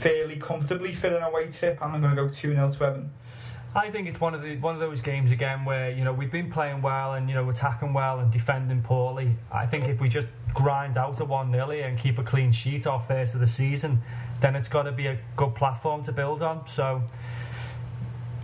fairly 0.00 0.36
comfortably 0.36 0.94
for 0.94 1.08
an 1.08 1.22
away 1.22 1.50
trip. 1.50 1.78
And 1.82 1.94
I'm 1.94 2.00
going 2.00 2.16
to 2.16 2.22
go 2.22 2.28
two 2.28 2.54
0 2.54 2.72
to 2.72 2.84
Everton. 2.84 3.10
I 3.74 3.90
think 3.90 4.06
it's 4.06 4.20
one 4.20 4.34
of 4.34 4.42
the 4.42 4.58
one 4.58 4.74
of 4.74 4.80
those 4.80 5.00
games 5.00 5.30
again 5.30 5.64
where 5.64 5.90
you 5.90 6.04
know 6.04 6.12
we've 6.12 6.30
been 6.30 6.50
playing 6.50 6.82
well 6.82 7.14
and 7.14 7.28
you 7.28 7.34
know 7.34 7.48
attacking 7.48 7.94
well 7.94 8.20
and 8.20 8.30
defending 8.30 8.82
poorly. 8.82 9.34
I 9.50 9.64
think 9.66 9.88
if 9.88 9.98
we 9.98 10.10
just 10.10 10.28
grind 10.52 10.98
out 10.98 11.18
a 11.20 11.24
one 11.24 11.50
0 11.50 11.70
and 11.70 11.98
keep 11.98 12.18
a 12.18 12.22
clean 12.22 12.52
sheet 12.52 12.86
off 12.86 13.08
first 13.08 13.32
of 13.32 13.40
the 13.40 13.46
season, 13.46 14.02
then 14.40 14.56
it's 14.56 14.68
got 14.68 14.82
to 14.82 14.92
be 14.92 15.06
a 15.06 15.18
good 15.36 15.54
platform 15.54 16.04
to 16.04 16.12
build 16.12 16.42
on. 16.42 16.66
So 16.66 17.02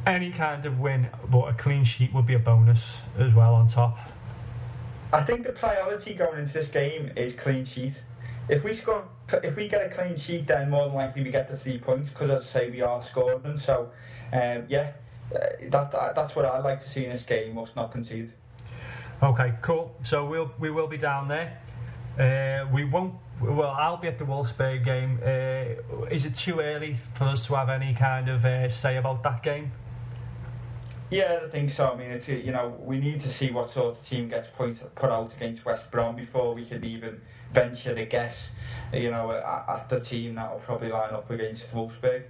any 0.06 0.30
kind 0.32 0.64
of 0.66 0.78
win, 0.78 1.08
but 1.30 1.48
a 1.48 1.54
clean 1.54 1.84
sheet 1.84 2.12
would 2.14 2.26
be 2.26 2.34
a 2.34 2.38
bonus 2.38 2.84
as 3.18 3.34
well 3.34 3.54
on 3.54 3.68
top. 3.68 3.98
I 5.12 5.22
think 5.24 5.46
the 5.46 5.52
priority 5.52 6.14
going 6.14 6.38
into 6.38 6.52
this 6.52 6.68
game 6.68 7.12
is 7.16 7.34
clean 7.34 7.64
sheet. 7.64 7.94
If 8.48 8.64
we 8.64 8.76
score, 8.76 9.04
if 9.42 9.56
we 9.56 9.68
get 9.68 9.90
a 9.90 9.94
clean 9.94 10.18
sheet, 10.18 10.46
then 10.46 10.70
more 10.70 10.86
than 10.86 10.94
likely 10.94 11.22
we 11.22 11.30
get 11.30 11.50
the 11.50 11.56
three 11.56 11.78
points 11.78 12.10
because, 12.10 12.30
as 12.30 12.42
I 12.44 12.60
say, 12.60 12.70
we 12.70 12.82
are 12.82 13.02
scoring. 13.02 13.58
So, 13.58 13.90
um, 14.32 14.64
yeah, 14.68 14.92
uh, 15.34 15.38
that, 15.68 15.92
that, 15.92 16.14
that's 16.14 16.34
what 16.34 16.44
I'd 16.44 16.64
like 16.64 16.82
to 16.84 16.90
see 16.90 17.04
in 17.04 17.12
this 17.12 17.22
game. 17.22 17.56
Us 17.58 17.70
not 17.76 17.92
concede. 17.92 18.32
Okay, 19.22 19.54
cool. 19.62 19.94
So 20.02 20.24
we'll 20.26 20.50
we 20.58 20.70
will 20.70 20.86
be 20.86 20.98
down 20.98 21.28
there. 21.28 21.58
Uh, 22.18 22.70
we 22.72 22.84
won't. 22.84 23.14
Well, 23.40 23.70
I'll 23.70 23.96
be 23.96 24.08
at 24.08 24.18
the 24.18 24.24
Wolfsburg 24.24 24.84
game. 24.84 25.20
Uh, 25.22 26.06
is 26.06 26.24
it 26.24 26.34
too 26.34 26.60
early 26.60 26.96
for 27.14 27.24
us 27.24 27.46
to 27.46 27.54
have 27.54 27.68
any 27.68 27.94
kind 27.94 28.28
of 28.28 28.44
uh, 28.44 28.68
say 28.68 28.96
about 28.96 29.22
that 29.22 29.42
game? 29.42 29.72
Yeah, 31.10 31.40
I 31.43 31.48
think 31.48 31.70
so. 31.70 31.90
I 31.90 31.97
mean, 31.97 32.10
it's 32.10 32.28
you 32.28 32.52
know 32.52 32.76
we 32.80 33.01
need 33.01 33.22
to 33.22 33.32
see 33.32 33.51
what 33.51 33.72
sort 33.72 33.97
of 33.97 34.06
team 34.06 34.28
gets 34.28 34.48
point, 34.56 34.78
put 34.94 35.10
out 35.10 35.32
against 35.35 35.64
West 35.64 35.90
Brom 35.90 36.16
before 36.16 36.55
we 36.55 36.66
can 36.66 36.85
even 36.85 37.20
venture 37.52 37.94
to 37.94 38.05
guess. 38.05 38.36
You 38.93 39.10
know, 39.10 39.32
at, 39.32 39.68
at 39.68 39.89
the 39.89 40.01
team 40.01 40.35
that 40.35 40.51
will 40.51 40.60
probably 40.60 40.90
line 40.90 41.14
up 41.14 41.30
against 41.30 41.70
Wolfsburg. 41.72 42.24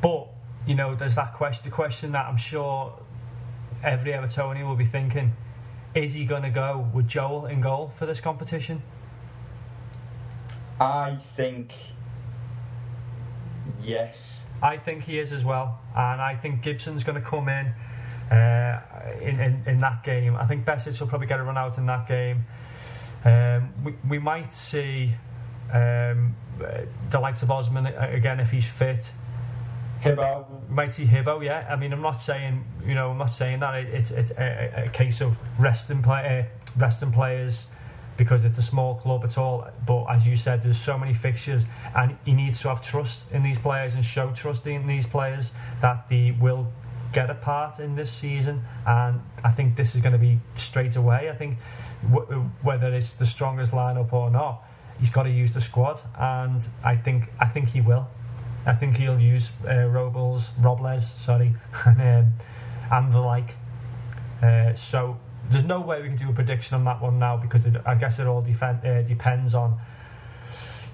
But 0.00 0.28
you 0.66 0.74
know, 0.74 0.96
there's 0.96 1.14
that 1.14 1.34
question. 1.34 1.62
The 1.64 1.70
question 1.70 2.12
that 2.12 2.26
I'm 2.26 2.36
sure 2.36 2.98
every 3.84 4.12
Evertonian 4.12 4.66
will 4.66 4.74
be 4.74 4.86
thinking: 4.86 5.32
Is 5.94 6.12
he 6.12 6.24
going 6.24 6.42
to 6.42 6.50
go 6.50 6.88
with 6.92 7.06
Joel 7.06 7.46
in 7.46 7.60
goal 7.60 7.92
for 8.00 8.06
this 8.06 8.18
competition? 8.18 8.82
I 10.80 11.18
think 11.36 11.70
yes. 13.80 14.16
I 14.60 14.76
think 14.76 15.04
he 15.04 15.20
is 15.20 15.32
as 15.32 15.44
well, 15.44 15.80
and 15.96 16.20
I 16.20 16.34
think 16.34 16.62
Gibson's 16.62 17.04
going 17.04 17.20
to 17.20 17.28
come 17.28 17.48
in 17.48 17.74
uh, 18.32 18.80
in, 19.20 19.38
in, 19.40 19.62
in 19.66 19.78
that 19.80 20.02
game. 20.02 20.36
I 20.36 20.46
think 20.46 20.64
Besic 20.64 20.98
will 20.98 21.06
probably 21.06 21.26
get 21.26 21.38
a 21.38 21.42
run 21.42 21.58
out 21.58 21.76
in 21.76 21.86
that 21.86 22.08
game. 22.08 22.44
Um, 23.24 23.72
we, 23.84 23.94
we 24.08 24.18
might 24.18 24.52
see 24.54 25.14
um, 25.72 26.34
the 27.10 27.20
likes 27.20 27.42
of 27.42 27.50
Osman 27.50 27.86
again 27.86 28.40
if 28.40 28.50
he's 28.50 28.66
fit. 28.66 29.04
Hibbo. 30.02 30.46
We 30.68 30.74
might 30.74 30.94
see 30.94 31.04
Hibbo, 31.04 31.44
yeah. 31.44 31.66
I 31.70 31.76
mean, 31.76 31.92
I'm 31.92 32.02
not 32.02 32.20
saying 32.20 32.64
you 32.86 32.94
know, 32.94 33.10
I'm 33.10 33.18
not 33.18 33.30
saying 33.30 33.60
that 33.60 33.74
it, 33.76 33.88
it's 33.88 34.10
it's 34.10 34.30
a, 34.32 34.84
a, 34.86 34.88
case 34.88 35.20
of 35.20 35.36
resting 35.58 36.02
play, 36.02 36.46
uh, 36.48 36.80
resting 36.80 37.12
players 37.12 37.66
because 38.16 38.44
it's 38.44 38.58
a 38.58 38.62
small 38.62 38.94
club 38.96 39.24
at 39.24 39.38
all. 39.38 39.66
But 39.86 40.06
as 40.06 40.26
you 40.26 40.36
said, 40.36 40.62
there's 40.62 40.80
so 40.80 40.98
many 40.98 41.14
fixtures, 41.14 41.62
and 41.94 42.16
he 42.24 42.32
needs 42.32 42.60
to 42.62 42.68
have 42.68 42.82
trust 42.82 43.22
in 43.30 43.42
these 43.42 43.58
players 43.58 43.94
and 43.94 44.04
show 44.04 44.32
trust 44.32 44.66
in 44.66 44.86
these 44.86 45.06
players 45.06 45.52
that 45.80 46.08
they 46.08 46.36
will 46.40 46.66
get 47.12 47.30
a 47.30 47.34
part 47.34 47.78
in 47.78 47.94
this 47.94 48.10
season. 48.10 48.62
And 48.86 49.20
I 49.44 49.50
think 49.50 49.76
this 49.76 49.94
is 49.94 50.00
going 50.00 50.12
to 50.12 50.18
be 50.18 50.38
straight 50.56 50.96
away. 50.96 51.30
I 51.30 51.34
think 51.34 51.58
w- 52.10 52.50
whether 52.62 52.92
it's 52.94 53.12
the 53.12 53.26
strongest 53.26 53.72
lineup 53.72 54.12
or 54.12 54.30
not, 54.30 54.64
he's 54.98 55.10
got 55.10 55.24
to 55.24 55.30
use 55.30 55.52
the 55.52 55.60
squad, 55.60 56.00
and 56.18 56.62
I 56.84 56.96
think 56.96 57.24
I 57.40 57.46
think 57.46 57.68
he 57.68 57.80
will. 57.80 58.08
I 58.64 58.74
think 58.74 58.96
he'll 58.96 59.18
use 59.18 59.50
uh, 59.68 59.86
Robles, 59.86 60.50
Robles, 60.60 61.12
sorry, 61.18 61.54
and, 61.84 62.00
um, 62.00 62.32
and 62.90 63.12
the 63.12 63.20
like. 63.20 63.54
Uh, 64.40 64.74
so 64.74 65.18
there's 65.50 65.64
no 65.64 65.80
way 65.80 66.00
we 66.02 66.08
can 66.08 66.16
do 66.16 66.30
a 66.30 66.32
prediction 66.32 66.76
on 66.76 66.84
that 66.84 67.00
one 67.00 67.18
now 67.18 67.36
because 67.36 67.66
it, 67.66 67.74
I 67.84 67.94
guess 67.94 68.18
it 68.18 68.26
all 68.26 68.42
defend, 68.42 68.84
uh, 68.84 69.02
depends 69.02 69.54
on 69.54 69.78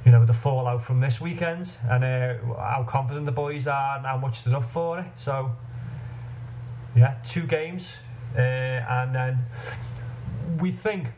you 0.05 0.13
know 0.13 0.25
the 0.25 0.33
fallout 0.33 0.83
from 0.83 1.01
this 1.01 1.21
weekend 1.21 1.71
and 1.91 2.05
uh, 2.05 2.35
how 2.57 2.85
confident 2.89 3.27
the 3.27 3.33
boys 3.33 3.67
are 3.67 3.97
and 3.97 4.07
how 4.07 4.17
much 4.17 4.45
they're 4.45 4.57
up 4.57 4.71
for 4.71 5.01
it. 5.01 5.07
So 5.19 5.51
yeah, 6.97 7.17
two 7.25 7.47
games, 7.47 7.97
uh, 8.37 8.41
and 8.41 9.15
then 9.15 9.39
we 10.61 10.73
think 10.73 11.09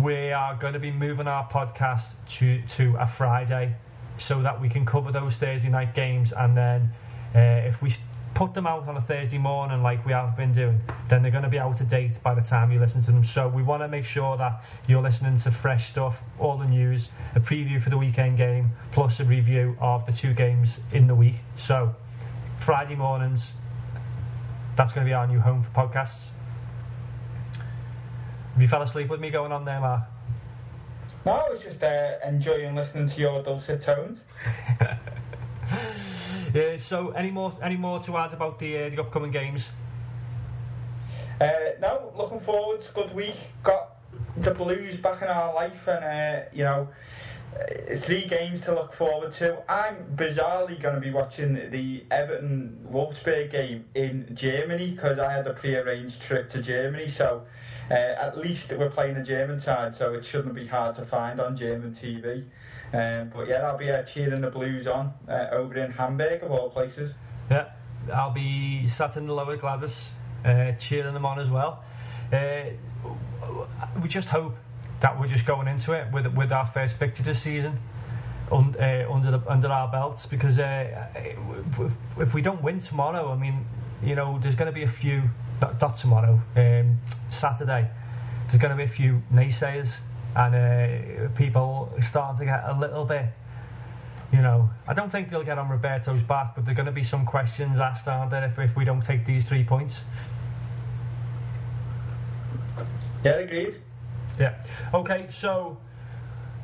we 0.00 0.32
are 0.32 0.54
going 0.54 0.72
to 0.72 0.78
be 0.78 0.90
moving 0.90 1.26
our 1.26 1.48
podcast 1.48 2.14
to 2.28 2.62
to 2.62 2.96
a 2.98 3.06
Friday 3.06 3.74
so 4.18 4.42
that 4.42 4.60
we 4.60 4.68
can 4.68 4.84
cover 4.84 5.10
those 5.10 5.36
Thursday 5.36 5.68
night 5.68 5.94
games 5.94 6.32
and 6.32 6.56
then 6.56 6.90
uh, 7.34 7.38
if 7.38 7.80
we 7.80 7.92
put 8.34 8.54
them 8.54 8.66
out 8.66 8.86
on 8.88 8.96
a 8.96 9.00
Thursday 9.00 9.38
morning 9.38 9.82
like 9.82 10.04
we 10.06 10.12
have 10.12 10.36
been 10.36 10.54
doing, 10.54 10.80
then 11.08 11.22
they're 11.22 11.30
going 11.30 11.44
to 11.44 11.50
be 11.50 11.58
out 11.58 11.80
of 11.80 11.88
date 11.88 12.22
by 12.22 12.34
the 12.34 12.40
time 12.40 12.70
you 12.70 12.78
listen 12.78 13.02
to 13.02 13.10
them. 13.10 13.24
So 13.24 13.48
we 13.48 13.62
want 13.62 13.82
to 13.82 13.88
make 13.88 14.04
sure 14.04 14.36
that 14.36 14.64
you're 14.86 15.02
listening 15.02 15.38
to 15.40 15.50
fresh 15.50 15.90
stuff, 15.90 16.22
all 16.38 16.56
the 16.56 16.66
news, 16.66 17.08
a 17.34 17.40
preview 17.40 17.82
for 17.82 17.90
the 17.90 17.98
weekend 17.98 18.36
game, 18.36 18.72
plus 18.92 19.20
a 19.20 19.24
review 19.24 19.76
of 19.80 20.06
the 20.06 20.12
two 20.12 20.32
games 20.32 20.78
in 20.92 21.06
the 21.06 21.14
week. 21.14 21.36
So 21.56 21.94
Friday 22.60 22.94
mornings, 22.94 23.52
that's 24.76 24.92
going 24.92 25.04
to 25.06 25.08
be 25.08 25.14
our 25.14 25.26
new 25.26 25.40
home 25.40 25.62
for 25.62 25.70
podcasts. 25.70 26.20
Have 28.52 28.62
you 28.62 28.68
fell 28.68 28.82
asleep 28.82 29.08
with 29.08 29.20
me 29.20 29.30
going 29.30 29.52
on 29.52 29.64
there, 29.64 29.80
Mark? 29.80 30.02
No, 31.24 31.32
I 31.32 31.50
was 31.50 31.62
just 31.62 31.82
uh, 31.82 32.14
enjoying 32.26 32.74
listening 32.74 33.08
to 33.08 33.20
your 33.20 33.42
dulcet 33.42 33.82
tones. 33.82 34.20
yeah, 36.54 36.76
so, 36.78 37.10
any 37.10 37.30
more 37.30 37.52
any 37.62 37.76
more 37.76 38.00
to 38.00 38.16
add 38.16 38.32
about 38.32 38.58
the, 38.58 38.86
uh, 38.86 38.88
the 38.90 39.00
upcoming 39.00 39.30
games? 39.30 39.68
Uh, 41.40 41.48
no, 41.80 42.12
looking 42.16 42.40
forward. 42.40 42.80
Good 42.94 43.14
week. 43.14 43.36
Got 43.62 43.96
the 44.38 44.52
Blues 44.52 44.98
back 45.00 45.22
in 45.22 45.28
our 45.28 45.54
life, 45.54 45.86
and 45.86 46.04
uh, 46.04 46.48
you 46.52 46.64
know, 46.64 46.88
three 48.02 48.26
games 48.26 48.62
to 48.64 48.74
look 48.74 48.94
forward 48.94 49.34
to. 49.34 49.62
I'm 49.70 49.96
bizarrely 50.16 50.80
going 50.80 50.94
to 50.94 51.00
be 51.00 51.10
watching 51.10 51.54
the 51.70 52.04
Everton 52.10 52.86
Wolfsburg 52.90 53.50
game 53.50 53.84
in 53.94 54.30
Germany 54.34 54.92
because 54.92 55.18
I 55.18 55.32
had 55.32 55.46
a 55.46 55.54
pre-arranged 55.54 56.20
trip 56.22 56.50
to 56.52 56.62
Germany. 56.62 57.10
So 57.10 57.44
uh, 57.90 57.94
at 57.94 58.38
least 58.38 58.70
we're 58.72 58.90
playing 58.90 59.14
the 59.14 59.22
German 59.22 59.60
side, 59.60 59.96
so 59.96 60.14
it 60.14 60.24
shouldn't 60.24 60.54
be 60.54 60.66
hard 60.66 60.96
to 60.96 61.04
find 61.04 61.40
on 61.40 61.56
German 61.56 61.96
TV. 62.00 62.44
Um, 62.92 63.30
but 63.34 63.48
yeah, 63.48 63.66
I'll 63.66 63.78
be 63.78 63.90
uh, 63.90 64.02
cheering 64.04 64.40
the 64.40 64.50
Blues 64.50 64.86
on 64.86 65.12
uh, 65.28 65.48
over 65.52 65.76
in 65.76 65.92
Hamburg 65.92 66.42
of 66.42 66.50
all 66.50 66.70
places. 66.70 67.12
Yeah, 67.50 67.70
I'll 68.12 68.32
be 68.32 68.88
sat 68.88 69.16
in 69.16 69.26
the 69.26 69.34
lower 69.34 69.56
Gwladys 69.56 70.06
uh, 70.44 70.72
cheering 70.72 71.14
them 71.14 71.26
on 71.26 71.38
as 71.38 71.50
well. 71.50 71.84
Uh, 72.32 72.70
we 74.00 74.08
just 74.08 74.28
hope 74.28 74.56
that 75.00 75.18
we're 75.18 75.28
just 75.28 75.46
going 75.46 75.68
into 75.68 75.92
it 75.92 76.10
with 76.12 76.26
with 76.34 76.52
our 76.52 76.66
first 76.66 76.96
victory 76.96 77.24
this 77.24 77.42
season 77.42 77.78
un, 78.52 78.74
uh, 78.78 79.06
under 79.10 79.30
the, 79.30 79.50
under 79.50 79.68
our 79.68 79.88
belts 79.90 80.26
because 80.26 80.58
uh, 80.58 81.06
if, 82.18 82.34
we 82.34 82.42
don't 82.42 82.62
win 82.62 82.80
tomorrow, 82.80 83.30
I 83.30 83.36
mean, 83.36 83.64
you 84.02 84.14
know, 84.14 84.38
there's 84.40 84.54
going 84.54 84.66
to 84.66 84.72
be 84.72 84.82
a 84.82 84.88
few 84.88 85.22
not, 85.60 85.80
not 85.80 85.94
tomorrow, 85.94 86.40
um, 86.56 86.98
Saturday. 87.30 87.88
There's 88.46 88.60
going 88.60 88.70
to 88.70 88.76
be 88.76 88.84
a 88.84 88.88
few 88.88 89.22
naysayers 89.32 89.96
and 90.34 90.54
uh, 90.54 91.28
people 91.36 91.92
starting 92.02 92.38
to 92.38 92.44
get 92.44 92.64
a 92.66 92.78
little 92.78 93.04
bit. 93.04 93.26
You 94.32 94.42
know, 94.42 94.70
I 94.86 94.94
don't 94.94 95.10
think 95.10 95.28
they'll 95.28 95.44
get 95.44 95.58
on 95.58 95.68
Roberto's 95.68 96.22
back, 96.22 96.54
but 96.54 96.64
there 96.64 96.72
are 96.72 96.76
going 96.76 96.86
to 96.86 96.92
be 96.92 97.02
some 97.02 97.26
questions 97.26 97.78
asked, 97.78 98.06
aren't 98.06 98.30
there, 98.30 98.44
if, 98.44 98.58
if 98.58 98.76
we 98.76 98.84
don't 98.84 99.04
take 99.04 99.26
these 99.26 99.44
three 99.44 99.64
points? 99.64 100.00
Yeah, 103.24 103.32
agreed. 103.32 103.74
Yeah. 104.40 104.54
Okay, 104.94 105.26
so 105.30 105.76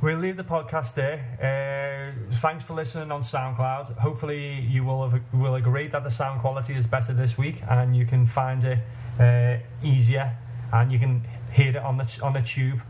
we'll 0.01 0.19
leave 0.19 0.39
the 0.39 0.45
podcast 0.45 0.95
there. 0.95 1.21
Uh, 1.39 2.35
thanks 2.37 2.65
for 2.65 2.73
listening 2.73 3.13
on 3.13 3.21
SoundCloud. 3.21 3.99
Hopefully, 3.99 4.61
you 4.61 4.83
will 4.83 5.11
have, 5.11 5.21
will 5.35 5.57
agree 5.57 5.87
that 5.89 6.03
the 6.03 6.11
sound 6.11 6.41
quality 6.41 6.73
is 6.73 6.87
better 6.87 7.13
this 7.13 7.37
week, 7.37 7.63
and 7.69 7.95
you 7.95 8.07
can 8.07 8.27
find 8.27 8.65
it 8.65 8.79
uh, 9.21 9.59
easier, 9.87 10.35
and 10.73 10.91
you 10.91 10.99
can 10.99 11.23
hear 11.53 11.69
it 11.69 11.77
on 11.77 11.99
the 11.99 12.19
on 12.23 12.33
the 12.33 12.41
tube 12.41 12.81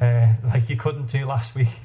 uh, 0.00 0.28
like 0.44 0.70
you 0.70 0.76
couldn't 0.76 1.10
do 1.10 1.26
last 1.26 1.54
week. 1.54 1.68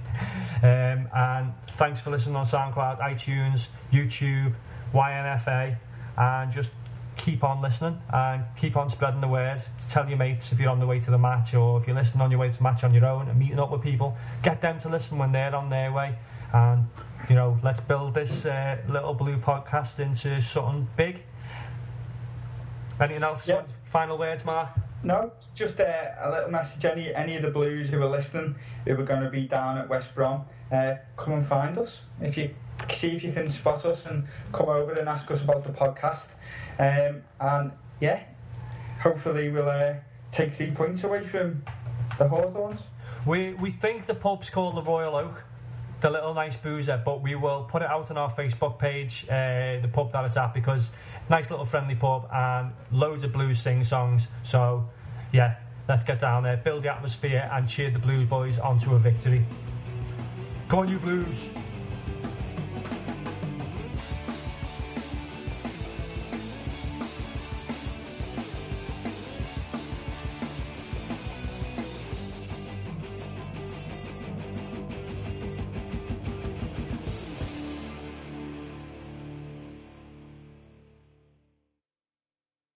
Um, 0.61 1.09
and 1.13 1.53
thanks 1.71 1.99
for 1.99 2.11
listening 2.11 2.37
on 2.37 2.45
SoundCloud, 2.45 3.01
iTunes, 3.01 3.67
YouTube, 3.91 4.53
YNFA, 4.93 5.75
and 6.15 6.51
just 6.53 6.69
keep 7.17 7.43
on 7.43 7.61
listening 7.61 8.01
and 8.11 8.43
keep 8.57 8.75
on 8.75 8.89
spreading 8.89 9.21
the 9.21 9.27
word. 9.27 9.61
Tell 9.89 10.07
your 10.07 10.17
mates 10.17 10.51
if 10.51 10.59
you're 10.59 10.69
on 10.69 10.79
the 10.79 10.87
way 10.87 10.99
to 10.99 11.11
the 11.11 11.17
match 11.17 11.53
or 11.53 11.79
if 11.79 11.87
you're 11.87 11.95
listening 11.95 12.21
on 12.21 12.31
your 12.31 12.39
way 12.39 12.51
to 12.51 12.63
match 12.63 12.83
on 12.83 12.93
your 12.93 13.05
own 13.05 13.29
and 13.29 13.37
meeting 13.37 13.59
up 13.59 13.71
with 13.71 13.81
people. 13.81 14.15
Get 14.41 14.61
them 14.61 14.79
to 14.81 14.89
listen 14.89 15.17
when 15.17 15.31
they're 15.31 15.55
on 15.55 15.69
their 15.69 15.91
way 15.91 16.17
and 16.53 16.87
you 17.29 17.35
know, 17.35 17.59
let's 17.63 17.79
build 17.81 18.13
this 18.13 18.45
uh, 18.45 18.77
little 18.87 19.13
blue 19.13 19.37
podcast 19.37 19.99
into 19.99 20.41
something 20.41 20.87
big. 20.95 21.23
Anything 23.01 23.23
else? 23.23 23.47
Yeah. 23.47 23.63
Final 23.91 24.17
words, 24.17 24.45
Mark? 24.45 24.69
No, 25.03 25.31
just 25.55 25.79
uh, 25.79 26.11
a 26.19 26.31
little 26.31 26.51
message. 26.51 26.85
Any 26.85 27.13
any 27.13 27.35
of 27.35 27.41
the 27.41 27.49
Blues 27.49 27.89
who 27.89 28.01
are 28.01 28.09
listening, 28.09 28.55
who 28.85 28.93
are 28.93 29.03
going 29.03 29.23
to 29.23 29.29
be 29.29 29.47
down 29.47 29.77
at 29.77 29.89
West 29.89 30.13
Brom, 30.15 30.45
uh, 30.71 30.95
come 31.17 31.33
and 31.33 31.47
find 31.47 31.77
us. 31.77 32.01
If 32.21 32.37
you 32.37 32.55
see 32.95 33.15
if 33.15 33.23
you 33.23 33.31
can 33.31 33.49
spot 33.49 33.85
us 33.85 34.05
and 34.05 34.25
come 34.51 34.69
over 34.69 34.93
and 34.93 35.07
ask 35.07 35.29
us 35.31 35.43
about 35.43 35.63
the 35.63 35.71
podcast. 35.71 36.27
Um, 36.79 37.21
and 37.39 37.71
yeah, 37.99 38.23
hopefully 38.99 39.49
we'll 39.49 39.69
uh, 39.69 39.95
take 40.31 40.55
three 40.55 40.71
points 40.71 41.03
away 41.03 41.25
from 41.27 41.63
the 42.17 42.27
Hawthorns. 42.27 42.81
We 43.25 43.53
we 43.53 43.71
think 43.71 44.07
the 44.07 44.15
pub's 44.15 44.49
called 44.49 44.75
the 44.75 44.81
Royal 44.81 45.15
Oak, 45.15 45.43
the 46.01 46.09
little 46.09 46.33
nice 46.33 46.57
boozer, 46.57 47.01
but 47.05 47.21
we 47.21 47.35
will 47.35 47.63
put 47.63 47.81
it 47.81 47.89
out 47.89 48.11
on 48.11 48.17
our 48.17 48.31
Facebook 48.31 48.77
page, 48.77 49.25
uh, 49.29 49.79
the 49.81 49.89
pub 49.91 50.11
that 50.11 50.25
it's 50.25 50.37
at, 50.37 50.53
because 50.53 50.89
nice 51.29 51.49
little 51.49 51.65
friendly 51.65 51.95
pub 51.95 52.27
and 52.33 52.73
loads 52.91 53.23
of 53.23 53.31
blues 53.31 53.61
sing 53.61 53.83
songs. 53.83 54.27
So 54.43 54.89
yeah, 55.31 55.55
let's 55.87 56.03
get 56.03 56.19
down 56.19 56.43
there, 56.43 56.57
build 56.57 56.83
the 56.83 56.93
atmosphere, 56.93 57.49
and 57.51 57.67
cheer 57.67 57.89
the 57.89 57.99
Blues 57.99 58.27
boys 58.27 58.59
onto 58.59 58.93
a 58.95 58.99
victory. 58.99 59.45
Come 60.69 60.79
on, 60.79 60.89
you 60.89 60.99
Blues! 60.99 61.45